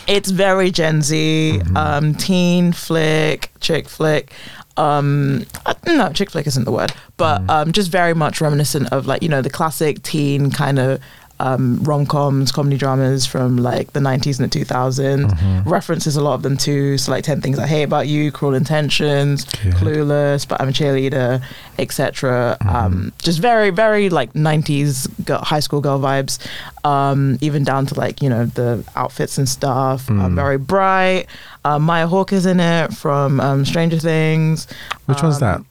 it's 0.07 0.29
very 0.29 0.71
Gen 0.71 1.01
Z, 1.01 1.61
um, 1.75 2.13
teen 2.13 2.71
flick, 2.71 3.51
chick 3.61 3.87
flick. 3.87 4.31
Um, 4.79 5.45
uh, 5.65 5.73
no, 5.85 6.11
chick 6.13 6.31
flick 6.31 6.47
isn't 6.47 6.63
the 6.63 6.71
word, 6.71 6.93
but 7.17 7.47
um, 7.49 7.73
just 7.73 7.91
very 7.91 8.13
much 8.13 8.39
reminiscent 8.39 8.91
of 8.93 9.07
like 9.07 9.21
you 9.21 9.27
know 9.27 9.41
the 9.41 9.49
classic 9.49 10.01
teen 10.03 10.51
kind 10.51 10.79
of 10.79 11.01
um, 11.41 11.81
rom 11.83 12.05
coms, 12.05 12.51
comedy 12.51 12.77
dramas 12.77 13.25
from 13.25 13.57
like 13.57 13.93
the 13.93 13.99
90s 13.99 14.39
and 14.41 14.51
the 14.51 14.59
2000s. 14.59 15.65
References 15.65 16.15
a 16.17 16.21
lot 16.21 16.33
of 16.33 16.41
them 16.41 16.57
too. 16.57 16.97
So 16.97 17.11
like 17.11 17.23
10 17.23 17.41
Things 17.41 17.57
I 17.59 17.67
Hate 17.67 17.83
About 17.83 18.07
You, 18.07 18.31
Cruel 18.31 18.53
Intentions, 18.55 19.45
Good. 19.45 19.73
Clueless, 19.75 20.47
But 20.47 20.59
I'm 20.61 20.69
a 20.69 20.71
Cheerleader, 20.71 21.41
etc. 21.77 22.57
Um, 22.67 23.13
just 23.21 23.39
very, 23.39 23.69
very 23.69 24.09
like 24.09 24.33
90s 24.33 25.07
girl, 25.25 25.39
high 25.39 25.59
school 25.61 25.81
girl 25.81 25.99
vibes. 25.99 26.39
Um, 26.83 27.37
even 27.41 27.63
down 27.63 27.85
to 27.87 27.95
like, 27.99 28.21
you 28.21 28.29
know, 28.29 28.45
the 28.45 28.83
outfits 28.95 29.37
and 29.37 29.47
stuff. 29.47 30.09
Uh, 30.09 30.13
Mm. 30.13 30.35
very 30.35 30.57
bright. 30.57 31.25
Uh, 31.63 31.79
Maya 31.79 32.07
Hawke 32.07 32.33
is 32.33 32.45
in 32.45 32.59
it 32.59 32.93
from 32.93 33.39
um, 33.39 33.63
Stranger 33.65 33.97
Things. 33.99 34.67
Which 35.05 35.21
one's 35.23 35.39
that? 35.39 35.57
Um, 35.57 35.65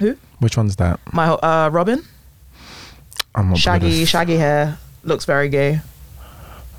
who? 0.00 0.16
Which 0.40 0.56
one's 0.56 0.76
that? 0.76 1.00
My 1.12 1.28
uh, 1.28 1.68
Robin, 1.70 2.02
I'm 3.34 3.50
not 3.50 3.58
shaggy, 3.58 4.04
shaggy 4.04 4.36
hair, 4.36 4.78
looks 5.06 5.24
very 5.24 5.48
gay. 5.48 5.80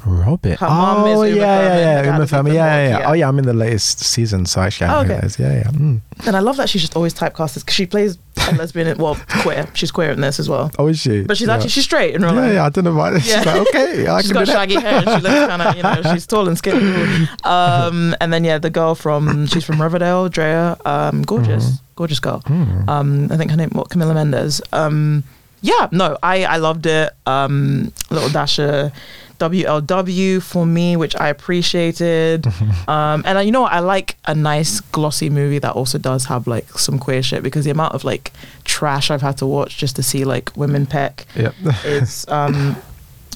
Robert. 0.07 0.59
Her 0.59 0.67
oh 0.69 1.23
yeah, 1.23 1.33
yeah, 1.35 2.03
yeah, 2.03 2.13
Uma 2.13 2.27
Thurman. 2.27 2.53
Yeah, 2.53 2.65
yeah, 2.77 2.89
yeah. 2.89 2.99
yeah. 2.99 3.09
Oh 3.09 3.13
yeah, 3.13 3.27
I'm 3.27 3.39
in 3.39 3.45
the 3.45 3.55
latest 3.55 4.01
season, 4.01 4.45
so 4.45 4.61
actually 4.61 4.85
I 4.85 4.99
Oh, 4.99 5.03
know 5.03 5.15
okay. 5.15 5.25
is. 5.25 5.39
Yeah, 5.39 5.51
yeah. 5.53 5.63
Mm. 5.63 6.01
And 6.27 6.35
I 6.35 6.41
love 6.41 6.57
that 6.57 6.69
she's 6.69 6.81
just 6.81 6.95
always 6.95 7.11
typecasted 7.15 7.61
because 7.61 7.73
she 7.73 7.87
plays 7.87 8.19
a 8.47 8.53
lesbian. 8.53 8.95
Well, 8.99 9.17
queer. 9.41 9.67
She's 9.73 9.89
queer 9.89 10.11
in 10.11 10.21
this 10.21 10.39
as 10.39 10.47
well. 10.47 10.69
Oh, 10.77 10.85
is 10.85 10.99
she? 10.99 11.23
But 11.23 11.37
she's 11.37 11.47
yeah. 11.47 11.55
actually 11.55 11.71
she's 11.71 11.85
straight 11.85 12.13
in 12.13 12.21
real 12.21 12.35
Yeah, 12.35 12.41
life. 12.41 12.53
yeah. 12.53 12.65
I 12.65 12.69
don't 12.69 12.83
know 12.83 12.93
why. 12.93 13.17
She's 13.19 13.31
Yeah. 13.31 13.43
like, 13.45 13.67
okay, 13.69 14.05
I 14.05 14.21
She's 14.21 14.31
got 14.31 14.47
shaggy 14.47 14.75
hair 14.75 14.93
and 14.99 15.05
she 15.09 15.27
looks 15.27 15.47
kind 15.47 15.61
of, 15.63 15.75
you 15.75 15.81
know, 15.81 16.01
she's 16.13 16.27
tall 16.27 16.47
and 16.47 16.55
skinny. 16.57 17.27
Um, 17.43 18.15
and 18.21 18.31
then 18.31 18.43
yeah, 18.43 18.59
the 18.59 18.69
girl 18.69 18.93
from 18.93 19.47
she's 19.47 19.63
from 19.65 19.81
Riverdale, 19.81 20.29
Drea, 20.29 20.77
um, 20.85 21.23
gorgeous, 21.23 21.65
Mm-hmm. 21.65 21.75
gorgeous 21.95 22.19
girl. 22.19 22.43
Hmm. 22.45 22.87
Um, 22.87 23.31
I 23.31 23.37
think 23.37 23.49
her 23.49 23.57
name 23.57 23.71
what 23.71 23.89
Camila 23.89 24.13
Mendes. 24.13 24.61
Um, 24.71 25.23
yeah, 25.71 25.87
no, 25.91 26.07
I 26.21 26.45
I 26.55 26.57
loved 26.57 26.85
it. 26.85 27.09
Um, 27.25 27.91
little 28.11 28.29
Dasher. 28.29 28.91
WLW 29.37 30.41
for 30.41 30.65
me, 30.65 30.95
which 30.95 31.13
I 31.19 31.27
appreciated. 31.27 32.47
um, 32.87 33.21
and 33.27 33.37
uh, 33.37 33.41
you 33.41 33.51
know 33.51 33.61
what? 33.67 33.73
I 33.73 33.79
like 33.79 34.15
a 34.25 34.33
nice 34.33 34.79
glossy 34.95 35.29
movie 35.29 35.59
that 35.59 35.73
also 35.73 35.97
does 35.97 36.23
have 36.31 36.47
like 36.47 36.67
some 36.79 36.97
queer 36.99 37.21
shit 37.21 37.43
because 37.43 37.65
the 37.65 37.71
amount 37.71 37.93
of 37.95 38.05
like 38.05 38.31
trash 38.63 39.11
I've 39.11 39.21
had 39.21 39.37
to 39.39 39.45
watch 39.45 39.75
just 39.77 39.95
to 39.97 40.03
see 40.03 40.23
like 40.23 40.55
women 40.55 40.85
peck 40.85 41.25
Yep. 41.35 41.53
is 41.83 42.25
um, 42.37 42.77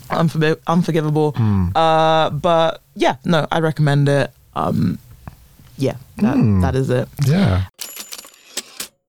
unforgi- 0.09 0.59
unforgivable. 0.67 1.33
Hmm. 1.35 1.75
Uh, 1.75 2.29
but 2.29 2.81
yeah, 2.95 3.17
no, 3.25 3.45
I 3.51 3.59
recommend 3.59 4.07
it. 4.07 4.31
Um, 4.55 4.99
yeah, 5.77 5.95
that, 6.23 6.35
Mm. 6.37 6.61
that 6.61 6.75
is 6.75 6.89
it. 6.89 7.07
Yeah. 7.25 7.65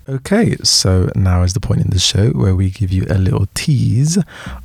Okay, 0.09 0.57
so 0.63 1.11
now 1.15 1.43
is 1.43 1.55
the 1.55 1.61
point 1.61 1.83
in 1.83 1.91
the 1.91 1.99
show 1.99 2.31
where 2.31 2.55
we 2.55 2.71
give 2.71 2.91
you 2.91 3.05
a 3.09 3.19
little 3.19 3.47
tease 3.55 4.19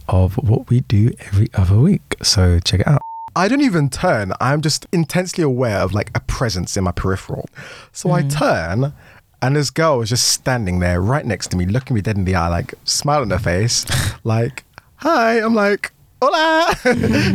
of 0.07 0.35
what 0.35 0.69
we 0.69 0.81
do 0.81 1.13
every 1.19 1.49
other 1.53 1.77
week. 1.77 2.15
So 2.23 2.59
check 2.59 2.79
it 2.81 2.87
out. 2.87 3.01
I 3.35 3.47
don't 3.47 3.61
even 3.61 3.89
turn. 3.89 4.31
I'm 4.39 4.61
just 4.61 4.87
intensely 4.91 5.43
aware 5.43 5.79
of 5.79 5.91
like 5.93 6.09
a 6.15 6.21
presence 6.21 6.77
in 6.77 6.85
my 6.85 6.91
peripheral. 6.91 7.49
So 7.91 8.11
I 8.11 8.23
turn 8.23 8.93
and 9.41 9.55
this 9.55 9.69
girl 9.69 10.01
is 10.01 10.09
just 10.09 10.27
standing 10.27 10.79
there 10.79 11.01
right 11.01 11.25
next 11.25 11.47
to 11.49 11.57
me, 11.57 11.65
looking 11.65 11.93
me 11.95 12.01
dead 12.01 12.17
in 12.17 12.25
the 12.25 12.33
eye, 12.35 12.47
like 12.47 12.73
smile 12.85 13.21
on 13.21 13.29
her 13.29 13.37
face, 13.37 13.85
like, 14.23 14.63
hi. 14.95 15.39
I'm 15.39 15.53
like, 15.53 15.91
hola. 16.21 16.73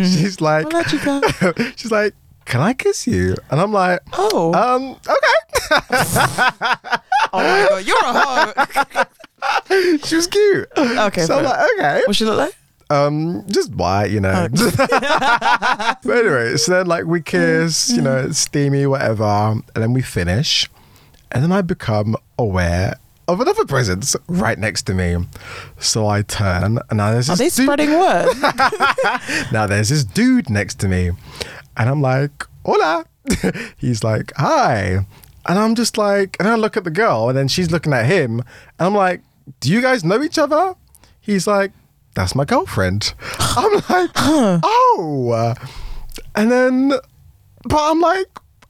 she's 0.04 0.40
like, 0.40 0.72
Hola, 0.72 0.84
chica. 0.84 1.72
she's 1.76 1.92
like, 1.92 2.14
can 2.46 2.60
I 2.60 2.72
kiss 2.72 3.06
you? 3.06 3.36
And 3.50 3.60
I'm 3.60 3.72
like, 3.72 4.00
Oh, 4.14 4.52
um, 4.54 4.96
okay. 5.06 6.96
oh 7.32 7.38
my 7.38 7.66
god, 7.68 7.86
you're 7.86 7.96
a 8.04 9.04
hoe. 9.72 9.96
she 10.06 10.16
was 10.16 10.26
cute. 10.26 10.68
Okay, 10.76 11.22
So 11.22 11.38
I'm 11.38 11.44
fair. 11.44 11.52
like, 11.52 11.70
okay. 11.78 12.02
What 12.06 12.16
she 12.16 12.24
look 12.24 12.38
like? 12.38 12.54
Um, 12.90 13.44
just 13.48 13.72
white, 13.72 14.10
you 14.10 14.18
know. 14.20 14.48
but 14.52 15.98
anyway, 16.06 16.56
so 16.56 16.72
then 16.72 16.86
like 16.86 17.04
we 17.04 17.20
kiss, 17.22 17.90
you 17.90 18.02
know, 18.02 18.16
it's 18.18 18.38
steamy, 18.38 18.86
whatever, 18.86 19.24
and 19.24 19.62
then 19.74 19.92
we 19.92 20.02
finish, 20.02 20.68
and 21.30 21.42
then 21.42 21.52
I 21.52 21.62
become 21.62 22.16
aware 22.38 22.96
of 23.28 23.40
another 23.40 23.64
presence 23.64 24.16
right 24.26 24.58
next 24.58 24.82
to 24.86 24.94
me. 24.94 25.24
So 25.78 26.08
I 26.08 26.22
turn, 26.22 26.78
and 26.90 26.96
now 26.96 27.12
there's 27.12 27.30
Are 27.30 27.36
this 27.36 27.54
they 27.56 27.62
dude, 27.62 27.66
spreading 27.68 27.90
word? 27.92 28.26
now 29.52 29.66
there's 29.68 29.90
this 29.90 30.02
dude 30.04 30.50
next 30.50 30.80
to 30.80 30.88
me, 30.88 31.12
and 31.76 31.88
I'm 31.88 32.02
like, 32.02 32.44
hola. 32.64 33.04
He's 33.76 34.02
like, 34.02 34.32
hi. 34.36 35.06
And 35.46 35.58
I'm 35.58 35.74
just 35.74 35.98
like, 35.98 36.36
and 36.38 36.48
I 36.48 36.54
look 36.54 36.76
at 36.76 36.84
the 36.84 36.90
girl, 36.90 37.28
and 37.28 37.36
then 37.36 37.48
she's 37.48 37.70
looking 37.70 37.92
at 37.92 38.06
him, 38.06 38.40
and 38.40 38.46
I'm 38.78 38.94
like, 38.94 39.22
do 39.60 39.72
you 39.72 39.80
guys 39.80 40.04
know 40.04 40.22
each 40.22 40.38
other? 40.38 40.74
He's 41.20 41.46
like, 41.46 41.72
that's 42.14 42.34
my 42.34 42.44
girlfriend. 42.44 43.14
I'm 43.38 43.72
like, 43.88 44.10
oh. 44.16 45.54
And 46.34 46.50
then, 46.50 46.92
but 47.64 47.90
I'm 47.90 48.00
like, 48.00 48.26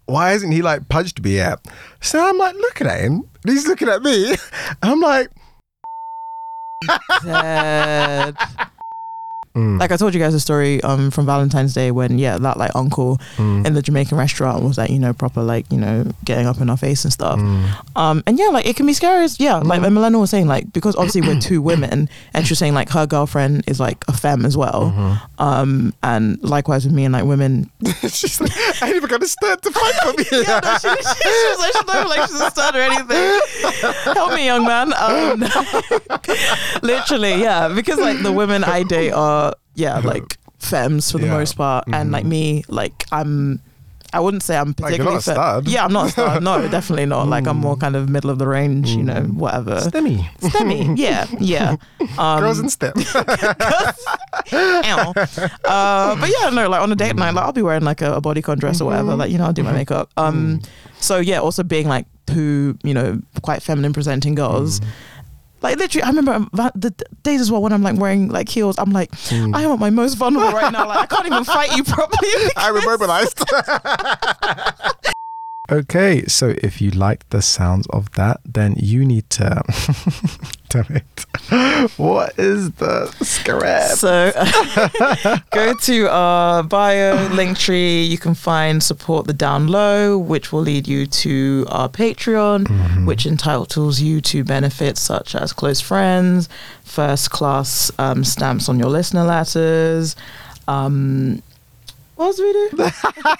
why 0.07 0.33
isn't 0.33 0.51
he 0.51 0.62
like 0.62 0.89
punched 0.89 1.23
me 1.23 1.37
yet? 1.37 1.64
So 2.01 2.25
I'm 2.25 2.39
like 2.39 2.55
looking 2.55 2.87
at 2.87 3.01
him, 3.01 3.29
and 3.45 3.53
he's 3.53 3.66
looking 3.66 3.89
at 3.89 4.03
me, 4.03 4.31
and 4.31 4.39
I'm 4.83 5.01
like, 5.01 5.31
Dead. 7.23 8.37
mm, 9.55 9.79
Like 9.81 9.93
I 9.93 9.97
told 9.97 10.15
you 10.15 10.21
guys 10.21 10.35
a 10.35 10.41
story 10.41 10.83
um 10.83 11.11
from 11.11 11.27
Valentine's 11.27 11.75
Day 11.75 11.91
when 11.91 12.19
yeah 12.19 12.39
that 12.39 12.57
like 12.57 12.71
uncle 12.75 13.19
mm, 13.37 13.67
in 13.67 13.75
the 13.75 13.83
Jamaican 13.83 14.17
restaurant 14.17 14.63
was 14.63 14.79
like 14.79 14.91
you 14.91 14.99
know 14.99 15.13
proper 15.13 15.43
like 15.43 15.71
you 15.71 15.79
know 15.79 16.05
getting 16.25 16.47
up 16.47 16.61
in 16.61 16.71
our 16.71 16.77
face 16.77 17.05
and 17.05 17.13
stuff. 17.13 17.39
mm. 17.39 17.69
Um, 17.97 18.23
and 18.27 18.39
yeah, 18.39 18.47
like 18.47 18.67
it 18.67 18.77
can 18.77 18.87
be 18.87 18.93
scary. 18.93 19.25
As, 19.25 19.39
yeah, 19.41 19.57
like 19.59 19.83
when 19.83 19.93
Milena 19.95 20.19
was 20.19 20.31
saying, 20.31 20.47
like 20.47 20.73
because 20.73 20.95
obviously 20.97 21.23
we're 21.23 21.41
two 21.41 21.61
women, 21.61 22.09
and 22.35 22.47
she 22.47 22.53
was 22.53 22.59
saying 22.59 22.75
like 22.75 22.89
her 22.91 23.07
girlfriend 23.07 23.65
is 23.67 23.81
like 23.81 24.05
a 24.09 24.13
femme 24.13 24.45
as 24.47 24.57
well. 24.57 24.93
Mm-hmm. 24.93 25.43
Um, 25.43 25.95
and 26.03 26.43
likewise 26.43 26.85
with 26.85 26.95
me 26.95 27.05
and 27.05 27.13
like 27.13 27.25
women. 27.25 27.71
she's 28.03 28.41
like, 28.41 28.53
I 28.83 28.87
ain't 28.87 28.97
even 28.97 29.09
got 29.09 29.23
a 29.23 29.27
stand 29.29 29.63
to 29.63 29.71
fight 29.71 29.95
for 30.03 30.13
me. 30.13 30.25
yeah, 30.47 30.61
no, 30.63 30.75
she, 30.79 30.89
she, 30.89 30.95
she 30.95 31.49
was 31.51 31.59
like, 31.59 31.73
she's 31.73 31.87
not 31.87 32.09
like 32.09 32.29
she's 32.31 32.41
a 32.41 32.51
stud 32.51 32.77
or 32.77 32.81
anything. 32.81 33.41
Help 34.15 34.33
me, 34.35 34.47
young 34.47 34.65
man. 34.65 34.93
Um, 34.95 35.41
literally, 36.83 37.41
yeah, 37.41 37.69
because 37.69 37.99
like 37.99 38.23
the 38.23 38.33
women 38.33 38.65
I 38.65 38.83
date 38.83 39.13
are 39.13 39.50
yeah 39.75 39.99
like 40.05 40.39
femmes 40.61 41.11
for 41.11 41.18
the 41.18 41.27
Yeah. 41.27 41.33
most 41.33 41.57
part, 41.57 41.85
and 41.93 42.12
like 42.12 42.23
mm-hmm. 42.23 42.31
me, 42.31 42.64
like 42.68 43.05
I'm. 43.11 43.61
I 44.12 44.18
wouldn't 44.18 44.43
say 44.43 44.57
I'm 44.57 44.75
Like, 44.81 44.97
you're 44.97 45.07
particularly 45.07 45.14
not 45.14 45.18
a 45.18 45.23
stud. 45.23 45.68
Yeah, 45.68 45.85
I'm 45.85 45.93
not 45.93 46.07
a 46.09 46.11
stud. 46.11 46.43
No, 46.43 46.66
definitely 46.79 47.07
not. 47.07 47.29
Like 47.29 47.47
I'm 47.47 47.59
more 47.59 47.77
mm. 47.77 47.81
kind 47.81 47.95
of 47.95 48.09
middle 48.09 48.29
of 48.29 48.41
the 48.41 48.49
range, 48.49 48.91
you 48.91 49.05
know, 49.05 49.23
mm. 49.23 49.35
whatever. 49.35 49.77
Stemmy. 49.77 50.29
STEMmy, 50.41 50.99
yeah, 50.99 51.29
yeah. 51.39 51.77
Um, 52.18 52.41
Girls 52.41 52.59
in 52.59 52.68
STEM. 52.71 52.95
ow. 54.53 55.12
Uh, 55.14 56.16
but 56.16 56.29
yeah, 56.29 56.51
no, 56.51 56.68
like 56.68 56.81
on 56.81 56.91
a 56.91 56.97
date 56.97 57.14
night, 57.14 57.35
like 57.35 57.45
I'll 57.45 57.53
be 57.53 57.62
wearing 57.62 57.85
like 57.85 58.03
a, 58.03 58.14
a 58.14 58.21
bodycon 58.21 58.59
dress 58.59 58.81
or 58.81 58.87
whatever. 58.87 59.11
Mm-hmm. 59.11 59.21
Like 59.21 59.31
you 59.31 59.39
know, 59.39 59.45
I'll 59.45 59.53
do 59.53 59.62
my 59.62 59.68
mm-hmm. 59.68 59.79
makeup. 59.79 60.11
Um, 60.16 60.59
mm. 60.59 60.68
so 60.99 61.18
yeah, 61.18 61.39
also 61.39 61.62
being 61.62 61.87
like 61.87 62.07
two, 62.27 62.77
you 62.83 62.95
know, 62.95 63.21
quite 63.43 63.62
feminine 63.62 63.93
presenting 63.93 64.35
girls. 64.35 64.81
Like 65.63 65.77
literally, 65.77 66.03
I 66.03 66.09
remember 66.09 66.33
um, 66.33 66.51
the 66.75 66.95
days 67.23 67.41
as 67.41 67.51
well 67.51 67.63
when 67.63 67.73
I'm 67.73 67.83
like 67.83 67.99
wearing 67.99 68.29
like 68.29 68.49
heels. 68.49 68.77
I'm 68.79 68.93
like, 68.93 69.11
hmm. 69.15 69.55
I 69.55 69.63
am 69.63 69.73
at 69.73 69.79
my 69.79 69.91
most 69.91 70.15
vulnerable 70.15 70.53
right 70.53 70.73
now. 70.73 70.89
Like 70.89 71.01
I 71.01 71.07
can't 71.07 71.27
even 71.27 71.45
fight 71.45 71.77
you 71.77 71.85
properly. 71.85 72.31
I'm 72.57 72.77
immobilized. 72.77 73.45
okay, 75.71 76.25
so 76.27 76.55
if 76.59 76.81
you 76.81 76.91
like 76.91 77.29
the 77.31 77.43
sounds 77.43 77.87
of 77.89 78.12
that, 78.12 78.41
then 78.45 78.75
you 78.77 79.05
need 79.05 79.29
to. 79.31 79.62
Damn 80.68 80.87
it. 80.97 81.91
What 81.99 82.39
is 82.39 82.71
the 82.73 83.07
script? 83.23 83.99
So 83.99 84.33
go 85.51 85.75
to 85.75 86.11
our 86.11 86.62
bio 86.62 87.29
link 87.35 87.59
tree. 87.59 88.03
You 88.03 88.18
can 88.18 88.35
find 88.35 88.83
support 88.83 89.27
the 89.27 89.33
down 89.33 89.68
low, 89.68 90.16
which 90.16 90.53
will 90.53 90.61
lead 90.61 90.87
you 90.87 91.07
to 91.07 91.66
our 91.68 91.89
Patreon, 91.89 93.05
which 93.07 93.27
entitles 93.27 94.01
you 94.01 94.21
to 94.21 94.45
benefits 94.45 95.01
such 95.01 95.35
as 95.35 95.53
close 95.53 95.81
friends, 95.81 96.49
first 96.85 97.31
class 97.31 97.91
um, 97.99 98.23
stamps 98.23 98.68
on 98.68 98.79
your 98.79 98.89
listener 98.91 99.25
letters. 99.25 100.14
Um, 100.68 101.43
what 102.21 102.27
else 102.27 102.37
do 102.37 102.43
we 102.45 102.53
do? 102.53 102.68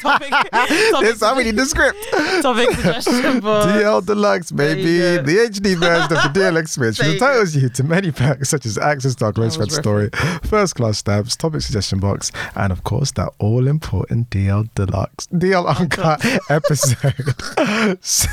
topic, 0.01 0.33
There's 0.53 0.91
topic, 0.91 1.21
how 1.21 1.35
many 1.35 1.51
the 1.51 1.67
script. 1.67 1.99
topic 2.41 2.71
suggestion 2.71 3.41
book. 3.41 3.69
DL 3.69 4.07
Deluxe, 4.07 4.49
There 4.51 4.75
baby. 4.75 4.99
The 4.99 5.51
HD 5.51 5.77
version 5.77 6.17
of 6.17 6.33
the 6.33 6.41
DL 6.41 6.59
experience, 6.59 6.99
which 6.99 7.09
entitles 7.09 7.55
you 7.55 7.69
to 7.69 7.85
many 7.85 8.11
perks 8.11 8.49
such 8.49 8.65
as 8.65 8.79
access 8.79 9.15
to 9.17 9.27
our 9.27 9.33
close 9.35 9.57
friend 9.57 9.71
story, 9.71 10.09
first 10.45 10.77
class 10.77 10.97
stamps, 10.97 11.37
topic 11.37 11.61
suggestion 11.61 12.01
box, 12.01 12.33
and 12.55 12.73
of 12.73 12.83
course 12.85 13.11
that 13.13 13.29
all 13.39 13.69
important 13.69 14.31
DL 14.31 14.71
Deluxe, 14.75 15.27
DL 15.27 15.67
Uncut 15.79 16.25
episode. 16.51 18.01
so, 18.03 18.31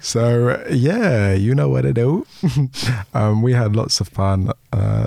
so, 0.00 0.64
yeah, 0.70 1.34
you 1.34 1.54
know 1.54 1.68
what 1.68 1.82
to 1.82 1.92
do. 1.92 2.26
um, 3.12 3.42
we 3.42 3.52
had 3.52 3.76
lots 3.76 4.00
of 4.00 4.08
fun 4.08 4.50
uh, 4.72 5.06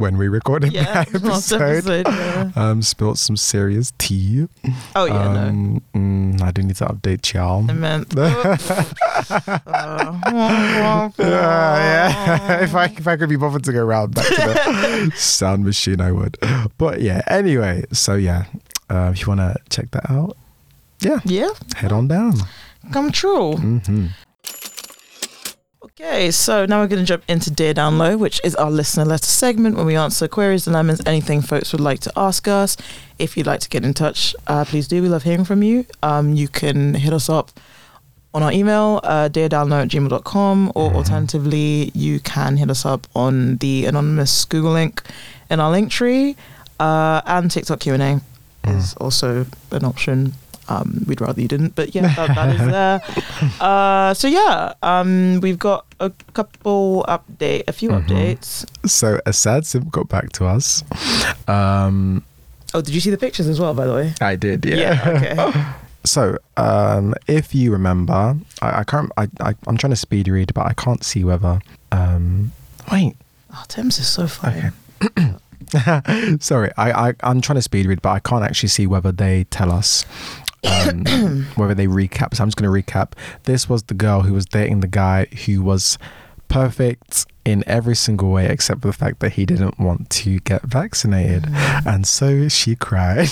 when 0.00 0.16
we 0.16 0.26
recorded 0.28 0.72
Yeah, 0.72 0.84
that 1.04 1.14
episode. 1.14 1.60
episode. 1.62 2.06
Yeah. 2.08 2.50
Um, 2.56 2.82
spilt 2.82 3.18
some 3.18 3.36
serious 3.36 3.92
tea. 3.98 4.48
Oh 4.96 5.04
yeah, 5.04 5.32
no. 5.32 5.40
um, 5.48 5.82
mm, 5.94 6.42
I 6.42 6.50
do 6.50 6.62
need 6.62 6.76
to 6.76 6.86
update 6.86 7.32
y'all. 7.32 7.70
I 7.70 7.74
meant. 7.74 8.14
Yeah, 11.18 11.18
yeah. 11.18 12.62
if 12.64 12.74
I 12.74 12.84
if 12.86 13.06
I 13.06 13.16
could 13.16 13.28
be 13.28 13.36
bothered 13.36 13.64
to 13.64 13.72
go 13.72 13.84
round 13.84 14.14
back 14.14 14.26
to 14.26 14.34
the 14.34 15.12
sound 15.16 15.64
machine, 15.64 16.00
I 16.00 16.12
would. 16.12 16.36
But 16.78 17.00
yeah. 17.00 17.22
Anyway, 17.26 17.84
so 17.92 18.14
yeah, 18.14 18.44
uh, 18.88 19.10
if 19.12 19.20
you 19.22 19.28
want 19.28 19.40
to 19.40 19.56
check 19.70 19.90
that 19.92 20.10
out, 20.10 20.36
yeah, 21.00 21.20
yeah, 21.24 21.50
head 21.76 21.92
on 21.92 22.08
down. 22.08 22.34
come 22.92 23.12
true. 23.12 23.56
hmm 23.56 24.06
Okay, 26.02 26.30
so 26.30 26.64
now 26.64 26.80
we're 26.80 26.86
going 26.88 27.02
to 27.02 27.06
jump 27.06 27.24
into 27.28 27.50
Dear 27.50 27.74
Down 27.74 27.98
Low, 27.98 28.16
which 28.16 28.40
is 28.42 28.54
our 28.54 28.70
listener 28.70 29.04
letter 29.04 29.26
segment 29.26 29.76
where 29.76 29.84
we 29.84 29.96
answer 29.96 30.26
queries, 30.28 30.64
dilemmas, 30.64 31.02
anything 31.04 31.42
folks 31.42 31.72
would 31.72 31.80
like 31.82 32.00
to 32.00 32.12
ask 32.16 32.48
us. 32.48 32.78
If 33.18 33.36
you'd 33.36 33.46
like 33.46 33.60
to 33.60 33.68
get 33.68 33.84
in 33.84 33.92
touch, 33.92 34.34
uh, 34.46 34.64
please 34.64 34.88
do. 34.88 35.02
We 35.02 35.10
love 35.10 35.24
hearing 35.24 35.44
from 35.44 35.62
you. 35.62 35.84
Um, 36.02 36.32
you 36.32 36.48
can 36.48 36.94
hit 36.94 37.12
us 37.12 37.28
up 37.28 37.50
on 38.32 38.42
our 38.42 38.50
email, 38.50 39.00
uh, 39.02 39.28
deardownlow 39.28 39.82
at 39.82 39.88
gmail.com, 39.88 40.72
or 40.74 40.90
alternatively, 40.94 41.92
you 41.94 42.18
can 42.20 42.56
hit 42.56 42.70
us 42.70 42.86
up 42.86 43.06
on 43.14 43.58
the 43.58 43.84
anonymous 43.84 44.46
Google 44.46 44.72
link 44.72 45.02
in 45.50 45.60
our 45.60 45.70
link 45.70 45.90
tree, 45.90 46.34
uh, 46.78 47.20
and 47.26 47.50
TikTok 47.50 47.80
Q&A 47.80 48.22
is 48.64 48.94
also 48.94 49.44
an 49.70 49.84
option. 49.84 50.32
Um, 50.70 51.02
we'd 51.06 51.20
rather 51.20 51.40
you 51.42 51.48
didn't, 51.48 51.74
but 51.74 51.94
yeah, 51.94 52.14
that, 52.14 52.34
that 52.34 52.54
is 52.54 52.66
there. 52.70 53.02
Uh, 53.60 54.14
so 54.14 54.28
yeah, 54.28 54.72
um, 54.82 55.40
we've 55.42 55.58
got 55.58 55.84
a 55.98 56.10
couple 56.32 57.04
update, 57.08 57.64
a 57.68 57.72
few 57.72 57.90
Mhm. 57.90 58.06
updates. 58.06 58.64
So 58.88 59.20
a 59.26 59.32
sad 59.32 59.66
simp 59.66 59.90
got 59.90 60.08
back 60.08 60.30
to 60.32 60.46
us. 60.46 60.84
Um, 61.48 62.24
Oh, 62.72 62.80
did 62.80 62.94
you 62.94 63.00
see 63.00 63.10
the 63.10 63.18
pictures 63.18 63.48
as 63.48 63.58
well? 63.58 63.74
By 63.74 63.84
the 63.86 63.92
way. 63.94 64.14
I 64.20 64.36
did, 64.36 64.64
yeah 64.64 65.02
okay. 65.06 65.64
So, 66.04 66.38
um, 66.56 67.14
if 67.26 67.52
you 67.54 67.72
remember, 67.72 68.34
I, 68.62 68.80
I 68.80 68.84
can't. 68.84 69.12
I, 69.18 69.28
I 69.40 69.54
I'm 69.66 69.76
trying 69.76 69.90
to 69.90 69.96
speed 69.96 70.28
read, 70.28 70.54
but 70.54 70.64
I 70.64 70.72
can't 70.72 71.04
see 71.04 71.24
whether. 71.24 71.60
Um, 71.92 72.52
wait, 72.90 73.16
Oh, 73.52 73.64
Thames 73.68 73.98
is 73.98 74.06
so 74.08 74.26
funny. 74.26 74.70
Okay. 75.74 76.36
sorry. 76.40 76.70
I, 76.78 77.08
I 77.10 77.14
I'm 77.22 77.42
trying 77.42 77.56
to 77.56 77.62
speed 77.62 77.84
read, 77.84 78.00
but 78.00 78.10
I 78.10 78.20
can't 78.20 78.44
actually 78.44 78.70
see 78.70 78.86
whether 78.86 79.12
they 79.12 79.44
tell 79.50 79.70
us. 79.70 80.06
Um, 80.64 81.44
whether 81.56 81.74
they 81.74 81.86
recap. 81.86 82.34
So 82.34 82.42
I'm 82.42 82.48
just 82.48 82.56
going 82.56 82.72
to 82.72 82.92
recap. 82.92 83.12
This 83.44 83.68
was 83.68 83.84
the 83.84 83.94
girl 83.94 84.22
who 84.22 84.34
was 84.34 84.46
dating 84.46 84.80
the 84.80 84.88
guy 84.88 85.26
who 85.46 85.62
was 85.62 85.98
perfect 86.48 87.26
in 87.44 87.64
every 87.66 87.96
single 87.96 88.30
way 88.30 88.46
except 88.48 88.82
for 88.82 88.88
the 88.88 88.92
fact 88.92 89.20
that 89.20 89.32
he 89.32 89.46
didn't 89.46 89.78
want 89.78 90.10
to 90.10 90.38
get 90.40 90.62
vaccinated, 90.62 91.46
and 91.86 92.06
so 92.06 92.48
she 92.48 92.76
cried. 92.76 93.28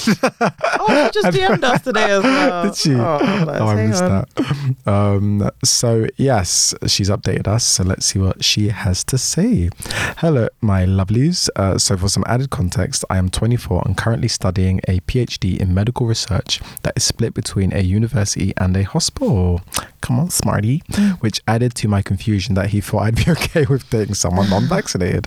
Oh, 0.81 1.11
she 1.13 1.21
just 1.21 1.29
DM'd 1.37 1.65
us 1.65 1.83
today 1.83 2.11
as 2.11 2.23
well. 2.23 2.63
Did 2.65 2.75
she? 2.77 2.95
Oh. 2.95 3.19
Oh, 3.49 3.67
I 3.67 3.87
missed 3.87 4.03
on. 4.03 4.25
that. 4.35 4.87
Um, 4.87 5.51
so 5.65 6.07
yes, 6.17 6.75
she's 6.87 7.11
updated 7.11 7.47
us. 7.49 7.65
So 7.67 7.83
let's 7.85 8.07
see 8.07 8.19
what 8.19 8.45
she 8.45 8.69
has 8.69 9.05
to 9.05 9.19
say. 9.19 9.71
Hello, 10.19 10.49
my 10.61 10.85
lovelies. 10.87 11.49
Uh, 11.57 11.79
so 11.79 11.97
for 11.97 12.09
some 12.09 12.25
added 12.27 12.51
context, 12.51 13.05
I 13.11 13.19
am 13.19 13.29
24 13.29 13.83
and 13.87 13.97
currently 13.97 14.29
studying 14.29 14.81
a 14.89 15.01
PhD 15.01 15.59
in 15.59 15.75
medical 15.75 16.07
research 16.07 16.61
that 16.83 16.95
is 16.97 17.05
split 17.05 17.35
between 17.35 17.73
a 17.73 17.81
university 17.83 18.53
and 18.57 18.77
a 18.77 18.85
hospital. 18.85 19.61
Come 20.01 20.21
on, 20.21 20.31
smarty. 20.31 20.83
Which 21.21 21.41
added 21.49 21.75
to 21.77 21.89
my 21.89 22.03
confusion 22.03 22.55
that 22.55 22.71
he 22.71 22.81
thought 22.81 23.03
I'd 23.03 23.17
be 23.17 23.25
okay 23.33 23.65
with 23.69 23.91
dating 23.99 24.15
someone 24.15 24.49
non-vaccinated. 24.51 25.27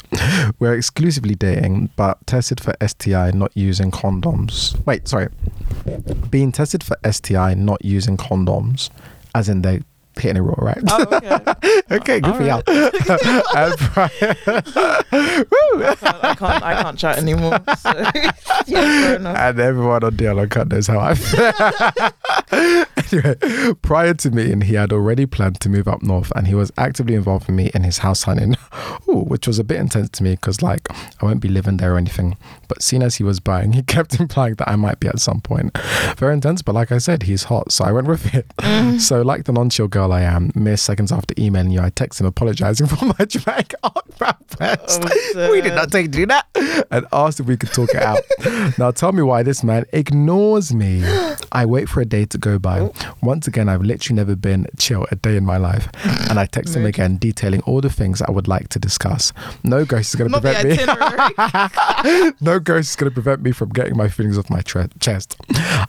We're 0.59 0.75
exclusively 0.75 1.35
dating, 1.35 1.89
but 1.95 2.25
tested 2.25 2.59
for 2.59 2.75
STI, 2.85 3.31
not 3.31 3.51
using 3.55 3.91
condoms. 3.91 4.83
Wait, 4.85 5.07
sorry 5.07 5.27
being 6.29 6.51
tested 6.51 6.83
for 6.83 6.97
STI 7.09 7.53
not 7.53 7.83
using 7.83 8.17
condoms, 8.17 8.89
as 9.35 9.49
in 9.49 9.61
they 9.61 9.81
hitting 10.19 10.37
a 10.37 10.43
roll, 10.43 10.55
right? 10.57 10.79
Oh, 10.89 11.05
okay. 11.11 11.81
okay, 11.91 12.19
good 12.19 12.31
all 12.31 12.37
for 12.37 12.43
you. 12.43 12.61
And 13.55 13.77
prior- 13.77 14.35
Woo! 15.11 15.83
I 15.83 15.95
can't, 15.95 16.23
I 16.23 16.35
can't. 16.35 16.63
I 16.63 16.83
can't 16.83 16.97
chat 16.97 17.17
anymore. 17.17 17.59
So, 17.77 17.91
yeah, 18.67 19.47
and 19.49 19.59
everyone 19.59 20.03
on 20.03 20.13
DL 20.13 20.39
Uncut 20.39 20.67
knows 20.69 20.87
how 20.87 20.99
I 20.99 21.15
feel. 21.15 21.51
anyway, 23.11 23.73
prior 23.81 24.13
to 24.13 24.31
meeting, 24.31 24.61
he 24.61 24.75
had 24.75 24.91
already 24.93 25.25
planned 25.25 25.59
to 25.61 25.69
move 25.69 25.87
up 25.87 26.01
north 26.01 26.31
and 26.35 26.47
he 26.47 26.55
was 26.55 26.71
actively 26.77 27.15
involved 27.15 27.47
with 27.47 27.55
me 27.55 27.71
in 27.73 27.83
his 27.83 27.99
house 27.99 28.23
hunting, 28.23 28.55
Ooh, 29.07 29.23
which 29.23 29.47
was 29.47 29.59
a 29.59 29.63
bit 29.63 29.77
intense 29.79 30.09
to 30.11 30.23
me 30.23 30.31
because, 30.31 30.61
like, 30.61 30.87
I 31.21 31.25
won't 31.25 31.39
be 31.41 31.49
living 31.49 31.77
there 31.77 31.95
or 31.95 31.97
anything. 31.97 32.37
But 32.67 32.81
seeing 32.81 33.03
as 33.03 33.15
he 33.15 33.23
was 33.23 33.39
buying, 33.39 33.73
he 33.73 33.81
kept 33.83 34.19
implying 34.19 34.55
that 34.55 34.69
I 34.69 34.75
might 34.75 34.99
be 34.99 35.07
at 35.07 35.19
some 35.19 35.41
point. 35.41 35.77
Very 36.17 36.33
intense, 36.33 36.61
but 36.61 36.75
like 36.75 36.91
I 36.91 36.97
said, 36.99 37.23
he's 37.23 37.43
hot, 37.43 37.71
so 37.71 37.85
I 37.85 37.91
went 37.91 38.07
with 38.07 38.33
it. 38.33 38.47
Mm. 38.59 38.99
So, 38.99 39.21
like 39.21 39.45
the 39.45 39.51
non 39.51 39.69
chill 39.69 39.87
girl 40.01 40.13
I 40.13 40.21
am, 40.21 40.51
mere 40.55 40.77
seconds 40.77 41.11
after 41.11 41.35
emailing 41.37 41.71
you, 41.71 41.79
I 41.79 41.91
text 41.91 42.19
him 42.19 42.25
apologizing 42.25 42.87
for 42.91 43.05
my 43.05 43.25
dramatic 43.25 43.75
outburst. 43.83 45.03
Oh, 45.35 45.51
we 45.51 45.61
did 45.61 45.75
not 45.75 45.91
take 45.91 46.07
to 46.07 46.11
do 46.11 46.25
that. 46.25 46.47
And 46.89 47.05
asked 47.13 47.39
if 47.39 47.45
we 47.45 47.55
could 47.55 47.71
talk 47.71 47.89
it 47.93 48.01
out. 48.01 48.19
now, 48.79 48.91
tell 48.91 49.11
me 49.11 49.21
why 49.21 49.43
this 49.43 49.63
man 49.63 49.85
ignores 49.93 50.73
me. 50.73 51.03
I 51.51 51.65
wait 51.65 51.89
for 51.89 52.01
a 52.01 52.05
day 52.05 52.25
to 52.25 52.37
go 52.37 52.57
by. 52.57 52.89
Once 53.21 53.45
again, 53.47 53.67
I've 53.69 53.81
literally 53.81 54.15
never 54.15 54.35
been 54.35 54.67
chill 54.77 55.05
a 55.11 55.15
day 55.15 55.35
in 55.35 55.45
my 55.45 55.57
life. 55.57 55.89
And 56.29 56.39
I 56.39 56.45
text 56.45 56.75
him 56.75 56.85
again, 56.85 57.17
detailing 57.17 57.61
all 57.61 57.81
the 57.81 57.89
things 57.89 58.21
I 58.21 58.31
would 58.31 58.47
like 58.47 58.69
to 58.69 58.79
discuss. 58.79 59.33
No 59.63 59.83
ghost 59.85 60.13
is 60.13 60.15
going 60.15 60.31
to 60.31 60.39
prevent 60.39 60.69
me. 60.69 62.33
no 62.41 62.59
ghost 62.59 62.91
is 62.91 62.95
going 62.95 63.09
to 63.09 63.13
prevent 63.13 63.41
me 63.41 63.51
from 63.51 63.69
getting 63.69 63.97
my 63.97 64.07
feelings 64.07 64.37
off 64.37 64.49
my 64.49 64.61
tre- 64.61 64.87
chest. 64.99 65.35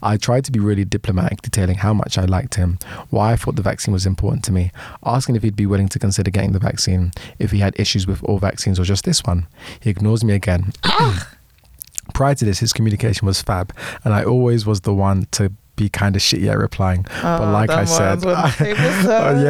I 0.03 0.17
tried 0.21 0.45
to 0.47 0.53
be 0.53 0.59
really 0.59 0.85
diplomatic, 0.85 1.43
detailing 1.43 1.77
how 1.77 1.95
much 1.95 2.19
I 2.19 2.25
liked 2.25 2.57
him, 2.57 2.79
why 3.11 3.33
I 3.33 3.37
thought 3.37 3.55
the 3.55 3.63
vaccine 3.63 3.93
was 3.93 4.02
important 4.07 4.45
to 4.45 4.53
me, 4.53 4.71
asking 5.05 5.37
if 5.37 5.43
he'd 5.43 5.57
be 5.57 5.67
willing 5.67 5.89
to 5.89 5.99
consider 5.99 6.31
getting 6.31 6.53
the 6.53 6.59
vaccine, 6.59 7.13
if 7.39 7.51
he 7.51 7.59
had 7.59 7.79
issues 7.79 8.07
with 8.07 8.23
all 8.25 8.39
vaccines 8.39 8.79
or 8.79 8.85
just 8.85 9.05
this 9.05 9.23
one. 9.25 9.47
He 9.81 9.91
ignores 9.91 10.23
me 10.25 10.35
again. 10.35 10.73
Prior 12.15 12.35
to 12.35 12.45
this, 12.45 12.59
his 12.59 12.73
communication 12.73 13.27
was 13.27 13.41
fab, 13.41 13.75
and 14.05 14.13
I 14.13 14.25
always 14.25 14.67
was 14.67 14.81
the 14.83 14.93
one 14.93 15.27
to 15.33 15.53
be 15.77 15.89
kind 15.89 16.15
of 16.17 16.21
shitty 16.21 16.51
at 16.51 16.59
replying. 16.59 17.03
but 17.23 17.41
Oh, 17.41 17.51
like 17.51 17.71
I 17.71 17.85
said, 17.85 18.21
the 18.21 18.35
table's 18.57 19.07
Oh, 19.07 19.43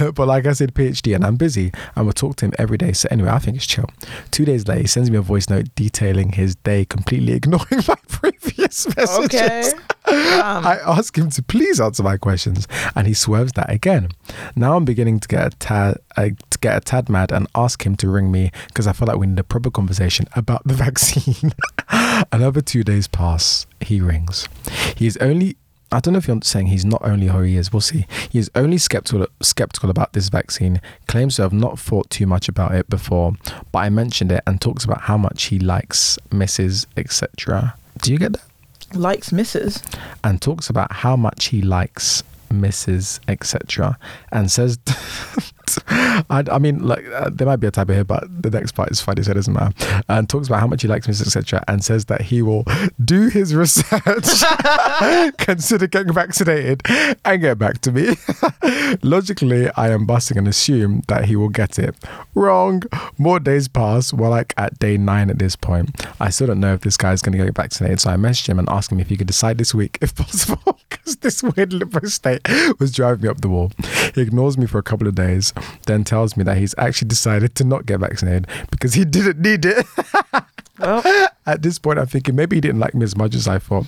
yeah. 0.00 0.10
But 0.16 0.26
like 0.26 0.46
I 0.46 0.52
said, 0.54 0.74
PhD, 0.74 1.14
and 1.14 1.24
I'm 1.24 1.36
busy, 1.36 1.70
and 1.94 2.06
we'll 2.06 2.12
talk 2.14 2.36
to 2.36 2.46
him 2.46 2.52
every 2.58 2.78
day. 2.78 2.92
So 2.92 3.06
anyway, 3.10 3.30
I 3.30 3.38
think 3.38 3.56
it's 3.56 3.66
chill. 3.66 3.88
Two 4.32 4.44
days 4.44 4.66
later, 4.66 4.80
he 4.80 4.86
sends 4.88 5.10
me 5.10 5.18
a 5.18 5.22
voice 5.22 5.48
note 5.48 5.66
detailing 5.76 6.32
his 6.32 6.56
day, 6.56 6.84
completely 6.84 7.32
ignoring 7.40 7.82
my 7.86 7.94
previous 8.08 8.88
messages. 8.96 9.18
Okay. 9.24 9.72
Um, 10.08 10.66
I 10.66 10.78
ask 10.86 11.16
him 11.16 11.30
to 11.30 11.42
please 11.42 11.80
answer 11.80 12.02
my 12.02 12.16
questions, 12.16 12.66
and 12.94 13.06
he 13.06 13.14
swerves 13.14 13.52
that 13.52 13.70
again. 13.70 14.08
Now 14.56 14.76
I'm 14.76 14.84
beginning 14.84 15.20
to 15.20 15.28
get 15.28 15.46
a 15.46 15.56
tad, 15.56 15.98
uh, 16.16 16.30
to 16.50 16.58
get 16.60 16.76
a 16.76 16.80
tad 16.80 17.08
mad, 17.08 17.32
and 17.32 17.46
ask 17.54 17.84
him 17.84 17.96
to 17.96 18.08
ring 18.08 18.30
me 18.32 18.50
because 18.68 18.86
I 18.86 18.92
feel 18.92 19.06
like 19.08 19.18
we 19.18 19.26
need 19.26 19.38
a 19.38 19.44
proper 19.44 19.70
conversation 19.70 20.26
about 20.34 20.62
the 20.66 20.74
vaccine. 20.86 21.52
Another 22.32 22.60
two 22.60 22.84
days 22.84 23.06
pass. 23.08 23.66
He 23.80 24.00
rings. 24.00 24.48
He's 24.96 25.16
only. 25.18 25.56
I 25.90 26.00
don't 26.00 26.12
know 26.12 26.18
if 26.18 26.28
you're 26.28 26.38
saying 26.42 26.66
he's 26.66 26.84
not 26.84 27.00
only 27.02 27.28
who 27.28 27.40
he 27.40 27.56
is. 27.56 27.72
We'll 27.72 27.80
see. 27.80 28.06
He 28.30 28.38
is 28.38 28.50
only 28.54 28.76
skeptical 28.78 29.26
skeptical 29.40 29.90
about 29.90 30.12
this 30.12 30.28
vaccine. 30.28 30.80
Claims 31.06 31.36
to 31.36 31.42
have 31.42 31.52
not 31.52 31.78
thought 31.78 32.10
too 32.10 32.26
much 32.26 32.48
about 32.48 32.74
it 32.74 32.88
before, 32.90 33.32
but 33.72 33.78
I 33.80 33.88
mentioned 33.88 34.32
it 34.32 34.42
and 34.46 34.60
talks 34.60 34.84
about 34.84 35.02
how 35.02 35.16
much 35.16 35.44
he 35.44 35.58
likes, 35.58 36.18
misses, 36.30 36.86
etc. 36.96 37.74
Do 38.02 38.12
you 38.12 38.18
get 38.18 38.32
that? 38.32 38.47
Likes 38.94 39.32
misses. 39.32 39.82
and 40.24 40.40
talks 40.40 40.68
about 40.70 40.92
how 40.92 41.16
much 41.16 41.46
he 41.46 41.62
likes 41.62 42.22
Mrs. 42.50 43.20
etc. 43.28 43.98
and 44.32 44.50
says, 44.50 44.78
I, 45.88 46.44
I 46.50 46.58
mean, 46.58 46.86
like 46.86 47.04
uh, 47.06 47.30
there 47.32 47.46
might 47.46 47.56
be 47.56 47.66
a 47.66 47.70
typo 47.70 47.92
here, 47.92 48.04
but 48.04 48.24
the 48.42 48.50
next 48.50 48.72
part 48.72 48.90
is 48.90 49.00
funny, 49.00 49.22
so 49.22 49.32
it 49.32 49.34
doesn't 49.34 49.52
matter. 49.52 50.02
And 50.08 50.28
talks 50.28 50.48
about 50.48 50.60
how 50.60 50.66
much 50.66 50.82
he 50.82 50.88
likes 50.88 51.06
Mrs. 51.06 51.26
etc. 51.26 51.64
and 51.68 51.84
says 51.84 52.06
that 52.06 52.22
he 52.22 52.42
will 52.42 52.64
do 53.04 53.28
his 53.28 53.54
research, 53.54 54.02
consider 55.38 55.86
getting 55.86 56.12
vaccinated, 56.12 56.82
and 57.24 57.40
get 57.40 57.58
back 57.58 57.80
to 57.82 57.92
me. 57.92 58.16
Logically, 59.02 59.70
I 59.76 59.90
am 59.90 60.06
busting 60.06 60.38
and 60.38 60.48
assume 60.48 61.02
that 61.08 61.26
he 61.26 61.36
will 61.36 61.48
get 61.48 61.78
it. 61.78 61.94
Wrong. 62.34 62.82
More 63.16 63.40
days 63.40 63.68
pass. 63.68 64.12
We're 64.12 64.28
like 64.28 64.54
at 64.56 64.78
day 64.78 64.96
nine 64.96 65.30
at 65.30 65.38
this 65.38 65.56
point. 65.56 65.90
I 66.20 66.30
still 66.30 66.46
don't 66.48 66.60
know 66.60 66.74
if 66.74 66.80
this 66.80 66.96
guy 66.96 67.12
is 67.12 67.22
going 67.22 67.36
to 67.36 67.44
get 67.44 67.54
vaccinated. 67.54 68.00
So 68.00 68.10
I 68.10 68.16
messaged 68.16 68.48
him 68.48 68.58
and 68.58 68.68
asked 68.68 68.92
him 68.92 69.00
if 69.00 69.08
he 69.08 69.16
could 69.16 69.26
decide 69.26 69.58
this 69.58 69.74
week, 69.74 69.98
if 70.00 70.14
possible, 70.14 70.78
because 70.88 71.16
this 71.16 71.42
weird 71.42 71.72
limbo 71.72 72.06
state 72.06 72.40
was 72.78 72.92
driving 72.92 73.22
me 73.22 73.28
up 73.28 73.40
the 73.40 73.48
wall. 73.48 73.72
He 74.14 74.20
ignores 74.20 74.58
me 74.58 74.66
for 74.66 74.78
a 74.78 74.82
couple 74.82 75.06
of 75.06 75.14
days, 75.14 75.52
then 75.86 76.04
tells 76.04 76.36
me 76.36 76.44
that 76.44 76.56
he's 76.58 76.74
actually 76.78 77.08
decided 77.08 77.54
to 77.56 77.64
not 77.64 77.86
get 77.86 78.00
vaccinated 78.00 78.46
because 78.70 78.94
he 78.94 79.04
didn't 79.04 79.40
need 79.40 79.64
it. 79.64 79.84
Well, 80.78 81.02
At 81.48 81.62
this 81.62 81.78
point, 81.78 81.98
I'm 81.98 82.06
thinking 82.06 82.36
maybe 82.36 82.56
he 82.56 82.60
didn't 82.60 82.78
like 82.78 82.94
me 82.94 83.04
as 83.04 83.16
much 83.16 83.34
as 83.34 83.48
I 83.48 83.58
thought, 83.58 83.86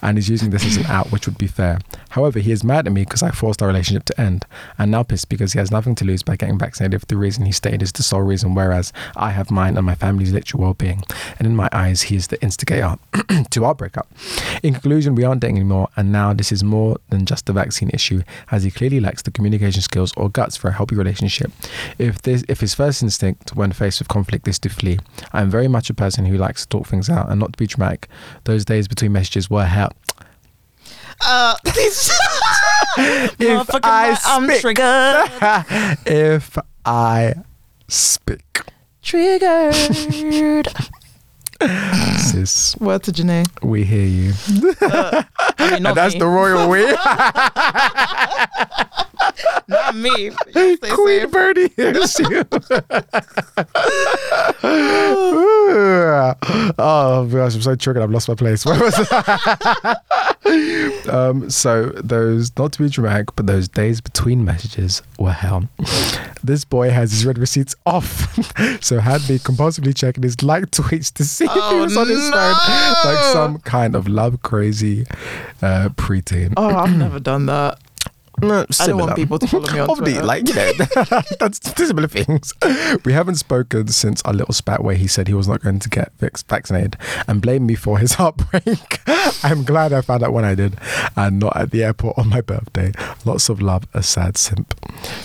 and 0.00 0.16
he's 0.16 0.30
using 0.30 0.48
this 0.48 0.64
as 0.64 0.78
an 0.78 0.86
out, 0.86 1.12
which 1.12 1.26
would 1.26 1.36
be 1.36 1.46
fair. 1.46 1.78
However, 2.08 2.38
he 2.38 2.52
is 2.52 2.64
mad 2.64 2.86
at 2.86 2.92
me 2.94 3.02
because 3.02 3.22
I 3.22 3.30
forced 3.30 3.60
our 3.60 3.68
relationship 3.68 4.06
to 4.06 4.18
end, 4.18 4.46
and 4.78 4.90
now 4.90 5.02
pissed 5.02 5.28
because 5.28 5.52
he 5.52 5.58
has 5.58 5.70
nothing 5.70 5.94
to 5.96 6.06
lose 6.06 6.22
by 6.22 6.36
getting 6.36 6.58
vaccinated 6.58 6.94
if 6.94 7.06
the 7.06 7.18
reason 7.18 7.44
he 7.44 7.52
stayed 7.52 7.82
is 7.82 7.92
the 7.92 8.02
sole 8.02 8.22
reason, 8.22 8.54
whereas 8.54 8.94
I 9.14 9.32
have 9.32 9.50
mine 9.50 9.76
and 9.76 9.84
my 9.84 9.94
family's 9.94 10.32
literal 10.32 10.62
well 10.62 10.72
being. 10.72 11.02
And 11.38 11.46
in 11.46 11.54
my 11.54 11.68
eyes, 11.70 12.00
he 12.02 12.16
is 12.16 12.28
the 12.28 12.42
instigator 12.42 12.96
to 13.50 13.64
our 13.66 13.74
breakup. 13.74 14.10
In 14.62 14.72
conclusion, 14.72 15.14
we 15.14 15.24
aren't 15.24 15.42
dating 15.42 15.56
anymore, 15.56 15.88
and 15.96 16.12
now 16.12 16.32
this 16.32 16.50
is 16.50 16.64
more 16.64 16.96
than 17.10 17.26
just 17.26 17.46
a 17.50 17.52
vaccine 17.52 17.90
issue, 17.92 18.22
as 18.50 18.62
he 18.62 18.70
clearly 18.70 19.00
lacks 19.00 19.20
the 19.20 19.30
communication 19.30 19.82
skills 19.82 20.14
or 20.16 20.30
guts 20.30 20.56
for 20.56 20.68
a 20.68 20.72
healthy 20.72 20.96
relationship. 20.96 21.52
If 21.98 22.22
this, 22.22 22.42
if 22.48 22.60
his 22.60 22.74
first 22.74 23.02
instinct 23.02 23.54
when 23.54 23.72
faced 23.72 23.98
with 23.98 24.08
conflict 24.08 24.48
is 24.48 24.58
to 24.60 24.70
flee, 24.70 24.98
I 25.34 25.42
am 25.42 25.50
very 25.50 25.68
much 25.68 25.90
a 25.90 25.94
person 25.94 26.24
who 26.24 26.31
likes 26.38 26.62
to 26.62 26.68
talk 26.68 26.86
things 26.86 27.08
out 27.10 27.30
and 27.30 27.38
not 27.40 27.52
to 27.52 27.56
be 27.56 27.66
dramatic. 27.66 28.08
Those 28.44 28.64
days 28.64 28.88
between 28.88 29.12
messages 29.12 29.48
were 29.50 29.64
hell. 29.64 29.92
uh, 31.20 31.56
motherfucker, 32.96 33.80
I 33.84 34.16
I'm 34.24 34.46
triggered. 34.60 35.98
if 36.06 36.58
I 36.84 37.34
speak, 37.88 38.62
Triggered. 39.02 40.66
sis, 42.18 42.76
Word 42.78 43.02
to 43.04 43.12
Janae. 43.12 43.46
we 43.62 43.84
hear 43.84 44.04
you. 44.06 44.32
I 44.80 45.24
mean, 45.70 45.86
And 45.86 45.96
that's 45.96 46.14
me. 46.14 46.20
the 46.20 46.26
royal 46.26 46.68
we. 46.68 46.82
Not 49.68 49.94
me. 49.96 50.30
Queen 50.52 50.78
safe. 50.78 51.30
Birdie 51.30 51.68
hears 51.76 52.18
you. 52.18 52.44
oh 56.78 57.28
gosh, 57.30 57.54
I'm 57.54 57.62
so 57.62 57.74
triggered. 57.74 58.02
I've 58.02 58.10
lost 58.10 58.28
my 58.28 58.34
place. 58.34 58.64
Where 58.64 58.78
was 58.80 58.94
I? 59.10 59.96
um, 61.10 61.48
so 61.50 61.86
those, 61.90 62.50
not 62.58 62.72
to 62.72 62.82
be 62.82 62.88
dramatic, 62.88 63.34
but 63.36 63.46
those 63.46 63.68
days 63.68 64.00
between 64.00 64.44
messages 64.44 65.02
were 65.18 65.32
hell. 65.32 65.68
This 66.42 66.64
boy 66.64 66.90
has 66.90 67.12
his 67.12 67.24
read 67.24 67.38
receipts 67.38 67.74
off, 67.86 68.34
so 68.82 68.98
had 69.00 69.20
me 69.28 69.38
compulsively 69.38 69.94
checking 69.96 70.22
his 70.22 70.42
like 70.42 70.64
tweets 70.70 71.12
to 71.14 71.24
see 71.24 71.44
if 71.44 71.52
he 71.52 71.58
Oh, 71.62 71.82
was 71.84 71.96
on 71.96 72.08
his 72.08 72.28
phone, 72.30 72.54
like 73.04 73.24
some 73.32 73.58
kind 73.60 73.94
of 73.94 74.08
love 74.08 74.42
crazy 74.42 75.06
uh, 75.62 75.88
preteen. 75.90 76.52
Oh, 76.56 76.74
I've 76.74 76.96
never 76.96 77.20
done 77.20 77.46
that. 77.46 77.78
No, 78.40 78.64
I 78.80 78.86
don't 78.86 78.98
want 78.98 79.14
people 79.14 79.38
to 79.38 79.46
follow 79.46 79.70
me 79.72 79.78
on 79.78 79.90
Obviously, 79.90 80.14
Twitter. 80.14 80.26
like 80.26 80.48
you 80.48 80.54
know, 80.54 81.22
that's 81.38 81.60
similar 81.76 82.08
things. 82.08 82.52
We 83.04 83.12
haven't 83.12 83.36
spoken 83.36 83.88
since 83.88 84.20
our 84.22 84.32
little 84.32 84.54
spat 84.54 84.82
where 84.82 84.96
he 84.96 85.06
said 85.06 85.28
he 85.28 85.34
was 85.34 85.46
not 85.46 85.62
going 85.62 85.78
to 85.80 85.88
get 85.88 86.12
vaccinated 86.18 86.96
and 87.28 87.40
blamed 87.42 87.66
me 87.66 87.74
for 87.74 87.98
his 87.98 88.14
heartbreak. 88.18 89.00
I'm 89.44 89.64
glad 89.64 89.92
I 89.92 90.00
found 90.00 90.22
out 90.24 90.32
when 90.32 90.44
I 90.44 90.54
did, 90.54 90.76
and 91.16 91.38
not 91.38 91.56
at 91.56 91.70
the 91.70 91.84
airport 91.84 92.18
on 92.18 92.28
my 92.30 92.40
birthday. 92.40 92.92
Lots 93.24 93.48
of 93.48 93.60
love, 93.62 93.86
a 93.94 94.02
sad 94.02 94.36
simp. 94.36 94.74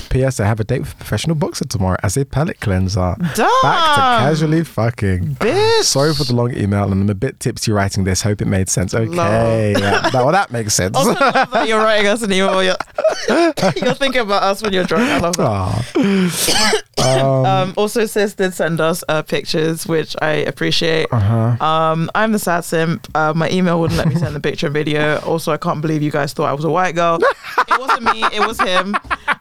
P.S. 0.10 0.40
I 0.40 0.46
have 0.46 0.60
a 0.60 0.64
date 0.64 0.80
with 0.82 0.94
a 0.94 0.96
professional 0.96 1.36
boxer 1.36 1.66
tomorrow 1.66 1.98
as 2.04 2.18
a 2.18 2.26
palate 2.26 2.60
cleanser. 2.60 3.16
Back 3.18 3.36
to 3.36 3.42
casually 3.42 4.64
fucking. 4.64 5.36
Bitch. 5.36 5.84
Sorry 5.84 6.14
for 6.14 6.24
the 6.24 6.36
long 6.36 6.56
email, 6.56 6.84
and 6.92 6.94
I'm 7.02 7.10
a 7.10 7.16
bit 7.16 7.40
tipsy 7.40 7.72
writing 7.72 8.04
this. 8.04 8.22
Hope 8.22 8.42
it 8.42 8.46
made 8.48 8.70
sense. 8.70 8.94
Okay, 8.94 9.72
yeah, 9.72 10.02
that, 10.02 10.14
well 10.14 10.32
that 10.32 10.52
makes 10.52 10.74
sense. 10.76 10.96
Also, 10.96 11.14
that 11.14 11.68
you're 11.68 11.80
writing 11.80 12.08
us 12.08 12.22
an 12.22 12.32
email. 12.32 12.76
You're, 13.30 13.94
thinking 13.94 14.22
about 14.22 14.44
us 14.44 14.62
when 14.62 14.74
you're 14.74 14.84
drunk. 14.84 15.10
I 15.10 15.20
love 15.20 15.38
that. 15.38 15.48
Aw. 15.48 16.82
Um, 17.08 17.74
also, 17.78 18.06
sis 18.06 18.34
did 18.34 18.54
send 18.54 18.82
us 18.82 19.04
uh, 19.08 19.22
pictures, 19.22 19.88
which 19.88 20.16
I 20.22 20.32
appreciate. 20.32 21.08
Uh-huh. 21.12 21.64
Um, 21.64 22.10
I'm 22.16 22.32
the 22.32 22.40
sad 22.40 22.62
simp. 22.66 23.08
Uh, 23.16 23.34
my 23.34 23.50
email 23.50 23.80
wouldn't 23.80 23.98
let 23.98 24.08
me 24.08 24.16
send 24.16 24.36
the 24.36 24.40
picture 24.40 24.68
and 24.68 24.74
video. 24.74 25.20
Also, 25.20 25.52
I 25.54 25.58
can't 25.58 25.82
believe 25.82 26.02
you 26.02 26.12
guys 26.12 26.34
thought 26.34 26.50
I 26.50 26.54
was 26.54 26.66
a 26.66 26.70
white 26.70 26.96
girl. 26.96 27.20
It 27.70 27.80
wasn't 27.80 28.04
me. 28.14 28.24
It 28.34 28.46
was 28.46 28.60
him. 28.60 28.96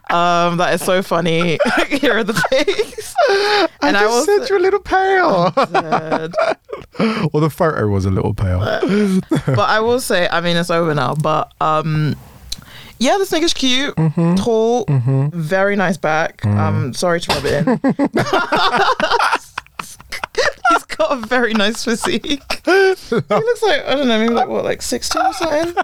Um, 0.09 0.57
that 0.57 0.73
is 0.73 0.83
so 0.83 1.01
funny. 1.01 1.57
Here 1.89 2.17
are 2.17 2.23
the 2.23 2.33
pics. 2.49 3.15
And 3.81 3.97
I 3.97 4.01
just 4.01 4.13
was 4.13 4.25
said 4.25 4.49
you're 4.49 4.59
a 4.59 4.61
little 4.61 4.79
pale. 4.79 5.53
well, 5.57 7.41
the 7.41 7.49
photo 7.49 7.87
was 7.87 8.05
a 8.05 8.11
little 8.11 8.33
pale. 8.33 8.59
but 8.59 9.59
I 9.59 9.79
will 9.79 9.99
say, 9.99 10.27
I 10.31 10.41
mean, 10.41 10.55
it's 10.55 10.69
over 10.69 10.93
now. 10.93 11.15
But 11.15 11.51
um, 11.61 12.15
yeah, 12.99 13.17
this 13.17 13.31
nigga's 13.31 13.53
cute, 13.53 13.95
Mm-hmm. 13.95 14.35
tall, 14.35 14.85
very 15.31 15.75
nice 15.75 15.97
back. 15.97 16.45
Um, 16.45 16.93
sorry 16.93 17.19
to 17.21 17.33
rub 17.33 17.45
it 17.45 17.67
in. 17.67 17.79
He's 20.69 20.83
got 20.83 21.11
a 21.11 21.27
very 21.27 21.53
nice 21.53 21.83
physique. 21.83 22.61
he 22.65 22.71
looks 22.71 23.11
like 23.11 23.85
I 23.85 23.95
don't 23.95 24.07
know, 24.07 24.19
maybe 24.19 24.33
like 24.33 24.47
what, 24.47 24.63
like 24.63 24.81
sixteen 24.81 25.21
or 25.25 25.33
something. 25.33 25.75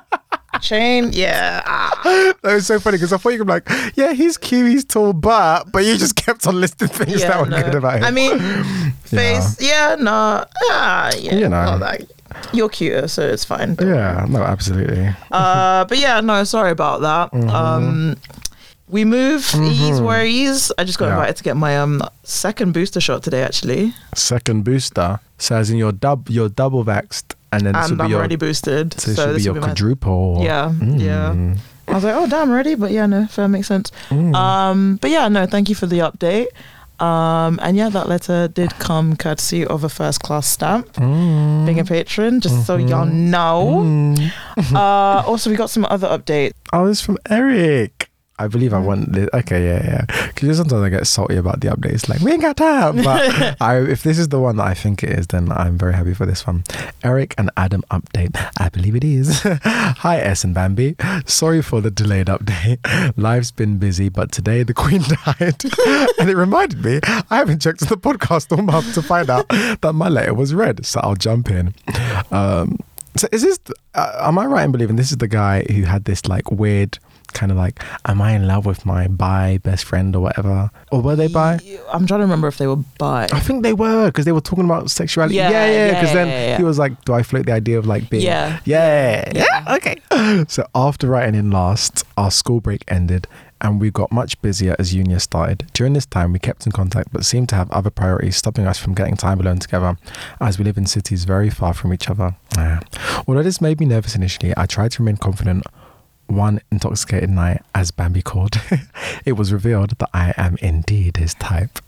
Chain, 0.62 1.10
yeah. 1.14 1.62
Ah. 1.66 2.34
That 2.44 2.54
was 2.54 2.68
so 2.68 2.80
funny 2.80 2.98
because 2.98 3.12
I 3.12 3.18
thought 3.18 3.30
you 3.30 3.40
were 3.40 3.46
like, 3.46 3.68
yeah, 3.96 4.14
he's 4.14 4.38
cute, 4.38 4.70
he's 4.72 4.86
tall, 4.86 5.14
but 5.14 5.72
but 5.72 5.84
you 5.86 5.98
just 5.98 6.16
kept 6.16 6.46
on 6.48 6.60
listing 6.62 6.88
things 6.90 7.22
yeah 7.22 7.30
that 7.30 7.40
were 7.42 7.50
no. 7.50 7.64
good 7.64 7.76
about 7.76 7.98
him. 7.98 8.04
I 8.04 8.12
mean, 8.12 8.40
face, 9.04 9.60
yeah, 9.62 9.96
no, 10.00 10.46
ah, 10.70 11.12
yeah, 11.18 11.36
You 11.36 11.50
know. 11.50 11.78
not 11.78 11.80
that. 11.80 12.02
You're 12.54 12.70
cuter, 12.70 13.08
so 13.08 13.22
it's 13.22 13.44
fine. 13.46 13.76
yeah, 13.80 14.26
no, 14.30 14.42
absolutely. 14.44 15.10
Uh, 15.32 15.86
but 15.86 15.98
yeah, 15.98 16.22
no, 16.22 16.44
sorry 16.44 16.72
about 16.72 17.02
that. 17.02 17.32
Mm-hmm. 17.32 17.50
Um, 17.50 18.16
we 18.90 19.06
move. 19.06 19.46
He's 19.50 20.00
where 20.02 20.24
he's. 20.26 20.72
I 20.78 20.84
just 20.84 21.00
got 21.00 21.06
Yeah. 21.08 21.14
invited 21.14 21.38
to 21.38 21.44
get 21.44 21.58
my 21.58 21.78
um 21.80 22.02
second 22.24 22.74
booster 22.74 23.00
shot 23.02 23.24
today, 23.24 23.42
actually, 23.42 23.94
Second 24.14 24.64
booster. 24.66 25.20
So 25.40 25.56
as 25.56 25.70
in 25.72 25.78
you're 25.78 25.92
dub 25.92 26.30
you're 26.30 26.50
double 26.50 26.86
vaxxed 26.86 27.34
and 27.52 27.66
then 27.66 27.76
and 27.76 27.92
will 27.92 28.02
I'm 28.02 28.08
be 28.08 28.12
your 28.12 28.20
already 28.20 28.36
boosted. 28.36 28.94
so 29.00 29.14
So, 29.14 29.34
this 29.34 29.34
should 29.34 29.36
be 29.38 29.44
your 29.44 29.54
will 29.54 29.62
be 29.62 29.68
my 29.68 29.68
quadruple. 29.74 30.40
yeah, 30.44 30.72
yeah. 30.82 31.32
Mm. 31.34 31.58
I 31.88 31.94
was 31.96 32.04
like, 32.06 32.16
oh 32.16 32.28
damn, 32.28 32.50
already, 32.50 32.76
but 32.76 32.92
yeah, 32.92 33.06
no, 33.08 33.26
fair 33.28 33.48
makes 33.50 33.68
sense. 33.68 33.92
Mm. 34.10 34.34
Um, 34.36 34.96
but 35.02 35.10
yeah, 35.12 35.28
no, 35.28 35.46
thank 35.46 35.68
you 35.70 35.76
for 35.76 35.86
the 35.86 36.00
update. 36.00 36.48
Um, 37.04 37.60
and 37.62 37.76
yeah, 37.76 37.90
that 37.90 38.08
letter 38.08 38.48
did 38.48 38.72
come 38.80 39.16
courtesy 39.18 39.66
of 39.66 39.84
a 39.84 39.90
first 39.90 40.22
class 40.22 40.48
stamp, 40.48 40.94
Mm. 40.94 41.66
being 41.66 41.80
a 41.80 41.84
patron, 41.86 42.40
just 42.40 42.66
so 42.66 42.78
y'all 42.78 43.06
Mm-hmm. 43.06 43.30
know. 43.32 44.16
uh, 44.80 45.24
also, 45.28 45.50
we 45.50 45.56
got 45.56 45.70
some 45.70 45.86
other 45.90 46.08
updates. 46.08 46.54
Oh, 46.72 46.88
it's 46.88 47.02
from 47.02 47.18
Eric. 47.30 48.10
I 48.40 48.48
believe 48.48 48.74
I 48.74 48.80
want 48.80 49.12
this. 49.14 49.30
Okay, 49.32 49.64
yeah, 49.64 49.86
yeah. 49.86 50.28
Because 50.28 50.58
sometimes 50.58 50.82
I 50.82 50.90
get 50.90 51.06
salty 51.06 51.36
about 51.36 51.62
the 51.62 51.68
updates. 51.68 52.10
Like, 52.10 52.20
we 52.22 52.32
ain't 52.32 52.42
got 52.42 52.58
time. 52.58 52.98
But 52.98 53.58
I, 53.62 53.78
if 53.82 54.02
this 54.02 54.18
is 54.18 54.30
the 54.30 54.40
one 54.40 54.58
that 54.58 54.66
I 54.66 54.74
think 54.74 55.04
it 55.04 55.12
is, 55.12 55.28
then 55.28 55.52
I'm 55.52 55.78
very 55.78 55.94
happy 55.94 56.16
for 56.16 56.26
this 56.26 56.48
one. 56.48 56.64
Eric 57.04 57.36
and 57.38 57.52
Adam 57.58 57.84
update. 57.92 58.36
I 58.60 58.70
believe 58.70 58.96
it 58.96 59.04
is. 59.04 59.42
Hi, 59.64 60.20
S 60.20 60.44
and 60.44 60.56
Bambi. 60.56 60.96
Sorry 61.28 61.62
for 61.62 61.80
the 61.80 61.92
delayed 61.92 62.28
update. 62.28 62.80
Life's 63.18 63.52
been 63.52 63.78
busy, 63.78 64.10
but 64.10 64.32
today 64.32 64.64
the 64.64 64.74
Queen 64.74 65.04
died. 65.04 65.64
and 66.20 66.30
it 66.30 66.36
reminded 66.36 66.84
me, 66.84 67.02
I 67.30 67.38
haven't 67.38 67.62
checked 67.62 67.82
the 67.82 67.98
podcast 67.98 68.52
all 68.56 68.64
month 68.64 68.96
to 68.96 69.04
find 69.04 69.30
out 69.30 69.48
that 69.50 69.94
my 69.94 70.10
letter 70.10 70.34
was 70.34 70.56
read. 70.56 70.86
So 70.88 71.00
I'll 71.04 71.16
jump 71.16 71.52
in. 71.52 71.76
Um, 72.32 72.80
so 73.16 73.28
is 73.32 73.44
this, 73.44 73.60
uh, 73.94 74.22
am 74.22 74.40
I 74.40 74.48
right 74.48 74.64
in 74.64 74.72
believing 74.72 74.96
this 74.96 75.12
is 75.12 75.18
the 75.18 75.28
guy 75.28 75.64
who 75.72 75.84
had 75.84 76.06
this 76.06 76.28
like 76.28 76.50
weird 76.52 76.98
kind 77.34 77.52
of 77.52 77.58
like, 77.58 77.84
am 78.06 78.22
I 78.22 78.32
in 78.34 78.48
love 78.48 78.66
with 78.66 78.86
my 78.86 79.08
bi 79.08 79.58
best 79.60 79.86
friend 79.86 80.16
or 80.16 80.22
whatever? 80.22 80.72
Or 80.92 81.02
were 81.02 81.16
they 81.16 81.28
bi? 81.28 81.60
I'm 81.92 82.06
trying 82.08 82.20
to 82.20 82.24
remember 82.26 82.48
if 82.48 82.58
they 82.58 82.68
were 82.68 82.78
bi. 82.98 83.28
I 83.32 83.40
think 83.40 83.64
they 83.64 83.74
were 83.74 84.08
because 84.08 84.26
they 84.26 84.32
were 84.32 84.42
talking 84.42 84.66
about 84.66 84.90
sexuality. 84.92 85.36
Yeah, 85.36 85.50
Yeah, 85.50 85.66
yeah. 85.66 85.72
yeah, 85.88 85.94
Because 85.94 86.14
then 86.14 86.28
yeah, 86.28 86.48
yeah. 86.50 86.58
he 86.58 86.64
was 86.64 86.80
like, 86.80 87.04
"Do 87.06 87.14
I 87.14 87.24
float 87.24 87.46
the 87.46 87.54
idea 87.54 87.78
of 87.80 87.86
like 87.86 88.10
being?" 88.10 88.24
Yeah. 88.24 88.60
yeah, 88.66 89.32
yeah. 89.36 89.66
Okay. 89.76 90.46
So 90.48 90.68
after 90.76 91.08
writing 91.08 91.36
in 91.36 91.52
last, 91.52 92.04
our 92.18 92.32
school 92.32 92.60
break 92.62 92.84
ended, 92.88 93.28
and 93.62 93.80
we 93.82 93.92
got 93.92 94.12
much 94.12 94.40
busier 94.42 94.76
as 94.78 94.94
uni 94.94 95.18
started. 95.20 95.66
During 95.74 95.94
this 95.94 96.06
time, 96.06 96.34
we 96.34 96.40
kept 96.40 96.66
in 96.66 96.72
contact, 96.72 97.12
but 97.14 97.26
seemed 97.26 97.50
to 97.50 97.56
have 97.56 97.72
other 97.72 97.90
priorities 97.90 98.36
stopping 98.38 98.68
us 98.68 98.78
from 98.78 98.94
getting 98.94 99.16
time 99.16 99.40
alone 99.40 99.60
together, 99.60 99.98
as 100.42 100.60
we 100.60 100.66
live 100.66 100.78
in 100.78 100.86
cities 100.86 101.24
very 101.24 101.50
far 101.50 101.74
from 101.74 101.94
each 101.94 102.10
other. 102.10 102.36
Ah. 102.58 102.80
Although 103.28 103.44
this 103.44 103.62
made 103.62 103.80
me 103.80 103.86
nervous 103.86 104.16
initially, 104.16 104.54
I 104.58 104.66
tried 104.66 104.92
to 104.92 105.02
remain 105.04 105.18
confident 105.18 105.64
one 106.28 106.62
intoxicated 106.72 107.30
night, 107.30 107.62
as 107.76 107.92
Bambi 107.92 108.22
called, 108.22 108.60
it 109.26 109.34
was 109.34 109.54
revealed 109.54 109.92
that 109.92 110.10
I 110.14 110.34
am 110.38 110.58
indeed 110.62 111.18
his 111.18 111.34
type. 111.36 111.80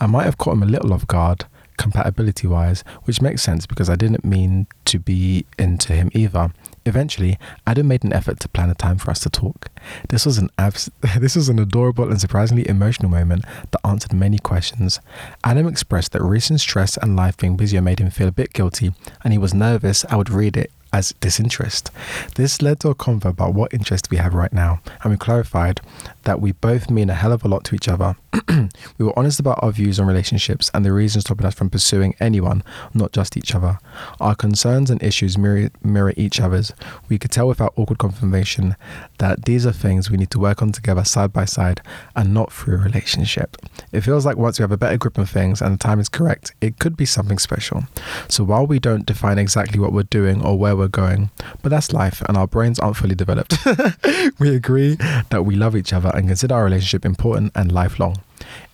I 0.00 0.06
might 0.06 0.24
have 0.24 0.38
caught 0.38 0.54
him 0.54 0.62
a 0.62 0.66
little 0.66 0.92
off 0.92 1.06
guard, 1.06 1.44
compatibility 1.76 2.46
wise, 2.46 2.82
which 3.04 3.20
makes 3.20 3.42
sense 3.42 3.66
because 3.66 3.90
I 3.90 3.96
didn't 3.96 4.24
mean 4.24 4.66
to 4.86 4.98
be 4.98 5.46
into 5.58 5.92
him 5.92 6.10
either. 6.14 6.52
Eventually, 6.84 7.36
Adam 7.66 7.88
made 7.88 8.04
an 8.04 8.12
effort 8.12 8.38
to 8.40 8.48
plan 8.48 8.70
a 8.70 8.74
time 8.74 8.98
for 8.98 9.10
us 9.10 9.18
to 9.20 9.30
talk. 9.30 9.68
This 10.08 10.24
was 10.24 10.38
an 10.38 10.50
abs- 10.56 10.90
this 11.18 11.34
was 11.34 11.48
an 11.48 11.58
adorable 11.58 12.08
and 12.08 12.20
surprisingly 12.20 12.68
emotional 12.68 13.10
moment 13.10 13.44
that 13.72 13.80
answered 13.84 14.12
many 14.12 14.38
questions. 14.38 15.00
Adam 15.42 15.66
expressed 15.66 16.12
that 16.12 16.22
recent 16.22 16.60
stress 16.60 16.96
and 16.96 17.16
life 17.16 17.36
being 17.36 17.56
busier 17.56 17.82
made 17.82 17.98
him 17.98 18.10
feel 18.10 18.28
a 18.28 18.32
bit 18.32 18.52
guilty, 18.52 18.92
and 19.24 19.32
he 19.32 19.38
was 19.38 19.52
nervous 19.52 20.04
I 20.08 20.16
would 20.16 20.30
read 20.30 20.56
it 20.56 20.70
as 20.96 21.12
disinterest. 21.20 21.90
This 22.36 22.62
led 22.62 22.80
to 22.80 22.88
a 22.88 22.94
convo 22.94 23.26
about 23.26 23.52
what 23.52 23.74
interest 23.74 24.10
we 24.10 24.16
have 24.16 24.32
right 24.32 24.52
now, 24.52 24.80
and 25.02 25.10
we 25.12 25.18
clarified 25.18 25.82
that 26.22 26.40
we 26.40 26.52
both 26.52 26.88
mean 26.88 27.10
a 27.10 27.14
hell 27.14 27.32
of 27.32 27.44
a 27.44 27.48
lot 27.48 27.64
to 27.64 27.74
each 27.74 27.86
other. 27.86 28.16
we 28.48 29.04
were 29.04 29.18
honest 29.18 29.38
about 29.38 29.62
our 29.62 29.72
views 29.72 30.00
on 30.00 30.06
relationships 30.06 30.70
and 30.72 30.86
the 30.86 30.92
reasons 30.92 31.24
stopping 31.24 31.44
us 31.44 31.54
from 31.54 31.68
pursuing 31.68 32.14
anyone, 32.18 32.62
not 32.94 33.12
just 33.12 33.36
each 33.36 33.54
other. 33.54 33.78
Our 34.20 34.34
concerns 34.34 34.88
and 34.88 35.02
issues 35.02 35.36
mirror, 35.36 35.68
mirror 35.82 36.14
each 36.16 36.40
other's. 36.40 36.72
We 37.10 37.18
could 37.18 37.30
tell 37.30 37.46
without 37.46 37.74
awkward 37.76 37.98
confirmation 37.98 38.74
that 39.18 39.44
these 39.44 39.66
are 39.66 39.72
things 39.72 40.10
we 40.10 40.16
need 40.16 40.30
to 40.30 40.38
work 40.38 40.62
on 40.62 40.72
together 40.72 41.04
side 41.04 41.32
by 41.32 41.44
side 41.44 41.80
and 42.14 42.32
not 42.34 42.52
through 42.52 42.74
a 42.74 42.78
relationship. 42.78 43.56
It 43.92 44.02
feels 44.02 44.26
like 44.26 44.36
once 44.36 44.58
we 44.58 44.62
have 44.62 44.72
a 44.72 44.76
better 44.76 44.96
grip 44.96 45.18
on 45.18 45.26
things 45.26 45.60
and 45.60 45.74
the 45.74 45.82
time 45.82 46.00
is 46.00 46.08
correct, 46.08 46.54
it 46.60 46.78
could 46.78 46.96
be 46.96 47.06
something 47.06 47.38
special. 47.38 47.84
So 48.28 48.44
while 48.44 48.66
we 48.66 48.78
don't 48.78 49.06
define 49.06 49.38
exactly 49.38 49.78
what 49.78 49.92
we're 49.92 50.04
doing 50.04 50.44
or 50.44 50.58
where 50.58 50.76
we're 50.76 50.88
going, 50.88 51.30
but 51.62 51.70
that's 51.70 51.92
life 51.92 52.22
and 52.28 52.36
our 52.36 52.46
brains 52.46 52.78
aren't 52.78 52.96
fully 52.96 53.14
developed, 53.14 53.56
we 54.38 54.54
agree 54.54 54.96
that 55.30 55.44
we 55.44 55.56
love 55.56 55.76
each 55.76 55.92
other 55.92 56.10
and 56.14 56.28
consider 56.28 56.54
our 56.54 56.64
relationship 56.64 57.04
important 57.04 57.52
and 57.54 57.72
lifelong. 57.72 58.16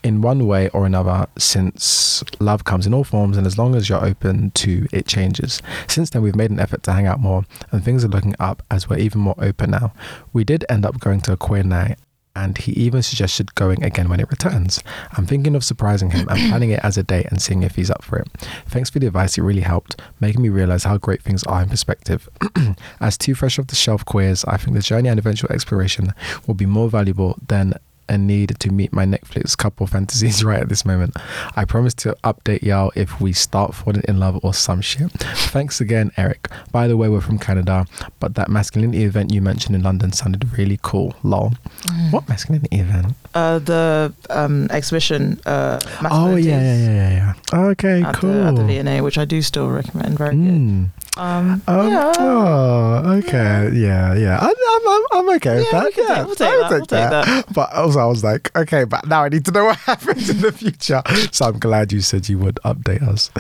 In 0.02 0.20
one 0.20 0.46
way 0.46 0.68
or 0.70 0.84
another, 0.84 1.26
since 1.38 2.24
love 2.40 2.64
comes 2.64 2.86
in 2.86 2.94
all 2.94 3.04
forms, 3.04 3.36
and 3.36 3.46
as 3.46 3.56
long 3.56 3.74
as 3.74 3.88
you're 3.88 4.04
open 4.04 4.50
to 4.52 4.88
it 4.92 5.06
changes. 5.06 5.62
Since 5.86 6.10
then, 6.10 6.22
we've 6.22 6.34
made 6.34 6.50
an 6.50 6.58
effort 6.58 6.82
to 6.84 6.92
hang 6.92 7.06
out 7.06 7.20
more, 7.20 7.44
and 7.70 7.84
things 7.84 8.04
are 8.04 8.08
looking 8.08 8.34
up 8.40 8.62
as 8.70 8.88
we're 8.88 8.98
even 8.98 9.20
more 9.20 9.36
open 9.38 9.70
now. 9.70 9.92
We 10.32 10.42
did 10.44 10.64
end 10.68 10.84
up 10.84 10.98
going 10.98 11.20
to 11.22 11.32
a 11.32 11.36
queer 11.36 11.62
night, 11.62 11.98
and 12.34 12.56
he 12.56 12.72
even 12.72 13.02
suggested 13.02 13.54
going 13.54 13.82
again 13.84 14.08
when 14.08 14.20
it 14.20 14.30
returns. 14.30 14.82
I'm 15.12 15.26
thinking 15.26 15.54
of 15.54 15.64
surprising 15.64 16.10
him 16.10 16.28
and 16.28 16.48
planning 16.48 16.70
it 16.70 16.80
as 16.82 16.96
a 16.96 17.02
date 17.02 17.26
and 17.30 17.40
seeing 17.40 17.62
if 17.62 17.76
he's 17.76 17.90
up 17.90 18.02
for 18.02 18.18
it. 18.18 18.28
Thanks 18.66 18.90
for 18.90 18.98
the 18.98 19.06
advice, 19.06 19.36
it 19.36 19.42
really 19.42 19.60
helped, 19.60 20.00
making 20.20 20.42
me 20.42 20.48
realize 20.48 20.84
how 20.84 20.96
great 20.96 21.22
things 21.22 21.44
are 21.44 21.62
in 21.62 21.68
perspective. 21.68 22.28
as 23.00 23.18
two 23.18 23.34
fresh 23.34 23.58
off 23.58 23.66
the 23.66 23.76
shelf 23.76 24.04
queers, 24.04 24.44
I 24.46 24.56
think 24.56 24.76
the 24.76 24.82
journey 24.82 25.08
and 25.08 25.18
eventual 25.18 25.52
exploration 25.52 26.14
will 26.46 26.54
be 26.54 26.66
more 26.66 26.88
valuable 26.88 27.38
than 27.46 27.74
and 28.08 28.26
need 28.26 28.56
to 28.58 28.70
meet 28.70 28.92
my 28.92 29.04
Netflix 29.04 29.56
couple 29.56 29.86
fantasies 29.86 30.44
right 30.48 30.60
at 30.60 30.68
this 30.68 30.84
moment. 30.84 31.14
I 31.56 31.64
promise 31.64 31.94
to 31.94 32.16
update 32.24 32.62
y'all 32.62 32.92
if 32.94 33.20
we 33.20 33.32
start 33.32 33.74
falling 33.74 34.02
in 34.08 34.18
love 34.18 34.38
or 34.42 34.54
some 34.54 34.80
shit. 34.80 35.10
Thanks 35.12 35.80
again, 35.80 36.12
Eric. 36.16 36.48
By 36.70 36.88
the 36.88 36.96
way, 36.96 37.08
we're 37.08 37.20
from 37.20 37.38
Canada, 37.38 37.86
but 38.20 38.34
that 38.34 38.48
masculinity 38.48 39.04
event 39.04 39.32
you 39.32 39.42
mentioned 39.42 39.74
in 39.74 39.82
London 39.82 40.12
sounded 40.12 40.56
really 40.58 40.78
cool. 40.82 41.14
Lol. 41.22 41.52
Mm. 41.82 42.12
What 42.12 42.28
masculinity 42.28 42.76
event? 42.78 43.14
Uh, 43.34 43.58
the 43.60 44.12
um, 44.30 44.68
exhibition. 44.70 45.40
Uh, 45.46 45.80
Oh 46.10 46.36
yeah, 46.36 46.60
yeah, 46.60 46.76
yeah, 46.76 46.86
yeah, 46.86 47.34
yeah. 47.52 47.58
Okay, 47.70 48.02
At, 48.02 48.14
cool. 48.16 48.30
the, 48.32 48.42
at 48.44 48.56
the 48.56 48.64
V&A, 48.64 49.00
which 49.00 49.16
I 49.16 49.24
do 49.24 49.40
still 49.40 49.68
recommend. 49.70 50.18
Very 50.18 50.36
good. 50.36 50.44
Mm. 50.44 50.88
Um, 51.16 51.62
Um, 51.66 51.88
yeah. 51.88 52.12
Oh, 52.18 53.02
okay. 53.18 53.70
Yeah, 53.72 54.14
yeah. 54.14 54.38
I, 54.40 54.46
I'm, 54.48 54.88
I'm, 54.88 55.04
I'm 55.28 55.36
okay 55.36 55.56
with 55.56 55.66
Yeah, 55.72 55.80
that. 55.80 55.96
we 55.96 56.02
yeah, 56.02 56.14
take- 56.16 56.26
we'll 56.26 56.34
take 56.36 56.48
I 56.48 56.56
that, 56.56 56.70
we'll 56.70 56.80
take 56.86 57.10
that. 57.10 57.44
But 57.54 57.72
also, 57.72 58.00
I 58.00 58.04
was 58.06 58.22
like, 58.24 58.54
okay, 58.56 58.84
but 58.84 59.06
now 59.06 59.24
I 59.24 59.28
need 59.28 59.44
to 59.46 59.50
know 59.50 59.64
what 59.66 59.76
happens 59.90 60.28
in 60.28 60.40
the 60.40 60.52
future. 60.52 61.02
So 61.32 61.46
I'm 61.46 61.58
glad 61.58 61.92
you 61.92 62.00
said 62.00 62.28
you 62.28 62.38
would 62.38 62.58
update 62.64 63.02
us. 63.02 63.30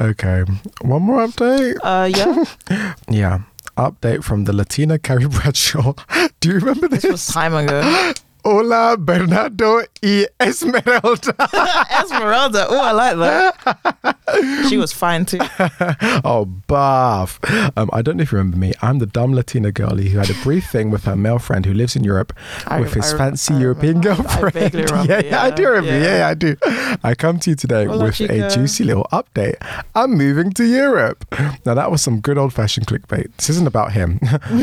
Okay. 0.00 0.44
One 0.82 1.02
more 1.02 1.26
update. 1.26 1.76
Uh, 1.82 2.08
yeah, 2.14 2.94
Yeah. 3.10 3.40
Update 3.76 4.22
from 4.22 4.44
the 4.44 4.52
Latina 4.52 4.98
Carrie 4.98 5.26
Bradshaw. 5.28 5.94
Do 6.40 6.48
you 6.50 6.54
remember 6.56 6.88
this? 6.88 7.02
this 7.02 7.10
was 7.12 7.26
time 7.26 7.54
ago. 7.54 8.12
Hola, 8.44 8.96
Bernardo 8.98 9.82
y 10.02 10.26
Esmeralda. 10.40 11.34
Esmeralda. 12.02 12.66
Oh, 12.68 12.80
I 12.80 12.90
like 12.90 13.16
that. 13.18 14.66
she 14.68 14.76
was 14.76 14.92
fine 14.92 15.24
too. 15.24 15.38
oh, 16.24 16.46
bath. 16.66 17.38
Um, 17.76 17.88
I 17.92 18.02
don't 18.02 18.16
know 18.16 18.22
if 18.22 18.32
you 18.32 18.38
remember 18.38 18.56
me. 18.56 18.72
I'm 18.82 18.98
the 18.98 19.06
dumb 19.06 19.32
Latina 19.32 19.70
girlie 19.70 20.08
who 20.08 20.18
had 20.18 20.28
a 20.28 20.34
brief 20.42 20.68
thing 20.70 20.90
with 20.90 21.04
her 21.04 21.14
male 21.14 21.38
friend 21.38 21.64
who 21.64 21.72
lives 21.72 21.94
in 21.94 22.02
Europe 22.02 22.32
I 22.66 22.80
with 22.80 22.94
his 22.94 23.14
I 23.14 23.18
fancy 23.18 23.54
I 23.54 23.60
European 23.60 24.00
girlfriend. 24.00 24.54
vaguely 24.54 24.82
remember, 24.90 25.12
yeah, 25.12 25.20
yeah, 25.24 25.42
I 25.42 25.50
do 25.50 25.62
yeah, 25.62 25.68
remember. 25.68 25.98
Yeah. 26.04 26.18
yeah. 26.18 26.28
I 26.28 26.34
do. 26.34 26.56
I 27.04 27.14
come 27.14 27.38
to 27.40 27.50
you 27.50 27.56
today 27.56 27.84
Hola, 27.84 28.04
with 28.06 28.20
a 28.22 28.50
juicy 28.50 28.82
little 28.82 29.06
update. 29.12 29.54
I'm 29.94 30.14
moving 30.14 30.50
to 30.54 30.64
Europe. 30.64 31.24
Now, 31.64 31.74
that 31.74 31.92
was 31.92 32.02
some 32.02 32.20
good 32.20 32.38
old 32.38 32.52
fashioned 32.52 32.88
clickbait. 32.88 33.36
This 33.36 33.50
isn't 33.50 33.68
about 33.68 33.92
him. 33.92 34.18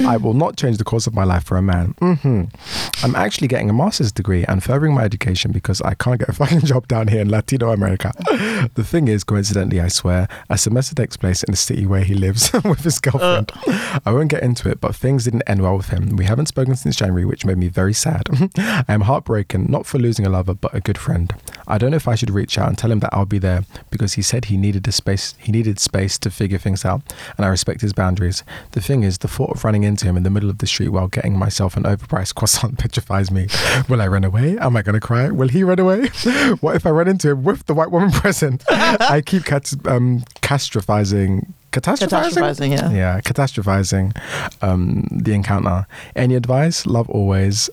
I 0.05 0.17
will 0.17 0.33
not 0.33 0.57
change 0.57 0.77
the 0.79 0.83
course 0.83 1.07
of 1.07 1.13
my 1.13 1.23
life 1.23 1.45
for 1.45 1.55
a 1.55 1.61
man. 1.61 1.95
hmm 1.99 2.43
I'm 3.03 3.15
actually 3.15 3.47
getting 3.47 3.68
a 3.69 3.73
master's 3.73 4.11
degree 4.11 4.45
and 4.45 4.63
furthering 4.63 4.93
my 4.93 5.03
education 5.03 5.51
because 5.51 5.81
I 5.81 5.93
can't 5.93 6.19
get 6.19 6.29
a 6.29 6.33
fucking 6.39 6.61
job 6.61 6.87
down 6.87 7.07
here 7.07 7.21
in 7.21 7.29
Latino 7.29 7.71
America. 7.71 8.11
the 8.75 8.83
thing 8.83 9.07
is, 9.07 9.23
coincidentally, 9.23 9.79
I 9.79 9.87
swear, 9.87 10.27
a 10.49 10.57
semester 10.57 10.95
takes 10.95 11.17
place 11.17 11.43
in 11.43 11.51
the 11.51 11.57
city 11.57 11.85
where 11.85 12.03
he 12.03 12.13
lives 12.13 12.51
with 12.63 12.83
his 12.83 12.99
girlfriend. 12.99 13.51
Uh. 13.67 13.99
I 14.05 14.11
won't 14.11 14.29
get 14.29 14.43
into 14.43 14.69
it, 14.69 14.79
but 14.79 14.95
things 14.95 15.25
didn't 15.25 15.43
end 15.47 15.61
well 15.61 15.77
with 15.77 15.89
him. 15.89 16.15
We 16.15 16.25
haven't 16.25 16.47
spoken 16.47 16.75
since 16.75 16.95
January, 16.95 17.25
which 17.25 17.45
made 17.45 17.57
me 17.57 17.67
very 17.67 17.93
sad. 17.93 18.27
I 18.57 18.93
am 18.93 19.01
heartbroken, 19.01 19.67
not 19.69 19.85
for 19.85 19.99
losing 19.99 20.25
a 20.25 20.29
lover, 20.29 20.53
but 20.53 20.73
a 20.73 20.81
good 20.81 20.97
friend. 20.97 21.33
I 21.67 21.77
don't 21.77 21.91
know 21.91 21.97
if 21.97 22.07
I 22.07 22.15
should 22.15 22.31
reach 22.31 22.57
out 22.57 22.67
and 22.67 22.77
tell 22.77 22.91
him 22.91 22.99
that 22.99 23.13
I'll 23.13 23.25
be 23.25 23.39
there 23.39 23.63
because 23.89 24.13
he 24.13 24.21
said 24.21 24.45
he 24.45 24.57
needed 24.57 24.87
a 24.87 24.91
space. 24.91 25.35
He 25.37 25.51
needed 25.51 25.79
space 25.79 26.17
to 26.19 26.31
figure 26.31 26.57
things 26.57 26.83
out, 26.85 27.01
and 27.37 27.45
I 27.45 27.49
respect 27.49 27.81
his 27.81 27.93
boundaries. 27.93 28.43
The 28.71 28.81
thing 28.81 29.03
is, 29.03 29.19
the 29.19 29.27
thought 29.27 29.51
of 29.51 29.63
running 29.63 29.83
into 29.83 30.05
him 30.05 30.17
in 30.17 30.23
the 30.23 30.29
middle 30.29 30.49
of 30.49 30.57
the 30.57 30.67
street 30.67 30.89
while 30.89 31.07
getting 31.07 31.37
myself 31.37 31.77
an 31.77 31.83
overpriced 31.83 32.35
croissant 32.35 32.77
petrifies 32.79 33.31
me. 33.31 33.47
Will 33.89 34.01
I 34.01 34.07
run 34.07 34.23
away? 34.23 34.57
Am 34.57 34.75
I 34.75 34.81
going 34.81 34.93
to 34.93 34.99
cry? 34.99 35.29
Will 35.29 35.47
he 35.47 35.63
run 35.63 35.79
away? 35.79 36.07
what 36.61 36.75
if 36.75 36.85
I 36.85 36.89
run 36.91 37.07
into 37.07 37.31
him 37.31 37.43
with 37.43 37.65
the 37.65 37.73
white 37.73 37.91
woman 37.91 38.11
present? 38.21 38.63
I 38.69 39.21
keep 39.25 39.45
cat- 39.45 39.73
um, 39.85 40.23
catastrophizing. 40.41 41.47
Catastrophizing? 41.71 42.07
Catastrophizing, 42.09 42.71
yeah. 42.71 42.91
Yeah, 42.91 43.21
catastrophizing 43.21 44.17
um, 44.63 45.07
the 45.11 45.33
encounter. 45.33 45.85
Any 46.15 46.35
advice? 46.35 46.85
Love 46.85 47.09
always. 47.09 47.69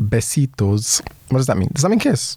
Besitos. 0.00 1.00
What 1.28 1.38
does 1.38 1.46
that 1.46 1.56
mean? 1.56 1.70
Does 1.72 1.82
that 1.82 1.88
mean 1.88 1.98
kiss? 1.98 2.36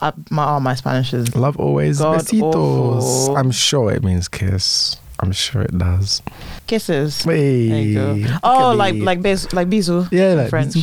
I, 0.00 0.12
my, 0.30 0.56
oh, 0.56 0.60
my 0.60 0.74
Spanish 0.74 1.14
is. 1.14 1.34
Love 1.36 1.56
always. 1.58 1.98
God 2.00 2.20
besitos. 2.20 2.54
awful. 2.54 3.36
I'm 3.36 3.50
sure 3.52 3.92
it 3.92 4.02
means 4.02 4.28
kiss. 4.28 4.96
I'm 5.20 5.30
sure 5.30 5.62
it 5.62 5.76
does. 5.78 6.20
Kisses. 6.66 7.22
Hey, 7.22 7.68
There 7.68 7.80
you 8.16 8.26
go. 8.26 8.38
Oh, 8.42 8.74
like 8.74 8.96
like 8.96 9.22
bis, 9.22 9.52
like 9.52 9.68
bisou. 9.68 10.08
yeah, 10.10 10.34
like 10.34 10.50
French. 10.50 10.74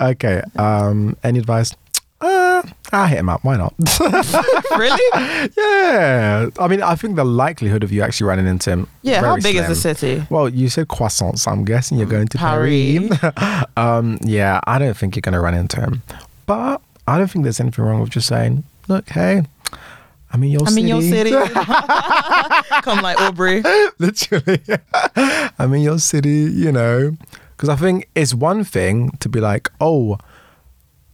Okay. 0.00 0.42
Um, 0.56 1.16
any 1.22 1.38
advice? 1.38 1.74
Uh, 2.18 2.62
I'll 2.92 3.06
hit 3.06 3.18
him 3.18 3.28
up. 3.28 3.44
Why 3.44 3.56
not? 3.56 3.74
really? 4.78 5.02
yeah. 5.56 6.48
I 6.58 6.68
mean, 6.68 6.82
I 6.82 6.94
think 6.94 7.16
the 7.16 7.24
likelihood 7.24 7.84
of 7.84 7.92
you 7.92 8.02
actually 8.02 8.26
running 8.26 8.46
into 8.46 8.70
him. 8.70 8.88
Yeah. 9.02 9.20
How 9.20 9.36
big 9.36 9.56
is 9.56 9.68
the 9.68 9.74
city? 9.74 10.26
Well, 10.30 10.48
you 10.48 10.68
said 10.68 10.88
croissant, 10.88 11.38
so 11.38 11.50
I'm 11.50 11.64
guessing 11.64 11.98
you're 11.98 12.06
going 12.06 12.28
to 12.28 12.38
Paris. 12.38 13.08
Paris. 13.18 13.64
um, 13.76 14.18
yeah, 14.22 14.60
I 14.64 14.78
don't 14.78 14.96
think 14.96 15.14
you're 15.14 15.20
going 15.22 15.34
to 15.34 15.40
run 15.40 15.54
into 15.54 15.80
him. 15.80 16.02
But 16.46 16.80
I 17.06 17.18
don't 17.18 17.30
think 17.30 17.42
there's 17.42 17.60
anything 17.60 17.84
wrong 17.84 18.00
with 18.00 18.10
just 18.10 18.28
saying, 18.28 18.64
look, 18.88 19.08
hey, 19.10 19.42
I'm 20.32 20.42
in 20.42 20.50
your 20.50 20.62
I'm 20.62 20.68
city. 20.68 20.80
in 20.82 20.88
your 20.88 21.02
city. 21.02 21.30
Come 22.82 23.02
like 23.02 23.20
Aubrey. 23.20 23.62
Literally. 23.98 24.62
I'm 25.58 25.72
in 25.74 25.82
your 25.82 25.98
city, 25.98 26.50
you 26.52 26.72
know. 26.72 27.16
Because 27.56 27.68
I 27.70 27.76
think 27.76 28.08
it's 28.14 28.34
one 28.34 28.64
thing 28.64 29.10
to 29.20 29.28
be 29.28 29.40
like, 29.40 29.70
oh, 29.80 30.18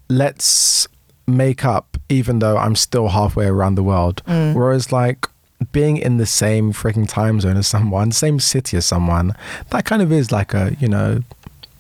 let's 0.09 0.89
make 1.27 1.64
up, 1.64 1.97
even 2.09 2.40
though 2.40 2.56
I'm 2.56 2.74
still 2.74 3.09
halfway 3.09 3.47
around 3.47 3.77
the 3.77 3.82
world. 3.82 4.23
Mm. 4.27 4.55
Whereas, 4.55 4.90
like, 4.90 5.28
being 5.70 5.97
in 5.97 6.16
the 6.16 6.27
same 6.27 6.73
freaking 6.73 7.09
time 7.09 7.40
zone 7.40 7.56
as 7.56 7.69
someone, 7.69 8.10
same 8.10 8.40
city 8.40 8.77
as 8.77 8.85
someone, 8.85 9.36
that 9.70 9.85
kind 9.85 10.02
of 10.02 10.10
is 10.10 10.32
like 10.32 10.52
a, 10.52 10.77
you 10.81 10.89
know, 10.89 11.23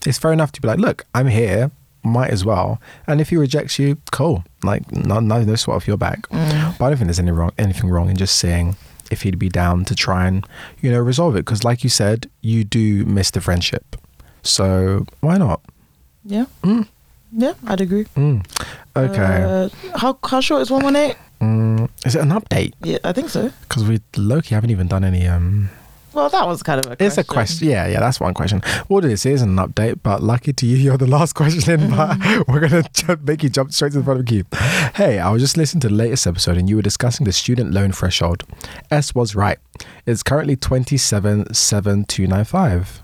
it's 0.06 0.18
fair 0.18 0.32
enough 0.32 0.52
to 0.52 0.60
be 0.60 0.68
like, 0.68 0.78
look, 0.78 1.04
I'm 1.12 1.26
here, 1.26 1.72
might 2.04 2.30
as 2.30 2.44
well. 2.44 2.80
And 3.08 3.20
if 3.20 3.30
he 3.30 3.36
rejects 3.36 3.80
you, 3.80 3.98
cool. 4.12 4.44
Like, 4.62 4.90
no, 4.92 5.18
no, 5.18 5.42
no 5.42 5.54
sweat 5.56 5.76
off 5.76 5.88
your 5.88 5.96
back. 5.96 6.22
Mm. 6.28 6.78
But 6.78 6.84
I 6.84 6.88
don't 6.90 6.98
think 6.98 7.08
there's 7.08 7.18
any 7.18 7.32
wrong, 7.32 7.50
anything 7.58 7.90
wrong 7.90 8.08
in 8.08 8.16
just 8.16 8.36
saying 8.36 8.76
if 9.10 9.22
he'd 9.22 9.38
be 9.38 9.48
down 9.48 9.84
to 9.86 9.94
try 9.96 10.26
and, 10.28 10.46
you 10.80 10.90
know, 10.92 11.00
resolve 11.00 11.34
it. 11.34 11.44
Because, 11.44 11.64
like 11.64 11.82
you 11.82 11.90
said, 11.90 12.30
you 12.40 12.62
do 12.62 13.04
miss 13.04 13.32
the 13.32 13.40
friendship. 13.40 13.96
So 14.42 15.06
why 15.20 15.38
not? 15.38 15.60
Yeah. 16.24 16.46
Mm. 16.62 16.86
Yeah, 17.32 17.54
I'd 17.66 17.80
agree. 17.80 18.04
Mm. 18.16 18.44
Okay. 18.96 19.42
Uh, 19.42 19.68
how 19.98 20.18
how 20.24 20.40
short 20.40 20.62
is 20.62 20.70
one 20.70 20.82
one 20.84 20.96
eight? 20.96 21.16
mm. 21.40 21.88
Is 22.04 22.14
it 22.14 22.20
an 22.22 22.28
update? 22.30 22.74
Yeah, 22.82 22.98
I 23.04 23.12
think 23.12 23.30
so. 23.30 23.50
Because 23.62 23.84
we 23.84 23.98
lowkey 24.12 24.50
haven't 24.50 24.70
even 24.70 24.86
done 24.88 25.02
any. 25.04 25.26
um 25.26 25.70
Well, 26.12 26.28
that 26.28 26.46
was 26.46 26.62
kind 26.62 26.84
of 26.84 26.92
a. 26.92 27.02
It's 27.02 27.16
a 27.16 27.24
question. 27.24 27.68
Yeah, 27.68 27.86
yeah, 27.86 28.00
that's 28.00 28.20
one 28.20 28.34
question. 28.34 28.60
What 28.88 29.02
this 29.04 29.24
is 29.24 29.40
an 29.40 29.56
update, 29.56 30.00
but 30.02 30.22
lucky 30.22 30.52
to 30.52 30.66
you, 30.66 30.76
you're 30.76 30.98
the 30.98 31.06
last 31.06 31.32
question 31.40 31.80
in. 31.80 31.90
But 31.90 32.18
we're 32.48 32.60
gonna 32.60 32.82
ju- 32.92 33.16
make 33.24 33.42
you 33.42 33.48
jump 33.48 33.72
straight 33.72 33.92
to 33.92 33.98
the 33.98 34.04
front 34.04 34.20
of 34.20 34.26
the 34.26 34.30
queue. 34.30 34.44
Hey, 34.94 35.18
I 35.18 35.30
was 35.30 35.40
just 35.40 35.56
listening 35.56 35.80
to 35.82 35.88
the 35.88 35.94
latest 35.94 36.26
episode, 36.26 36.58
and 36.58 36.68
you 36.68 36.76
were 36.76 36.82
discussing 36.82 37.24
the 37.24 37.32
student 37.32 37.72
loan 37.72 37.92
threshold. 37.92 38.44
S 38.90 39.14
was 39.14 39.34
right. 39.34 39.58
It's 40.04 40.22
currently 40.22 40.56
twenty 40.56 40.98
seven 40.98 41.52
seven 41.54 42.04
two 42.04 42.26
nine 42.26 42.44
five. 42.44 43.00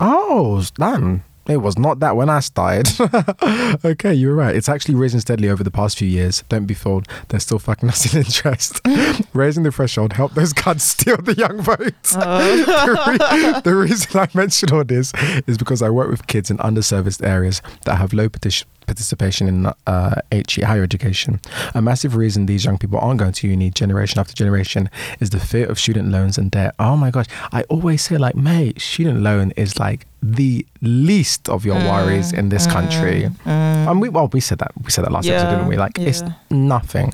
Oh, 0.00 0.62
damn. 0.76 1.22
It 1.46 1.58
was 1.58 1.78
not 1.78 2.00
that 2.00 2.16
when 2.16 2.30
I 2.30 2.40
started. 2.40 2.88
okay, 3.84 4.14
you 4.14 4.28
were 4.28 4.34
right. 4.34 4.56
It's 4.56 4.68
actually 4.68 4.94
risen 4.94 5.20
steadily 5.20 5.48
over 5.50 5.62
the 5.62 5.70
past 5.70 5.98
few 5.98 6.08
years. 6.08 6.42
Don't 6.48 6.66
be 6.66 6.74
fooled. 6.74 7.06
They're 7.28 7.40
still 7.40 7.58
fucking 7.58 7.88
us 7.88 8.12
in 8.14 8.20
interest. 8.20 8.80
Raising 9.34 9.62
the 9.62 9.72
threshold 9.72 10.14
helped 10.14 10.34
those 10.34 10.52
guns 10.52 10.82
steal 10.82 11.18
the 11.18 11.34
young 11.34 11.60
votes. 11.60 12.12
the, 12.12 13.08
re- 13.54 13.60
the 13.60 13.74
reason 13.74 14.18
I 14.18 14.28
mention 14.34 14.72
all 14.72 14.84
this 14.84 15.12
is 15.46 15.58
because 15.58 15.82
I 15.82 15.90
work 15.90 16.10
with 16.10 16.26
kids 16.26 16.50
in 16.50 16.56
underserviced 16.58 17.24
areas 17.26 17.60
that 17.84 17.96
have 17.96 18.12
low 18.12 18.28
partic- 18.28 18.64
participation 18.86 19.48
in 19.48 19.66
uh, 19.86 20.14
HE, 20.30 20.62
higher 20.62 20.82
education. 20.82 21.40
A 21.74 21.82
massive 21.82 22.16
reason 22.16 22.46
these 22.46 22.64
young 22.64 22.78
people 22.78 22.98
aren't 22.98 23.18
going 23.20 23.32
to 23.32 23.48
uni 23.48 23.70
generation 23.70 24.18
after 24.18 24.34
generation 24.34 24.88
is 25.20 25.30
the 25.30 25.40
fear 25.40 25.66
of 25.66 25.78
student 25.78 26.08
loans 26.10 26.38
and 26.38 26.50
debt. 26.50 26.74
Oh 26.78 26.96
my 26.96 27.10
gosh. 27.10 27.26
I 27.52 27.62
always 27.64 28.02
say, 28.02 28.16
like, 28.18 28.34
mate, 28.34 28.80
student 28.80 29.20
loan 29.20 29.52
is 29.52 29.78
like 29.78 30.06
the 30.32 30.66
least 30.80 31.48
of 31.48 31.64
your 31.66 31.76
worries 31.76 32.32
in 32.32 32.48
this 32.48 32.66
country. 32.66 33.28
And 33.44 34.00
we, 34.00 34.08
well, 34.08 34.28
we 34.32 34.40
said 34.40 34.58
that. 34.58 34.72
We 34.82 34.90
said 34.90 35.04
that 35.04 35.12
last 35.12 35.26
Mm, 35.26 35.28
Yeah, 35.30 35.34
episode, 35.36 35.50
didn't 35.56 35.68
we? 35.68 35.76
Like, 35.76 35.98
it's 35.98 36.22
nothing. 36.50 37.12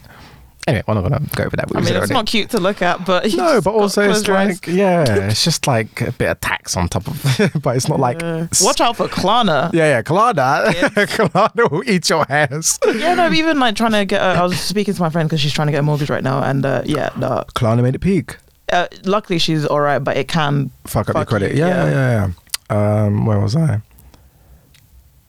Anyway, 0.68 0.84
we're 0.86 0.94
not 0.94 1.08
going 1.08 1.24
to 1.26 1.36
go 1.36 1.44
over 1.44 1.56
that. 1.56 1.70
We 1.70 1.78
I 1.78 1.80
mean, 1.80 1.96
it's 1.96 2.10
not 2.10 2.26
cute 2.26 2.50
to 2.50 2.60
look 2.60 2.82
at, 2.82 3.04
but 3.06 3.32
No, 3.34 3.60
but 3.62 3.72
also 3.72 4.08
it's 4.08 4.28
like, 4.28 4.66
yeah, 4.66 5.26
it's 5.28 5.42
just 5.42 5.66
like 5.66 6.02
a 6.02 6.12
bit 6.12 6.28
of 6.28 6.38
tax 6.40 6.76
on 6.76 6.86
top 6.88 7.08
of 7.08 7.40
it. 7.40 7.60
but 7.62 7.76
it's 7.76 7.88
not 7.88 7.98
like, 7.98 8.22
Uh, 8.22 8.46
watch 8.60 8.80
out 8.80 8.96
for 8.98 9.08
Klarna. 9.08 9.70
yeah, 9.74 9.86
yeah, 9.88 10.02
Klarna. 10.02 10.72
Yeah. 10.72 10.88
Klarna 11.06 11.70
will 11.70 11.82
eat 11.90 12.08
your 12.10 12.24
ass. 12.30 12.78
Yeah, 12.86 13.14
no, 13.14 13.32
even 13.32 13.58
like 13.58 13.74
trying 13.74 13.92
to 13.92 14.04
get. 14.04 14.20
A, 14.20 14.24
I 14.38 14.42
was 14.42 14.60
speaking 14.60 14.94
to 14.94 15.00
my 15.00 15.08
friend 15.10 15.28
because 15.28 15.40
she's 15.40 15.52
trying 15.52 15.68
to 15.68 15.72
get 15.72 15.78
a 15.80 15.82
mortgage 15.82 16.10
right 16.10 16.22
now, 16.22 16.42
and 16.42 16.64
uh, 16.64 16.82
yeah, 16.84 17.08
no. 17.16 17.42
Klarna 17.54 17.82
made 17.82 17.94
it 17.94 18.00
peak. 18.00 18.36
Uh, 18.70 18.86
luckily, 19.04 19.38
she's 19.38 19.64
all 19.66 19.80
right, 19.80 19.98
but 19.98 20.16
it 20.18 20.28
can. 20.28 20.70
Fuck 20.86 21.08
up 21.08 21.16
your 21.16 21.24
credit. 21.24 21.52
you, 21.52 21.58
yeah, 21.60 21.68
yeah. 21.68 21.90
yeah, 21.90 22.26
yeah. 22.26 22.30
Um, 22.70 23.26
where 23.26 23.40
was 23.40 23.56
I? 23.56 23.82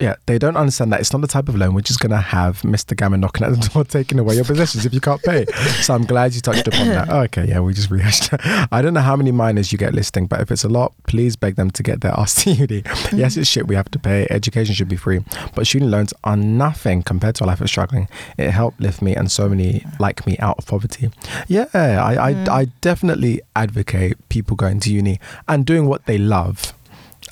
Yeah, 0.02 0.16
they 0.26 0.40
don't 0.40 0.58
understand 0.58 0.92
that 0.94 1.00
it's 1.00 1.14
not 1.14 1.22
the 1.22 1.28
type 1.28 1.48
of 1.48 1.56
loan 1.56 1.76
which 1.76 1.92
is 1.92 1.98
going 1.98 2.10
to 2.10 2.18
have 2.18 2.64
Mr. 2.64 2.98
Gammon 2.98 3.20
knocking 3.20 3.46
at 3.46 3.52
the 3.52 3.70
door, 3.70 3.84
taking 3.88 4.18
away 4.18 4.34
your 4.34 4.44
possessions 4.44 4.84
if 4.84 4.96
you 4.96 5.00
can't 5.00 5.22
pay. 5.22 5.46
So 5.84 5.94
I'm 5.94 6.06
glad 6.06 6.34
you 6.34 6.42
touched 6.42 6.68
upon 6.68 6.88
that. 6.88 7.08
Oh, 7.10 7.20
okay, 7.26 7.48
yeah, 7.48 7.60
we 7.60 7.76
just 7.76 7.92
rehashed 7.92 8.32
that. 8.32 8.68
I 8.72 8.82
don't 8.82 8.96
know 8.96 9.02
how 9.02 9.16
many 9.16 9.32
minors 9.32 9.72
you 9.72 9.78
get 9.78 9.94
listing, 9.94 10.26
but 10.26 10.42
if 10.42 10.50
it's 10.50 10.64
a 10.64 10.70
lot, 10.70 10.94
please 11.06 11.36
beg 11.36 11.56
them 11.56 11.70
to 11.70 11.84
get 11.84 12.02
their 12.02 12.14
ass 12.14 12.34
to 12.44 12.52
uni. 12.52 12.82
Yes, 13.14 13.38
it's 13.38 13.48
shit 13.48 13.68
we 13.68 13.76
have 13.76 13.92
to 13.92 14.00
pay. 14.00 14.26
Education 14.32 14.74
should 14.74 14.90
be 14.90 14.96
free, 14.96 15.20
but 15.54 15.68
student 15.68 15.92
loans 15.92 16.16
are 16.24 16.36
nothing 16.36 17.04
compared 17.04 17.36
to 17.36 17.44
a 17.44 17.46
life 17.46 17.62
of 17.62 17.70
struggling. 17.70 18.08
It 18.40 18.50
helped 18.50 18.82
lift 18.82 19.04
me 19.04 19.16
and 19.16 19.32
so 19.32 19.48
many 19.50 19.86
like 20.00 20.26
me 20.26 20.36
out 20.40 20.58
of 20.58 20.66
poverty. 20.66 21.12
Yeah, 21.48 21.68
I, 21.76 22.32
I, 22.32 22.46
I 22.62 22.66
definitely 22.82 23.42
advocate 23.56 24.18
people 24.30 24.56
going 24.58 24.80
to 24.80 24.92
uni 24.92 25.20
and 25.48 25.64
doing 25.64 25.86
what 25.86 26.08
they 26.08 26.18
love. 26.18 26.74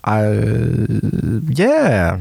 I, 0.10 0.22
yeah. 1.50 2.20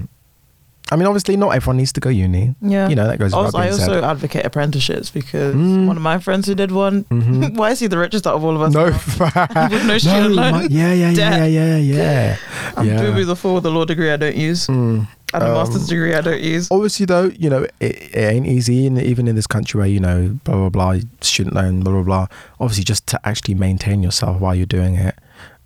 I 0.91 0.97
mean, 0.97 1.07
obviously, 1.07 1.37
not 1.37 1.51
everyone 1.51 1.77
needs 1.77 1.93
to 1.93 2.01
go 2.01 2.09
uni. 2.09 2.55
Yeah. 2.63 2.89
You 2.89 2.95
know, 2.97 3.07
that 3.07 3.19
goes 3.19 3.35
Also, 3.35 3.59
I 3.59 3.69
also 3.71 3.93
said. 3.93 4.05
advocate 4.05 4.47
apprenticeships 4.47 5.11
because 5.11 5.55
Mm. 5.55 5.87
one 5.87 5.97
of 5.99 6.03
my 6.03 6.19
friends 6.19 6.47
who 6.47 6.55
did 6.55 6.73
one, 6.73 7.05
Mhm. 7.11 7.55
why 7.61 7.73
is 7.73 7.81
he 7.81 7.89
the 7.89 7.99
richest 7.99 8.27
out 8.27 8.35
of 8.37 8.43
all 8.45 8.57
of 8.57 8.63
us? 8.63 8.73
No, 8.73 8.89
now? 8.89 9.69
with 9.71 9.85
no 9.87 9.99
student 9.99 10.35
no, 10.35 10.43
loan. 10.43 10.53
my- 10.53 10.63
yeah, 10.71 10.93
yeah, 10.95 11.11
yeah, 11.11 11.15
Debt. 11.15 11.51
yeah, 11.53 11.77
yeah. 11.77 12.37
I'm 12.75 12.87
yeah. 12.89 13.03
boo 13.03 13.13
boo 13.13 13.25
the 13.27 13.37
fool 13.37 13.57
with 13.57 13.67
a 13.67 13.71
law 13.71 13.85
degree 13.85 14.11
I 14.11 14.17
don't 14.17 14.35
use 14.37 14.67
Mm. 14.67 15.07
and 15.35 15.43
a 15.43 15.47
Um, 15.47 15.53
master's 15.53 15.87
degree 15.89 16.15
I 16.15 16.23
don't 16.23 16.41
use. 16.41 16.69
Obviously, 16.71 17.05
though, 17.05 17.31
you 17.37 17.51
know, 17.51 17.65
it, 17.81 17.95
it 18.15 18.25
ain't 18.33 18.47
easy, 18.47 18.87
and 18.87 18.97
even 18.99 19.29
in 19.29 19.37
this 19.37 19.47
country 19.47 19.79
where 19.81 19.89
you 19.89 20.01
know, 20.01 20.39
blah 20.45 20.57
blah 20.57 20.71
blah, 20.71 21.01
student 21.21 21.55
loan, 21.55 21.81
blah 21.83 21.93
blah 21.93 22.03
blah. 22.03 22.27
Obviously, 22.61 22.85
just 22.85 23.07
to 23.09 23.21
actually 23.29 23.57
maintain 23.57 24.03
yourself 24.03 24.41
while 24.41 24.55
you're 24.55 24.65
doing 24.65 24.95
it, 24.95 25.15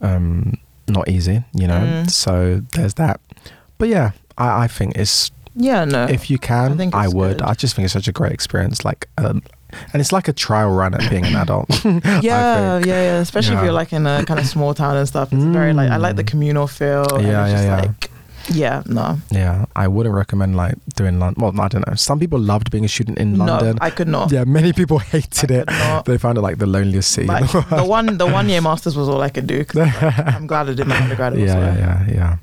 um, 0.01 0.55
not 0.93 1.09
easy, 1.09 1.45
you 1.55 1.67
know. 1.67 1.81
Mm. 1.81 2.11
So 2.11 2.63
there's 2.75 2.95
that. 2.95 3.21
But 3.79 3.89
yeah, 3.89 4.13
I, 4.39 4.65
I 4.65 4.69
think 4.69 4.97
it's 4.97 5.31
Yeah, 5.55 5.85
no. 5.85 6.05
if 6.07 6.31
you 6.31 6.39
can, 6.39 6.73
I 6.73 6.77
think 6.77 6.95
I, 6.95 7.09
would. 7.09 7.39
good. 7.39 7.43
I 7.43 7.55
just 7.55 7.75
think 7.75 7.85
it's 7.85 7.93
such 7.95 8.09
a 8.09 8.13
great 8.13 8.33
experience. 8.33 8.85
Like, 8.85 9.09
um, 9.19 9.43
and 9.93 10.01
it's 10.01 10.13
like 10.13 10.29
a 10.29 10.33
trial 10.33 10.71
run 10.71 10.95
at 10.95 11.09
being 11.11 11.25
an 11.25 11.35
adult. 11.35 11.69
yeah, 11.85 12.23
yeah, 12.23 12.79
yeah. 12.85 13.19
Especially 13.21 13.57
if 13.57 13.63
you're 13.65 13.73
like 13.73 13.93
in 13.93 14.07
a 14.07 14.25
kind 14.25 14.39
of 14.39 14.47
small 14.47 14.75
town 14.75 14.97
and 14.97 15.09
stuff. 15.09 15.33
It's 15.33 15.43
very 15.45 15.73
like 15.73 15.91
I 15.91 15.97
like 15.97 16.17
the 16.17 16.23
Mm. 16.25 16.29
communal 16.29 16.67
feel. 16.67 17.07
and 17.17 17.27
Yeah, 17.27 17.45
it's 17.47 17.53
just 17.53 17.65
yeah, 17.65 17.77
yeah. 17.77 17.81
Like, 17.87 18.11
yeah, 18.51 18.83
no, 18.87 19.19
Yeah, 19.31 19.67
I 19.77 19.89
wouldn't 19.89 20.15
recommend 20.15 20.57
like 20.57 20.75
doing 20.97 21.19
London. 21.19 21.43
Well, 21.43 21.61
I 21.61 21.69
don't 21.69 21.87
know. 21.87 21.95
Some 21.95 22.19
people 22.19 22.39
loved 22.39 22.71
being 22.71 22.85
a 22.85 22.89
student 22.89 23.19
in 23.19 23.37
London. 23.39 23.77
no, 23.77 23.79
I 23.81 23.91
could 23.91 24.09
not. 24.09 24.33
yeah, 24.33 24.45
many 24.45 24.73
people 24.73 24.99
hated 25.15 25.51
I 25.51 25.55
it. 25.55 25.67
not. 25.69 26.05
They 26.05 26.19
found 26.19 26.39
it 26.39 26.43
like 26.43 26.59
the 26.59 26.67
loneliest 26.67 27.11
city. 27.11 27.29
in 27.29 27.33
Like, 27.35 27.51
the 27.51 27.59
world. 27.71 27.83
the 27.83 27.89
one, 27.89 28.19
the 28.19 28.27
one 28.27 28.49
year 28.49 28.61
masters 28.69 28.97
was 28.97 29.09
all 29.09 29.21
I 29.23 29.29
could 29.31 29.47
do. 29.47 29.65
'cause 29.65 29.81
I'm 30.03 30.47
glad 30.47 30.69
I 30.69 30.75
did 30.75 30.87
my 30.87 30.97
undergrad. 31.01 31.39
yeah, 31.39 31.47
elsewhere. 31.47 31.77
yeah, 31.79 32.07
yeah, 32.09 32.15
yeah. 32.15 32.37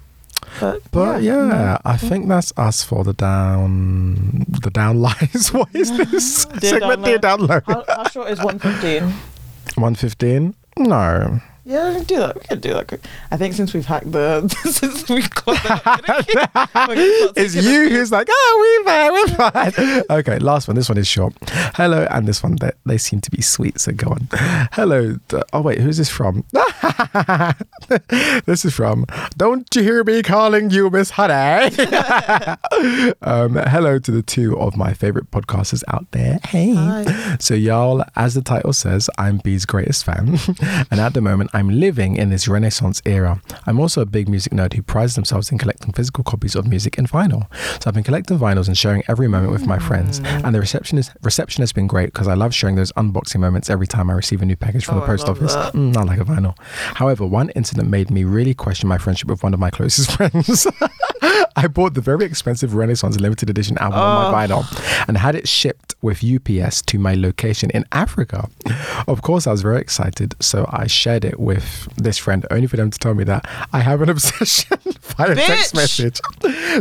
But, 0.60 0.82
But 0.92 1.22
yeah, 1.24 1.46
no. 1.46 1.78
I 1.86 1.96
think 1.98 2.28
that's 2.28 2.52
us 2.58 2.84
for 2.84 3.04
the 3.04 3.14
down, 3.14 4.46
the 4.64 4.70
down 4.72 5.00
lies. 5.02 5.50
What 5.54 5.70
is 5.76 5.96
this 5.96 6.46
Dear 6.46 6.80
segment? 6.80 7.04
down 7.04 7.04
Dear 7.04 7.14
low. 7.14 7.18
down 7.20 7.40
low. 7.48 7.62
How, 7.68 7.84
how 7.88 8.08
short 8.10 8.30
is 8.32 8.40
115? 8.40 9.14
One 9.76 9.96
fifteen. 9.96 10.56
No. 10.78 11.40
Yeah, 11.70 11.90
we 11.90 11.96
can 11.98 12.04
do 12.06 12.18
that. 12.18 12.36
We 12.36 12.41
can 12.41 12.60
do 12.62 12.74
that. 12.74 12.88
quick. 12.88 13.02
I 13.30 13.38
think 13.38 13.54
since 13.54 13.76
we've 13.76 13.86
hacked 13.86 14.12
the, 14.12 14.48
since 14.72 15.08
we've 15.08 15.30
got 15.30 15.62
that, 15.64 16.26
we're 16.90 16.96
gonna 16.96 17.18
start 17.18 17.38
it's 17.38 17.54
you 17.54 17.90
who's 17.90 18.12
like, 18.12 18.28
oh, 18.28 18.82
we're 18.84 18.86
fine, 18.86 19.14
we're 19.14 19.28
fine. 19.52 20.04
okay, 20.10 20.40
last 20.40 20.68
one. 20.68 20.74
This 20.74 20.90
one 20.90 20.98
is 20.98 21.06
short. 21.08 21.36
Hello, 21.76 22.08
and 22.10 22.28
this 22.28 22.41
one, 22.41 22.56
they, 22.56 22.72
they 22.88 22.98
seem 22.98 23.22
to 23.22 23.30
be 23.30 23.44
sweet, 23.44 23.80
so 23.80 23.91
go 23.91 24.10
on. 24.10 24.28
Hello. 24.72 25.18
Oh, 25.54 25.62
wait, 25.62 25.80
who's 25.80 25.98
this 25.98 26.10
from? 26.10 26.44
this 28.46 28.66
is 28.66 28.74
from, 28.74 29.06
don't 29.38 29.68
you 29.76 29.84
hear 29.84 30.04
me 30.04 30.24
calling 30.24 30.72
you 30.72 30.90
Miss 30.90 31.12
Honey? 31.12 31.70
um, 33.22 33.54
hello 33.54 34.00
to 34.00 34.10
the 34.12 34.24
two 34.26 34.58
of 34.58 34.76
my 34.76 34.96
favorite 34.96 35.30
podcasters 35.30 35.84
out 35.88 36.10
there. 36.14 36.40
Hey. 36.46 36.74
Hi. 36.74 37.38
So, 37.40 37.54
y'all, 37.54 38.04
as 38.16 38.34
the 38.34 38.41
title 38.41 38.74
says, 38.74 39.08
I'm 39.20 39.38
B's 39.38 39.66
greatest 39.66 40.04
fan. 40.04 40.40
and 40.90 41.00
at 41.00 41.14
the 41.14 41.22
moment, 41.22 41.52
I'm 41.59 41.59
living 41.68 42.15
in 42.15 42.30
this 42.30 42.48
Renaissance 42.48 43.02
era. 43.06 43.41
I'm 43.65 43.80
also 43.81 43.99
a 44.02 44.06
big 44.06 44.30
music 44.30 44.53
nerd 44.53 44.72
who 44.73 44.81
prides 44.81 45.15
themselves 45.15 45.52
in 45.52 45.57
collecting 45.57 45.91
physical 45.91 46.23
copies 46.23 46.56
of 46.56 46.65
music 46.68 46.98
in 46.98 47.07
vinyl. 47.07 47.52
So, 47.84 47.88
I've 47.90 47.94
been 47.95 48.03
collecting 48.03 48.38
vinyls 48.40 48.68
and 48.68 48.77
sharing 48.77 49.03
every 49.10 49.27
moment 49.27 49.52
with 49.52 49.65
my 49.65 49.80
friends. 49.80 50.22
And 50.23 50.56
the 50.56 50.60
reception, 50.61 50.98
is, 50.98 51.11
reception 51.23 51.64
has 51.64 51.73
been 51.73 51.88
great 51.88 52.14
because 52.14 52.27
I 52.30 52.36
love 52.36 52.53
sharing 52.53 52.76
those 52.77 52.91
unboxing 52.94 53.41
moments 53.41 53.69
every 53.69 53.88
time 53.88 54.10
I 54.10 54.14
receive 54.14 54.41
a 54.41 54.45
new 54.45 54.56
package 54.56 54.86
from 54.86 54.98
Oh, 54.98 54.99
the 55.02 55.06
post 55.07 55.27
office. 55.27 55.56
Mm, 55.56 55.94
not 55.94 56.06
like 56.07 56.19
a 56.19 56.23
vinyl. 56.26 56.56
However, 56.60 57.26
one 57.26 57.49
incident 57.49 57.90
made 57.90 58.11
me 58.11 58.23
really 58.23 58.53
question 58.53 58.88
my 58.88 58.99
friendship 58.99 59.27
with 59.27 59.41
one 59.44 59.53
of 59.53 59.60
my 59.60 59.72
closest 59.72 60.11
friends. 60.15 60.68
I 61.56 61.68
bought 61.68 61.95
the 61.95 62.02
very 62.02 62.23
expensive 62.26 62.76
Renaissance 62.76 63.19
limited 63.19 63.49
edition 63.49 63.77
album 63.80 63.99
on 63.99 64.31
my 64.31 64.45
Oh. 64.45 64.61
vinyl 64.61 65.06
and 65.07 65.18
had 65.18 65.36
it 65.36 65.48
shipped 65.48 65.95
with 66.02 66.24
UPS 66.24 66.82
to 66.84 66.98
my 66.98 67.14
location 67.14 67.70
in 67.72 67.86
Africa. 67.92 68.50
Of 69.08 69.22
course, 69.22 69.48
I 69.48 69.52
was 69.52 69.62
very 69.62 69.80
excited, 69.82 70.36
so 70.40 70.66
I 70.72 70.88
shared 70.88 71.26
it 71.26 71.40
with 71.40 71.88
this 71.98 72.18
friend, 72.18 72.46
only 72.52 72.68
for 72.68 72.78
them 72.78 72.90
to 72.90 72.98
tell 72.98 73.14
me 73.14 73.24
that 73.26 73.48
I 73.74 73.80
have 73.80 74.02
an 74.02 74.10
obsession 74.16 74.78
via 75.02 75.36
text 75.36 75.76
message. 75.76 76.20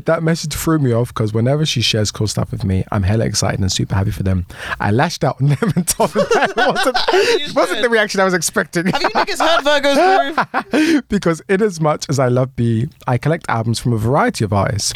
That 0.04 0.22
message 0.22 0.54
threw 0.54 0.78
me 0.78 0.92
off 0.92 1.08
because 1.08 1.32
whenever 1.32 1.66
she 1.66 1.80
shares 1.80 2.10
cool 2.10 2.26
stuff 2.28 2.52
with 2.52 2.64
me, 2.64 2.84
I'm 2.92 3.02
hella 3.02 3.24
excited 3.24 3.60
and 3.60 3.72
super 3.72 3.94
happy 3.94 4.10
for 4.10 4.22
them. 4.22 4.46
I 4.80 4.90
lashed 4.90 5.24
out 5.24 5.40
on 5.40 5.48
them 5.48 5.72
and 5.74 5.86
told 5.86 6.10
them 6.10 6.26
that 6.34 6.50
it 6.50 6.56
wasn't, 6.56 6.96
it 7.50 7.54
wasn't 7.54 7.82
the 7.82 7.88
reaction 7.88 8.20
I 8.20 8.24
was 8.24 8.34
expecting. 8.34 8.86
Have 8.86 9.02
you 9.02 9.08
niggas 9.08 9.40
heard 9.40 9.64
Virgo's 9.64 11.02
because 11.08 11.42
in 11.48 11.62
as 11.62 11.80
much 11.80 12.06
as 12.08 12.18
I 12.18 12.28
love 12.28 12.54
B, 12.54 12.88
I 13.06 13.18
collect 13.18 13.46
albums 13.48 13.78
from 13.78 13.92
a 13.92 13.98
variety 13.98 14.44
of 14.44 14.52
artists, 14.52 14.92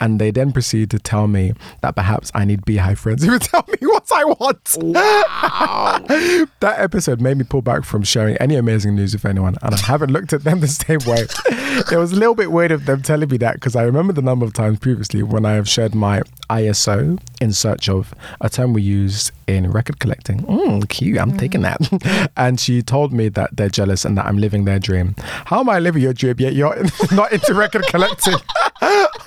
and 0.00 0.18
they 0.20 0.30
then 0.30 0.52
proceed 0.52 0.90
to 0.90 0.98
tell 0.98 1.26
me 1.26 1.52
that 1.82 1.94
perhaps 1.94 2.30
I 2.34 2.44
need 2.44 2.62
BeyHive 2.62 2.98
friends 2.98 3.24
who 3.24 3.32
would 3.32 3.42
tell 3.42 3.65
me 3.80 3.86
what 3.86 4.10
I 4.12 4.24
want. 4.24 4.64
that 6.60 6.74
episode 6.78 7.20
made 7.20 7.36
me 7.36 7.44
pull 7.44 7.62
back 7.62 7.84
from 7.84 8.02
sharing 8.02 8.36
any 8.36 8.56
amazing 8.56 8.94
news 8.94 9.12
with 9.12 9.24
anyone, 9.24 9.56
and 9.62 9.74
I 9.74 9.78
haven't 9.78 10.10
looked 10.12 10.32
at 10.32 10.44
them 10.44 10.60
the 10.60 10.68
same 10.68 11.00
way. 11.06 11.26
it 11.92 11.98
was 11.98 12.12
a 12.12 12.16
little 12.16 12.34
bit 12.34 12.52
weird 12.52 12.70
of 12.70 12.86
them 12.86 13.02
telling 13.02 13.28
me 13.28 13.36
that 13.38 13.54
because 13.54 13.76
I 13.76 13.82
remember 13.82 14.12
the 14.12 14.22
number 14.22 14.46
of 14.46 14.52
times 14.52 14.78
previously 14.78 15.22
when 15.22 15.44
I 15.44 15.52
have 15.52 15.68
shared 15.68 15.94
my 15.94 16.22
ISO 16.50 17.20
in 17.40 17.52
search 17.52 17.88
of 17.88 18.14
a 18.40 18.48
term 18.48 18.72
we 18.72 18.82
use 18.82 19.32
in 19.46 19.70
record 19.70 19.98
collecting. 19.98 20.40
Mm, 20.42 20.88
cute, 20.88 21.18
I'm 21.18 21.36
taking 21.36 21.62
that. 21.62 22.30
and 22.36 22.58
she 22.60 22.82
told 22.82 23.12
me 23.12 23.28
that 23.30 23.56
they're 23.56 23.68
jealous 23.68 24.04
and 24.04 24.16
that 24.18 24.26
I'm 24.26 24.38
living 24.38 24.64
their 24.64 24.78
dream. 24.78 25.14
How 25.18 25.60
am 25.60 25.68
I 25.68 25.78
living 25.78 26.02
your 26.02 26.12
dream 26.12 26.36
yet 26.38 26.54
you're 26.54 26.76
not 27.12 27.32
into 27.32 27.54
record 27.54 27.86
collecting? 27.86 28.34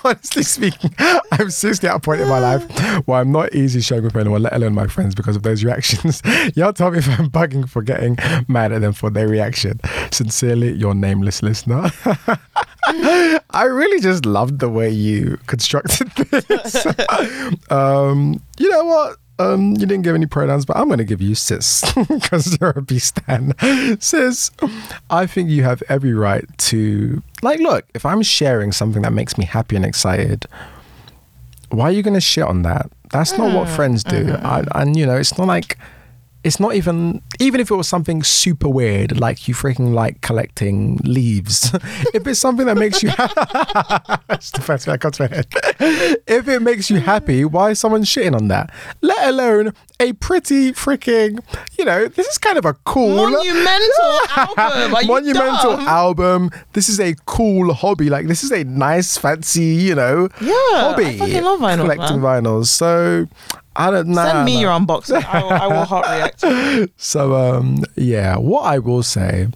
Honestly 0.03 0.43
speaking, 0.43 0.93
I'm 1.31 1.49
seriously 1.49 1.89
at 1.89 1.95
a 1.95 1.99
point 1.99 2.21
in 2.21 2.27
my 2.27 2.39
life 2.39 2.63
where 3.07 3.19
I'm 3.19 3.31
not 3.31 3.53
easy 3.53 3.81
sharing 3.81 4.05
with 4.05 4.15
anyone, 4.15 4.28
let 4.37 4.53
alone 4.53 4.73
my 4.73 4.85
friends, 4.85 5.15
because 5.15 5.35
of 5.35 5.43
those 5.43 5.63
reactions. 5.69 6.21
Y'all 6.55 6.73
tell 6.73 6.91
me 6.91 6.99
if 6.99 7.07
I'm 7.19 7.29
bugging 7.29 7.67
for 7.67 7.81
getting 7.81 8.17
mad 8.47 8.71
at 8.71 8.81
them 8.81 8.93
for 8.93 9.09
their 9.09 9.27
reaction. 9.27 9.79
Sincerely, 10.11 10.73
your 10.73 10.93
nameless 10.93 11.41
listener. 11.41 11.89
I 12.91 13.63
really 13.63 13.99
just 13.99 14.25
loved 14.25 14.59
the 14.59 14.69
way 14.69 14.89
you 14.89 15.37
constructed 15.47 16.09
this. 16.11 16.85
um, 17.71 18.41
you 18.57 18.69
know 18.69 18.85
what? 18.85 19.17
Um, 19.39 19.71
you 19.71 19.85
didn't 19.85 20.01
give 20.01 20.15
any 20.15 20.25
pronouns, 20.25 20.65
but 20.65 20.75
I'm 20.75 20.87
going 20.87 20.97
to 20.97 21.05
give 21.05 21.21
you 21.21 21.33
sis 21.33 21.81
because 22.09 22.59
you're 22.59 22.71
a 22.71 22.81
beastan. 22.81 24.01
Sis, 24.03 24.51
I 25.09 25.25
think 25.25 25.49
you 25.49 25.63
have 25.63 25.81
every 25.87 26.13
right 26.13 26.45
to, 26.57 27.23
like, 27.41 27.61
look, 27.61 27.85
if 27.93 28.05
I'm 28.05 28.21
sharing 28.21 28.73
something 28.73 29.01
that 29.03 29.13
makes 29.13 29.37
me 29.37 29.45
happy 29.45 29.77
and 29.77 29.85
excited, 29.85 30.45
why 31.69 31.85
are 31.85 31.91
you 31.91 32.03
going 32.03 32.15
to 32.15 32.21
shit 32.21 32.43
on 32.43 32.63
that? 32.63 32.91
That's 33.11 33.37
not 33.37 33.53
what 33.55 33.67
ah, 33.67 33.75
friends 33.75 34.03
do. 34.03 34.35
I, 34.43 34.63
and, 34.75 34.95
you 34.95 35.05
know, 35.05 35.17
it's 35.17 35.37
not 35.37 35.47
like, 35.47 35.77
it's 36.43 36.59
not 36.59 36.73
even 36.75 37.21
even 37.39 37.59
if 37.59 37.69
it 37.69 37.75
was 37.75 37.87
something 37.87 38.23
super 38.23 38.69
weird 38.69 39.19
like 39.19 39.47
you 39.47 39.53
freaking 39.53 39.93
like 39.93 40.21
collecting 40.21 40.97
leaves 41.03 41.71
if 42.13 42.25
it's 42.25 42.39
something 42.39 42.65
that 42.65 42.77
makes 42.77 43.03
you 43.03 43.09
that's 44.27 44.51
the 44.51 44.61
first 44.61 44.85
thing 44.85 44.93
that 44.93 44.99
comes 45.01 45.17
to 45.17 45.23
my 45.23 45.35
head. 45.35 45.47
If 46.27 46.47
it 46.47 46.61
makes 46.61 46.89
you 46.89 46.99
happy 46.99 47.43
why 47.45 47.71
is 47.71 47.79
someone 47.79 48.03
shitting 48.03 48.35
on 48.35 48.47
that? 48.49 48.71
Let 49.01 49.27
alone 49.27 49.73
a 49.99 50.13
pretty 50.13 50.71
freaking 50.71 51.43
you 51.77 51.83
know 51.85 52.07
this 52.07 52.27
is 52.27 52.37
kind 52.37 52.57
of 52.57 52.65
a 52.65 52.73
cool 52.85 53.15
Monumental 53.15 54.19
album. 54.37 54.95
Are 54.95 55.03
monumental 55.03 55.73
album. 55.87 56.51
This 56.73 56.87
is 56.87 56.99
a 57.01 57.15
cool 57.25 57.73
hobby. 57.73 58.09
Like 58.09 58.27
this 58.27 58.43
is 58.43 58.51
a 58.51 58.63
nice 58.63 59.17
fancy 59.17 59.65
you 59.65 59.95
know 59.95 60.29
Yeah, 60.39 60.53
hobby. 60.53 61.05
I 61.05 61.17
fucking 61.17 61.43
love 61.43 61.59
vinyls, 61.59 61.81
collecting 61.81 62.21
man. 62.21 62.43
vinyls. 62.43 62.67
So 62.67 63.27
I 63.79 63.91
don't 63.91 64.07
know. 64.09 64.23
Send 64.25 64.45
me 64.45 64.59
your 64.59 64.71
unboxing. 64.71 65.23
I 65.23 65.41
will, 65.41 65.51
I 65.51 65.67
will 65.67 65.85
heart 65.85 66.05
react. 66.07 66.91
So 66.97 67.35
um 67.35 67.83
yeah, 67.95 68.35
what 68.37 68.63
I 68.63 68.77
will 68.79 69.03
say 69.03 69.47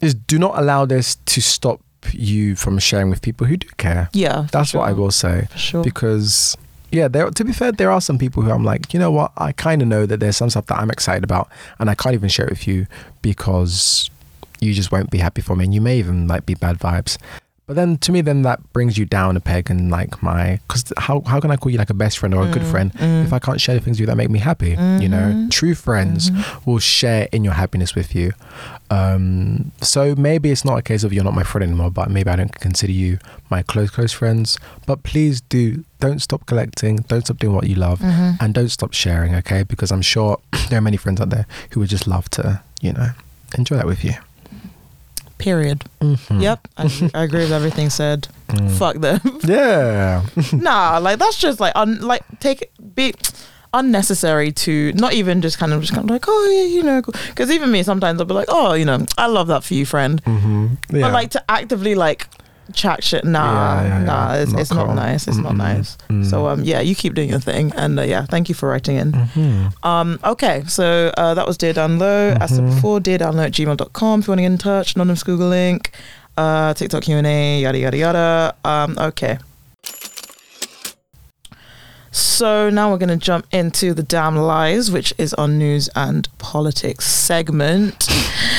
is 0.00 0.14
do 0.14 0.38
not 0.38 0.58
allow 0.58 0.84
this 0.86 1.16
to 1.26 1.40
stop 1.42 1.80
you 2.12 2.56
from 2.56 2.78
sharing 2.78 3.10
with 3.10 3.20
people 3.20 3.46
who 3.46 3.56
do 3.56 3.68
care. 3.76 4.08
Yeah, 4.12 4.46
That's 4.52 4.72
what 4.72 4.88
I 4.88 4.92
will 4.92 5.10
say. 5.10 5.46
For 5.50 5.58
sure. 5.58 5.84
Because 5.84 6.56
yeah, 6.90 7.06
there 7.08 7.28
to 7.30 7.44
be 7.44 7.52
fair, 7.52 7.70
there 7.72 7.90
are 7.90 8.00
some 8.00 8.18
people 8.18 8.42
who 8.42 8.50
I'm 8.50 8.64
like, 8.64 8.94
you 8.94 9.00
know 9.00 9.10
what, 9.10 9.32
I 9.36 9.52
kind 9.52 9.82
of 9.82 9.88
know 9.88 10.06
that 10.06 10.20
there's 10.20 10.36
some 10.36 10.48
stuff 10.50 10.66
that 10.66 10.78
I'm 10.78 10.90
excited 10.90 11.24
about 11.24 11.48
and 11.78 11.90
I 11.90 11.94
can't 11.94 12.14
even 12.14 12.28
share 12.30 12.46
it 12.46 12.50
with 12.50 12.66
you 12.66 12.86
because 13.20 14.08
you 14.60 14.72
just 14.72 14.90
won't 14.90 15.10
be 15.10 15.18
happy 15.18 15.42
for 15.42 15.54
me 15.54 15.64
and 15.64 15.74
you 15.74 15.80
may 15.80 15.98
even 15.98 16.26
like 16.26 16.46
be 16.46 16.54
bad 16.54 16.78
vibes. 16.78 17.18
But 17.68 17.76
then 17.76 17.98
to 17.98 18.12
me, 18.12 18.22
then 18.22 18.42
that 18.42 18.58
brings 18.72 18.96
you 18.98 19.04
down 19.04 19.36
a 19.36 19.40
peg 19.40 19.70
and 19.70 19.90
like 19.90 20.22
my, 20.22 20.58
because 20.66 20.90
how, 20.96 21.20
how 21.26 21.38
can 21.38 21.50
I 21.50 21.56
call 21.56 21.70
you 21.70 21.76
like 21.78 21.90
a 21.90 21.94
best 21.94 22.18
friend 22.18 22.34
or 22.34 22.42
a 22.42 22.48
good 22.48 22.62
Mm, 22.62 22.70
friend 22.70 22.92
if 23.26 23.32
I 23.32 23.38
can't 23.38 23.60
share 23.60 23.74
the 23.76 23.80
things 23.82 23.96
with 23.96 24.00
you 24.00 24.06
that 24.06 24.16
make 24.16 24.30
me 24.30 24.38
happy? 24.40 24.78
You 24.98 25.08
know, 25.10 25.26
Mhm. 25.36 25.50
true 25.50 25.74
friends 25.74 26.30
Mm-hmm. 26.30 26.70
will 26.70 26.78
share 26.80 27.28
in 27.30 27.44
your 27.44 27.52
happiness 27.52 27.94
with 27.94 28.14
you. 28.14 28.32
Um, 28.90 29.70
so 29.82 30.14
maybe 30.16 30.50
it's 30.50 30.64
not 30.64 30.78
a 30.78 30.82
case 30.82 31.04
of 31.04 31.12
you're 31.12 31.24
not 31.24 31.34
my 31.34 31.42
friend 31.42 31.62
anymore, 31.62 31.90
but 31.90 32.10
maybe 32.10 32.30
I 32.30 32.36
don't 32.36 32.54
consider 32.58 32.92
you 32.92 33.18
my 33.50 33.62
close, 33.62 33.90
close 33.90 34.12
friends. 34.12 34.58
But 34.86 35.02
please 35.02 35.42
do, 35.42 35.84
don't 36.00 36.20
stop 36.22 36.46
collecting, 36.46 36.96
don't 37.08 37.20
stop 37.24 37.38
doing 37.38 37.54
what 37.54 37.66
you 37.68 37.74
love, 37.74 38.00
Mm-hmm. 38.00 38.30
and 38.40 38.54
don't 38.54 38.70
stop 38.70 38.94
sharing, 38.94 39.34
okay? 39.36 39.62
Because 39.62 39.90
I'm 39.92 40.02
sure 40.02 40.40
there 40.70 40.78
are 40.78 40.82
many 40.90 40.96
friends 40.96 41.20
out 41.20 41.30
there 41.30 41.46
who 41.72 41.80
would 41.80 41.90
just 41.90 42.06
love 42.06 42.30
to, 42.30 42.62
you 42.80 42.92
know, 42.94 43.10
enjoy 43.56 43.76
that 43.76 43.86
with 43.86 44.04
you. 44.04 44.14
Period. 45.38 45.84
Mhm. 46.00 46.42
Yep, 46.42 46.68
I, 46.76 47.10
I 47.14 47.22
agree 47.22 47.40
with 47.40 47.52
everything 47.52 47.90
said. 47.90 48.28
Mm. 48.48 48.70
Fuck 48.78 48.96
them. 48.96 49.20
Yeah. 49.44 50.22
nah, 50.52 50.98
like 50.98 51.18
that's 51.18 51.38
just 51.38 51.60
like 51.60 51.72
un, 51.76 52.00
like 52.00 52.22
take 52.40 52.70
be 52.94 53.14
unnecessary 53.74 54.50
to 54.50 54.92
not 54.94 55.12
even 55.12 55.42
just 55.42 55.58
kind 55.58 55.72
of 55.72 55.80
just 55.82 55.92
kind 55.92 56.04
of 56.08 56.10
like 56.10 56.24
oh 56.26 56.50
yeah 56.50 56.64
you 56.74 56.82
know 56.82 57.02
because 57.02 57.50
even 57.50 57.70
me 57.70 57.82
sometimes 57.82 58.18
I'll 58.18 58.26
be 58.26 58.32
like 58.32 58.48
oh 58.48 58.72
you 58.72 58.86
know 58.86 59.04
I 59.18 59.26
love 59.26 59.46
that 59.48 59.62
for 59.62 59.74
you 59.74 59.84
friend 59.84 60.20
hmm 60.24 60.68
Yeah. 60.90 61.02
but 61.02 61.12
like 61.12 61.30
to 61.32 61.44
actively 61.50 61.94
like 61.94 62.26
chat 62.74 63.02
shit 63.02 63.24
nah 63.24 63.82
Yeah, 63.82 63.88
yeah, 63.88 64.04
nah 64.04 64.34
it's, 64.34 64.52
Not 64.52 64.60
it's 64.60 64.72
not 64.72 64.94
nice 64.94 65.26
it's 65.28 65.36
not 65.38 65.52
Mm-mm. 65.52 65.56
nice 65.58 65.96
Mm. 66.10 66.24
so 66.28 66.48
um 66.48 66.62
yeah 66.64 66.80
you 66.80 66.94
keep 66.94 67.14
doing 67.14 67.30
your 67.30 67.40
thing 67.40 67.72
and 67.76 67.98
uh, 67.98 68.02
yeah 68.02 68.26
thank 68.26 68.48
you 68.48 68.54
for 68.54 68.68
writing 68.68 68.96
in 68.96 69.12
Mhm. 69.12 69.72
um 69.84 70.18
okay 70.24 70.62
so 70.66 71.12
uh, 71.16 71.34
that 71.34 71.46
was 71.46 71.56
dear 71.56 71.72
down 71.72 71.98
low 71.98 72.36
as 72.40 72.50
said 72.50 72.64
Mhm. 72.64 72.74
before 72.74 73.00
dear 73.00 73.18
down 73.18 73.36
low 73.36 73.44
at 73.44 73.52
gmail.com 73.52 74.20
if 74.20 74.26
you 74.26 74.30
want 74.32 74.38
to 74.38 74.42
get 74.42 74.52
in 74.52 74.58
touch 74.58 74.94
anonymous 74.96 75.22
google 75.22 75.48
link 75.48 75.90
uh 76.36 76.72
tiktok 76.74 77.02
q&a 77.02 77.60
yada 77.60 77.78
yada 77.78 77.96
yada 77.96 78.54
um 78.64 78.96
okay 78.98 79.38
so 82.10 82.70
now 82.70 82.90
we're 82.90 82.98
going 82.98 83.08
to 83.10 83.16
jump 83.16 83.46
into 83.52 83.92
the 83.94 84.02
damn 84.02 84.36
lies 84.36 84.90
which 84.90 85.12
is 85.18 85.34
our 85.34 85.48
news 85.48 85.88
and 85.94 86.28
politics 86.38 87.04
segment 87.06 88.08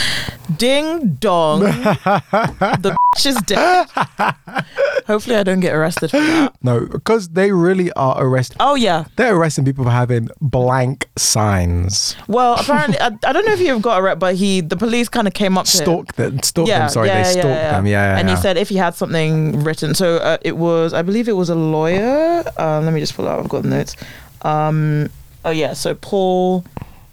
ding 0.58 1.16
dong 1.20 1.60
the 1.62 2.96
is 3.26 3.36
dead 3.42 3.88
hopefully 5.08 5.36
i 5.36 5.44
don't 5.44 5.60
get 5.60 5.74
arrested 5.74 6.12
for 6.12 6.20
that 6.20 6.54
No, 6.62 6.86
because 6.86 7.30
they 7.30 7.52
really 7.52 7.92
are 7.94 8.22
arresting. 8.24 8.58
oh 8.60 8.76
yeah 8.76 9.06
They're 9.16 9.36
arresting 9.36 9.66
people 9.66 9.84
for 9.86 9.92
having 9.92 10.30
blank 10.42 11.08
signs. 11.18 12.16
well 12.28 12.56
apparently 12.60 13.00
I, 13.00 13.08
I 13.26 13.34
don't 13.34 13.46
know 13.46 13.54
if 13.54 13.60
you've 13.62 13.82
got 13.82 14.00
a 14.00 14.02
right 14.02 14.20
but 14.20 14.36
he 14.36 14.62
the 14.62 14.78
police 14.78 15.10
kind 15.10 15.28
of 15.28 15.34
came 15.34 15.58
up 15.58 15.66
to 15.66 15.78
him. 15.78 15.84
Stalk 15.84 16.14
them. 16.16 16.42
Stalk 16.44 16.68
them. 16.68 16.90
Sorry, 16.90 17.10
they 17.10 17.24
stalked 17.24 17.44
them. 17.48 17.86
Yeah, 17.86 18.14
yeah. 18.14 18.18
and 18.20 18.28
yeah. 18.30 18.36
he 18.36 18.42
said 18.42 18.58
if 18.58 18.70
he 18.70 18.76
had 18.76 18.96
something 18.96 19.64
written, 19.64 19.94
so 19.96 20.18
uh, 20.18 20.38
it 20.42 20.58
was, 20.58 20.94
I 20.94 21.02
believe 21.02 21.28
it 21.28 21.34
was 21.36 21.50
a 21.50 21.56
lawyer. 21.56 22.44
Um, 22.58 22.86
let 22.86 22.94
me 22.94 23.00
just 23.00 23.16
pull 23.16 23.28
out. 23.28 23.40
I've 23.40 23.50
got 23.50 23.64
the 23.64 23.70
notes. 23.70 23.96
Um, 24.42 25.10
oh 25.46 25.52
yeah, 25.52 25.74
so 25.74 25.96
Paul 25.96 26.64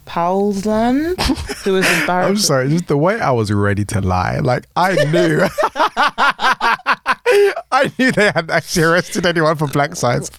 Powlesland, 0.07 1.19
um, 1.19 1.37
who 1.65 1.73
was 1.75 1.87
I'm 1.91 2.01
embarrassed. 2.01 2.47
sorry, 2.47 2.69
just 2.71 2.87
the 2.89 2.97
way 2.97 3.21
I 3.21 3.33
was 3.33 3.53
ready 3.53 3.85
to 3.87 4.01
lie. 4.01 4.39
Like 4.39 4.67
I 4.77 4.95
knew, 5.13 5.41
I 7.73 7.93
knew 7.99 8.13
they 8.13 8.27
hadn't 8.27 8.51
actually 8.51 8.85
arrested 8.85 9.27
anyone 9.27 9.57
for 9.57 9.67
black 9.67 9.97
signs. 9.97 10.31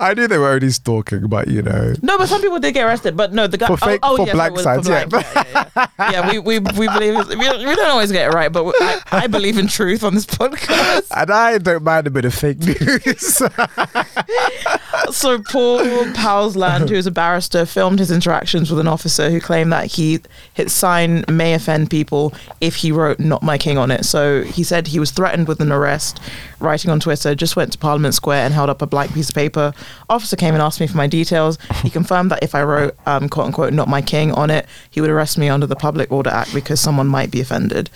I 0.00 0.14
knew 0.16 0.26
they 0.26 0.38
were 0.38 0.50
only 0.50 0.70
stalking, 0.70 1.28
but 1.28 1.48
you 1.48 1.62
know, 1.62 1.94
No, 2.02 2.18
but 2.18 2.28
some 2.28 2.40
people 2.42 2.58
did 2.58 2.72
get 2.72 2.84
arrested. 2.84 3.16
But 3.16 3.32
no, 3.32 3.46
the 3.46 3.56
guy 3.56 3.66
For 3.68 3.76
fake- 3.76 4.00
oh, 4.02 4.14
oh, 4.14 4.16
for 4.16 4.26
yeah, 4.26 4.32
black 4.32 4.58
signs, 4.58 4.86
black, 4.88 5.10
yeah, 5.12 5.22
yeah, 5.44 5.88
yeah. 5.98 6.10
Yeah, 6.10 6.30
we, 6.30 6.38
we 6.38 6.58
we 6.58 6.88
believe 6.88 7.28
we, 7.28 7.36
we 7.36 7.74
don't 7.76 7.88
always 7.90 8.10
get 8.12 8.30
it 8.30 8.34
right, 8.34 8.52
but 8.52 8.74
I, 8.80 9.00
I 9.12 9.26
believe 9.26 9.58
in 9.58 9.66
truth 9.68 10.02
on 10.02 10.14
this 10.14 10.26
podcast. 10.26 11.06
and 11.16 11.30
I 11.30 11.58
don't 11.58 11.84
mind 11.84 12.06
a 12.06 12.10
bit 12.10 12.24
of 12.24 12.34
fake 12.34 12.58
news. 12.60 13.36
so 15.10 15.38
Paul 15.42 15.78
Powlesland, 16.14 16.88
who 16.88 16.94
is 16.94 17.06
a 17.06 17.10
barrister, 17.10 17.64
filmed 17.66 17.98
his 17.98 18.10
interactions 18.10 18.70
with 18.70 18.80
an 18.80 18.88
officer 18.88 19.30
who 19.30 19.40
claimed 19.40 19.72
that 19.72 19.86
he 19.92 20.20
his 20.52 20.72
sign 20.72 21.24
may 21.28 21.54
offend 21.54 21.90
people 21.90 22.32
if 22.60 22.76
he 22.76 22.90
wrote 22.92 23.18
"Not 23.18 23.42
My 23.42 23.58
King" 23.58 23.78
on 23.78 23.90
it. 23.90 24.04
So 24.04 24.42
he 24.42 24.62
said 24.64 24.88
he 24.88 24.98
was 24.98 25.10
threatened 25.10 25.48
with 25.48 25.60
an 25.60 25.72
arrest, 25.72 26.20
writing 26.60 26.90
on 26.90 27.00
Twitter. 27.00 27.34
Just 27.34 27.56
went 27.56 27.72
to 27.72 27.78
Parliament 27.78 28.14
Square 28.14 28.44
and 28.44 28.54
held 28.54 28.70
up 28.70 28.82
a 28.82 28.86
blank 28.86 29.12
piece 29.14 29.28
of 29.28 29.34
paper. 29.34 29.72
Officer 30.08 30.36
came 30.36 30.54
and 30.54 30.62
asked 30.62 30.80
me 30.80 30.86
for 30.86 30.96
my 30.96 31.06
details. 31.06 31.58
He 31.82 31.90
confirmed 31.90 32.30
that 32.30 32.42
if 32.42 32.54
I 32.54 32.62
wrote 32.62 32.96
um, 33.06 33.28
"quote 33.28 33.46
unquote" 33.46 33.72
"Not 33.72 33.88
My 33.88 34.02
King" 34.02 34.32
on 34.32 34.50
it, 34.50 34.66
he 34.90 35.00
would 35.00 35.10
arrest 35.10 35.38
me 35.38 35.48
under 35.48 35.66
the 35.66 35.76
Public 35.76 36.10
Order 36.12 36.30
Act 36.30 36.52
because 36.54 36.80
someone 36.80 37.06
might 37.06 37.30
be 37.30 37.40
offended. 37.40 37.90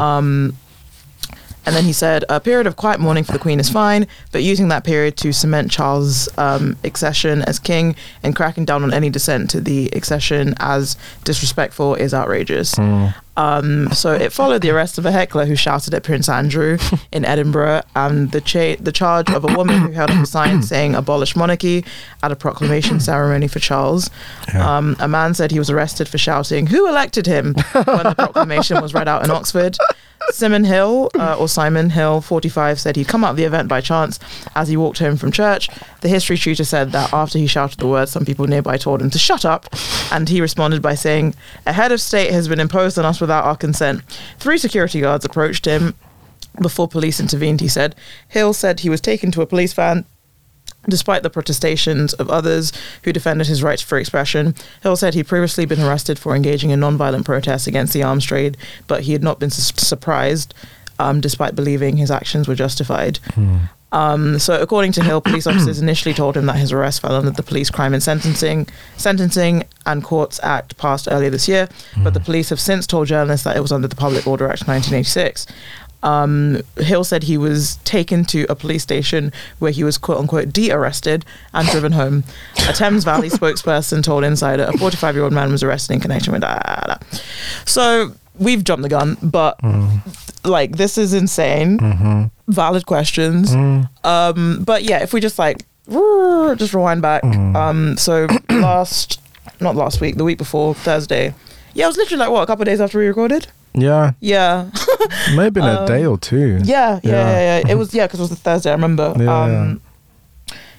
Um, 0.00 0.56
and 1.68 1.76
then 1.76 1.84
he 1.84 1.92
said, 1.92 2.24
a 2.30 2.40
period 2.40 2.66
of 2.66 2.76
quiet 2.76 2.98
mourning 2.98 3.24
for 3.24 3.32
the 3.32 3.38
Queen 3.38 3.60
is 3.60 3.68
fine, 3.68 4.06
but 4.32 4.42
using 4.42 4.68
that 4.68 4.84
period 4.84 5.18
to 5.18 5.34
cement 5.34 5.70
Charles' 5.70 6.26
um, 6.38 6.78
accession 6.82 7.42
as 7.42 7.58
king 7.58 7.94
and 8.22 8.34
cracking 8.34 8.64
down 8.64 8.82
on 8.82 8.90
any 8.94 9.10
dissent 9.10 9.50
to 9.50 9.60
the 9.60 9.90
accession 9.90 10.54
as 10.60 10.96
disrespectful 11.24 11.94
is 11.94 12.14
outrageous. 12.14 12.74
Um, 13.36 13.92
so 13.92 14.14
it 14.14 14.32
followed 14.32 14.62
the 14.62 14.70
arrest 14.70 14.96
of 14.96 15.04
a 15.04 15.12
heckler 15.12 15.44
who 15.44 15.54
shouted 15.56 15.92
at 15.92 16.02
Prince 16.04 16.28
Andrew 16.28 16.78
in 17.12 17.26
Edinburgh 17.26 17.82
and 17.94 18.32
the, 18.32 18.40
cha- 18.40 18.76
the 18.80 18.90
charge 18.90 19.30
of 19.30 19.44
a 19.44 19.54
woman 19.54 19.78
who 19.78 19.92
held 19.92 20.10
up 20.10 20.22
a 20.22 20.26
sign 20.26 20.62
saying 20.72 20.94
abolish 20.94 21.36
monarchy 21.36 21.84
at 22.22 22.32
a 22.32 22.36
proclamation 22.36 22.98
ceremony 22.98 23.46
for 23.46 23.58
Charles. 23.58 24.08
Yeah. 24.54 24.78
Um, 24.78 24.96
a 25.00 25.06
man 25.06 25.34
said 25.34 25.50
he 25.50 25.58
was 25.58 25.68
arrested 25.68 26.08
for 26.08 26.16
shouting, 26.16 26.66
Who 26.68 26.88
elected 26.88 27.26
him? 27.26 27.52
when 27.74 27.84
the 28.04 28.14
proclamation 28.16 28.80
was 28.80 28.94
read 28.94 29.06
out 29.06 29.22
in 29.22 29.30
Oxford. 29.38 29.76
Simon 30.30 30.64
Hill, 30.64 31.10
uh, 31.18 31.36
or 31.38 31.48
Simon 31.48 31.90
Hill, 31.90 32.20
45, 32.20 32.80
said 32.80 32.96
he'd 32.96 33.08
come 33.08 33.24
of 33.24 33.36
the 33.36 33.44
event 33.44 33.68
by 33.68 33.80
chance 33.80 34.18
as 34.54 34.68
he 34.68 34.76
walked 34.76 34.98
home 34.98 35.16
from 35.16 35.32
church. 35.32 35.68
The 36.00 36.08
history 36.08 36.36
tutor 36.36 36.64
said 36.64 36.92
that 36.92 37.12
after 37.12 37.38
he 37.38 37.46
shouted 37.46 37.80
the 37.80 37.88
words, 37.88 38.12
some 38.12 38.24
people 38.24 38.46
nearby 38.46 38.76
told 38.76 39.02
him 39.02 39.10
to 39.10 39.18
shut 39.18 39.44
up, 39.44 39.66
and 40.12 40.28
he 40.28 40.40
responded 40.40 40.82
by 40.82 40.94
saying, 40.94 41.34
A 41.66 41.72
head 41.72 41.92
of 41.92 42.00
state 42.00 42.30
has 42.30 42.48
been 42.48 42.60
imposed 42.60 42.98
on 42.98 43.04
us 43.04 43.20
without 43.20 43.44
our 43.44 43.56
consent. 43.56 44.02
Three 44.38 44.58
security 44.58 45.00
guards 45.00 45.24
approached 45.24 45.64
him 45.64 45.94
before 46.60 46.88
police 46.88 47.20
intervened, 47.20 47.60
he 47.60 47.68
said. 47.68 47.94
Hill 48.28 48.52
said 48.52 48.80
he 48.80 48.90
was 48.90 49.00
taken 49.00 49.30
to 49.32 49.42
a 49.42 49.46
police 49.46 49.72
van 49.72 50.04
Despite 50.88 51.22
the 51.22 51.30
protestations 51.30 52.14
of 52.14 52.30
others 52.30 52.72
who 53.02 53.12
defended 53.12 53.46
his 53.46 53.62
rights 53.62 53.82
for 53.82 53.98
expression, 53.98 54.54
Hill 54.82 54.96
said 54.96 55.14
he'd 55.14 55.26
previously 55.26 55.66
been 55.66 55.80
arrested 55.80 56.18
for 56.18 56.34
engaging 56.34 56.70
in 56.70 56.80
non-violent 56.80 57.26
protests 57.26 57.66
against 57.66 57.92
the 57.92 58.02
arms 58.02 58.24
trade, 58.24 58.56
but 58.86 59.02
he 59.02 59.12
had 59.12 59.22
not 59.22 59.38
been 59.38 59.50
su- 59.50 59.74
surprised, 59.76 60.54
um, 60.98 61.20
despite 61.20 61.54
believing 61.54 61.96
his 61.96 62.10
actions 62.10 62.48
were 62.48 62.54
justified. 62.54 63.18
Um, 63.90 64.38
so, 64.38 64.60
according 64.60 64.92
to 64.92 65.02
Hill, 65.02 65.20
police 65.22 65.46
officers 65.46 65.80
initially 65.80 66.14
told 66.14 66.36
him 66.36 66.44
that 66.46 66.56
his 66.56 66.72
arrest 66.72 67.00
fell 67.00 67.14
under 67.14 67.30
the 67.30 67.42
Police 67.42 67.70
Crime 67.70 67.94
and 67.94 68.02
Sentencing, 68.02 68.68
Sentencing 68.98 69.64
and 69.86 70.04
Courts 70.04 70.38
Act 70.42 70.76
passed 70.76 71.08
earlier 71.10 71.30
this 71.30 71.48
year, 71.48 71.68
but 71.96 72.12
the 72.14 72.20
police 72.20 72.50
have 72.50 72.60
since 72.60 72.86
told 72.86 73.08
journalists 73.08 73.44
that 73.44 73.56
it 73.56 73.60
was 73.60 73.72
under 73.72 73.88
the 73.88 73.96
Public 73.96 74.26
Order 74.26 74.44
Act 74.46 74.68
1986. 74.68 75.46
Um, 76.02 76.62
Hill 76.76 77.04
said 77.04 77.24
he 77.24 77.36
was 77.36 77.76
taken 77.84 78.24
to 78.26 78.46
a 78.48 78.54
police 78.54 78.82
station 78.82 79.32
where 79.58 79.72
he 79.72 79.82
was 79.84 79.98
quote 79.98 80.18
unquote 80.18 80.52
de 80.52 80.70
arrested 80.70 81.24
and 81.52 81.68
driven 81.68 81.92
home. 81.92 82.24
A 82.68 82.72
Thames 82.72 83.04
Valley 83.04 83.28
spokesperson 83.30 84.02
told 84.02 84.24
Insider 84.24 84.64
a 84.64 84.78
45 84.78 85.14
year 85.14 85.24
old 85.24 85.32
man 85.32 85.50
was 85.50 85.62
arrested 85.62 85.94
in 85.94 86.00
connection 86.00 86.32
with 86.32 86.42
that. 86.42 87.02
So 87.66 88.12
we've 88.38 88.62
jumped 88.62 88.82
the 88.82 88.88
gun, 88.88 89.16
but 89.22 89.58
like 90.44 90.76
this 90.76 90.98
is 90.98 91.12
insane. 91.14 91.78
Mm-hmm. 91.78 92.52
Valid 92.52 92.86
questions. 92.86 93.54
Um, 94.04 94.62
but 94.64 94.84
yeah, 94.84 95.02
if 95.02 95.12
we 95.12 95.20
just 95.20 95.38
like 95.38 95.64
just 95.90 96.74
rewind 96.74 97.02
back. 97.02 97.24
Um, 97.24 97.96
so 97.96 98.26
last, 98.50 99.20
not 99.60 99.74
last 99.76 100.00
week, 100.00 100.16
the 100.16 100.24
week 100.24 100.38
before 100.38 100.74
Thursday. 100.74 101.34
Yeah, 101.74 101.84
it 101.84 101.88
was 101.88 101.96
literally 101.96 102.20
like 102.20 102.30
what 102.30 102.42
a 102.42 102.46
couple 102.46 102.62
of 102.62 102.66
days 102.66 102.80
after 102.80 102.98
we 102.98 103.06
recorded. 103.06 103.48
Yeah, 103.74 104.12
Yeah, 104.20 104.70
maybe 105.36 105.60
in 105.60 105.66
a 105.66 105.86
day 105.86 106.04
or 106.06 106.18
two. 106.18 106.56
Um, 106.60 106.64
yeah, 106.64 107.00
yeah, 107.02 107.10
Yeah. 107.10 107.30
yeah. 107.30 107.58
yeah. 107.64 107.72
It 107.72 107.74
was 107.76 107.92
yeah, 107.94 108.06
because 108.06 108.20
it 108.20 108.22
was 108.24 108.32
a 108.32 108.36
Thursday. 108.36 108.70
I 108.70 108.74
remember. 108.74 109.14
Yeah, 109.18 109.42
um, 109.42 109.80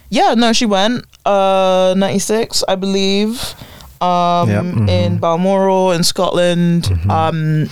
yeah. 0.08 0.34
no, 0.34 0.52
she 0.52 0.66
went. 0.66 1.04
Uh, 1.24 1.94
ninety 1.96 2.18
six, 2.18 2.64
I 2.68 2.74
believe. 2.76 3.54
Um, 4.00 4.48
Yep, 4.48 4.64
mhm. 4.64 4.88
in 4.88 5.18
Balmoral 5.18 5.92
in 5.92 6.02
Scotland. 6.02 6.84
Mhm. 6.84 7.10
Um, 7.10 7.68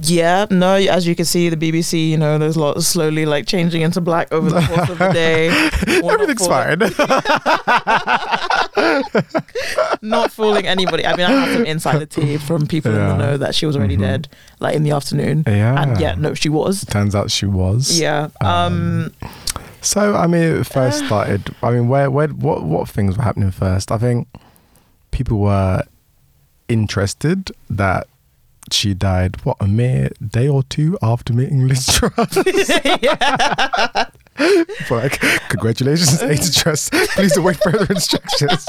yeah, 0.00 0.46
no, 0.50 0.74
as 0.74 1.06
you 1.06 1.14
can 1.16 1.24
see, 1.24 1.48
the 1.48 1.56
BBC, 1.56 2.10
you 2.10 2.16
know, 2.16 2.38
there's 2.38 2.56
a 2.56 2.60
lot 2.60 2.80
slowly 2.82 3.26
like 3.26 3.46
changing 3.46 3.82
into 3.82 4.00
black 4.00 4.32
over 4.32 4.48
the 4.50 4.60
course 4.60 4.90
of 4.90 4.98
the 4.98 5.12
day. 5.12 5.48
Everything's 6.08 6.46
fine. 6.46 6.78
Not 10.02 10.30
fooling 10.32 10.66
anybody. 10.66 11.04
I 11.06 11.16
mean, 11.16 11.26
I 11.26 11.30
have 11.32 11.52
some 11.54 11.66
insider 11.66 12.06
tea 12.06 12.36
from 12.36 12.66
people 12.66 12.92
in 12.92 12.98
Yeah. 12.98 13.08
the 13.08 13.16
know 13.18 13.36
that 13.36 13.54
she 13.54 13.66
was 13.66 13.76
already 13.76 13.96
Mhm. 13.96 14.00
dead, 14.00 14.28
like 14.60 14.74
in 14.76 14.82
the 14.84 14.92
afternoon. 14.92 15.44
yeah. 15.46 15.80
And 15.82 15.98
yeah, 16.00 16.14
no, 16.16 16.34
she 16.34 16.48
was. 16.48 16.84
Turns 16.84 17.14
out 17.14 17.30
she 17.30 17.46
was. 17.46 17.98
Yeah. 18.00 18.28
Um, 18.40 19.12
So 19.80 20.16
I 20.16 20.26
mean, 20.26 20.42
it 20.42 20.66
first 20.66 20.98
started. 21.06 21.54
I 21.62 21.70
mean, 21.70 21.88
where, 21.88 22.10
where, 22.10 22.28
what, 22.28 22.62
what 22.64 22.88
things 22.88 23.16
were 23.16 23.22
happening 23.24 23.50
first? 23.50 23.90
I 23.92 23.98
think 23.98 24.28
people 25.10 25.38
were 25.38 25.82
interested 26.68 27.50
that 27.70 28.06
she 28.72 28.94
died, 28.94 29.44
what, 29.44 29.56
a 29.60 29.66
mere 29.66 30.10
day 30.26 30.48
or 30.48 30.62
two 30.62 30.98
after 31.02 31.32
meeting 31.32 31.66
Liz 31.68 31.86
Truss. 31.86 32.38
Like, 34.90 35.20
congratulations, 35.48 36.22
Ada 36.22 36.52
Truss. 36.52 36.90
Please 37.14 37.36
await 37.36 37.56
further 37.62 37.86
instructions. 37.92 38.66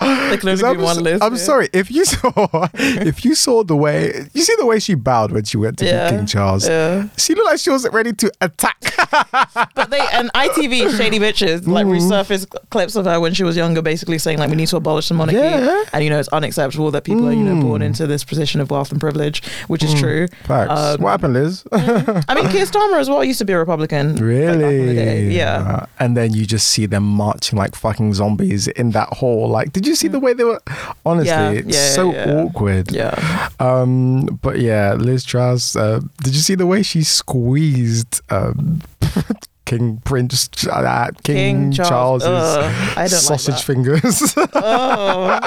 There 0.00 0.38
can 0.38 0.48
only 0.48 0.64
I'm, 0.64 0.76
be 0.78 0.82
one 0.82 1.02
list. 1.02 1.22
I'm 1.22 1.32
yeah. 1.34 1.38
sorry 1.38 1.68
if 1.74 1.90
you 1.90 2.04
saw 2.06 2.68
if 2.74 3.22
you 3.24 3.34
saw 3.34 3.62
the 3.62 3.76
way 3.76 4.28
you 4.32 4.42
see 4.42 4.54
the 4.58 4.64
way 4.64 4.78
she 4.78 4.94
bowed 4.94 5.30
when 5.32 5.44
she 5.44 5.56
went 5.58 5.78
to 5.78 5.84
Yeah, 5.84 6.08
King 6.10 6.24
Charles. 6.26 6.66
yeah. 6.66 7.08
She 7.18 7.34
looked 7.34 7.50
like 7.50 7.60
she 7.60 7.68
wasn't 7.70 7.92
ready 7.92 8.12
to 8.14 8.32
attack. 8.40 8.76
But 9.74 9.90
they 9.90 10.00
and 10.12 10.30
ITV 10.34 10.96
shady 10.96 11.18
bitches 11.18 11.66
like 11.66 11.86
Mm. 11.86 11.98
resurfaced 11.98 12.46
clips 12.70 12.94
of 12.96 13.04
her 13.06 13.18
when 13.20 13.34
she 13.34 13.42
was 13.44 13.56
younger, 13.56 13.82
basically 13.82 14.18
saying 14.18 14.38
like 14.38 14.48
we 14.50 14.56
need 14.56 14.68
to 14.68 14.76
abolish 14.76 15.08
the 15.08 15.14
monarchy, 15.14 15.38
Yeah. 15.38 15.82
and 15.92 16.04
you 16.04 16.10
know 16.10 16.18
it's 16.20 16.28
unacceptable 16.28 16.90
that 16.92 17.04
people 17.04 17.26
are 17.28 17.32
you 17.32 17.42
know 17.42 17.60
born 17.60 17.82
into 17.82 18.06
this 18.06 18.22
position 18.24 18.60
of 18.60 18.70
wealth 18.70 18.92
and 18.92 19.00
privilege, 19.00 19.42
which 19.66 19.82
is 19.82 19.92
true. 19.94 20.28
Mm. 20.28 20.46
Facts. 20.46 20.80
Um, 20.80 21.02
what 21.02 21.10
happened, 21.10 21.34
Liz? 21.34 21.64
I 21.72 22.34
mean, 22.34 22.48
Keir 22.48 22.66
Starmer 22.66 23.00
as 23.00 23.08
well 23.10 23.24
used 23.24 23.38
to 23.40 23.44
be 23.44 23.52
a 23.52 23.58
Republican. 23.58 24.16
really? 24.16 24.58
back 24.62 24.72
in 24.72 24.86
the 24.86 24.99
day. 25.04 25.30
Yeah. 25.30 25.86
And 25.98 26.16
then 26.16 26.32
you 26.34 26.46
just 26.46 26.68
see 26.68 26.86
them 26.86 27.04
marching 27.04 27.58
like 27.58 27.74
fucking 27.74 28.14
zombies 28.14 28.68
in 28.68 28.90
that 28.92 29.08
hall. 29.10 29.48
Like, 29.48 29.72
did 29.72 29.86
you 29.86 29.94
see 29.94 30.08
the 30.08 30.20
way 30.20 30.32
they 30.32 30.44
were? 30.44 30.60
Honestly, 31.04 31.28
Yeah, 31.30 31.50
it's 31.50 31.76
yeah, 31.76 31.88
so 31.90 32.12
yeah. 32.12 32.32
awkward. 32.32 32.90
Yeah. 32.92 33.48
Um, 33.58 34.26
but 34.42 34.58
yeah, 34.58 34.94
Liz 34.94 35.24
Truss. 35.24 35.76
Uh, 35.76 36.00
did 36.22 36.34
you 36.34 36.40
see 36.40 36.54
the 36.54 36.66
way 36.66 36.82
she 36.82 37.02
squeezed 37.02 38.20
um, 38.30 38.82
King 39.66 39.98
Prince 40.04 40.48
uh, 40.66 41.10
King, 41.22 41.36
King 41.36 41.72
Charles. 41.72 42.22
Charles's 42.24 42.56
Ugh, 42.56 42.98
I 42.98 43.06
don't 43.06 43.20
sausage 43.20 43.54
like 43.54 43.64
fingers? 43.64 44.34
Oh, 44.54 45.40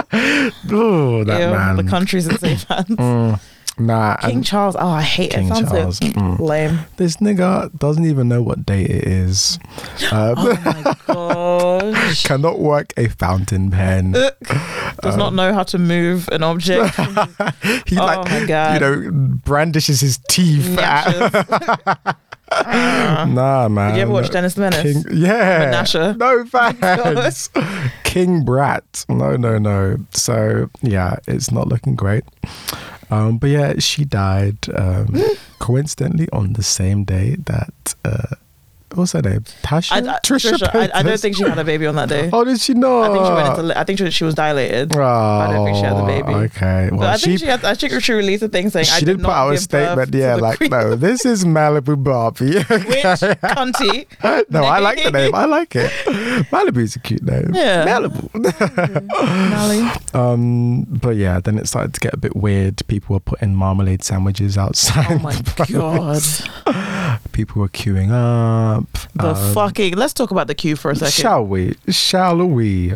oh, 0.72 1.24
that 1.26 1.42
ew, 1.42 1.48
man. 1.56 1.76
the 1.78 1.84
country's 1.84 2.28
in 2.28 2.38
safe 2.38 2.64
hands. 2.64 2.88
Mm, 2.88 3.40
nah, 3.78 4.16
King 4.18 4.36
and 4.38 4.46
Charles. 4.46 4.76
Oh, 4.78 4.88
I 4.88 5.02
hate 5.02 5.32
King 5.32 5.46
it. 5.46 5.56
Sounds 5.56 5.70
Charles, 5.70 5.98
so 5.98 6.06
mm. 6.06 6.40
lame. 6.50 6.80
this 6.98 7.18
nigga 7.18 7.78
doesn't 7.78 8.06
even 8.06 8.28
know 8.28 8.42
what 8.42 8.66
date 8.66 8.90
it 8.90 9.04
is. 9.06 9.60
Um, 10.12 10.36
Oh 10.38 11.82
my 11.90 11.94
gosh. 11.94 12.24
cannot 12.28 12.60
work 12.60 12.94
a 12.98 13.08
fountain 13.10 13.72
pen. 13.72 14.12
Does 15.02 15.18
not 15.18 15.34
know 15.34 15.54
how 15.54 15.64
to 15.64 15.78
move 15.78 16.28
an 16.32 16.44
object. 16.44 16.96
He 17.88 17.98
Oh 17.98 18.06
like 18.06 18.30
my 18.30 18.46
God. 18.46 18.74
you 18.74 18.80
know 18.80 19.12
brandishes 19.12 20.02
his 20.02 20.20
teeth. 20.30 20.78
At, 20.78 21.06
Nyashes. 21.06 22.16
nah, 23.34 23.68
man. 23.68 23.92
Did 23.92 23.98
you 23.98 24.04
ever 24.04 24.12
watch 24.12 24.30
Dennis 24.30 24.54
the 24.54 24.62
Menace? 24.62 24.82
King, 24.82 25.04
yeah. 25.18 25.72
Menashe? 25.72 26.18
No 26.18 26.46
thanks. 26.46 27.50
King 28.04 28.44
Brat. 28.44 29.06
No, 29.10 29.36
no, 29.36 29.58
no. 29.58 29.98
So 30.12 30.70
yeah, 30.82 31.18
it's 31.28 31.52
not 31.52 31.68
looking 31.68 31.96
great. 31.96 32.24
Um, 33.14 33.38
but 33.38 33.50
yeah, 33.50 33.80
she 33.80 34.06
died 34.06 34.58
um, 34.76 35.16
coincidentally 35.60 36.28
on 36.34 36.54
the 36.54 36.64
same 36.64 37.04
day 37.04 37.36
that 37.46 37.96
uh, 38.04 38.36
what's 38.96 39.14
her 39.14 39.22
name? 39.22 39.42
Tasha. 39.64 39.92
I, 39.92 39.98
I, 40.16 40.20
Trisha, 40.24 40.76
I, 40.76 41.00
I 41.00 41.04
don't 41.04 41.20
think 41.20 41.36
she 41.36 41.44
had 41.44 41.58
a 41.58 41.64
baby 41.64 41.86
on 41.88 41.96
that 41.96 42.10
day. 42.10 42.30
Oh, 42.34 42.44
did 42.44 42.60
she 42.60 42.74
not? 42.74 43.12
I 43.12 43.14
think 43.14 43.26
she 43.26 43.32
went 43.34 43.48
into. 43.50 43.64
li- 43.64 43.74
I 43.76 43.84
think 43.84 44.00
she, 44.00 44.10
she 44.10 44.24
was 44.24 44.34
dilated. 44.34 44.96
Oh, 44.96 45.02
I 45.02 45.52
don't 45.52 45.66
think 45.66 45.78
she 45.78 45.84
had 45.84 45.98
the 45.98 46.04
baby. 46.04 46.34
Okay. 46.34 46.90
Well, 46.90 47.02
but 47.02 47.10
I 47.10 47.18
she 47.18 47.26
think 47.26 47.40
she, 47.40 47.46
had. 47.46 47.64
I 47.66 47.76
think 47.76 48.02
she 48.02 48.14
released 48.14 48.44
a 48.44 48.50
thing 48.50 48.70
saying 48.70 48.88
I 48.90 49.00
she 49.00 49.06
did 49.06 49.18
did 49.18 49.26
put 49.26 49.32
out 49.32 49.54
a 49.54 49.58
statement. 49.58 50.14
Yeah, 50.14 50.36
like 50.36 50.58
queen. 50.58 50.72
no, 50.72 50.96
this 50.96 51.26
is 51.26 51.46
Malibu 51.46 52.02
Barbie. 52.02 52.56
Which 52.58 52.68
cunty? 52.68 54.08
no, 54.50 54.64
I 54.64 54.80
like 54.80 55.04
the 55.04 55.12
name. 55.12 55.36
I 55.36 55.46
like 55.46 55.76
it. 55.76 55.92
Malibu's 56.52 56.96
a 56.96 57.00
cute 57.00 57.24
name. 57.24 57.52
Yeah. 57.54 57.86
Malibu. 57.86 58.30
Nally. 59.50 59.92
Um, 60.14 60.84
but 60.84 61.16
yeah, 61.16 61.40
then 61.40 61.58
it 61.58 61.68
started 61.68 61.94
to 61.94 62.00
get 62.00 62.14
a 62.14 62.18
bit 62.18 62.36
weird. 62.36 62.86
People 62.88 63.16
were 63.16 63.20
putting 63.20 63.56
marmalade 63.56 64.04
sandwiches 64.04 64.58
outside. 64.58 65.06
Oh 65.10 65.20
my 65.20 65.40
god. 65.68 66.22
People 67.32 67.62
were 67.62 67.70
queuing 67.70 68.12
up. 68.12 68.86
The 69.16 69.30
Um, 69.36 69.54
fucking. 69.54 69.96
Let's 69.96 70.14
talk 70.14 70.32
about 70.32 70.48
the 70.48 70.56
queue 70.56 70.76
for 70.76 70.92
a 70.92 70.96
second. 70.96 71.12
Shall 71.14 71.46
we? 71.46 71.76
Shall 71.90 72.46
we? 72.46 72.94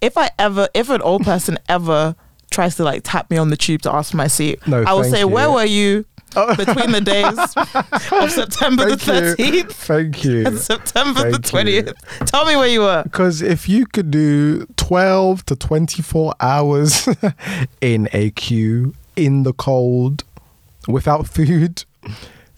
if 0.00 0.16
I 0.16 0.30
ever, 0.38 0.68
if 0.74 0.90
an 0.90 1.02
old 1.02 1.22
person 1.24 1.58
ever 1.68 2.14
tries 2.50 2.76
to 2.76 2.84
like 2.84 3.02
tap 3.04 3.28
me 3.30 3.36
on 3.36 3.48
the 3.50 3.56
tube 3.56 3.82
to 3.82 3.92
ask 3.92 4.12
for 4.12 4.16
my 4.16 4.28
seat, 4.28 4.64
No, 4.66 4.82
I 4.86 4.92
will 4.94 5.04
say, 5.04 5.20
you. 5.20 5.28
"Where 5.28 5.50
were 5.50 5.64
you 5.64 6.04
between 6.56 6.92
the 6.92 7.00
days 7.00 7.36
of 8.12 8.30
September 8.30 8.90
the 8.90 8.96
Thank 8.96 9.06
you. 9.06 9.34
thirteenth 9.34 9.72
Thank 9.72 10.24
you. 10.24 10.46
and 10.46 10.58
September 10.58 11.20
the 11.24 11.30
Thank 11.32 11.44
you. 11.46 11.50
twentieth? 11.50 11.94
Tell 12.26 12.44
me 12.44 12.54
where 12.56 12.68
you 12.68 12.80
were." 12.82 13.02
Because 13.02 13.42
if 13.42 13.68
you 13.68 13.86
could 13.86 14.10
do 14.12 14.66
12 14.76 15.44
to 15.46 15.56
24 15.56 16.34
hours 16.40 17.08
in 17.80 18.08
a 18.12 18.30
queue 18.30 18.94
in 19.16 19.42
the 19.42 19.52
cold 19.52 20.22
without 20.86 21.26
food, 21.26 21.84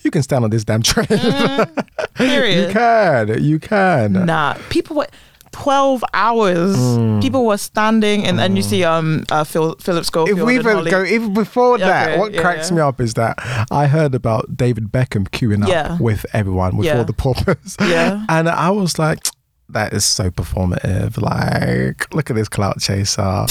you 0.09 0.10
can 0.10 0.22
stand 0.22 0.43
on 0.44 0.51
this 0.51 0.64
damn 0.64 0.80
train. 0.82 1.06
you 1.10 1.66
Period. 2.14 2.72
can. 2.72 3.43
You 3.44 3.59
can. 3.59 4.12
Nah, 4.24 4.55
people 4.70 4.97
were. 4.97 5.06
12 5.52 6.05
hours 6.12 6.76
Mm. 6.76 7.22
people 7.22 7.47
were 7.47 7.56
standing 7.56 8.24
and 8.26 8.39
then 8.39 8.55
you 8.55 8.62
see 8.62 8.85
um 8.85 9.24
uh, 9.30 9.43
Phil, 9.44 9.74
Philip 9.80 10.05
Schofield 10.05 10.39
If 10.39 10.44
we 10.44 10.55
even 10.56 10.85
go 10.85 11.02
even 11.05 11.32
before 11.32 11.78
Yeah, 11.78 11.86
that, 11.89 12.09
okay, 12.10 12.18
what 12.20 12.32
yeah, 12.35 12.40
cracks 12.43 12.68
yeah. 12.70 12.76
me 12.76 12.82
up 12.82 13.01
is 13.01 13.14
that 13.14 13.35
I 13.70 13.86
heard 13.86 14.14
about 14.14 14.56
David 14.56 14.93
Beckham 14.93 15.26
queuing 15.30 15.66
up 15.66 16.01
with 16.01 16.26
everyone, 16.35 16.76
with 16.76 16.94
all 16.94 17.05
the 17.05 17.14
paupers. 17.14 17.76
Yeah. 17.80 18.24
And 18.28 18.47
I 18.48 18.70
was 18.70 18.98
like, 18.98 19.20
that 19.70 19.92
is 19.92 20.04
so 20.04 20.30
performative. 20.30 21.20
Like, 21.20 22.12
look 22.14 22.30
at 22.30 22.36
this 22.36 22.48
clout 22.48 22.80
chaser. 22.80 23.44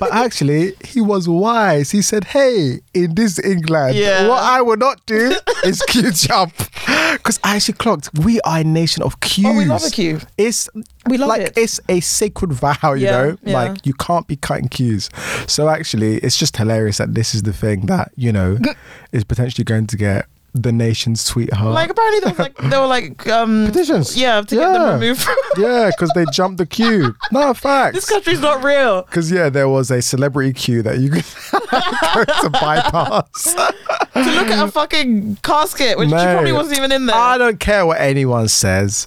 but 0.00 0.12
actually, 0.12 0.72
he 0.84 1.00
was 1.00 1.28
wise. 1.28 1.90
He 1.90 2.02
said, 2.02 2.24
hey, 2.24 2.80
in 2.94 3.14
this 3.14 3.38
England, 3.38 3.94
Yeah. 3.96 4.28
what 4.28 4.42
I 4.42 4.62
will 4.62 4.76
not 4.76 5.04
do 5.06 5.34
is 5.64 5.80
queue 5.88 6.10
jump. 6.12 6.52
Because 7.12 7.38
I 7.44 7.56
actually 7.56 7.74
clocked, 7.74 8.10
we 8.24 8.40
are 8.42 8.58
a 8.58 8.64
nation 8.64 9.02
of 9.02 9.20
queues. 9.20 9.46
Oh, 9.48 9.56
we 9.56 9.64
love 9.64 9.84
a 9.84 9.90
queue. 9.90 10.20
It's 10.38 10.68
We 11.08 11.18
love 11.18 11.28
like 11.28 11.42
it. 11.42 11.52
it's 11.56 11.80
a 11.88 12.00
sacred 12.00 12.52
vow, 12.52 12.92
you 12.94 13.04
Yeah, 13.06 13.10
know. 13.10 13.38
yeah. 13.44 13.52
Like 13.54 13.86
you 13.86 13.94
can't 13.94 14.26
be 14.26 14.36
cutting 14.36 14.68
queues. 14.68 15.08
So 15.46 15.68
actually, 15.68 16.16
it's 16.18 16.36
just 16.36 16.56
hilarious 16.56 16.98
that 16.98 17.14
this 17.14 17.34
is 17.34 17.42
the 17.42 17.52
thing 17.52 17.86
that 17.86 18.12
you 18.16 18.32
know 18.32 18.58
is 19.12 19.24
potentially 19.24 19.64
going 19.64 19.86
to 19.88 19.96
get 19.96 20.26
the 20.54 20.72
nation's 20.72 21.20
sweetheart. 21.20 21.72
Like 21.74 21.90
apparently 21.90 22.20
they 22.20 22.30
was 22.30 22.38
like 22.38 22.56
there 22.70 22.80
were 22.80 22.86
like 22.86 23.26
um 23.28 23.66
Petitions. 23.66 24.16
Yeah, 24.16 24.40
to 24.40 24.54
get 24.54 24.72
them 24.72 24.82
Yeah. 24.82 24.94
removed 24.94 25.20
from 25.22 25.36
yeah, 25.58 25.90
because 25.96 26.10
they 26.14 26.24
jumped 26.32 26.58
the 26.58 26.66
queue. 26.66 27.14
No 27.32 27.52
this 27.52 28.08
country's 28.08 28.40
not 28.40 28.64
real. 28.64 29.02
Because 29.02 29.30
yeah, 29.30 29.48
there 29.48 29.68
was 29.68 29.90
a 29.90 30.02
celebrity 30.02 30.52
queue 30.52 30.82
that 30.82 30.98
you 30.98 31.10
could 31.10 31.24
go 31.52 32.24
to 32.24 32.50
bypass. 32.50 33.54
to 33.54 34.30
look 34.34 34.48
at 34.48 34.66
a 34.66 34.70
fucking 34.70 35.36
casket, 35.42 35.96
which 35.98 36.08
she 36.08 36.14
probably 36.14 36.52
wasn't 36.52 36.78
even 36.78 36.90
in 36.92 37.06
there. 37.06 37.16
I 37.16 37.38
don't 37.38 37.60
care 37.60 37.86
what 37.86 38.00
anyone 38.00 38.48
says. 38.48 39.06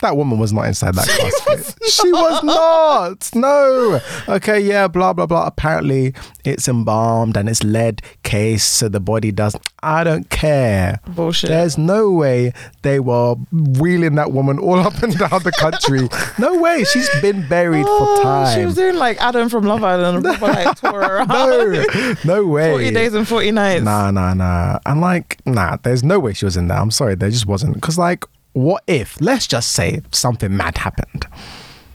That 0.00 0.16
woman 0.16 0.38
was 0.38 0.52
not 0.52 0.66
inside 0.66 0.94
that 0.94 1.06
casket. 1.46 1.90
she 1.90 2.12
was 2.12 2.42
not. 2.44 3.30
No. 3.34 4.00
Okay, 4.28 4.60
yeah, 4.60 4.88
blah, 4.88 5.12
blah, 5.12 5.26
blah. 5.26 5.46
Apparently, 5.46 6.12
it's 6.44 6.68
embalmed 6.68 7.36
and 7.36 7.48
it's 7.48 7.64
lead 7.64 8.02
case, 8.22 8.64
so 8.64 8.88
the 8.88 9.00
body 9.00 9.32
doesn't. 9.32 9.66
I 9.82 10.04
don't 10.04 10.28
care. 10.28 11.00
Bullshit. 11.08 11.48
There's 11.48 11.78
no 11.78 12.10
way 12.10 12.52
they 12.82 13.00
were 13.00 13.36
wheeling 13.52 14.16
that 14.16 14.32
woman 14.32 14.58
all 14.58 14.78
up 14.78 15.02
and 15.02 15.16
down 15.16 15.42
the 15.42 15.52
country. 15.58 16.08
no 16.38 16.60
way. 16.60 16.84
She's 16.84 17.08
been 17.20 17.46
buried 17.48 17.86
Oh, 17.88 18.16
for 18.16 18.22
time. 18.22 18.58
She 18.58 18.66
was 18.66 18.74
doing 18.74 18.96
like 18.96 19.20
Adam 19.22 19.48
from 19.48 19.64
Love 19.64 19.82
Island, 19.82 20.26
and 20.26 20.42
like 20.42 20.76
tour 20.78 21.00
around. 21.00 21.28
no, 21.28 22.14
no 22.24 22.46
way. 22.46 22.70
40 22.72 22.90
days 22.90 23.14
and 23.14 23.26
40 23.26 23.50
nights. 23.52 23.84
Nah, 23.84 24.10
nah, 24.10 24.34
nah. 24.34 24.78
I'm 24.84 25.00
like, 25.00 25.38
nah, 25.46 25.76
there's 25.82 26.02
no 26.04 26.18
way 26.18 26.32
she 26.34 26.44
was 26.44 26.56
in 26.56 26.68
there. 26.68 26.78
I'm 26.78 26.90
sorry, 26.90 27.14
there 27.14 27.30
just 27.30 27.46
wasn't. 27.46 27.74
Because, 27.74 27.96
like, 27.98 28.24
what 28.56 28.82
if, 28.86 29.20
let's 29.20 29.46
just 29.46 29.70
say 29.72 30.00
something 30.12 30.56
mad 30.56 30.78
happened? 30.78 31.26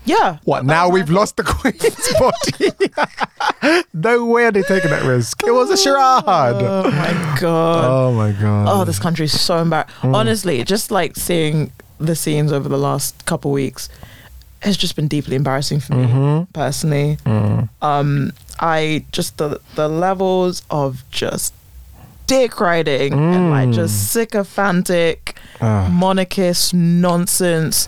Yeah. 0.06 0.38
What, 0.44 0.64
now 0.66 0.90
we've 0.90 1.10
lost 1.10 1.38
the 1.38 1.44
Queen's 1.44 2.14
body? 3.66 3.84
no 3.94 4.26
way 4.26 4.46
are 4.46 4.52
they 4.52 4.62
taking 4.64 4.90
that 4.92 5.04
risk. 5.04 5.42
It 5.46 5.52
was 5.52 5.70
a 5.72 5.78
charade. 5.78 6.24
Oh 6.28 6.84
my 6.92 7.38
god. 7.40 7.86
Oh 7.86 8.12
my 8.14 8.32
God. 8.32 8.68
Oh, 8.70 8.84
this 8.86 9.00
country 9.00 9.26
is 9.26 9.40
so 9.40 9.58
embarrassed. 9.58 9.90
Mm. 10.02 10.16
Honestly, 10.16 10.64
just 10.64 10.92
like 10.92 11.16
seeing 11.16 11.72
the 12.00 12.16
scenes 12.16 12.52
over 12.52 12.68
the 12.70 12.78
last 12.78 13.26
couple 13.26 13.52
weeks 13.52 13.90
has 14.62 14.78
just 14.78 14.96
been 14.96 15.08
deeply 15.08 15.36
embarrassing 15.36 15.80
for 15.80 15.96
me 15.96 16.06
Mm-hmm. 16.08 16.52
personally. 16.54 17.18
Mm. 17.26 17.70
Um, 17.82 18.34
I 18.60 19.06
just 19.12 19.38
the 19.38 19.60
the 19.76 19.88
levels 19.88 20.64
of 20.70 21.04
just 21.12 21.54
dick 22.32 22.60
riding 22.60 23.14
and 23.14 23.50
like 23.52 23.70
Mm. 23.70 23.74
just 23.74 24.12
sycophantic 24.14 25.36
Ah. 25.62 25.88
monarchist 25.92 26.74
nonsense. 26.74 27.88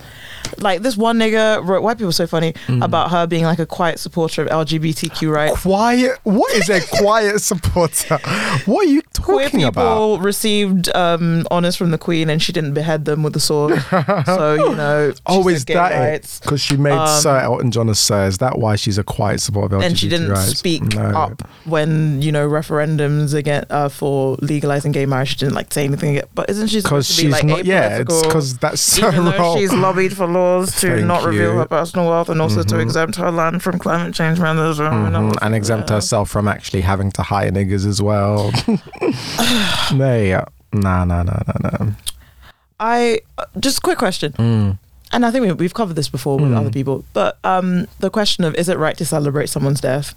Like 0.59 0.81
this 0.81 0.95
one 0.97 1.19
nigga 1.19 1.65
wrote 1.65 1.83
white 1.83 1.97
people 1.97 2.09
are 2.09 2.13
so 2.13 2.27
funny 2.27 2.53
Mm. 2.67 2.83
about 2.83 3.11
her 3.11 3.27
being 3.27 3.43
like 3.43 3.59
a 3.59 3.65
quiet 3.65 3.99
supporter 3.99 4.41
of 4.43 4.47
LGBTQ 4.49 5.29
rights. 5.31 5.61
Quiet. 5.61 6.17
What 6.23 6.51
is 6.53 6.69
a 6.69 6.79
quiet 6.97 7.39
supporter? 7.49 8.17
What 8.65 8.85
are 8.85 8.89
you 8.89 9.01
talking 9.13 9.23
Queer 9.35 9.49
people 9.49 10.15
about? 10.15 10.23
received 10.23 10.93
um, 10.95 11.45
honors 11.51 11.75
from 11.75 11.91
the 11.91 11.97
Queen, 11.97 12.29
and 12.29 12.41
she 12.41 12.51
didn't 12.53 12.73
behead 12.73 13.05
them 13.05 13.23
with 13.23 13.35
a 13.35 13.39
sword. 13.39 13.81
so 14.25 14.53
you 14.53 14.75
know, 14.75 15.13
always 15.25 15.63
Oh, 15.69 15.73
that. 15.73 16.39
Because 16.41 16.61
she 16.61 16.77
made 16.77 16.93
Um, 16.93 17.21
Sir 17.21 17.37
Elton 17.39 17.71
John 17.71 17.89
a 17.89 17.95
Sir. 17.95 18.25
Is 18.27 18.37
that 18.39 18.57
why 18.59 18.75
she's 18.75 18.97
a 18.97 19.03
quiet 19.03 19.41
supporter 19.41 19.75
of 19.75 19.81
LGBT 19.81 19.85
and 19.87 19.99
she 19.99 20.09
didn't 20.09 20.29
rights? 20.29 20.57
speak 20.57 20.83
No. 20.95 21.01
up 21.03 21.47
when 21.65 22.21
you 22.21 22.31
know 22.31 22.47
referendums 22.49 23.33
again 23.33 23.65
uh, 23.69 23.89
for 23.89 24.37
legalizing 24.41 24.91
gay 24.91 25.05
marriage. 25.05 25.29
She 25.29 25.35
didn't 25.35 25.55
like 25.55 25.73
say 25.73 25.85
anything. 25.85 26.21
But 26.35 26.49
isn't 26.49 26.67
she 26.67 26.77
Because 26.77 27.07
supposed 27.07 27.11
to 27.11 27.15
be 27.17 27.23
she's 27.23 27.31
like 27.31 27.43
not. 27.45 27.65
Yeah, 27.65 27.99
it's 27.99 28.21
because 28.21 28.57
that's 28.57 28.81
so 28.81 29.07
even 29.09 29.25
wrong. 29.25 29.57
she's 29.57 29.73
lobbied 29.73 30.15
for 30.15 30.27
laws 30.43 30.67
to 30.81 30.87
Thank 30.95 31.05
not 31.07 31.23
reveal 31.23 31.51
you. 31.53 31.57
her 31.59 31.65
personal 31.65 32.05
wealth 32.09 32.29
and 32.29 32.39
also 32.41 32.61
to 32.63 32.75
Mhm. 32.75 32.81
exempt 32.81 33.15
her 33.17 33.31
land 33.31 33.61
from 33.63 33.79
climate 33.79 34.13
change 34.13 34.39
measures 34.39 34.79
Mhm, 34.79 35.35
and 35.41 35.55
exempt 35.55 35.89
herself 35.89 36.29
from 36.29 36.47
actually 36.47 36.81
having 36.81 37.11
to 37.17 37.21
hire 37.23 37.51
niggas 37.51 37.85
as 37.93 37.99
well. 38.01 38.51
no, 39.93 40.15
yeah. 40.33 40.45
Nah, 40.73 41.05
nah, 41.05 41.23
nah, 41.23 41.39
nah, 41.47 41.69
nah. 41.69 41.91
I 42.79 43.19
uh, 43.37 43.45
just 43.59 43.77
a 43.77 43.81
quick 43.81 43.97
question, 43.97 44.33
Mm. 44.33 44.77
and 45.13 45.25
I 45.25 45.31
think 45.31 45.45
we, 45.45 45.51
we've 45.53 45.73
covered 45.73 45.95
this 45.95 46.09
before 46.09 46.37
with 46.37 46.51
Mm. 46.51 46.57
other 46.59 46.71
people, 46.71 47.03
but 47.13 47.37
um, 47.43 47.87
the 47.99 48.09
question 48.09 48.43
of 48.43 48.55
is 48.55 48.67
it 48.69 48.77
right 48.77 48.97
to 48.97 49.05
celebrate 49.05 49.47
someone's 49.49 49.79
death? 49.81 50.13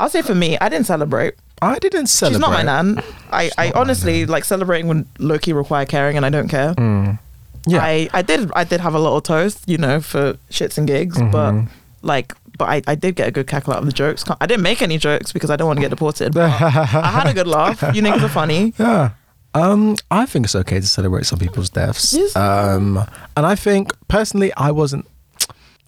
I'll 0.00 0.08
say 0.08 0.22
for 0.22 0.34
me, 0.34 0.56
I 0.60 0.68
didn't 0.70 0.86
celebrate. 0.86 1.34
I 1.62 1.78
didn't 1.78 2.06
celebrate. 2.08 2.36
She's 2.36 2.40
not 2.40 2.52
my 2.52 2.62
nan. 2.62 3.02
I, 3.30 3.44
She's 3.44 3.52
I 3.58 3.72
honestly 3.74 4.20
nan. 4.20 4.28
like 4.30 4.44
celebrating 4.46 4.88
when 4.88 5.04
Loki 5.18 5.52
require 5.52 5.84
caring, 5.84 6.16
and 6.16 6.24
I 6.24 6.30
don't 6.30 6.48
care. 6.48 6.72
Mm. 6.74 7.18
Yeah. 7.66 7.82
I, 7.82 8.08
I 8.12 8.22
did 8.22 8.50
I 8.54 8.64
did 8.64 8.80
have 8.80 8.94
a 8.94 8.98
little 8.98 9.20
toast, 9.20 9.68
you 9.68 9.76
know, 9.78 10.00
for 10.00 10.34
shits 10.50 10.78
and 10.78 10.86
gigs, 10.86 11.18
but 11.18 11.52
Mhm. 11.52 11.68
like, 12.02 12.34
but 12.58 12.68
I, 12.68 12.82
I 12.86 12.94
did 12.94 13.16
get 13.16 13.28
a 13.28 13.30
good 13.30 13.46
cackle 13.46 13.72
out 13.74 13.80
of 13.80 13.86
the 13.86 13.92
jokes. 13.92 14.24
I 14.40 14.46
didn't 14.46 14.62
make 14.62 14.80
any 14.82 14.98
jokes 14.98 15.32
because 15.32 15.50
I 15.50 15.56
don't 15.56 15.66
want 15.66 15.76
to 15.78 15.82
get 15.82 15.90
deported. 15.90 16.32
But 16.34 16.50
I 16.50 17.10
had 17.10 17.26
a 17.26 17.34
good 17.34 17.46
laugh. 17.58 17.82
You 17.94 18.02
niggas 18.02 18.22
are 18.22 18.28
funny. 18.28 18.72
Yeah. 18.78 19.10
Um, 19.52 19.96
I 20.10 20.26
think 20.26 20.44
it's 20.46 20.54
okay 20.54 20.78
to 20.80 20.86
celebrate 20.86 21.26
some 21.26 21.38
people's 21.38 21.70
deaths. 21.70 22.12
Yes. 22.12 22.36
Um, 22.36 23.04
and 23.36 23.44
I 23.46 23.56
think 23.56 23.92
personally, 24.08 24.52
I 24.56 24.70
wasn't. 24.70 25.06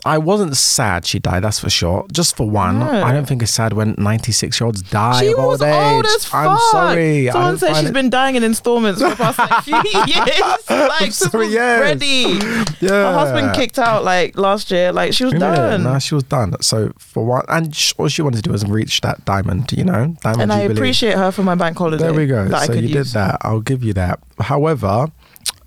I 0.04 0.18
wasn't 0.18 0.56
sad 0.56 1.06
she 1.06 1.20
died. 1.20 1.44
That's 1.44 1.60
for 1.60 1.70
sure. 1.70 2.04
Just 2.12 2.36
for 2.36 2.50
one, 2.50 2.80
No. 2.80 2.90
I 3.04 3.12
don't 3.12 3.24
think 3.24 3.40
it's 3.40 3.52
sad 3.52 3.72
when 3.72 3.94
ninety-six-year-olds 3.98 4.82
die 4.82 5.20
She 5.20 5.28
of 5.32 5.38
was 5.38 5.62
old 5.62 5.70
age. 5.70 5.92
old 5.94 6.06
as 6.06 6.24
fuck. 6.24 6.46
I'm 6.48 6.58
sorry. 6.72 7.28
Someone 7.30 7.58
said 7.58 7.74
she's 7.76 7.90
it- 7.90 7.92
been 7.92 8.10
dying 8.10 8.34
in 8.34 8.42
installments 8.42 9.00
for 9.00 9.10
the 9.10 9.14
past 9.14 9.38
like 9.38 9.62
few 9.64 9.76
years. 10.06 10.68
Like 10.68 11.12
sorry, 11.12 11.46
yes. 11.48 11.80
ready. 11.80 12.36
Yeah. 12.80 12.88
Her 12.90 13.12
husband 13.12 13.54
kicked 13.54 13.78
out 13.78 14.02
like 14.02 14.36
last 14.36 14.72
year. 14.72 14.90
Like 14.92 15.12
she 15.12 15.22
was 15.24 15.34
Yeah, 15.34 15.38
done. 15.54 15.84
nah, 15.84 15.98
she 15.98 16.16
was 16.16 16.24
done. 16.24 16.60
So 16.60 16.92
for 16.98 17.24
one, 17.24 17.44
and 17.48 17.72
sh- 17.72 17.92
all 17.96 18.08
she 18.08 18.22
wanted 18.22 18.38
to 18.38 18.42
do 18.42 18.50
was 18.50 18.64
reach 18.66 19.02
that 19.02 19.24
diamond. 19.24 19.70
You 19.70 19.84
know, 19.84 20.16
diamond 20.20 20.42
and 20.42 20.52
I 20.52 20.62
jubilee. 20.62 20.78
appreciate 20.80 21.14
her 21.16 21.30
for 21.30 21.44
my 21.44 21.54
bank 21.54 21.78
holiday. 21.78 22.02
There 22.02 22.12
we 22.14 22.26
go. 22.26 22.48
That 22.48 22.66
So 22.66 22.72
you 22.72 22.88
use. 22.88 23.12
did 23.12 23.14
that. 23.14 23.38
I'll 23.42 23.60
give 23.60 23.84
you 23.84 23.92
that. 23.92 24.18
However, 24.40 25.06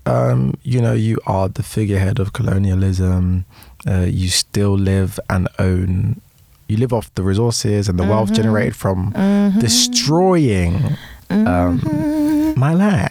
um, 0.04 0.54
you 0.62 0.80
know, 0.82 0.92
you 0.92 1.18
are 1.26 1.48
the 1.48 1.62
figurehead 1.62 2.18
of 2.20 2.32
colonialism. 2.34 3.46
Uh, 3.86 4.06
you 4.08 4.28
still 4.28 4.76
live 4.76 5.18
and 5.30 5.48
own. 5.58 6.20
You 6.68 6.76
live 6.78 6.92
off 6.92 7.14
the 7.14 7.22
resources 7.22 7.88
and 7.88 7.98
the 7.98 8.02
wealth 8.04 8.30
Mhm. 8.30 8.36
generated 8.36 8.74
from 8.76 9.12
Mhm. 9.12 9.60
destroying 9.60 10.96
um, 11.30 11.78
Mhm. 11.80 12.25
my 12.66 12.72
land. 12.72 13.10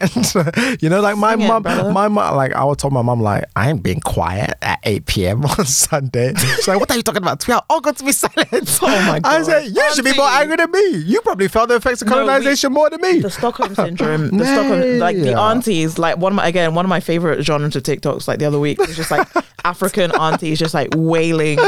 you 0.81 0.89
know, 0.89 1.01
like 1.01 1.17
my 1.17 1.33
Sing 1.33 1.41
it, 1.41 1.47
mum, 1.47 1.63
my 1.93 2.07
mum, 2.07 2.35
like 2.35 2.53
I 2.53 2.63
would 2.63 2.79
tell 2.79 2.89
my 2.89 3.03
mom, 3.03 3.21
like 3.21 3.45
I 3.55 3.69
ain't 3.69 3.83
being 3.83 3.99
quiet 3.99 4.55
at 4.61 4.79
eight 4.83 5.05
p.m. 5.05 5.45
on 5.57 5.65
Sunday. 5.65 6.33
She's 6.33 6.67
like, 6.67 6.79
"What 6.79 6.89
are 6.89 6.97
you 6.97 7.03
talking 7.03 7.21
about? 7.21 7.47
We 7.47 7.53
are 7.53 7.63
all 7.69 7.77
oh, 7.77 7.81
going 7.81 7.95
to 7.95 8.03
be 8.03 8.11
silent." 8.11 8.79
Oh 8.81 9.05
my 9.07 9.19
god! 9.19 9.25
I 9.25 9.43
said, 9.43 9.67
"You 9.67 9.93
should 9.93 10.03
be 10.03 10.15
more 10.15 10.27
angry 10.27 10.55
than 10.55 10.71
me. 10.71 10.97
You 10.97 11.21
probably 11.21 11.47
felt 11.47 11.69
the 11.69 11.75
effects 11.75 12.01
of 12.01 12.07
No, 12.07 12.17
we- 12.17 12.21
colonization 12.25 12.73
more 12.73 12.89
than 12.89 13.01
me." 13.01 13.19
the 13.19 13.29
Stockholm 13.29 13.75
syndrome, 13.75 14.35
the 14.35 14.45
Stockholm, 14.45 14.99
like 14.99 15.17
the 15.17 15.39
aunties, 15.39 15.99
like 15.99 16.17
one 16.17 16.31
of 16.31 16.35
my 16.37 16.47
again 16.47 16.73
one 16.73 16.85
of 16.85 16.89
my 16.89 16.99
favorite 16.99 17.43
genres 17.43 17.75
of 17.75 17.83
TikToks. 17.83 18.27
Like 18.27 18.39
the 18.39 18.45
other 18.45 18.59
week, 18.59 18.79
was 18.79 18.95
just 18.95 19.11
like 19.11 19.27
African 19.63 20.11
aunties 20.19 20.57
just 20.57 20.73
like 20.73 20.89
wailing 20.95 21.59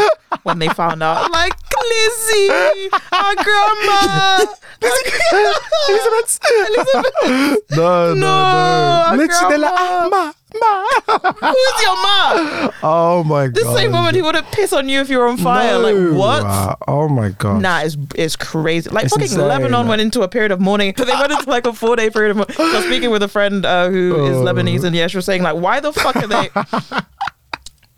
when 0.44 0.60
they 0.60 0.68
found 0.70 1.02
out, 1.04 1.32
like 1.32 1.54
Lizzie, 1.90 2.49
our 3.12 3.36
grandma, 3.36 4.45
Elizabeth. 5.90 6.40
Elizabeth, 6.49 7.60
No, 7.72 8.14
no, 8.14 8.16
No, 8.16 9.12
no. 9.12 9.18
Literally, 9.18 9.49
they're 9.49 9.60
like, 9.60 9.74
ah, 9.76 10.08
ma, 10.12 10.34
ma. 10.60 11.52
who's 11.52 11.82
your 11.82 11.95
ma? 11.95 12.72
Oh 12.84 13.24
my 13.24 13.45
god. 13.48 13.56
This 13.56 13.64
god. 13.64 13.76
same 13.78 13.91
woman 13.91 14.14
who 14.16 14.24
wouldn't 14.24 14.45
piss 14.52 14.74
on 14.74 14.88
you 14.90 14.99
if 15.02 15.10
you 15.10 15.18
were 15.18 15.28
on 15.28 15.38
fire. 15.38 15.80
No. 15.80 15.91
Like 15.91 16.18
what? 16.18 16.78
Oh 16.88 17.08
my 17.10 17.30
god. 17.30 17.62
Nah, 17.62 17.82
it's, 17.82 17.98
it's 18.16 18.36
crazy. 18.36 18.90
Like 18.90 19.06
It's 19.06 19.14
fucking 19.14 19.32
insane. 19.32 19.48
Lebanon 19.48 19.88
went 19.88 20.02
into 20.02 20.22
a 20.22 20.28
period 20.28 20.52
of 20.52 20.60
mourning. 20.60 20.94
They 20.95 21.06
went 21.06 21.32
into 21.32 21.49
like 21.49 21.66
a 21.66 21.74
four 21.74 21.95
day 21.95 22.10
period 22.10 22.32
of 22.32 22.38
mourning. 22.38 22.56
I 22.60 22.76
was 22.78 22.86
speaking 22.86 23.10
with 23.12 23.24
a 23.24 23.28
friend 23.28 23.66
uh, 23.66 23.90
who 23.90 24.26
is 24.26 24.36
Oh. 24.38 24.44
Lebanese, 24.44 24.84
and 24.84 24.95
yeah, 24.95 25.08
she 25.08 25.18
was 25.18 25.26
saying 25.26 25.41
like, 25.41 25.56
why 25.56 25.80
the 25.80 25.91
fuck 25.94 26.16
are 26.18 26.28
they 26.28 26.49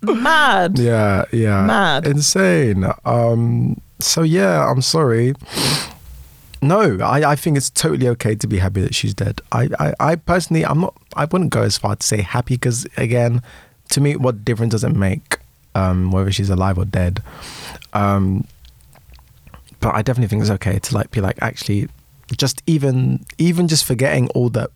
mad? 0.01 0.79
Yeah, 0.79 1.25
yeah. 1.31 1.65
Mad. 1.65 2.07
Insane. 2.07 2.85
Um 3.05 3.81
so 3.99 4.23
yeah, 4.23 4.69
I'm 4.69 4.81
sorry. 4.81 5.33
No, 6.61 6.97
I, 6.99 7.31
I 7.31 7.35
think 7.35 7.55
it's 7.57 7.69
totally 7.69 8.07
okay 8.09 8.35
to 8.35 8.47
be 8.47 8.57
happy 8.59 8.81
that 8.81 8.93
she's 8.93 9.13
dead. 9.13 9.41
I, 9.51 9.69
I, 9.79 9.93
I 9.99 10.15
personally 10.15 10.65
I'm 10.65 10.81
not 10.81 10.93
I 11.15 11.25
wouldn't 11.25 11.51
go 11.51 11.61
as 11.61 11.77
far 11.77 11.95
to 11.95 12.05
say 12.05 12.21
happy 12.21 12.55
because 12.55 12.85
again, 12.97 13.41
to 13.89 14.01
me 14.01 14.15
what 14.15 14.43
difference 14.43 14.71
does 14.71 14.83
it 14.83 14.95
make 14.95 15.37
um 15.75 16.11
whether 16.11 16.31
she's 16.31 16.49
alive 16.49 16.77
or 16.77 16.85
dead? 16.85 17.21
Um 17.93 18.45
but 19.79 19.95
I 19.95 20.01
definitely 20.01 20.27
think 20.27 20.41
it's 20.41 20.51
okay 20.51 20.79
to 20.79 20.95
like 20.95 21.11
be 21.11 21.21
like 21.21 21.37
actually 21.41 21.87
just 22.37 22.61
even 22.67 23.25
even 23.37 23.67
just 23.67 23.85
forgetting 23.85 24.29
all 24.29 24.49
the 24.49 24.69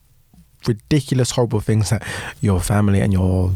ridiculous 0.67 1.31
horrible 1.31 1.59
things 1.59 1.89
that 1.89 2.03
your 2.41 2.59
family 2.61 3.01
and 3.01 3.11
your 3.11 3.51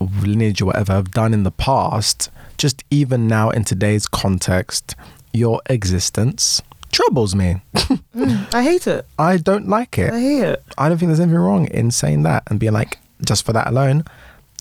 lineage 0.00 0.60
or 0.62 0.66
whatever 0.66 0.92
have 0.94 1.10
done 1.10 1.32
in 1.34 1.42
the 1.42 1.50
past, 1.50 2.30
just 2.56 2.82
even 2.90 3.26
now 3.28 3.50
in 3.50 3.64
today's 3.64 4.06
context, 4.06 4.94
your 5.32 5.60
existence 5.66 6.62
troubles 6.92 7.34
me. 7.34 7.62
Mm, 8.12 8.52
I 8.52 8.64
hate 8.64 8.88
it. 8.88 9.06
I 9.20 9.36
don't 9.36 9.68
like 9.68 9.96
it. 9.96 10.12
I 10.12 10.20
hate 10.20 10.42
it. 10.42 10.64
I 10.76 10.88
don't 10.88 10.98
think 10.98 11.08
there's 11.10 11.20
anything 11.20 11.38
wrong 11.38 11.66
in 11.68 11.92
saying 11.92 12.24
that 12.24 12.42
and 12.48 12.58
being 12.58 12.72
like, 12.72 12.98
just 13.24 13.46
for 13.46 13.52
that 13.52 13.68
alone, 13.68 14.04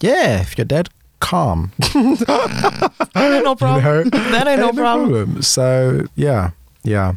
yeah, 0.01 0.39
if 0.41 0.55
you're 0.55 0.65
dead, 0.65 0.87
calm. 1.19 1.71
That 1.79 2.91
ain't 3.15 3.43
no 3.43 3.55
problem. 3.55 4.09
that 4.11 4.47
ain't 4.47 4.59
no 4.61 4.67
Ain't 4.67 4.77
problem. 4.77 5.41
So 5.41 6.05
yeah, 6.15 6.51
yeah. 6.83 7.13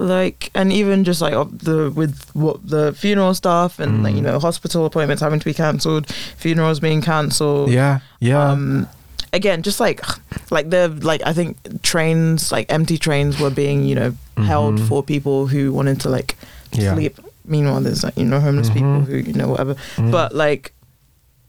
Like, 0.00 0.50
and 0.54 0.72
even 0.72 1.04
just 1.04 1.20
like 1.20 1.34
the 1.58 1.90
with 1.94 2.30
what 2.32 2.56
the 2.66 2.94
funeral 2.94 3.34
stuff 3.34 3.78
and 3.78 4.02
like 4.02 4.14
Mm. 4.14 4.16
you 4.16 4.22
know 4.22 4.38
hospital 4.38 4.86
appointments 4.86 5.20
having 5.20 5.38
to 5.40 5.44
be 5.44 5.52
cancelled, 5.52 6.06
funerals 6.38 6.80
being 6.80 7.02
cancelled. 7.02 7.70
Yeah, 7.70 7.98
yeah. 8.18 8.40
Um, 8.50 8.88
again, 9.34 9.60
just 9.62 9.78
like 9.78 10.00
like 10.50 10.70
the 10.70 10.88
like 11.02 11.20
I 11.26 11.34
think 11.34 11.58
trains 11.82 12.50
like 12.50 12.72
empty 12.72 12.96
trains 12.96 13.38
were 13.38 13.50
being 13.50 13.84
you 13.84 13.94
know 13.94 14.14
held 14.38 14.78
Mhm. 14.78 14.88
for 14.88 15.02
people 15.02 15.48
who 15.48 15.70
wanted 15.70 16.00
to 16.00 16.08
like 16.08 16.36
Yeah. 16.72 16.94
sleep. 16.94 17.18
Meanwhile, 17.44 17.82
there's 17.82 18.02
like 18.02 18.16
you 18.16 18.24
know 18.24 18.40
homeless 18.40 18.70
people 18.70 19.00
Mhm. 19.02 19.06
who 19.06 19.16
you 19.18 19.34
know 19.34 19.48
whatever. 19.48 19.74
Mm. 19.96 20.10
But 20.10 20.34
like, 20.34 20.72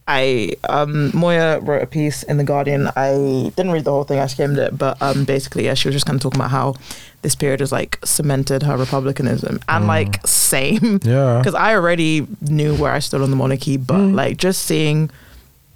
I 0.07 0.53
um 0.67 1.11
Moya 1.13 1.59
wrote 1.61 1.83
a 1.83 1.87
piece 1.87 2.23
in 2.23 2.35
the 2.37 2.43
Guardian. 2.43 2.89
I 2.97 3.51
didn't 3.55 3.71
read 3.71 3.85
the 3.85 3.91
whole 3.91 4.03
thing. 4.03 4.19
I 4.19 4.27
skimmed 4.27 4.57
it, 4.57 4.77
but 4.77 4.97
um 5.01 5.23
basically, 5.23 5.65
yeah, 5.65 5.73
she 5.75 5.87
was 5.87 5.95
just 5.95 6.05
kind 6.05 6.17
of 6.17 6.21
talking 6.23 6.39
about 6.41 6.51
how 6.51 6.75
this 7.21 7.35
period 7.35 7.59
has 7.59 7.71
like 7.71 7.99
cemented 8.03 8.63
her 8.63 8.75
republicanism 8.77 9.59
and 9.69 9.83
Mm. 9.85 9.87
like 9.87 10.25
same 10.27 10.99
yeah. 11.03 11.37
because 11.37 11.53
I 11.55 11.75
already 11.75 12.25
knew 12.41 12.75
where 12.75 12.91
I 12.91 12.99
stood 12.99 13.21
on 13.21 13.29
the 13.29 13.35
monarchy, 13.35 13.77
but 13.77 13.97
Mm. 13.97 14.15
like 14.15 14.37
just 14.37 14.63
seeing 14.63 15.09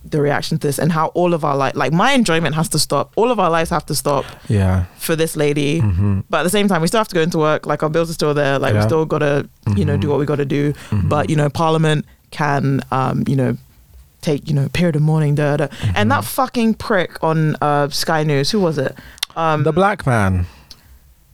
the 0.07 0.21
reaction 0.21 0.57
to 0.59 0.67
this 0.67 0.77
and 0.77 0.91
how 0.91 1.07
all 1.07 1.33
of 1.33 1.43
our 1.43 1.55
like 1.57 1.75
like 1.75 1.91
my 1.91 2.11
enjoyment 2.13 2.53
has 2.55 2.69
to 2.69 2.77
stop. 2.79 3.11
All 3.15 3.31
of 3.31 3.39
our 3.39 3.49
lives 3.49 3.69
have 3.71 3.85
to 3.87 3.95
stop 3.95 4.23
Yeah. 4.47 4.85
for 4.97 5.15
this 5.15 5.35
lady. 5.35 5.79
hmm 5.79 6.19
But 6.29 6.39
at 6.41 6.43
the 6.43 6.49
same 6.51 6.67
time, 6.67 6.81
we 6.81 6.87
still 6.87 6.99
have 6.99 7.07
to 7.07 7.15
go 7.15 7.21
into 7.21 7.39
work. 7.39 7.65
Like 7.65 7.81
our 7.83 7.89
bills 7.89 8.09
are 8.11 8.13
still 8.13 8.33
there. 8.35 8.59
Like 8.59 8.75
we 8.75 8.81
still 8.81 9.05
gotta, 9.05 9.47
you 9.75 9.83
know, 9.85 9.97
do 9.97 10.07
Mhm. 10.07 10.11
what 10.11 10.19
we 10.19 10.25
gotta 10.25 10.45
do. 10.45 10.73
Mhm. 10.91 11.09
But 11.09 11.29
you 11.31 11.35
know, 11.35 11.49
Parliament 11.49 12.05
can, 12.31 12.81
um, 12.91 13.23
you 13.27 13.35
know, 13.35 13.57
take 14.21 14.47
you 14.47 14.53
know 14.55 14.67
period 14.73 14.95
of 14.95 15.01
mourning. 15.01 15.33
Da, 15.35 15.57
da. 15.57 15.67
And 15.95 16.11
that 16.11 16.23
fucking 16.23 16.75
prick 16.75 17.11
on 17.23 17.55
uh, 17.61 17.89
Sky 17.89 18.23
News. 18.23 18.51
Who 18.51 18.59
was 18.59 18.77
it? 18.77 18.95
Um, 19.35 19.63
the 19.63 19.73
black 19.73 20.05
man. 20.05 20.45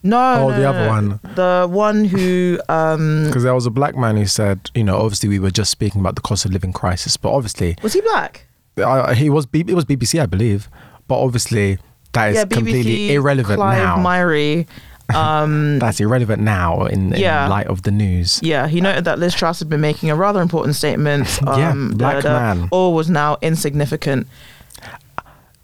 No, 0.04 0.18
Oh, 0.46 0.50
no, 0.50 0.60
the 0.60 0.68
other 0.70 0.86
no. 0.86 0.88
one. 0.88 1.20
The 1.36 1.68
one 1.70 2.06
who 2.06 2.60
um, 2.70 3.26
Because 3.28 3.44
there 3.44 3.54
was 3.54 3.66
a 3.66 3.70
black 3.72 3.96
man 3.96 4.18
who 4.18 4.26
said, 4.26 4.70
you 4.74 4.84
know, 4.84 4.98
obviously 4.98 5.30
we 5.30 5.40
were 5.40 5.52
just 5.52 5.70
speaking 5.72 6.02
about 6.02 6.16
the 6.16 6.22
cost 6.22 6.46
of 6.46 6.52
living 6.52 6.74
crisis, 6.74 7.18
but 7.18 7.32
obviously 7.32 7.76
was 7.84 7.94
he 7.94 8.02
black? 8.02 8.46
I, 8.78 9.14
he 9.14 9.30
was 9.30 9.46
B, 9.46 9.60
it 9.68 9.74
was 9.76 9.86
BBC, 9.86 10.20
I 10.22 10.26
believe, 10.26 10.70
but 11.08 11.20
obviously 11.22 11.78
that 12.14 12.30
is 12.30 12.36
yeah, 12.38 12.46
BBC, 12.46 12.54
completely 12.54 13.14
irrelevant 13.14 13.58
Clive 13.58 13.78
now. 13.78 13.98
Myrie. 13.98 14.68
Um, 15.14 15.78
That's 15.80 16.00
irrelevant 16.00 16.42
now 16.42 16.86
in, 16.86 17.12
in 17.14 17.20
Yeah. 17.20 17.50
light 17.50 17.68
of 17.68 17.82
the 17.82 17.92
news. 17.92 18.40
yeah, 18.42 18.70
he 18.70 18.80
noted 18.80 19.04
that 19.04 19.20
Liz 19.20 19.36
Truss 19.36 19.60
had 19.60 19.68
been 19.68 19.82
making 19.82 20.10
a 20.10 20.16
rather 20.16 20.42
important 20.42 20.74
statement. 20.78 21.28
Um, 21.48 21.60
Yeah, 21.60 21.98
black 21.98 22.24
that, 22.24 22.32
uh, 22.34 22.40
man. 22.56 22.70
All 22.72 22.94
was 22.94 23.10
now 23.10 23.38
insignificant. 23.42 24.26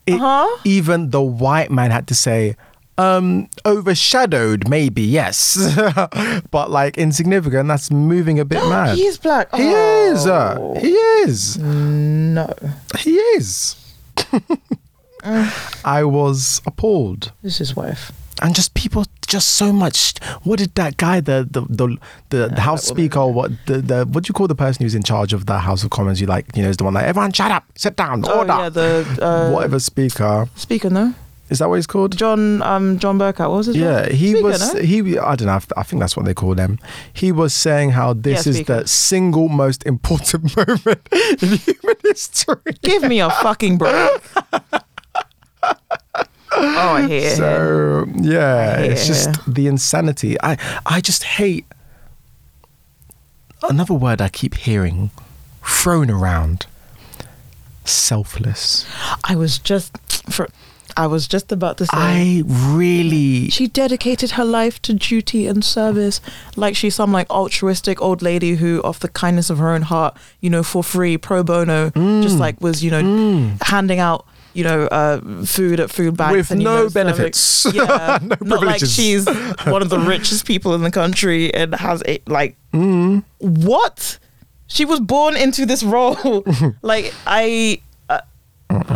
it, 0.06 0.16
Uh-huh. 0.20 0.58
even 0.66 1.12
the 1.12 1.22
white 1.22 1.72
man 1.72 1.92
had 1.92 2.08
to 2.08 2.16
say, 2.16 2.58
um, 2.98 3.50
overshadowed, 3.66 4.68
maybe, 4.68 5.02
yes. 5.04 5.58
but 6.52 6.70
like 6.72 6.98
insignificant, 6.98 7.68
that's 7.68 7.92
moving 7.92 8.40
a 8.40 8.46
bit 8.46 8.64
mad. 8.70 8.98
He 8.98 9.06
is 9.06 9.18
black. 9.18 9.54
He 9.56 9.64
Oh. 9.74 10.12
is. 10.14 10.26
Uh, 10.28 10.76
he 10.80 10.92
is. 10.92 11.58
No. 11.58 12.54
He 13.00 13.16
is. 13.16 13.76
I 15.24 16.04
was 16.04 16.62
appalled. 16.66 17.32
This 17.42 17.54
is 17.54 17.70
his 17.70 17.76
wife. 17.76 18.12
And 18.42 18.54
just 18.54 18.76
people, 18.76 19.04
just 19.28 19.48
so 19.54 19.74
much. 19.74 20.14
What 20.44 20.60
did 20.60 20.76
that 20.76 20.98
guy, 20.98 21.22
the 21.22 21.48
the 21.50 21.62
the, 21.62 21.98
the, 22.30 22.48
the 22.50 22.62
House 22.62 22.84
Speaker, 22.84 23.20
or 23.20 23.34
what 23.34 23.52
the, 23.66 23.80
the 23.80 24.06
what 24.06 24.24
do 24.26 24.30
you 24.30 24.34
call 24.34 24.48
the 24.48 24.54
person 24.56 24.84
who's 24.84 24.94
in 24.94 25.02
charge 25.02 25.34
of 25.34 25.48
the 25.48 25.58
House 25.58 25.84
of 25.84 25.90
Commons? 25.90 26.22
You 26.22 26.28
like, 26.28 26.56
you 26.56 26.62
know, 26.62 26.70
is 26.70 26.78
the 26.78 26.84
one 26.84 26.94
like 26.94 27.06
everyone 27.06 27.32
shut 27.32 27.50
up, 27.50 27.64
sit 27.76 27.96
down, 27.96 28.24
Oh 28.28 28.40
order, 28.40 28.54
yeah, 28.54 28.70
the 28.70 29.18
uh, 29.22 29.50
whatever 29.52 29.80
Speaker. 29.80 30.48
speaker. 30.56 30.92
No, 30.92 31.16
Is 31.50 31.60
that 31.60 31.70
what 31.70 31.76
he's 31.76 31.88
called? 31.88 32.18
John. 32.18 32.62
Um, 32.62 33.00
John 33.00 33.18
Bercow. 33.18 33.50
What 33.50 33.58
was 33.58 33.66
his 33.68 33.76
name? 33.78 33.86
Yeah, 33.86 34.10
he 34.10 34.32
Speaker, 34.32 34.44
was. 34.44 34.74
no? 34.74 34.82
He, 34.82 35.18
I 35.18 35.36
don't 35.36 35.48
know. 35.48 35.60
I 35.78 35.84
think 35.84 36.00
that's 36.02 36.18
what 36.18 36.26
they 36.26 36.34
call 36.34 36.56
them. 36.56 36.78
He 37.14 37.32
was 37.32 37.54
saying 37.54 37.92
how 37.92 38.14
this 38.14 38.46
Yeah, 38.46 38.50
is 38.50 38.56
speaker. 38.58 38.82
the 38.82 38.88
single 38.88 39.48
most 39.48 39.86
important 39.86 40.56
moment 40.68 41.08
in 41.12 41.50
human 41.58 41.96
history. 42.04 42.74
Give 42.82 43.04
me 43.04 43.20
a 43.22 43.30
fucking 43.30 43.78
break. 43.78 43.94
oh, 45.64 45.74
I 46.52 47.08
hear 47.08 47.30
him. 47.30 47.36
So 47.38 48.06
yeah, 48.22 48.80
it's 48.80 49.08
just 49.08 49.40
the 49.54 49.68
insanity. 49.68 50.36
I 50.42 50.58
I 50.86 51.02
just 51.02 51.24
hate 51.24 51.66
another 53.70 53.94
word 53.94 54.22
I 54.22 54.30
keep 54.30 54.56
hearing 54.56 55.12
thrown 55.64 56.10
around. 56.10 56.66
Selfless. 57.86 58.86
I 59.24 59.36
was 59.36 59.58
just 59.60 59.98
for. 60.30 60.50
I 60.98 61.08
was 61.08 61.28
just 61.28 61.52
about 61.52 61.78
to 61.78 61.86
say. 61.86 61.92
I 61.94 62.44
really 62.76 63.50
she 63.50 63.68
dedicated 63.68 64.32
her 64.32 64.44
life 64.46 64.82
to 64.84 64.94
duty 64.94 65.48
and 65.48 65.64
service 65.64 66.20
like 66.56 66.76
she's 66.76 66.96
some 66.96 67.12
like 67.12 67.30
altruistic 67.30 68.02
old 68.02 68.22
lady 68.22 68.56
who 68.56 68.82
off 68.84 69.00
the 69.00 69.08
kindness 69.10 69.50
of 69.50 69.58
her 69.60 69.70
own 69.70 69.84
heart 69.84 70.18
you 70.42 70.50
know 70.50 70.64
for 70.64 70.84
free 70.84 71.18
pro 71.18 71.44
bono 71.44 71.90
Mm. 71.92 72.22
just 72.24 72.38
like 72.38 72.60
was 72.62 72.84
you 72.84 72.92
know 72.92 73.56
handing 73.62 74.00
out 74.00 74.26
you 74.54 74.64
know 74.64 74.88
uh, 74.88 75.22
food 75.46 75.80
at 75.80 75.92
food 75.92 76.18
banks 76.18 76.34
With 76.36 76.52
and, 76.52 76.64
no 76.64 76.84
know, 76.84 76.90
benefits. 76.90 77.66
yeah 77.74 78.18
No 78.22 78.36
not 78.42 78.64
like 78.66 78.80
she's 78.84 79.26
one 79.66 79.82
of 79.84 79.90
the 79.90 80.00
richest 80.00 80.46
people 80.48 80.74
in 80.74 80.82
the 80.82 80.92
country 80.92 81.54
and 81.54 81.76
has 81.76 82.02
a 82.08 82.20
like 82.28 82.56
Mm. 82.74 83.24
what 83.38 84.20
she 84.68 84.84
was 84.86 85.00
born 85.00 85.36
into 85.38 85.66
this 85.66 85.82
role 85.84 86.44
like 86.82 87.14
i 87.26 87.80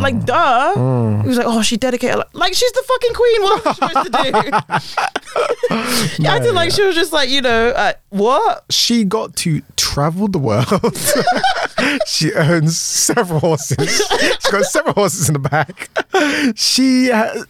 like 0.01 0.25
duh 0.25 0.73
Mm. 0.75 1.21
he 1.23 1.27
was 1.27 1.37
like 1.37 1.47
oh 1.47 1.61
she 1.61 1.77
dedicated 1.77 2.17
like, 2.17 2.33
like 2.33 2.53
she's 2.53 2.71
the 2.71 2.83
fucking 2.87 3.13
queen 3.13 3.41
what 3.41 3.65
am 3.65 3.67
i 3.67 3.73
supposed 3.73 4.05
to 4.05 4.11
do 4.17 4.23
yeah, 6.23 6.33
i 6.33 6.39
did 6.39 6.53
like 6.53 6.71
she 6.71 6.83
was 6.83 6.95
just 6.95 7.11
like 7.13 7.29
you 7.29 7.41
know 7.41 7.69
uh, 7.69 7.93
what 8.09 8.63
she 8.69 9.03
got 9.03 9.35
to 9.37 9.61
travel 9.75 10.27
the 10.27 10.39
world. 10.39 10.65
she 12.07 12.33
owns 12.33 12.77
several 12.77 13.39
horses. 13.39 14.01
She's 14.31 14.51
got 14.51 14.63
several 14.65 14.93
horses 14.93 15.29
in 15.29 15.33
the 15.33 15.39
back. 15.39 15.89
She 16.55 17.07
has 17.07 17.45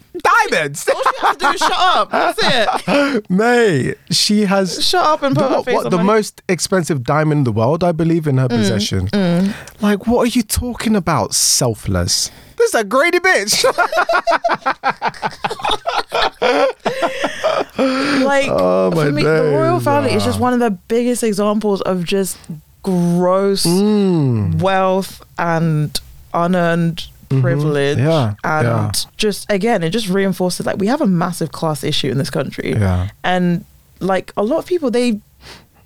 diamonds. 0.50 0.88
all 0.88 1.02
she 1.04 1.10
has 1.22 1.38
to 1.38 1.46
do 1.46 1.50
is 1.52 1.60
shut 1.60 1.72
up 1.74 2.12
that's 2.12 2.40
it 2.42 3.30
Mate, 3.30 3.98
she 4.12 4.42
has 4.46 4.86
shut 4.88 5.04
up 5.04 5.24
and 5.24 5.36
the, 5.36 5.42
put 5.42 5.52
her 5.52 5.64
face 5.64 5.76
what, 5.76 5.86
on 5.86 5.92
the 5.92 5.98
my- 5.98 6.04
most 6.04 6.42
expensive 6.48 7.04
diamond 7.04 7.40
in 7.40 7.44
the 7.46 7.52
world, 7.52 7.84
I 7.84 7.92
believe, 7.92 8.28
in 8.28 8.38
her 8.38 8.48
Mm, 8.48 8.58
possession. 8.58 9.54
Like, 9.82 10.06
what 10.08 10.28
are 10.28 10.32
you 10.38 10.44
talking 10.44 10.96
about? 10.96 11.34
Selfless. 11.34 12.30
This 12.58 12.74
is 12.74 12.82
a 12.82 12.84
greedy 12.84 13.20
bitch. 13.20 13.64
like 18.24 18.48
Oh, 18.50 18.92
my 18.94 19.06
for 19.06 19.12
me 19.12 19.24
the 19.24 19.52
royal 19.54 19.80
family 19.80 20.14
is 20.14 20.24
ah. 20.24 20.28
just 20.28 20.40
one 20.40 20.54
of 20.54 20.60
the 20.60 20.72
biggest 20.72 21.24
examples 21.24 21.82
of 21.82 22.04
just 22.04 22.38
gross 22.84 23.66
Mm. 23.66 24.60
wealth 24.62 25.22
and 25.38 26.00
unearned 26.34 27.08
privilege 27.42 27.98
Mm-hmm. 27.98 28.08
Yeah, 28.08 28.34
and 28.44 28.68
yeah. 28.68 28.92
just 29.16 29.50
again 29.50 29.84
it 29.84 29.92
just 29.92 30.10
reinforces 30.10 30.66
like 30.66 30.78
we 30.78 30.88
have 30.88 31.00
a 31.02 31.08
massive 31.08 31.52
class 31.54 31.82
issue 31.84 32.10
in 32.10 32.18
this 32.18 32.30
country 32.30 32.74
Yeah. 32.74 33.10
and 33.24 33.64
like 34.00 34.34
a 34.36 34.44
lot 34.44 34.58
of 34.60 34.66
people 34.66 34.92
they 34.92 35.20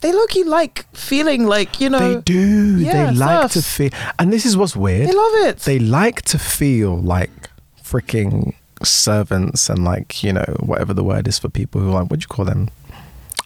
they 0.02 0.12
look 0.12 0.32
like 0.48 0.86
feeling 0.94 1.46
like 1.46 1.80
you 1.80 1.90
know 1.90 2.16
They 2.16 2.22
do. 2.22 2.78
yeah, 2.80 3.12
they 3.12 3.18
like 3.18 3.52
to 3.52 3.62
feel. 3.62 3.90
And 4.20 4.32
this 4.34 4.46
is 4.46 4.56
what's 4.58 4.76
weird. 4.76 5.08
they 5.08 5.14
love 5.14 5.34
it 5.50 5.60
they 5.60 5.78
like 5.80 6.22
to 6.24 6.40
feel 6.40 6.98
like 6.98 7.50
freaking 7.84 8.54
servants 8.84 9.70
and 9.70 9.84
like 9.84 10.24
you 10.24 10.34
know 10.34 10.46
whatever 10.60 10.94
the 10.94 11.04
word 11.04 11.28
is 11.28 11.38
for 11.40 11.50
people 11.50 11.80
who 11.82 11.90
are 11.90 12.02
like 12.02 12.10
what 12.12 12.20
do 12.20 12.24
you 12.24 12.28
call 12.28 12.46
them 12.46 12.70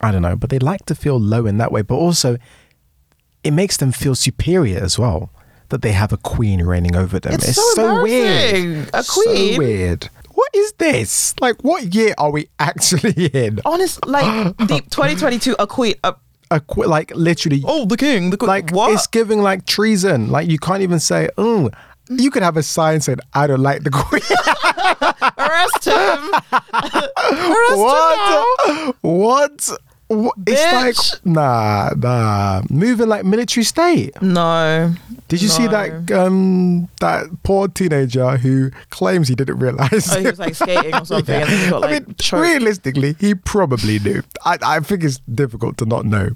i 0.01 0.11
don't 0.11 0.21
know 0.21 0.35
but 0.35 0.49
they 0.49 0.59
like 0.59 0.85
to 0.85 0.95
feel 0.95 1.19
low 1.19 1.45
in 1.45 1.57
that 1.57 1.71
way 1.71 1.81
but 1.81 1.95
also 1.95 2.37
it 3.43 3.51
makes 3.51 3.77
them 3.77 3.91
feel 3.91 4.15
superior 4.15 4.79
as 4.83 4.97
well 4.99 5.31
that 5.69 5.81
they 5.81 5.91
have 5.91 6.11
a 6.11 6.17
queen 6.17 6.63
reigning 6.63 6.95
over 6.95 7.19
them. 7.19 7.33
It's 7.35 7.55
so 7.75 8.01
weird. 8.01 8.55
embarrassing. 8.55 8.89
A 8.93 9.03
so 9.03 9.21
queen? 9.23 9.57
weird. 9.57 10.09
What 10.31 10.49
is 10.55 10.71
this? 10.73 11.35
Like 11.39 11.61
what 11.63 11.93
year 11.93 12.13
are 12.17 12.31
we 12.31 12.49
actually 12.59 13.25
in? 13.33 13.59
Honest 13.65 14.05
like 14.05 14.55
deep 14.67 14.89
2022 14.89 15.55
a 15.59 15.67
queen 15.67 15.95
a, 16.03 16.15
a 16.49 16.59
qu- 16.59 16.85
like 16.87 17.11
literally. 17.15 17.61
Oh 17.65 17.85
the 17.85 17.97
king 17.97 18.29
the 18.31 18.37
queen 18.37 18.47
like 18.47 18.71
what? 18.71 18.91
it's 18.93 19.05
giving 19.07 19.41
like 19.41 19.65
treason. 19.65 20.29
Like 20.29 20.49
you 20.49 20.57
can't 20.57 20.81
even 20.81 20.99
say 20.99 21.29
oh 21.37 21.69
you 22.09 22.31
could 22.31 22.41
have 22.41 22.57
a 22.57 22.63
sign 22.63 22.99
saying 23.01 23.19
i 23.35 23.45
don't 23.45 23.61
like 23.61 23.83
the 23.83 23.91
queen 23.91 24.23
arrest 25.37 25.85
him. 25.85 26.31
Arrest 27.31 27.75
him 27.75 28.75
now. 28.75 28.93
what? 29.01 29.69
What? 30.09 30.33
It's 30.45 31.13
like 31.13 31.25
nah, 31.25 31.91
nah. 31.95 32.61
Moving 32.69 33.07
like 33.07 33.23
military 33.25 33.63
state. 33.63 34.19
no 34.21 34.93
Did 35.27 35.41
you 35.41 35.47
see 35.47 35.67
that 35.67 36.11
um 36.11 36.89
that 36.99 37.25
poor 37.43 37.67
teenager 37.67 38.37
who 38.37 38.71
claims 38.89 39.27
he 39.27 39.35
didn't 39.35 39.59
realize? 39.59 40.11
oh 40.11 40.19
he 40.19 40.25
was 40.25 40.39
like 40.39 40.55
skating 40.55 40.93
or 40.95 41.05
something 41.05 41.35
and 41.35 41.49
then 41.49 41.63
he 41.65 41.69
got 41.69 41.83
I 41.85 41.91
mean, 41.99 42.15
choked. 42.17 42.41
realistically, 42.43 43.15
he 43.19 43.35
probably 43.35 43.99
knew. 43.99 44.21
I, 44.43 44.57
I 44.63 44.79
think 44.81 45.03
it's 45.03 45.19
difficult 45.19 45.77
to 45.77 45.85
not 45.85 46.05
know. 46.05 46.29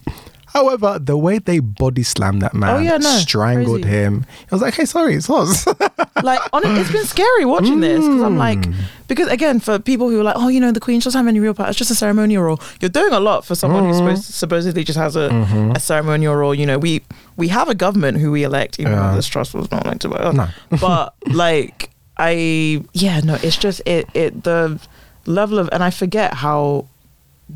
However, 0.53 0.99
the 0.99 1.17
way 1.17 1.39
they 1.39 1.59
body 1.59 2.03
slammed 2.03 2.41
that 2.43 2.53
man, 2.53 2.75
Oh, 2.75 2.79
yeah, 2.79 2.97
no, 2.97 3.09
strangled 3.17 3.81
crazy. 3.81 3.97
him, 3.97 4.25
I 4.51 4.55
was 4.55 4.61
like, 4.61 4.75
hey, 4.75 4.85
sorry, 4.85 5.15
it's 5.15 5.29
us. 5.29 5.65
like 6.23 6.39
on 6.53 6.63
it, 6.65 6.77
it's 6.77 6.91
been 6.91 7.05
scary 7.05 7.43
watching 7.45 7.79
this 7.79 7.99
because 8.05 8.21
I'm 8.21 8.37
like 8.37 8.59
Mm. 8.59 8.75
because 9.07 9.27
again 9.27 9.59
for 9.59 9.77
people 9.79 10.09
who 10.09 10.19
are 10.21 10.23
like 10.23 10.35
oh 10.37 10.47
you 10.47 10.59
know 10.59 10.71
the 10.71 10.79
queen 10.79 10.99
doesn't 11.01 11.17
have 11.19 11.27
any 11.27 11.39
real 11.39 11.53
power 11.53 11.67
it's 11.67 11.77
just 11.77 11.91
a 11.91 11.95
ceremonial 11.95 12.43
role 12.43 12.59
you're 12.79 12.87
doing 12.89 13.11
a 13.11 13.19
lot 13.19 13.43
for 13.45 13.55
someone 13.55 13.83
Mm-hmm. 13.83 13.91
who 14.07 14.15
supposed, 14.15 14.33
supposedly 14.33 14.83
just 14.85 14.97
has 14.97 15.15
a, 15.17 15.27
a 15.75 15.79
ceremonial 15.79 16.35
role 16.35 16.53
you 16.55 16.65
know 16.65 16.77
we 16.77 17.01
we 17.35 17.47
have 17.49 17.67
a 17.67 17.75
government 17.75 18.19
who 18.19 18.31
we 18.31 18.43
elect 18.43 18.79
even 18.79 18.93
Yeah. 18.93 19.09
though 19.09 19.15
this 19.17 19.27
Truss 19.27 19.53
was 19.53 19.69
not 19.71 19.85
elected 19.85 20.11
by 20.11 20.17
us 20.17 20.35
No. 20.35 20.47
but 20.79 21.13
like 21.27 21.89
I 22.17 22.83
yeah 22.93 23.19
no 23.21 23.35
it's 23.43 23.57
just 23.57 23.81
it 23.85 24.07
it 24.13 24.43
the 24.43 24.79
level 25.25 25.57
of 25.59 25.67
and 25.73 25.83
I 25.83 25.89
forget 25.89 26.35
how 26.35 26.85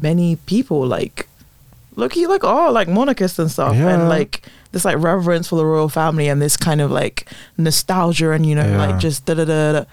many 0.02 0.36
people 0.48 0.86
like 0.86 1.28
look 1.98 2.16
you 2.16 2.30
like 2.30 2.44
oh 2.46 2.72
like 2.72 2.88
monarchists 2.88 3.38
and 3.40 3.52
stuff 3.52 3.76
Yeah. 3.76 3.90
and 3.90 4.08
like 4.08 4.46
this 4.72 4.86
like 4.86 4.98
reverence 5.00 5.50
for 5.50 5.56
the 5.58 5.66
royal 5.66 5.90
family 5.90 6.28
and 6.30 6.42
this 6.42 6.56
kind 6.56 6.80
of 6.80 6.90
like 6.92 7.28
nostalgia 7.58 8.32
and 8.32 8.46
you 8.46 8.56
know 8.56 8.66
Yeah. 8.66 8.78
like 8.86 8.98
just 9.00 9.26
da 9.26 9.34
da 9.34 9.44
da 9.46 9.72
da 9.74 9.84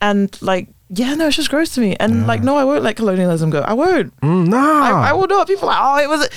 and 0.00 0.36
like 0.42 0.66
yeah 0.88 1.14
no 1.14 1.26
it's 1.28 1.36
just 1.36 1.50
gross 1.50 1.74
to 1.74 1.80
me 1.80 1.94
and 2.00 2.20
Yeah. 2.20 2.26
like 2.26 2.42
no 2.42 2.56
I 2.56 2.64
won't 2.64 2.82
let 2.82 2.96
colonialism 2.96 3.50
go 3.50 3.60
I 3.60 3.74
won't 3.74 4.18
Mm, 4.20 4.48
nah. 4.48 4.82
I, 5.02 5.10
I 5.10 5.12
will 5.12 5.28
not 5.28 5.46
people 5.46 5.68
are 5.68 5.74
like 5.76 5.82
oh 5.84 6.04
it 6.04 6.08
was 6.08 6.28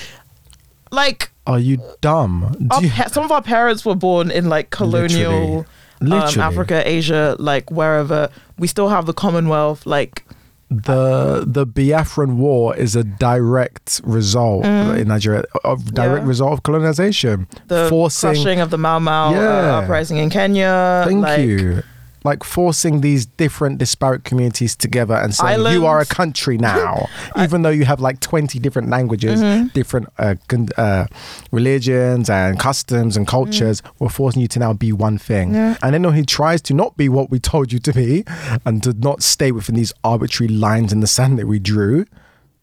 like 0.91 1.31
Are 1.47 1.59
you 1.59 1.77
dumb? 2.01 2.67
Our 2.71 2.81
you- 2.83 2.91
some 3.07 3.23
of 3.23 3.31
our 3.31 3.41
parents 3.41 3.85
were 3.85 3.95
born 3.95 4.31
in 4.31 4.49
like 4.49 4.69
colonial 4.69 5.59
um, 5.59 5.65
Literally. 6.09 6.41
Africa, 6.41 6.83
Asia, 6.87 7.35
like 7.39 7.71
wherever. 7.71 8.29
We 8.59 8.67
still 8.67 8.89
have 8.89 9.05
the 9.05 9.13
Commonwealth. 9.13 9.85
Like, 9.85 10.23
the 10.69 11.43
the 11.45 11.65
Biafran 11.65 12.35
War 12.37 12.75
is 12.75 12.95
a 12.95 13.03
direct 13.03 14.01
result 14.03 14.65
in 14.65 15.07
Nigeria 15.07 15.43
of 15.63 15.93
direct 15.93 16.21
Mm. 16.21 16.23
Yeah. 16.23 16.27
result 16.27 16.53
of 16.53 16.63
colonization, 16.63 17.47
the 17.67 17.87
forcing. 17.89 18.33
crushing 18.33 18.59
of 18.61 18.69
the 18.71 18.77
Mau 18.77 18.99
Mau 18.99 19.31
Yeah. 19.31 19.39
uh, 19.77 19.81
uprising 19.81 20.17
in 20.17 20.29
Kenya. 20.29 21.03
Thank 21.07 21.21
like, 21.23 21.39
you. 21.41 21.83
Like 22.29 22.43
forcing 22.43 23.01
these 23.01 23.23
different 23.37 23.77
disparate 23.77 24.23
communities 24.29 24.75
together 24.75 25.13
and 25.23 25.33
saying 25.35 25.59
you 25.75 25.85
are 25.85 25.99
a 26.01 26.05
country 26.19 26.57
now, 26.73 27.07
even 27.45 27.61
though 27.61 27.69
you 27.79 27.85
have 27.85 27.99
like 28.07 28.19
twenty 28.19 28.57
different 28.65 28.89
languages, 28.89 29.39
Mm-hmm. 29.41 29.67
different 29.79 30.07
uh, 30.17 30.35
con- 30.47 30.69
uh, 30.85 31.05
religions 31.51 32.29
and 32.29 32.59
customs 32.59 33.15
and 33.17 33.27
cultures. 33.27 33.81
We're 33.99 34.09
forcing 34.09 34.41
you 34.41 34.47
to 34.49 34.59
now 34.59 34.73
be 34.73 34.91
one 34.91 35.17
thing. 35.17 35.51
Mm. 35.53 35.77
And 35.83 35.93
then 35.93 36.03
when 36.03 36.15
he 36.15 36.25
tries 36.25 36.61
to 36.63 36.73
not 36.73 36.97
be 36.97 37.07
what 37.09 37.29
we 37.29 37.39
told 37.39 37.71
you 37.71 37.79
to 37.79 37.93
be, 37.93 38.23
and 38.65 38.81
to 38.83 38.93
not 38.93 39.21
stay 39.23 39.51
within 39.51 39.75
these 39.75 39.93
arbitrary 40.03 40.51
lines 40.51 40.91
in 40.91 40.99
the 41.01 41.07
sand 41.07 41.37
that 41.39 41.47
we 41.47 41.59
drew, 41.59 42.05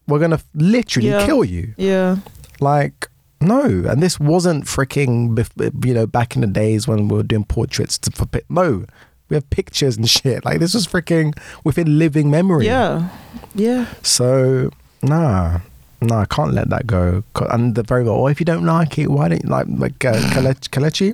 we're 0.08 0.18
gonna 0.18 0.40
literally 0.54 1.08
Yeah. 1.10 1.24
kill 1.26 1.44
you. 1.44 1.74
Yeah. 1.76 2.16
Like, 2.60 3.08
no. 3.40 3.62
And 3.88 4.02
this 4.02 4.18
wasn't 4.20 4.64
freaking, 4.64 5.34
bef- 5.36 5.84
you 5.86 5.94
know, 5.94 6.06
back 6.06 6.34
in 6.34 6.40
the 6.42 6.46
days 6.48 6.86
when 6.88 7.08
we 7.08 7.16
were 7.16 7.22
doing 7.22 7.44
portraits 7.44 7.98
to, 7.98 8.10
for 8.10 8.26
pi- 8.26 8.42
No. 8.48 8.84
We 9.32 9.36
have 9.36 9.48
pictures 9.48 9.96
and 9.96 10.06
shit. 10.08 10.44
Like 10.44 10.58
this 10.60 10.74
was 10.74 10.86
freaking 10.86 11.32
within 11.64 11.98
living 11.98 12.30
memory. 12.30 12.66
Yeah. 12.66 13.08
Yeah. 13.54 13.86
So 14.02 14.70
nah, 15.02 15.60
nah, 16.02 16.20
I 16.20 16.24
can't 16.26 16.52
let 16.52 16.68
that 16.68 16.86
go. 16.86 17.24
And 17.48 17.74
the 17.74 17.82
very 17.82 18.04
well, 18.04 18.16
oh, 18.16 18.26
if 18.26 18.40
you 18.40 18.44
don't 18.44 18.66
like 18.66 18.98
it, 18.98 19.08
why 19.10 19.28
don't 19.28 19.42
you 19.42 19.48
like 19.48 19.66
like 19.70 20.04
uh, 20.04 20.12
Kale- 20.34 20.54
Kalechi 20.74 21.06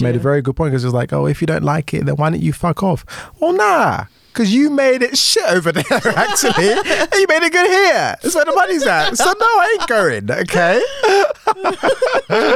you- 0.00 0.06
made 0.06 0.16
a 0.16 0.18
very 0.18 0.42
good 0.42 0.56
point 0.56 0.72
because 0.72 0.82
it 0.82 0.88
was 0.88 0.94
like, 0.94 1.12
oh, 1.12 1.26
if 1.26 1.40
you 1.40 1.46
don't 1.46 1.62
like 1.62 1.94
it, 1.94 2.06
then 2.06 2.16
why 2.16 2.28
don't 2.30 2.42
you 2.42 2.52
fuck 2.52 2.82
off? 2.82 3.04
Well, 3.38 3.52
nah. 3.52 4.06
Because 4.32 4.54
you 4.54 4.70
made 4.70 5.02
it 5.02 5.18
shit 5.18 5.44
over 5.48 5.72
there, 5.72 5.84
actually. 5.90 6.70
and 6.72 7.14
you 7.14 7.26
made 7.28 7.42
it 7.42 7.52
good 7.52 7.68
here. 7.68 8.16
That's 8.22 8.34
where 8.34 8.44
the 8.44 8.52
money's 8.52 8.86
at. 8.86 9.16
So, 9.16 9.24
no, 9.24 9.32
I 9.40 9.76
ain't 9.78 9.88
going, 9.88 10.30
okay? 10.30 10.80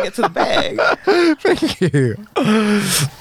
get 0.04 0.14
to 0.14 0.22
the 0.22 0.28
bag. 0.28 0.80
Thank 1.40 1.80
you. 1.80 2.16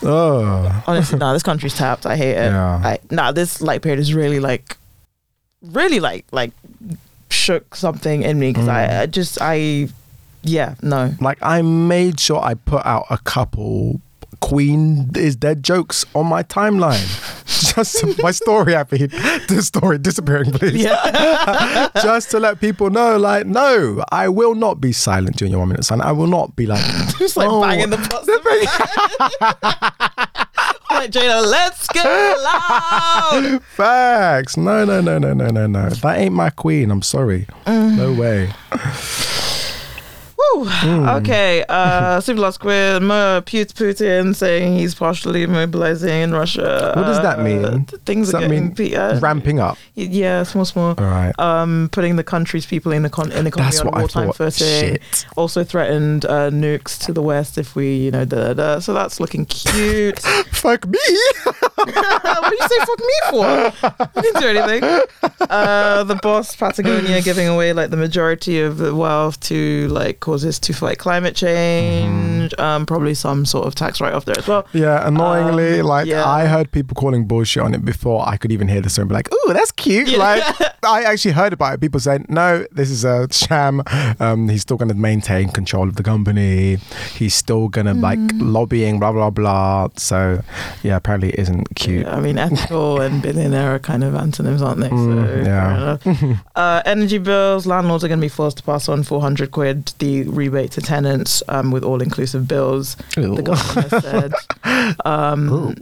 Oh. 0.03 0.83
Honestly, 0.87 1.17
no, 1.17 1.33
this 1.33 1.43
country's 1.43 1.75
tapped. 1.75 2.05
I 2.05 2.15
hate 2.15 2.31
it. 2.31 2.51
Yeah. 2.51 2.81
I, 2.83 2.99
nah, 3.09 3.31
this 3.31 3.61
light 3.61 3.81
period 3.81 3.99
is 3.99 4.13
really 4.13 4.39
like, 4.39 4.77
really 5.61 5.99
like 5.99 6.25
like 6.31 6.51
shook 7.29 7.75
something 7.75 8.21
in 8.21 8.39
me 8.39 8.51
because 8.51 8.67
Mm. 8.67 8.71
I, 8.73 9.01
I 9.01 9.05
just 9.07 9.37
I, 9.41 9.87
yeah, 10.43 10.75
no. 10.81 11.13
Like, 11.19 11.39
I 11.41 11.61
made 11.61 12.19
sure 12.19 12.39
I 12.41 12.53
put 12.53 12.85
out 12.85 13.05
a 13.09 13.17
couple 13.17 14.01
Queen 14.43 15.09
is 15.15 15.35
dead 15.37 15.63
jokes 15.63 16.05
on 16.13 16.25
my 16.27 16.43
timeline. 16.43 17.01
Just 17.73 18.03
my 18.21 18.31
story, 18.31 18.75
I 18.75 18.83
mean, 18.91 19.07
this 19.47 19.67
story 19.67 19.97
disappearing, 19.97 20.51
please. 20.51 20.83
Yeah, 20.83 21.89
Just 22.03 22.29
to 22.31 22.39
let 22.39 22.59
people 22.59 22.89
know, 22.89 23.17
like, 23.17 23.45
no, 23.47 24.03
I 24.11 24.27
will 24.27 24.53
not 24.53 24.81
be 24.81 24.91
silent 24.91 25.37
during 25.37 25.51
your 25.51 25.59
one 25.59 25.69
minute 25.69 25.85
silence. 25.85 26.05
I 26.05 26.11
will 26.11 26.27
not 26.27 26.55
be 26.57 26.65
like, 26.65 26.83
just 27.17 27.37
like 27.37 27.47
Oh. 27.49 27.61
banging 27.61 27.89
the 27.89 27.97
pots. 27.97 28.27
like 30.91 31.11
Jada, 31.11 31.45
let's 31.49 31.87
get 31.87 32.05
loud. 32.05 33.63
Facts. 33.63 34.57
No, 34.57 34.83
no, 34.83 34.99
no, 35.01 35.17
no, 35.19 35.33
no, 35.33 35.47
no, 35.47 35.67
no. 35.67 35.89
That 35.89 36.19
ain't 36.19 36.35
my 36.35 36.49
queen. 36.49 36.91
I'm 36.91 37.01
sorry. 37.01 37.47
Mm. 37.65 37.95
No 37.97 38.13
way. 38.13 38.51
Woo. 40.55 40.67
Okay, 41.17 41.63
uh, 41.69 42.19
Super 42.21 42.41
Last 42.41 42.55
Squid, 42.55 43.01
Mo- 43.01 43.41
Putin 43.45 44.35
saying 44.35 44.77
he's 44.77 44.95
partially 44.95 45.45
mobilizing 45.47 46.09
in 46.21 46.31
Russia. 46.31 46.93
What 46.95 47.03
does 47.05 47.21
that 47.21 47.39
Uh, 47.39 47.43
mean? 47.43 47.85
th- 47.85 48.01
things 48.03 48.27
Does 48.31 48.35
are 48.35 48.47
getting 48.47 48.73
mean 48.77 48.95
uh, 48.95 49.19
Ramping 49.21 49.59
up. 49.59 49.77
Yeah, 49.95 50.43
small, 50.43 50.65
small. 50.65 50.95
All 50.97 51.05
right. 51.05 51.33
Um, 51.39 51.89
putting 51.91 52.15
the 52.15 52.23
country's 52.23 52.65
people 52.65 52.91
in 52.91 53.03
the 53.03 53.09
con- 53.09 53.31
in 53.31 53.43
the 53.45 53.49
economy 53.49 53.71
That's 53.71 53.79
on 53.81 53.85
what 53.87 53.93
a 53.93 53.97
I 53.97 53.99
wartime 54.01 54.31
footing. 54.33 54.67
Shit. 54.99 55.25
Also 55.37 55.63
threatened 55.63 56.25
uh, 56.25 56.49
nukes 56.49 56.97
to 57.05 57.13
the 57.13 57.21
west 57.21 57.57
if 57.57 57.75
we, 57.75 57.95
you 57.95 58.11
know, 58.11 58.25
da 58.25 58.37
da 58.47 58.53
da. 58.53 58.79
So 58.79 58.93
that's 58.93 59.19
looking 59.19 59.45
cute. 59.45 60.19
Fuck 60.51 60.87
me. 60.87 60.99
what 61.75 62.49
do 62.49 62.55
you 62.59 62.67
say 62.67 62.79
fuck 62.79 62.99
me 62.99 63.19
for? 63.29 63.45
I 64.17 64.21
didn't 64.21 64.41
do 64.41 64.47
anything. 64.47 65.01
Uh, 65.41 66.03
the 66.03 66.15
boss 66.15 66.55
Patagonia 66.55 67.21
giving 67.21 67.47
away 67.47 67.73
like 67.73 67.89
the 67.89 67.97
majority 67.97 68.61
of 68.61 68.77
the 68.77 68.95
wealth 68.95 69.39
to 69.41 69.87
like 69.89 70.19
causes 70.33 70.57
to 70.57 70.73
fight 70.73 70.97
climate 70.97 71.35
change. 71.35 72.53
Um, 72.57 72.85
probably 72.87 73.13
some 73.13 73.45
sort 73.45 73.67
of 73.67 73.75
tax 73.75 74.01
write 74.01 74.13
off 74.13 74.25
there 74.25 74.35
as 74.37 74.47
well. 74.47 74.65
Yeah, 74.73 75.07
annoyingly, 75.07 75.79
Um, 75.81 75.85
like 75.85 76.07
yeah. 76.07 76.25
I 76.27 76.45
heard 76.47 76.71
people 76.71 76.95
calling 76.95 77.25
bullshit 77.25 77.61
on 77.61 77.73
it 77.75 77.85
before 77.85 78.27
I 78.27 78.37
could 78.37 78.51
even 78.51 78.67
hear 78.67 78.81
the 78.81 78.89
story 78.89 79.03
and 79.03 79.09
be 79.09 79.13
like, 79.15 79.29
"Ooh, 79.33 79.53
that's 79.53 79.71
cute." 79.71 80.07
Yeah. 80.09 80.17
Like 80.17 80.43
I 80.83 81.03
actually 81.03 81.31
heard 81.33 81.53
about 81.53 81.75
it. 81.75 81.81
People 81.81 81.99
saying, 81.99 82.25
"No, 82.29 82.65
this 82.71 82.89
is 82.89 83.05
a 83.05 83.27
sham. 83.31 83.83
Um, 84.19 84.49
he's 84.49 84.61
still 84.61 84.77
going 84.77 84.89
to 84.89 84.95
maintain 84.95 85.49
control 85.49 85.87
of 85.87 85.95
the 85.97 86.03
company. 86.03 86.77
He's 87.15 87.35
still 87.35 87.67
going 87.67 87.85
to 87.87 87.93
like 87.93 88.19
Mm. 88.19 88.51
lobbying, 88.57 88.99
blah 88.99 89.11
blah 89.11 89.29
blah." 89.29 89.89
So, 89.97 90.41
yeah, 90.81 90.95
apparently 90.95 91.29
it 91.29 91.39
isn't 91.39 91.75
cute. 91.75 92.05
Yeah, 92.07 92.15
I 92.17 92.19
mean, 92.19 92.37
ethical 92.39 92.99
and 93.05 93.21
billionaire 93.21 93.75
are 93.75 93.79
kind 93.79 94.03
of 94.03 94.15
antonyms, 94.15 94.61
aren't 94.63 94.79
they? 94.81 94.89
Mm, 94.89 95.45
so, 95.45 95.49
yeah. 95.49 96.37
uh, 96.61 96.81
energy 96.85 97.19
bills, 97.19 97.65
landlords 97.67 98.03
are 98.03 98.07
going 98.07 98.19
to 98.19 98.25
be 98.25 98.29
forced 98.29 98.57
to 98.57 98.63
pass 98.63 98.89
on 98.89 99.03
400 99.03 99.51
quid, 99.51 99.93
the 99.99 100.22
rebate 100.27 100.71
to 100.71 100.81
tenants 100.81 101.41
um, 101.49 101.71
with 101.71 101.83
all 101.83 102.01
inclusive 102.01 102.47
bills, 102.47 102.95
Ew. 103.17 103.35
the 103.35 103.41
government 103.41 103.89
has 103.91 104.03
said. 104.03 104.33
Um, 105.05 105.75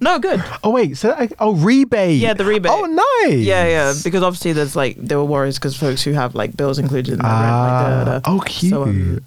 no, 0.00 0.18
good. 0.18 0.42
oh 0.62 0.70
wait, 0.70 0.96
so 0.96 1.12
I, 1.12 1.28
oh 1.38 1.54
rebate. 1.54 2.18
Yeah, 2.18 2.34
the 2.34 2.44
rebate. 2.44 2.70
Oh 2.74 2.84
nice. 2.84 3.38
Yeah, 3.38 3.66
yeah, 3.66 3.94
because 4.04 4.22
obviously 4.22 4.52
there's 4.52 4.74
like 4.76 4.96
there 4.96 5.16
were 5.18 5.24
worries 5.24 5.58
because 5.58 5.76
folks 5.76 6.02
who 6.02 6.12
have 6.12 6.34
like 6.34 6.56
bills 6.56 6.78
included 6.78 7.14
in 7.14 7.18
their 7.20 7.30
rent, 7.30 7.40
like, 7.42 7.50
da, 7.50 8.04
da, 8.04 8.10
Ah, 8.12 8.18
da. 8.18 8.32
oh 8.34 8.40
cute. 8.40 8.70
So, 8.72 8.82
um, 8.82 9.24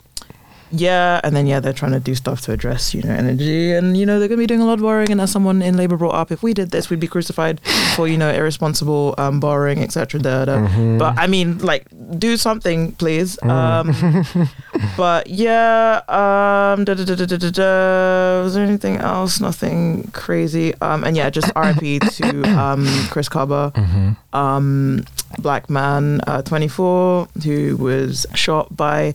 yeah, 0.76 1.22
and 1.24 1.36
then 1.36 1.46
yeah, 1.46 1.60
they're 1.60 1.72
trying 1.72 1.92
to 1.94 2.00
do 2.00 2.16
stuff 2.16 2.42
to 2.42 2.52
address 2.52 2.94
you 2.96 3.04
know 3.04 3.12
energy, 3.14 3.72
and 3.74 3.96
you 3.96 4.06
know 4.08 4.18
they're 4.20 4.28
gonna 4.28 4.40
be 4.40 4.48
doing 4.48 4.62
a 4.62 4.66
lot 4.66 4.74
of 4.74 4.82
borrowing. 4.82 5.12
And 5.12 5.22
as 5.22 5.32
someone 5.32 5.62
in 5.62 5.78
Labour 5.78 5.98
brought 5.98 6.16
up, 6.16 6.32
if 6.32 6.42
we 6.42 6.54
did 6.54 6.72
this, 6.72 6.90
we'd 6.90 7.00
be 7.00 7.08
crucified 7.08 7.62
for 7.96 8.08
you 8.08 8.18
know 8.18 8.30
irresponsible 8.32 9.14
um, 9.20 9.40
borrowing, 9.40 9.80
etc. 9.84 10.20
Mhm. 10.20 10.98
But 10.98 11.18
I 11.20 11.28
mean, 11.28 11.60
like, 11.60 11.86
do 12.18 12.38
something, 12.38 12.94
please. 12.94 13.38
Mm. 13.44 13.50
Um, 13.54 14.50
but 14.98 15.28
yeah, 15.28 16.02
um, 16.10 16.84
da, 16.86 16.94
da, 16.96 17.04
da, 17.06 17.16
da, 17.16 17.26
da, 17.26 17.38
da, 17.38 17.50
da. 17.52 18.44
was 18.44 18.54
there 18.56 18.66
anything 18.66 18.98
else? 18.98 19.40
Nothing 19.40 20.10
crazy. 20.14 20.74
Um, 20.82 21.04
and 21.04 21.16
yeah, 21.16 21.30
just 21.30 21.52
RIP 21.56 22.02
to 22.18 22.44
um, 22.60 22.88
Chris 23.12 23.30
Kaba, 23.30 23.72
Mhm. 23.76 24.18
um, 24.34 25.04
black 25.40 25.70
man, 25.70 26.22
uh, 26.28 26.42
24, 26.42 27.28
who 27.44 27.78
was 27.78 28.26
shot 28.34 28.76
by 28.76 29.14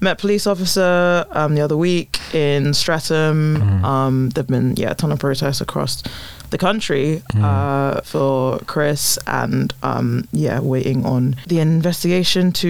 Met 0.00 0.18
police 0.18 0.46
officer 0.46 0.99
um, 1.32 1.54
the 1.54 1.60
other 1.62 1.76
week 1.76 2.18
in 2.34 2.72
Streatham. 2.74 3.56
Mhm. 3.56 3.84
Um, 3.84 4.28
there've 4.30 4.46
been 4.56 4.74
yeah 4.76 4.90
a 4.92 4.94
ton 4.94 5.12
of 5.12 5.18
protests 5.18 5.60
across 5.60 6.02
the 6.50 6.58
country 6.58 7.22
Mm. 7.34 7.42
uh, 7.44 8.00
for 8.02 8.58
Chris, 8.66 9.18
and 9.26 9.72
um, 9.82 10.24
yeah, 10.32 10.58
waiting 10.60 11.04
on 11.06 11.36
the 11.46 11.58
investigation 11.60 12.52
to 12.62 12.68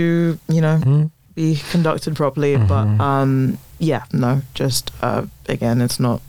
you 0.48 0.60
know 0.60 0.78
Mhm. 0.84 1.10
be 1.34 1.56
conducted 1.72 2.14
properly. 2.16 2.56
Mhm. 2.56 2.68
But 2.68 2.86
um, 3.04 3.58
yeah, 3.78 4.02
no, 4.12 4.42
just 4.54 4.90
uh, 5.02 5.22
again, 5.48 5.80
it's 5.80 5.98
not. 6.00 6.20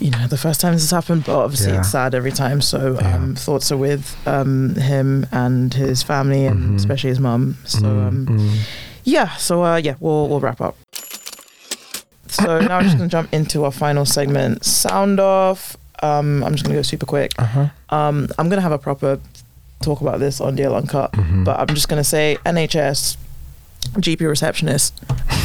You 0.00 0.10
know, 0.10 0.26
the 0.28 0.38
first 0.38 0.60
time 0.62 0.72
this 0.72 0.82
has 0.82 0.90
happened, 0.92 1.24
but 1.26 1.36
obviously 1.36 1.72
Yeah. 1.72 1.80
it's 1.80 1.90
sad 1.90 2.14
every 2.14 2.32
time. 2.32 2.62
So 2.62 2.96
Yeah. 2.98 3.16
um, 3.16 3.34
thoughts 3.36 3.70
are 3.70 3.76
with 3.76 4.16
um, 4.26 4.74
him 4.76 5.26
and 5.30 5.74
his 5.74 6.02
family, 6.02 6.46
and 6.46 6.58
Mhm. 6.70 6.76
especially 6.76 7.10
his 7.10 7.20
mum. 7.20 7.58
So 7.66 7.80
Mm, 7.80 8.08
um, 8.08 8.26
mm. 8.26 8.56
Yeah, 9.10 9.36
so 9.36 9.64
uh, 9.64 9.76
yeah, 9.76 9.96
we'll 10.00 10.28
we'll 10.28 10.40
wrap 10.40 10.60
up. 10.60 10.76
So 12.28 12.60
now 12.68 12.78
I'm 12.78 12.84
just 12.84 12.96
gonna 12.96 13.08
jump 13.08 13.32
into 13.32 13.64
our 13.64 13.72
final 13.72 14.04
segment, 14.04 14.64
sound 14.64 15.20
off. 15.20 15.76
Um, 16.02 16.42
I'm 16.44 16.52
just 16.52 16.64
gonna 16.64 16.76
go 16.78 16.82
super 16.82 17.06
quick. 17.06 17.32
Uh-huh. 17.38 17.68
Um, 17.90 18.28
I'm 18.38 18.48
gonna 18.48 18.62
have 18.62 18.72
a 18.72 18.78
proper 18.78 19.18
talk 19.82 20.00
about 20.00 20.18
this 20.20 20.40
on 20.40 20.56
DL 20.56 20.74
Uncut, 20.76 21.12
Mhm. 21.12 21.44
but 21.44 21.58
I'm 21.58 21.68
just 21.74 21.88
gonna 21.88 22.04
say 22.04 22.36
NHS, 22.46 23.16
GP 23.98 24.26
receptionist, 24.28 24.94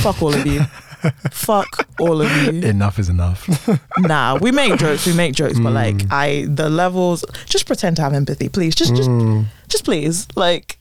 fuck 0.04 0.22
all 0.22 0.34
of 0.34 0.46
you, 0.46 0.62
fuck 1.32 1.88
all 2.00 2.22
of 2.22 2.30
you. 2.44 2.62
enough 2.62 3.00
is 3.00 3.10
enough. 3.10 3.48
Nah, 3.98 4.38
we 4.42 4.52
make 4.52 4.78
jokes, 4.78 5.06
we 5.08 5.14
make 5.14 5.34
jokes, 5.34 5.58
but 5.60 5.72
like 5.72 5.96
Mm. 5.96 6.08
I, 6.12 6.46
the 6.50 6.70
levels, 6.70 7.24
just 7.46 7.66
pretend 7.66 7.96
to 7.98 8.02
have 8.02 8.14
empathy, 8.14 8.50
please. 8.50 8.76
Just, 8.76 8.94
just, 8.96 9.10
Mm. 9.10 9.46
just 9.70 9.84
please, 9.86 10.28
like. 10.36 10.78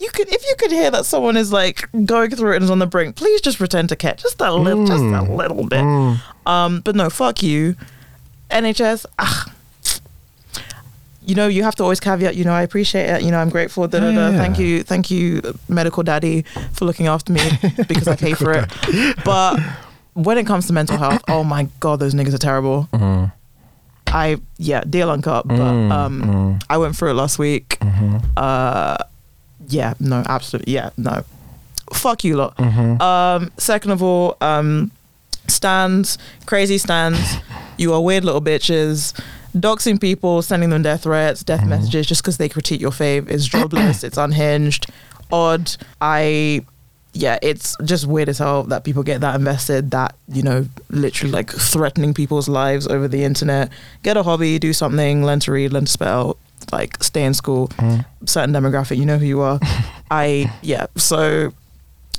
You 0.00 0.08
could, 0.10 0.28
if 0.32 0.42
you 0.48 0.54
could 0.58 0.72
hear 0.72 0.90
that 0.90 1.04
someone 1.04 1.36
is 1.36 1.52
like 1.52 1.88
going 2.06 2.30
through 2.30 2.52
it 2.52 2.56
and 2.56 2.64
is 2.64 2.70
on 2.70 2.78
the 2.78 2.86
brink, 2.86 3.16
please 3.16 3.40
just 3.42 3.58
pretend 3.58 3.90
to 3.90 3.96
care, 3.96 4.14
just 4.14 4.40
a 4.40 4.50
little, 4.52 4.86
just 4.86 5.02
a 5.02 5.06
Mm. 5.06 5.36
little 5.36 5.64
bit. 5.66 5.82
Mm. 5.84 6.20
Um, 6.46 6.80
but 6.80 6.96
no, 6.96 7.10
fuck 7.10 7.42
you, 7.42 7.76
NHS. 8.50 9.04
Ah, 9.18 9.44
you 11.22 11.34
know, 11.34 11.46
you 11.48 11.62
have 11.64 11.74
to 11.76 11.82
always 11.82 12.00
caveat. 12.00 12.34
You 12.34 12.44
know, 12.44 12.52
I 12.52 12.62
appreciate 12.62 13.08
it. 13.10 13.22
You 13.22 13.30
know, 13.30 13.38
I'm 13.38 13.50
grateful. 13.50 13.86
Da, 13.86 14.00
da, 14.00 14.10
da. 14.12 14.30
yeah. 14.30 14.38
Thank 14.38 14.58
you, 14.58 14.82
thank 14.82 15.10
you, 15.10 15.42
medical 15.68 16.02
daddy, 16.02 16.42
for 16.72 16.86
looking 16.86 17.06
after 17.06 17.32
me 17.32 17.42
because 17.88 18.08
I 18.08 18.16
pay 18.16 18.32
for 18.34 18.52
it. 18.54 18.72
But 19.24 19.60
when 20.14 20.38
it 20.38 20.46
comes 20.46 20.66
to 20.68 20.72
mental 20.72 20.96
health, 21.04 21.22
oh 21.28 21.44
my 21.44 21.68
god, 21.78 22.00
those 22.00 22.14
niggas 22.14 22.34
are 22.34 22.38
terrible. 22.38 22.88
Mm. 22.94 23.32
I 24.08 24.38
yeah, 24.56 24.80
DL 24.82 25.12
Uncut, 25.12 25.46
but 25.46 25.56
Mm, 25.58 25.92
um, 25.92 26.22
mm, 26.22 26.62
I 26.68 26.78
went 26.78 26.96
through 26.96 27.10
it 27.10 27.14
last 27.14 27.38
week. 27.38 27.76
mhm, 27.80 28.24
Uh, 28.36 28.96
yeah, 29.70 29.94
no, 30.00 30.22
absolutely, 30.28 30.74
yeah, 30.74 30.90
no. 30.96 31.24
Fuck 31.92 32.22
you 32.24 32.36
lot. 32.36 32.56
mhm. 32.56 33.00
Um, 33.00 33.50
second 33.56 33.90
of 33.92 34.02
all, 34.02 34.36
um, 34.40 34.90
stans, 35.48 36.18
crazy 36.46 36.78
stands. 36.78 37.18
You 37.78 37.92
are 37.94 38.00
weird 38.00 38.24
little 38.24 38.42
bitches. 38.42 39.18
Doxing 39.56 40.00
people, 40.00 40.42
sending 40.42 40.70
them 40.70 40.82
death 40.82 41.02
threats, 41.02 41.42
death 41.42 41.62
Mhm. 41.62 41.68
messages 41.68 42.06
just 42.06 42.22
because 42.22 42.36
they 42.36 42.48
critique 42.48 42.80
your 42.80 42.92
fave 42.92 43.28
is 43.28 43.48
jobless. 43.48 44.04
it's 44.04 44.16
unhinged, 44.18 44.86
odd. 45.32 45.72
I, 46.00 46.60
yeah, 47.12 47.38
it's 47.42 47.76
just 47.84 48.06
weird 48.06 48.28
as 48.28 48.38
hell 48.38 48.62
that 48.64 48.84
people 48.84 49.02
get 49.02 49.20
that 49.22 49.34
invested. 49.34 49.90
That 49.90 50.14
you 50.32 50.42
know, 50.44 50.66
literally 50.90 51.32
like 51.32 51.50
threatening 51.50 52.14
people's 52.14 52.48
lives 52.48 52.86
over 52.86 53.08
the 53.08 53.24
internet. 53.24 53.70
Get 54.04 54.16
a 54.16 54.22
hobby, 54.22 54.60
do 54.60 54.72
something, 54.72 55.24
learn 55.26 55.40
to 55.40 55.50
read, 55.50 55.72
learn 55.72 55.86
to 55.86 55.90
spell, 55.90 56.36
like 56.72 57.02
stay 57.02 57.24
in 57.24 57.34
school 57.34 57.68
Mm. 57.78 58.04
certain 58.26 58.52
demographic, 58.54 58.96
you 58.96 59.06
know 59.06 59.18
who 59.18 59.26
you 59.26 59.40
are. 59.40 59.58
I 60.10 60.52
yeah, 60.62 60.86
so 60.96 61.52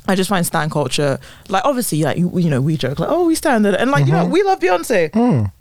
I 0.07 0.15
just 0.15 0.29
find 0.29 0.45
stan 0.45 0.69
culture 0.69 1.19
like 1.49 1.63
obviously 1.65 2.01
like 2.03 2.17
you, 2.17 2.31
you 2.39 2.49
know 2.49 2.61
we 2.61 2.75
joke 2.77 2.99
like 2.99 3.09
oh 3.09 3.25
we 3.27 3.35
stan 3.35 3.65
it 3.65 3.75
and 3.75 3.91
like 3.91 4.05
you 4.07 4.11
know 4.13 4.25
Mhm. 4.25 4.31
we 4.31 4.43
love 4.43 4.59
Beyonce. 4.59 5.11
Mm. 5.11 5.51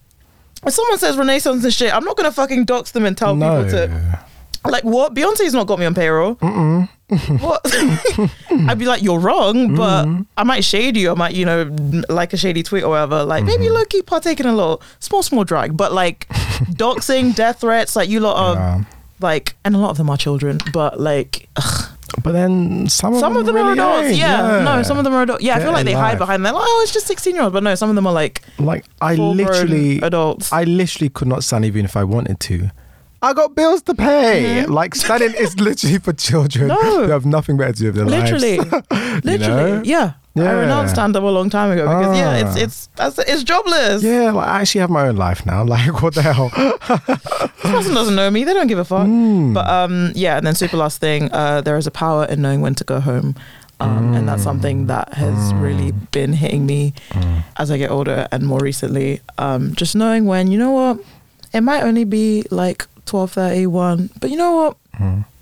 if 0.67 0.73
someone 0.73 0.99
says 0.99 1.17
Renaissance 1.17 1.65
and 1.65 1.73
shit, 1.75 1.95
I'm 1.95 2.05
not 2.05 2.17
gonna 2.17 2.33
fucking 2.33 2.65
dox 2.65 2.93
them 2.93 3.05
and 3.05 3.17
tell 3.17 3.35
no. 3.37 3.65
people 3.65 3.71
to 3.73 4.19
like 4.67 4.85
what? 4.85 5.15
Beyonce's 5.15 5.55
not 5.55 5.67
got 5.67 5.79
me 5.79 5.87
on 5.87 5.95
payroll. 5.95 6.37
Mm-mm. 6.37 6.89
What? 7.41 7.61
I'd 8.69 8.79
be 8.79 8.87
like, 8.87 9.03
you're 9.03 9.19
wrong, 9.19 9.75
but 9.77 10.05
Mm-hmm. 10.07 10.23
I 10.37 10.45
might 10.45 10.65
shade 10.65 10.97
you. 10.97 11.11
I 11.11 11.15
might, 11.15 11.35
you 11.35 11.45
know, 11.45 11.69
like 12.09 12.33
a 12.33 12.37
shady 12.37 12.63
tweet 12.63 12.85
or 12.85 12.91
whatever. 12.91 13.25
Like 13.25 13.45
maybe 13.45 13.65
Mm-hmm. 13.65 13.75
low 13.75 13.85
key 13.85 14.03
partaking 14.03 14.47
a 14.47 14.55
little 14.55 14.83
small, 15.01 15.23
small 15.23 15.45
drag, 15.45 15.77
but 15.77 15.93
like 15.93 16.29
doxing, 16.75 17.35
death 17.35 17.61
threats, 17.61 17.97
like 17.97 18.09
you 18.09 18.21
lot 18.21 18.37
are 18.37 18.55
Yeah. 18.55 18.85
like, 19.21 19.57
and 19.65 19.75
a 19.75 19.79
lot 19.79 19.91
of 19.91 19.97
them 19.97 20.09
are 20.11 20.17
children, 20.17 20.59
but 20.73 21.01
like 21.01 21.49
ugh, 21.57 21.91
But 22.23 22.33
then 22.33 22.89
some 22.89 23.15
of 23.15 23.21
some 23.21 23.33
them, 23.35 23.41
of 23.41 23.47
them 23.47 23.57
are 23.57 23.73
adults. 23.73 24.09
ain't, 24.09 24.17
Yeah. 24.19 24.63
no, 24.65 24.83
some 24.83 24.99
of 24.99 25.05
them 25.05 25.15
are 25.15 25.23
adults. 25.23 25.43
Yeah, 25.43 25.57
I 25.57 25.61
feel 25.61 25.73
like 25.73 25.85
they 25.85 25.93
hide 25.93 26.11
life. 26.13 26.19
behind 26.19 26.45
that. 26.47 26.55
Like, 26.55 26.65
oh, 26.67 26.81
it's 26.83 26.93
just 26.93 27.07
sixteen 27.07 27.35
year 27.35 27.45
olds, 27.45 27.53
but 27.53 27.63
no, 27.63 27.75
some 27.75 27.89
of 27.91 27.95
them 27.97 28.07
are 28.07 28.13
like 28.13 28.43
like 28.59 28.85
I 29.01 29.15
literally 29.17 30.01
adults. 30.01 30.53
I 30.53 30.65
literally 30.65 31.09
could 31.09 31.29
not 31.29 31.45
stand 31.45 31.65
even 31.65 31.85
if 31.85 31.97
I 31.97 32.05
wanted 32.05 32.41
to. 32.41 32.71
I 33.23 33.33
got 33.35 33.55
bills 33.55 33.83
to 33.83 33.95
pay. 33.95 34.65
Like 34.67 34.95
standing 34.95 35.35
is 35.35 35.59
literally 35.69 35.99
for 35.99 36.13
children 36.13 36.69
No. 36.69 36.77
who 36.81 37.11
have 37.11 37.27
nothing 37.27 37.57
better 37.59 37.73
to 37.73 37.79
do 37.79 37.87
with 37.87 37.97
their 37.97 38.05
literally, 38.07 38.57
lives. 38.59 39.25
literally, 39.25 39.73
know? 39.73 39.83
yeah. 39.85 40.13
I 40.37 40.41
Yeah. 40.43 40.53
renounced 40.53 40.95
stand 40.95 41.17
up 41.17 41.25
a 41.25 41.27
long 41.27 41.51
time 41.51 41.71
ago 41.73 41.83
because 41.89 42.17
yeah, 42.17 42.37
it's 42.63 42.89
Ah. 42.99 43.07
it's 43.09 43.19
it's 43.19 43.43
jobless. 43.43 44.03
Yeah, 44.03 44.31
like 44.31 44.47
I 44.49 44.61
actually 44.61 44.81
have 44.83 44.91
my 44.91 45.09
own 45.09 45.17
life 45.17 45.45
now. 45.45 45.65
Like 45.75 46.01
what 46.03 46.15
the 46.15 46.23
hell? 46.23 46.49
This 46.97 47.71
person 47.73 47.95
doesn't 47.95 48.15
know 48.15 48.31
me. 48.31 48.45
They 48.45 48.55
don't 48.55 48.69
give 48.69 48.79
a 48.79 48.85
fuck. 48.85 49.07
Mm. 49.07 49.53
But 49.55 49.69
um, 49.69 50.13
yeah, 50.15 50.37
and 50.39 50.47
then 50.47 50.55
super 50.55 50.77
last 50.77 51.01
thing, 51.01 51.31
uh, 51.33 51.61
there 51.63 51.77
is 51.77 51.87
a 51.87 51.91
power 51.91 52.25
in 52.25 52.41
knowing 52.43 52.61
when 52.63 52.75
to 52.77 52.85
go 52.85 53.01
home. 53.01 53.35
Um, 53.81 54.15
And 54.15 54.29
that's 54.29 54.43
something 54.43 54.87
that 54.87 55.15
has 55.15 55.53
really 55.55 55.93
been 56.13 56.33
hitting 56.35 56.65
me 56.67 56.93
as 57.57 57.71
I 57.71 57.77
get 57.79 57.91
older 57.91 58.29
and 58.31 58.45
more 58.47 58.61
recently. 58.61 59.21
Um, 59.39 59.75
just 59.75 59.95
knowing 59.97 60.27
when, 60.27 60.51
you 60.53 60.59
know 60.59 60.71
what, 60.71 60.99
it 61.53 61.63
might 61.63 61.83
only 61.83 62.05
be 62.05 62.45
like 62.51 62.87
12, 63.11 63.67
1, 63.67 64.11
but 64.21 64.31
you 64.31 64.37
know 64.37 64.53
what, 64.55 64.77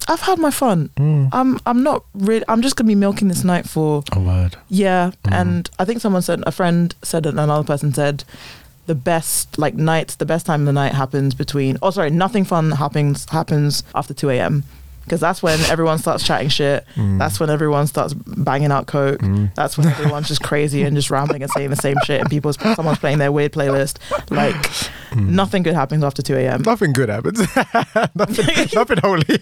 I've 0.09 0.21
had 0.21 0.39
my 0.39 0.51
fun. 0.51 0.89
Mm. 0.97 1.29
I'm 1.33 1.61
I'm 1.67 1.83
not 1.83 2.03
really. 2.15 2.45
I'm 2.49 2.63
just 2.63 2.77
gonna 2.77 2.89
be 2.89 2.95
milking 2.95 3.29
this 3.29 3.45
night 3.45 3.69
for 3.69 4.03
A 4.13 4.19
word. 4.19 4.57
yeah. 4.71 5.11
And 5.31 5.69
I 5.79 5.85
think 5.85 6.01
someone 6.01 6.23
said 6.23 6.43
a 6.47 6.53
friend 6.53 6.95
said 7.03 7.27
it, 7.27 7.31
and 7.31 7.41
another 7.41 7.67
person 7.67 7.93
said 7.93 8.25
the 8.87 8.95
best 8.95 9.59
like 9.59 9.75
nights, 9.75 10.17
the 10.17 10.25
best 10.25 10.47
time 10.47 10.61
of 10.63 10.67
the 10.67 10.73
night 10.73 10.95
happens 10.95 11.35
between. 11.35 11.77
Oh, 11.83 11.91
sorry, 11.91 12.09
nothing 12.11 12.45
fun 12.47 12.71
happens 12.71 13.27
happens 13.29 13.83
after 13.95 14.15
two 14.15 14.31
a.m. 14.31 14.65
Because 15.09 15.21
that's 15.21 15.43
when 15.43 15.59
everyone 15.71 15.99
starts 15.99 16.23
chatting 16.23 16.49
shit. 16.51 16.85
That's 16.97 17.41
when 17.41 17.49
everyone 17.51 17.87
starts 17.87 18.13
banging 18.15 18.71
out 18.71 18.87
coke. 18.87 19.21
That's 19.55 19.77
when 19.79 19.87
everyone's 19.89 20.29
just 20.29 20.43
crazy 20.43 20.83
and 20.83 20.95
just 20.95 21.11
rambling 21.11 21.43
and 21.43 21.51
saying 21.51 21.71
the 21.71 21.77
same 21.77 21.97
shit. 22.05 22.21
And 22.21 22.29
people's 22.31 22.57
someone's 22.77 22.99
playing 22.99 23.19
their 23.19 23.33
weird 23.33 23.53
playlist. 23.53 23.97
Like 24.31 24.57
nothing 25.17 25.63
good 25.63 25.75
happens 25.75 26.05
after 26.05 26.21
two 26.23 26.37
a.m. 26.37 26.63
Nothing 26.63 26.93
good 26.93 27.09
happens. 27.09 27.39
nothing, 28.15 28.69
nothing 28.75 28.99
holy. 28.99 29.25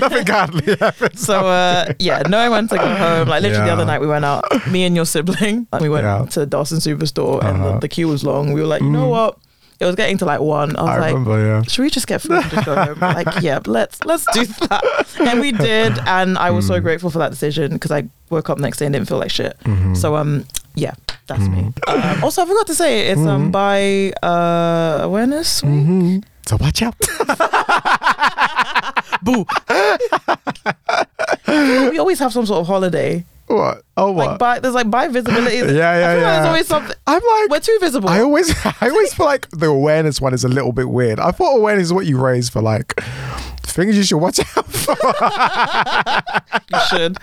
nothing 0.00 0.24
godly 0.24 0.76
happens. 0.76 1.20
So 1.20 1.46
uh, 1.46 1.92
yeah, 1.98 2.22
knowing 2.28 2.50
when 2.52 2.68
to 2.68 2.76
go 2.76 2.94
home. 2.94 3.28
Like 3.28 3.42
literally 3.42 3.66
the 3.66 3.72
other 3.72 3.84
night, 3.84 4.00
we 4.00 4.06
went 4.06 4.24
out. 4.24 4.44
Me 4.70 4.84
and 4.84 4.94
your 4.94 5.04
sibling. 5.06 5.66
Like, 5.72 5.82
we 5.82 5.88
went 5.88 6.04
Yeah. 6.04 6.24
to 6.26 6.46
Dalston 6.46 6.78
Superstore, 6.78 7.42
and 7.42 7.62
the, 7.62 7.68
Uh-huh. 7.68 7.78
the 7.80 7.88
queue 7.88 8.08
was 8.08 8.22
long. 8.24 8.52
We 8.52 8.60
were 8.60 8.66
like, 8.66 8.82
you 8.82 8.90
know 8.90 9.08
what? 9.08 9.38
It 9.82 9.86
was 9.86 9.96
getting 9.96 10.16
to 10.18 10.24
like 10.24 10.40
one. 10.40 10.76
I 10.76 10.82
was 10.82 10.90
I 10.90 10.98
like, 11.00 11.14
remember, 11.14 11.44
yeah. 11.44 11.62
should 11.62 11.82
we 11.82 11.90
just 11.90 12.06
get 12.06 12.22
food 12.22 12.36
and 12.38 12.50
just 12.50 12.64
go 12.64 12.74
home? 12.76 12.98
like, 13.00 13.42
yeah, 13.42 13.58
let's 13.66 14.02
let's 14.04 14.24
do 14.32 14.44
that. 14.46 14.82
And 15.20 15.40
we 15.40 15.52
did, 15.52 15.98
and 16.06 16.38
I 16.38 16.50
was 16.50 16.66
so 16.66 16.78
Mm. 16.78 16.82
grateful 16.82 17.10
for 17.10 17.18
that 17.18 17.30
decision 17.30 17.72
because 17.72 17.90
I 17.90 18.04
woke 18.30 18.48
up 18.48 18.58
next 18.58 18.78
day 18.78 18.86
and 18.86 18.92
didn't 18.94 19.08
feel 19.08 19.18
like 19.18 19.30
shit. 19.30 19.58
Mhm. 19.64 19.96
So 19.96 20.16
um, 20.16 20.44
yeah, 20.74 20.94
that's 21.26 21.48
me. 21.48 21.72
Mm. 21.88 22.16
Um, 22.16 22.24
also, 22.24 22.42
I 22.42 22.46
forgot 22.46 22.66
to 22.68 22.74
say 22.74 23.08
it's 23.10 23.20
um 23.26 23.50
Mhm. 23.50 23.52
bi 23.52 24.12
uh 24.26 25.00
awareness. 25.02 25.62
Week. 25.62 25.72
Mhm. 25.72 26.24
So 26.46 26.56
watch 26.60 26.82
out. 26.82 26.94
Boo. 29.22 29.44
we 31.90 31.98
always 31.98 32.18
have 32.18 32.32
some 32.32 32.46
sort 32.46 32.60
of 32.60 32.66
holiday. 32.66 33.24
What? 33.56 33.82
Oh 33.96 34.12
what? 34.12 34.26
Like 34.30 34.38
by 34.38 34.58
there's 34.60 34.74
like 34.74 34.90
bi 34.90 35.08
visibility. 35.08 35.56
Yeah, 35.56 35.64
I 35.66 35.72
yeah, 35.72 35.72
feel 35.74 35.90
Like 35.90 36.00
yeah. 36.00 36.32
there's 36.34 36.46
always 36.46 36.66
something. 36.66 36.96
I'm 37.06 37.22
like 37.22 37.50
We're 37.50 37.60
too 37.60 37.78
visible. 37.80 38.08
I 38.08 38.20
always 38.20 38.54
I 38.80 38.88
always 38.88 39.14
feel 39.14 39.26
like 39.26 39.48
the 39.50 39.66
awareness 39.66 40.20
one 40.20 40.34
is 40.34 40.44
a 40.44 40.48
little 40.48 40.72
bit 40.72 40.88
weird. 40.88 41.18
I 41.20 41.30
thought 41.30 41.56
awareness 41.56 41.86
is 41.86 41.92
what 41.92 42.06
you 42.06 42.18
raise 42.18 42.48
for 42.48 42.62
like 42.62 42.94
things 43.62 43.96
you 43.96 44.02
should 44.02 44.18
watch 44.18 44.38
out 44.56 44.66
for. 44.66 44.94
you 46.72 46.80
should. 46.90 47.16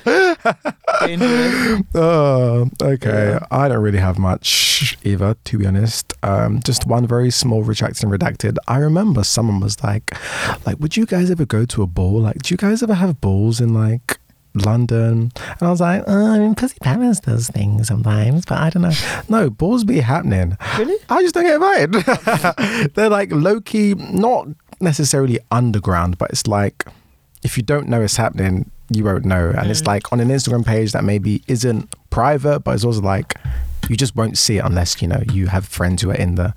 Uh, 1.95 2.65
okay, 2.81 3.30
Yeah. 3.31 3.45
I 3.51 3.68
don't 3.68 3.81
really 3.81 3.99
have 3.99 4.18
much 4.18 4.97
either, 5.03 5.35
to 5.45 5.57
be 5.57 5.65
honest. 5.68 6.14
Um, 6.23 6.60
just 6.64 6.85
one 6.88 7.06
very 7.07 7.30
small 7.31 7.64
retracted 7.64 8.03
and 8.03 8.11
redacted. 8.11 8.57
I 8.68 8.77
remember 8.77 9.23
someone 9.23 9.60
was 9.60 9.81
like, 9.84 10.11
like, 10.65 10.80
would 10.80 10.97
you 10.97 11.06
guys 11.06 11.30
ever 11.31 11.45
go 11.45 11.65
to 11.65 11.84
a 11.84 11.88
ball? 11.88 12.19
Like, 12.22 12.41
do 12.41 12.53
you 12.53 12.57
guys 12.57 12.81
ever 12.84 12.93
have 12.95 13.22
balls 13.22 13.61
in 13.61 13.73
like 13.73 14.18
London? 14.53 15.31
And 15.35 15.61
I 15.61 15.69
was 15.69 15.81
like, 15.81 16.07
uh, 16.07 16.11
I 16.11 16.39
mean, 16.39 16.55
Pussy 16.55 16.77
Palace 16.81 17.19
does 17.19 17.49
things 17.49 17.88
sometimes, 17.88 18.45
but 18.45 18.57
I 18.57 18.69
don't 18.69 18.84
know. 18.84 18.91
No, 19.27 19.49
balls 19.49 19.84
be 19.84 19.99
happening. 19.99 20.57
Really? 20.77 20.97
I 21.09 21.21
just 21.21 21.34
don't 21.34 21.43
get 21.43 21.55
invited. 21.55 22.93
They're 22.95 23.09
like 23.09 23.31
low 23.31 23.61
key, 23.61 23.95
not 23.95 24.47
necessarily 24.81 25.39
underground, 25.51 26.17
but 26.17 26.31
it's 26.31 26.47
like 26.47 26.85
if 27.43 27.57
you 27.57 27.63
don't 27.63 27.88
know 27.88 28.01
it's 28.01 28.17
happening, 28.17 28.69
you 28.89 29.03
won't 29.03 29.26
know. 29.26 29.53
And 29.55 29.69
it's 29.69 29.85
like 29.85 30.11
on 30.11 30.19
an 30.19 30.30
Instagram 30.30 30.65
page 30.65 30.91
that 30.93 31.03
maybe 31.03 31.43
isn't 31.47 31.93
private, 32.09 32.61
but 32.61 32.76
it's 32.76 32.84
also 32.84 33.01
like 33.01 33.35
you 33.88 33.95
just 33.95 34.15
won't 34.15 34.38
see 34.38 34.57
it 34.57 34.65
unless 34.65 35.01
you 35.01 35.07
know 35.07 35.22
you 35.31 35.47
have 35.47 35.65
friends 35.65 36.01
who 36.01 36.11
are 36.11 36.15
in 36.15 36.35
the 36.35 36.53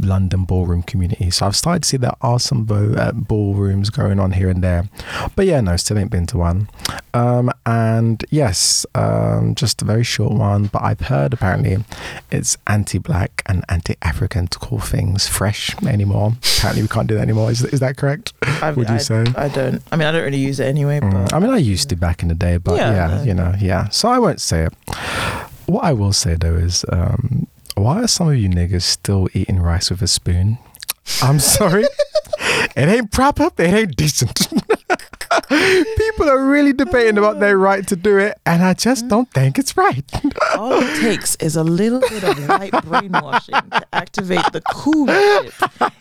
London 0.00 0.44
ballroom 0.44 0.82
community. 0.82 1.30
So 1.30 1.46
I've 1.46 1.56
started 1.56 1.82
to 1.82 1.88
see 1.88 1.96
there 1.96 2.12
are 2.20 2.38
some 2.38 2.64
bo- 2.64 2.94
uh, 2.94 3.12
ballrooms 3.12 3.90
going 3.90 4.20
on 4.20 4.32
here 4.32 4.48
and 4.48 4.62
there, 4.62 4.88
but 5.36 5.46
yeah, 5.46 5.60
no, 5.60 5.76
still 5.76 5.98
ain't 5.98 6.10
been 6.10 6.26
to 6.26 6.38
one. 6.38 6.68
Um, 7.12 7.50
and 7.66 8.24
yes, 8.30 8.86
um, 8.94 9.54
just 9.54 9.82
a 9.82 9.84
very 9.84 10.04
short 10.04 10.32
one, 10.32 10.66
but 10.66 10.82
I've 10.82 11.00
heard 11.00 11.32
apparently 11.32 11.78
it's 12.30 12.56
anti-black 12.66 13.42
and 13.46 13.64
anti-African 13.68 14.46
to 14.48 14.58
call 14.58 14.78
things 14.78 15.26
fresh 15.26 15.74
anymore. 15.82 16.34
apparently, 16.58 16.82
we 16.82 16.88
can't 16.88 17.08
do 17.08 17.14
that 17.16 17.22
anymore. 17.22 17.50
Is, 17.50 17.64
is 17.64 17.80
that 17.80 17.96
correct? 17.96 18.32
I, 18.62 18.70
Would 18.70 18.88
you 18.88 18.94
I, 18.94 18.98
say? 18.98 19.24
I 19.36 19.48
don't. 19.48 19.82
I 19.90 19.96
mean, 19.96 20.06
I 20.06 20.12
don't 20.12 20.22
really 20.22 20.38
use 20.38 20.60
it 20.60 20.66
anyway. 20.66 21.00
Mm, 21.00 21.32
I 21.32 21.38
mean, 21.40 21.50
I 21.50 21.56
used 21.58 21.88
to 21.88 21.96
back 21.96 22.22
in 22.22 22.28
the 22.28 22.34
day, 22.34 22.58
but 22.58 22.76
Yeah, 22.76 22.92
yeah, 22.92 23.16
no, 23.16 23.22
you 23.24 23.34
know, 23.34 23.54
yeah. 23.60 23.88
So 23.88 24.08
I 24.08 24.18
won't 24.18 24.40
say 24.40 24.66
it. 24.66 24.72
What 25.70 25.84
I 25.84 25.92
will 25.92 26.12
say 26.12 26.34
though 26.34 26.56
is, 26.56 26.84
um, 26.88 27.46
why 27.76 28.02
are 28.02 28.08
some 28.08 28.28
of 28.28 28.34
you 28.34 28.48
niggas 28.48 28.82
still 28.82 29.28
eating 29.32 29.60
rice 29.60 29.88
with 29.88 30.02
a 30.02 30.08
spoon? 30.08 30.58
I'm 31.22 31.38
sorry, 31.38 31.84
it 32.76 32.88
ain't 32.88 33.12
proper. 33.12 33.50
It 33.56 33.72
ain't 33.72 33.94
decent. 33.94 34.48
People 35.96 36.28
are 36.28 36.44
really 36.46 36.72
debating 36.72 37.18
about 37.18 37.40
their 37.40 37.58
right 37.58 37.86
to 37.86 37.96
do 37.96 38.18
it, 38.18 38.38
and 38.46 38.62
I 38.62 38.74
just 38.74 39.08
don't 39.08 39.30
think 39.30 39.58
it's 39.58 39.76
right. 39.76 40.04
all 40.56 40.72
it 40.72 41.00
takes 41.00 41.36
is 41.36 41.56
a 41.56 41.64
little 41.64 42.00
bit 42.00 42.24
of 42.24 42.38
light 42.48 42.72
brainwashing 42.84 43.54
to 43.54 43.86
activate 43.92 44.44
the 44.52 44.60
cool 44.72 45.06
shit 45.06 45.54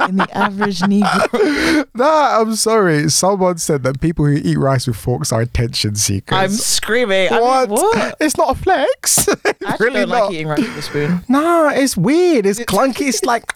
in 0.10 0.18
the 0.18 0.28
average 0.36 0.80
Negro. 0.80 1.88
nah, 1.94 2.42
I'm 2.42 2.56
sorry. 2.56 3.10
Someone 3.10 3.58
said 3.58 3.84
that 3.84 4.02
people 4.02 4.26
who 4.26 4.34
eat 4.44 4.58
rice 4.58 4.88
with 4.88 4.96
forks 4.96 5.32
are 5.32 5.42
attention 5.42 5.96
seekers. 5.96 6.38
I'm 6.38 6.50
screaming. 6.50 7.32
I 7.32 7.40
what? 7.40 7.70
mean, 7.70 7.80
what? 7.80 8.18
It's 8.20 8.38
not 8.38 8.58
a 8.58 8.60
flex. 8.60 9.28
I 9.30 9.76
really 9.80 10.02
don't 10.02 10.10
not. 10.10 10.24
like 10.26 10.34
eating 10.34 10.48
rice 10.48 10.60
with 10.60 10.78
a 10.78 10.82
spoon. 10.82 11.24
Nah, 11.28 11.70
it's 11.70 11.96
weird. 11.96 12.46
It's 12.46 12.60
clunky. 12.62 13.10
It's 13.10 13.24
like, 13.24 13.54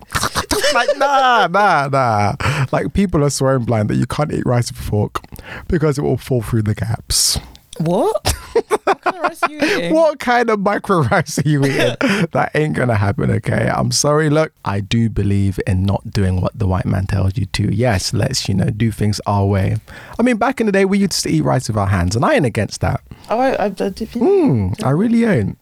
like 0.74 0.98
nah, 0.98 1.48
nah, 1.48 1.88
nah. 1.88 2.66
Like 2.72 2.94
people 2.94 3.24
are 3.24 3.30
swearing 3.30 3.66
blind 3.66 3.90
that 3.90 3.96
you 3.96 4.06
can't 4.06 4.32
eat 4.32 4.46
rice 4.46 4.72
with 4.72 4.80
a 4.80 4.84
fork 4.84 5.22
because 5.68 5.98
it 5.98 6.03
will 6.04 6.18
fall 6.18 6.42
through 6.42 6.64
the 6.64 6.76
gaps. 6.76 7.40
What? 7.80 8.34
what 8.84 9.02
kind 9.02 9.16
of 9.18 9.24
rice 9.24 9.44
are 9.44 9.52
you 9.52 9.60
eating? 9.60 9.94
What 9.94 10.20
kind 10.20 10.50
of 10.50 10.60
micro 10.60 11.02
rice 11.02 11.40
are 11.40 11.50
you 11.50 11.66
eating? 11.66 11.96
that 12.32 12.52
ain't 12.54 12.76
gonna 12.76 12.96
happen. 12.96 13.32
Okay, 13.32 13.70
I'm 13.74 13.92
sorry. 13.92 14.30
Look, 14.30 14.54
I 14.64 14.80
do 14.80 15.10
believe 15.10 15.60
in 15.66 15.84
not 15.84 16.12
doing 16.12 16.40
what 16.40 16.58
the 16.58 16.68
white 16.68 16.86
man 16.86 17.08
tells 17.08 17.38
you 17.38 17.46
to. 17.48 17.74
Yes, 17.74 18.14
let's 18.14 18.48
you 18.48 18.54
know 18.54 18.70
do 18.70 18.92
things 18.92 19.20
our 19.26 19.46
way. 19.46 19.78
I 20.20 20.24
mean, 20.24 20.38
back 20.38 20.60
in 20.60 20.68
the 20.68 20.72
day, 20.72 20.86
we 20.86 21.00
used 21.00 21.24
to 21.24 21.30
eat 21.30 21.42
rice 21.42 21.68
with 21.68 21.78
our 21.78 21.88
hands, 21.88 22.16
and 22.16 22.24
I 22.24 22.36
ain't 22.36 22.46
against 22.46 22.82
that. 22.82 23.02
Oh, 23.30 23.40
I, 23.40 23.54
I, 23.54 23.66
I 23.66 23.70
did. 23.70 24.10
Mm, 24.12 24.84
I 24.84 24.92
really 24.92 25.26
ain't. 25.26 25.58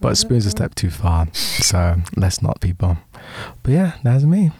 But 0.00 0.16
spoon's 0.16 0.46
a 0.46 0.50
step 0.50 0.74
too 0.74 0.90
far. 0.90 1.28
So 1.32 1.96
let's 2.16 2.42
not, 2.42 2.60
people. 2.60 2.98
But 3.62 3.70
yeah, 3.72 3.92
that's 4.02 4.24
me. 4.24 4.50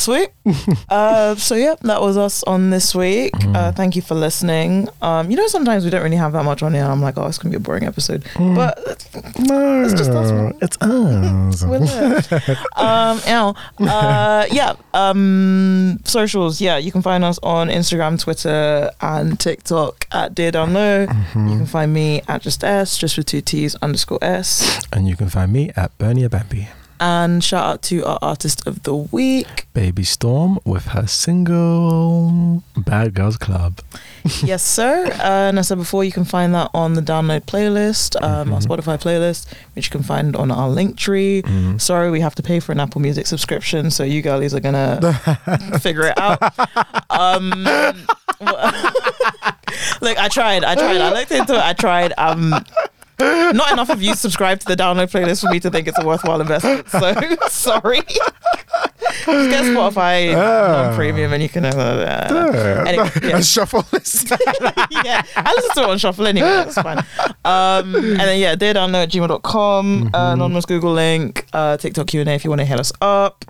Sweet. 0.00 0.30
uh, 0.88 1.34
so 1.34 1.54
yeah, 1.54 1.74
that 1.82 2.00
was 2.00 2.16
us 2.16 2.42
on 2.44 2.70
this 2.70 2.94
week. 2.94 3.34
Mm. 3.34 3.54
Uh, 3.54 3.72
thank 3.72 3.96
you 3.96 4.00
for 4.00 4.14
listening. 4.14 4.88
Um, 5.02 5.30
you 5.30 5.36
know, 5.36 5.46
sometimes 5.46 5.84
we 5.84 5.90
don't 5.90 6.02
really 6.02 6.16
have 6.16 6.32
that 6.32 6.42
much 6.44 6.62
on 6.62 6.72
here. 6.72 6.84
I'm 6.84 7.02
like, 7.02 7.18
oh, 7.18 7.26
it's 7.26 7.36
gonna 7.36 7.50
be 7.50 7.58
a 7.58 7.60
boring 7.60 7.84
episode, 7.84 8.24
but 8.34 8.78
No, 9.38 9.84
It's 9.84 9.92
just 9.92 10.10
us. 10.10 10.54
It's 10.62 10.78
us. 10.80 11.64
we're 11.66 11.80
there. 11.80 12.56
um, 12.76 13.20
ow. 13.28 13.54
Uh, 13.78 14.46
yeah. 14.50 14.72
Um, 14.94 16.00
socials. 16.04 16.62
Yeah, 16.62 16.78
you 16.78 16.92
can 16.92 17.02
find 17.02 17.22
us 17.22 17.38
on 17.42 17.68
Instagram, 17.68 18.18
Twitter, 18.18 18.90
and 19.02 19.38
TikTok 19.38 20.06
at 20.12 20.34
Dear 20.34 20.50
Down 20.50 20.72
Low. 20.72 21.08
Mm-hmm. 21.08 21.48
You 21.48 21.56
can 21.58 21.66
find 21.66 21.92
me 21.92 22.22
at 22.26 22.40
just 22.40 22.64
S, 22.64 22.96
just 22.96 23.18
with 23.18 23.26
two 23.26 23.42
T's 23.42 23.74
underscore 23.76 24.18
S. 24.22 24.82
And 24.94 25.06
you 25.06 25.14
can 25.14 25.28
find 25.28 25.52
me 25.52 25.72
at 25.76 25.96
Bernie 25.98 26.26
Bambi. 26.26 26.68
And 27.02 27.42
shout 27.42 27.64
out 27.64 27.82
to 27.84 28.04
our 28.04 28.18
artist 28.20 28.66
of 28.66 28.82
the 28.82 28.94
week. 28.94 29.66
Baby 29.72 30.04
Storm 30.04 30.58
with 30.66 30.84
her 30.88 31.06
single 31.06 32.62
Bad 32.76 33.14
Girls 33.14 33.38
Club. 33.38 33.80
yes, 34.42 34.62
sir. 34.62 35.06
Uh, 35.06 35.48
and 35.48 35.58
I 35.58 35.62
said 35.62 35.78
before, 35.78 36.04
you 36.04 36.12
can 36.12 36.26
find 36.26 36.54
that 36.54 36.70
on 36.74 36.92
the 36.94 37.00
download 37.00 37.46
playlist, 37.46 38.22
um, 38.22 38.52
our 38.52 38.60
Mhm. 38.60 38.66
Spotify 38.66 39.00
playlist, 39.00 39.46
which 39.74 39.86
you 39.86 39.90
can 39.90 40.02
find 40.02 40.36
on 40.36 40.50
our 40.50 40.68
link 40.68 40.98
tree. 40.98 41.40
Mm. 41.42 41.80
Sorry, 41.80 42.10
we 42.10 42.20
have 42.20 42.34
to 42.34 42.42
pay 42.42 42.60
for 42.60 42.72
an 42.72 42.80
Apple 42.80 43.00
Music 43.00 43.26
subscription, 43.26 43.90
so 43.90 44.04
you 44.04 44.20
girlies 44.20 44.52
are 44.54 44.60
gonna 44.60 45.00
figure 45.80 46.04
it 46.06 46.18
out. 46.18 46.38
Um, 47.08 47.64
look, 50.02 50.18
I 50.18 50.28
tried. 50.30 50.64
I 50.64 50.74
tried. 50.74 51.00
I 51.00 51.12
looked 51.12 51.30
into 51.32 51.54
it. 51.54 51.60
I 51.62 51.72
tried. 51.72 52.12
Um, 52.18 52.54
not 53.52 53.72
enough 53.72 53.90
of 53.90 54.02
you 54.02 54.14
subscribe 54.14 54.60
to 54.60 54.66
the 54.66 54.76
download 54.76 55.10
playlist 55.10 55.42
for 55.42 55.50
me 55.50 55.60
to 55.60 55.70
think 55.70 55.88
it's 55.88 55.98
a 55.98 56.06
worthwhile 56.06 56.40
investment. 56.40 56.88
So 56.88 57.14
sorry. 57.48 58.00
Just 59.00 59.50
get 59.50 59.64
Spotify 59.64 60.34
Ah. 60.34 60.82
non-premium, 60.86 61.32
and 61.32 61.42
you 61.42 61.48
can. 61.48 61.64
Uh, 61.64 61.70
Yeah. 61.70 62.84
Anyway, 62.86 63.10
yeah. 63.22 63.36
A 63.38 63.42
shuffle 63.42 63.84
list. 63.92 64.30
yeah, 64.90 65.22
I 65.36 65.52
listen 65.56 65.74
to 65.74 65.82
it 65.82 65.90
on 65.90 65.98
shuffle 65.98 66.26
anyway. 66.26 66.48
That's 66.48 66.74
fine. 66.80 66.98
Um, 67.44 67.94
and 67.94 68.20
then 68.20 68.38
yeah, 68.40 68.54
Dear 68.54 68.74
Down 68.74 68.92
Low 68.92 69.02
at 69.02 69.10
gmail.com, 69.10 70.10
uh, 70.14 70.32
anonymous 70.34 70.64
Google 70.64 70.92
link, 70.92 71.46
uh, 71.52 71.76
TikTok 71.76 72.06
Q 72.06 72.20
and 72.20 72.28
A 72.30 72.32
if 72.34 72.44
you 72.44 72.50
want 72.50 72.60
to 72.60 72.64
hit 72.64 72.80
us 72.80 72.92
up. 73.00 73.44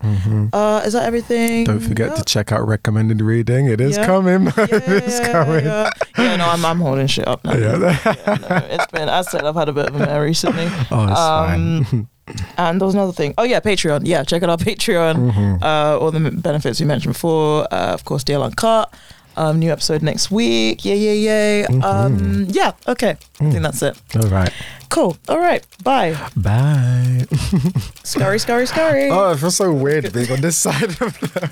Uh, 0.53 0.83
is 0.85 0.93
that 0.95 1.05
everything? 1.05 1.65
Don't 1.65 1.81
forget 1.81 2.17
to 2.17 2.25
check 2.25 2.53
out 2.53 2.67
recommended 2.67 3.21
reading. 3.21 3.67
It 3.67 3.81
is 3.81 3.97
Yeah. 3.97 4.07
coming. 4.07 4.47
Yeah, 4.57 4.65
it 4.71 5.05
is 5.05 5.21
coming. 5.21 5.65
Yeah. 5.65 5.91
Yeah, 6.19 6.37
no, 6.37 6.47
I'm, 6.49 6.65
I'm 6.65 6.81
holding 6.81 7.07
shit 7.07 7.27
up 7.27 7.45
now. 7.45 7.55
Yeah. 7.55 7.77
Yeah, 7.79 8.37
no, 8.49 8.67
it's 8.71 8.87
been, 8.93 9.09
I 9.09 9.23
said, 9.23 9.45
I've 9.45 9.55
had 9.55 9.69
a 9.69 9.73
bit 9.73 9.87
of 9.89 9.95
a 9.97 9.99
mare 9.99 10.23
recently. 10.23 10.67
Oh, 10.91 11.09
it's 11.09 11.19
Um, 11.21 11.85
fine. 11.85 12.09
And 12.57 12.81
there 12.81 12.87
was 12.87 12.95
another 12.95 13.13
thing. 13.13 13.35
Oh 13.39 13.45
yeah, 13.45 13.61
Patreon. 13.61 14.03
Yeah, 14.05 14.23
check 14.25 14.43
out 14.43 14.51
our 14.51 14.57
Patreon. 14.71 15.31
Mm-hmm. 15.33 15.63
Uh, 15.63 15.99
all 15.99 16.11
the 16.11 16.31
benefits 16.31 16.81
we 16.81 16.87
mentioned 16.87 17.15
before. 17.15 17.67
Uh, 17.73 17.93
of 17.95 18.05
course, 18.05 18.25
DL 18.25 18.43
Uncut. 18.45 18.93
Um, 19.37 19.61
new 19.61 19.71
episode 19.71 20.03
next 20.03 20.31
week. 20.31 20.85
Yay, 20.85 20.97
yay, 20.99 21.19
yay. 21.19 21.65
Mm-hmm. 21.69 21.83
Um, 21.83 22.47
yeah. 22.51 22.73
Okay. 22.89 23.11
I 23.41 23.45
Mm. 23.45 23.51
think 23.53 23.63
that's 23.63 23.81
it. 23.83 23.97
All 24.17 24.29
right. 24.29 24.53
Cool. 24.91 25.17
All 25.29 25.39
right. 25.39 25.65
Bye. 25.85 26.19
Bye. 26.37 27.27
Scurry, 28.03 28.41
scurry, 28.41 28.67
scurry. 28.67 29.09
Oh, 29.09 29.31
it 29.31 29.37
feels 29.39 29.55
so 29.57 29.73
weird 29.73 30.13
being 30.13 30.31
on 30.33 30.41
this 30.41 30.57
side 30.59 30.83
of 30.83 30.99
The 30.99 31.49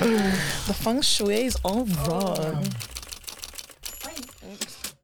the 0.66 0.74
feng 0.74 1.02
shui 1.02 1.44
is 1.44 1.56
all 1.62 1.84
wrong. 2.08 2.66